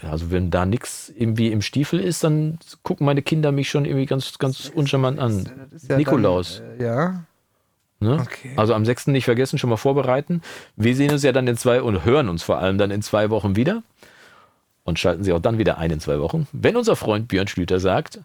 also 0.05 0.31
wenn 0.31 0.51
da 0.51 0.65
nichts 0.65 1.13
irgendwie 1.17 1.51
im 1.51 1.61
Stiefel 1.61 1.99
ist, 1.99 2.23
dann 2.25 2.59
gucken 2.85 3.05
meine 3.05 3.21
Kinder 3.23 3.53
mich 3.53 3.69
schon 3.69 3.85
irgendwie 3.85 4.07
ganz, 4.07 4.39
ganz 4.39 4.71
uncharmant 4.75 5.19
an. 5.19 5.51
Ja 5.89 5.97
Nikolaus. 5.97 6.63
Dann, 6.63 6.81
äh, 6.81 6.85
ja. 6.85 7.25
Ne? 7.99 8.19
Okay. 8.21 8.53
Also 8.57 8.75
am 8.75 8.85
6. 8.85 9.09
nicht 9.09 9.25
vergessen, 9.25 9.59
schon 9.59 9.71
mal 9.71 9.77
vorbereiten. 9.77 10.43
Wir 10.77 10.95
sehen 10.95 11.11
uns 11.11 11.23
ja 11.23 11.33
dann 11.33 11.47
in 11.47 11.57
zwei 11.57 11.81
und 11.81 12.05
hören 12.05 12.29
uns 12.29 12.43
vor 12.43 12.59
allem 12.59 12.79
dann 12.79 12.91
in 12.91 13.03
zwei 13.03 13.31
Wochen 13.31 13.57
wieder. 13.57 13.83
Und 14.85 14.99
schalten 14.99 15.25
Sie 15.25 15.33
auch 15.33 15.41
dann 15.41 15.59
wieder 15.59 15.79
ein 15.79 15.91
in 15.91 16.01
zwei 16.01 16.21
Wochen. 16.21 16.47
Wenn 16.53 16.77
unser 16.77 16.95
Freund 16.95 17.27
Björn 17.27 17.49
Schlüter 17.49 17.81
sagt, 17.81 18.21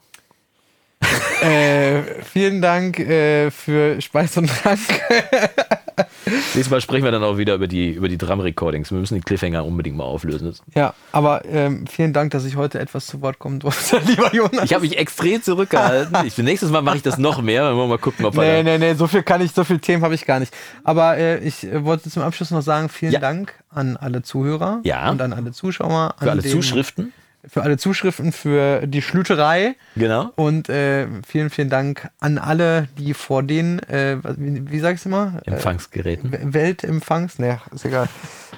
Äh, 1.41 2.01
vielen 2.23 2.61
Dank 2.61 2.99
äh, 2.99 3.49
für 3.49 3.99
Speis 4.01 4.37
und 4.37 4.47
Trank. 4.47 4.79
nächstes 6.25 6.69
Mal 6.69 6.81
sprechen 6.81 7.03
wir 7.03 7.11
dann 7.11 7.23
auch 7.23 7.37
wieder 7.37 7.55
über 7.55 7.67
die, 7.67 7.89
über 7.93 8.07
die 8.07 8.17
Drum-Recordings. 8.17 8.91
Wir 8.91 8.99
müssen 8.99 9.15
die 9.15 9.21
Cliffhanger 9.21 9.65
unbedingt 9.65 9.97
mal 9.97 10.03
auflösen. 10.03 10.53
ja, 10.75 10.93
aber 11.11 11.43
ähm, 11.45 11.87
vielen 11.87 12.13
Dank, 12.13 12.31
dass 12.31 12.45
ich 12.45 12.55
heute 12.57 12.79
etwas 12.79 13.07
zu 13.07 13.21
Wort 13.21 13.39
kommen 13.39 13.59
durfte, 13.59 13.97
lieber 14.05 14.33
Jonas. 14.33 14.63
Ich 14.65 14.73
habe 14.73 14.83
mich 14.85 14.97
extrem 14.97 15.41
zurückgehalten. 15.41 16.15
Ich, 16.25 16.37
nächstes 16.37 16.69
Mal 16.69 16.81
mache 16.83 16.97
ich 16.97 17.03
das 17.03 17.17
noch 17.17 17.41
mehr. 17.41 17.63
Dann 17.63 17.75
wollen 17.75 17.89
wir 17.89 17.95
mal 17.95 18.01
gucken, 18.01 18.25
ob 18.25 18.35
wir 18.35 18.41
Nee, 18.43 18.63
nee, 18.63 18.77
nee, 18.77 18.93
so 18.93 19.07
viel 19.07 19.23
kann 19.23 19.41
ich, 19.41 19.51
so 19.51 19.63
viele 19.63 19.79
Themen 19.79 20.03
habe 20.03 20.13
ich 20.13 20.25
gar 20.25 20.39
nicht. 20.39 20.53
Aber 20.83 21.17
äh, 21.17 21.39
ich 21.39 21.63
äh, 21.63 21.83
wollte 21.83 22.09
zum 22.11 22.21
Abschluss 22.21 22.51
noch 22.51 22.61
sagen, 22.61 22.87
vielen 22.89 23.13
Ja. 23.13 23.19
Dank 23.19 23.53
an 23.71 23.97
alle 23.97 24.21
Zuhörer 24.21 24.79
Ja. 24.83 25.09
und 25.09 25.21
an 25.21 25.33
alle 25.33 25.51
Zuschauer. 25.51 26.13
für 26.19 26.23
an 26.25 26.29
alle 26.29 26.41
den- 26.43 26.51
Zuschriften. 26.51 27.13
Für 27.47 27.63
alle 27.63 27.77
Zuschriften, 27.77 28.31
für 28.31 28.85
die 28.85 29.01
Schlüterei. 29.01 29.75
Genau. 29.95 30.31
Und 30.35 30.69
äh, 30.69 31.07
vielen, 31.27 31.49
vielen 31.49 31.69
Dank 31.69 32.09
an 32.19 32.37
alle, 32.37 32.87
die 32.97 33.15
vor 33.15 33.41
den, 33.41 33.79
äh, 33.89 34.17
wie, 34.37 34.69
wie 34.71 34.79
sag 34.79 34.93
ich's 34.95 35.05
immer? 35.05 35.41
Empfangsgeräten. 35.45 36.33
Äh, 36.33 36.53
Weltempfangs, 36.53 37.39
ne, 37.39 37.59
ist 37.73 37.85
egal. 37.85 38.07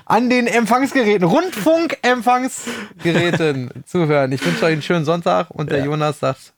An 0.05 0.29
den 0.29 0.47
Empfangsgeräten, 0.47 1.25
Rundfunkempfangsgeräten 1.25 3.71
zuhören. 3.86 4.31
Ich 4.34 4.45
wünsche 4.45 4.65
euch 4.65 4.73
einen 4.73 4.81
schönen 4.81 5.05
Sonntag 5.05 5.49
und 5.49 5.71
der 5.71 5.79
Ja. 5.79 5.86
Jonas 5.86 6.19
sagt, 6.19 6.51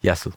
Jassu. 0.00 0.30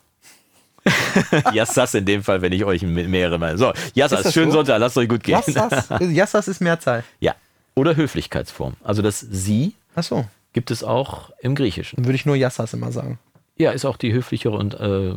Jassas 1.54 1.94
in 1.94 2.06
dem 2.06 2.24
Fall, 2.24 2.42
wenn 2.42 2.54
ich 2.54 2.64
euch 2.64 2.82
mehrere 2.84 3.38
meine. 3.38 3.58
So, 3.58 3.74
das 3.96 4.34
schönen 4.34 4.52
so? 4.52 4.58
Sonntag, 4.58 4.80
lasst 4.80 4.98
euch 4.98 5.10
gut 5.10 5.24
gehen. 5.24 5.42
Jassas, 5.46 5.90
Jassas 6.00 6.48
ist 6.48 6.62
Mehrzahl. 6.62 7.04
Ja. 7.20 7.36
Oder 7.76 7.96
Höflichkeitsform. 7.96 8.76
Also 8.84 9.02
das 9.02 9.20
Sie 9.20 9.76
Achso, 9.98 10.26
gibt 10.54 10.72
es 10.72 10.84
auch 10.84 11.32
im 11.40 11.56
Griechischen. 11.56 11.98
dann 11.98 12.06
würde 12.06 12.16
ich 12.16 12.26
nur 12.26 12.36
Jassas 12.36 12.74
immer 12.74 12.92
sagen. 12.92 13.20
Ja, 13.58 13.72
ist 13.72 13.86
auch 13.86 13.98
die 13.98 14.14
höflichere 14.14 14.56
und 14.56 14.76
äh, 14.80 15.14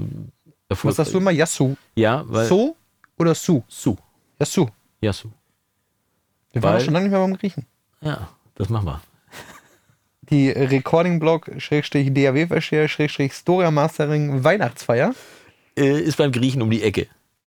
Was 0.69 0.97
sagst 0.97 1.13
du 1.15 1.19
immer? 1.19 1.31
Jassu. 1.31 1.75
Ja, 1.95 2.25
weil 2.27 2.47
So 2.47 2.77
oder 3.19 3.35
Su? 3.35 3.63
Su. 3.69 3.97
Jassu. 4.39 4.69
Jassu. 5.01 5.29
Wir 6.53 6.63
waren 6.63 6.77
auch 6.77 6.81
schon 6.81 6.95
lange 6.95 7.05
nicht 7.07 7.13
mehr 7.13 7.21
beim 7.21 7.37
Griechen. 7.37 7.67
Ja, 8.01 8.29
das 8.55 8.69
machen 8.69 8.87
wir. 8.87 9.01
Die 10.31 10.49
Recording-Blog, 10.51 11.51
Schrägstrich 11.59 12.15
DAW-Versteher, 12.15 12.89
Schrägstrich 12.89 13.33
Storia 13.35 13.71
Mastering 13.71 14.45
Weihnachtsfeier. 14.45 15.15
Äh, 15.77 16.01
ist 16.01 16.17
beim 16.19 16.33
Griechen 16.33 16.63
um 16.63 16.71
die 16.71 16.83
Ecke. 16.83 17.09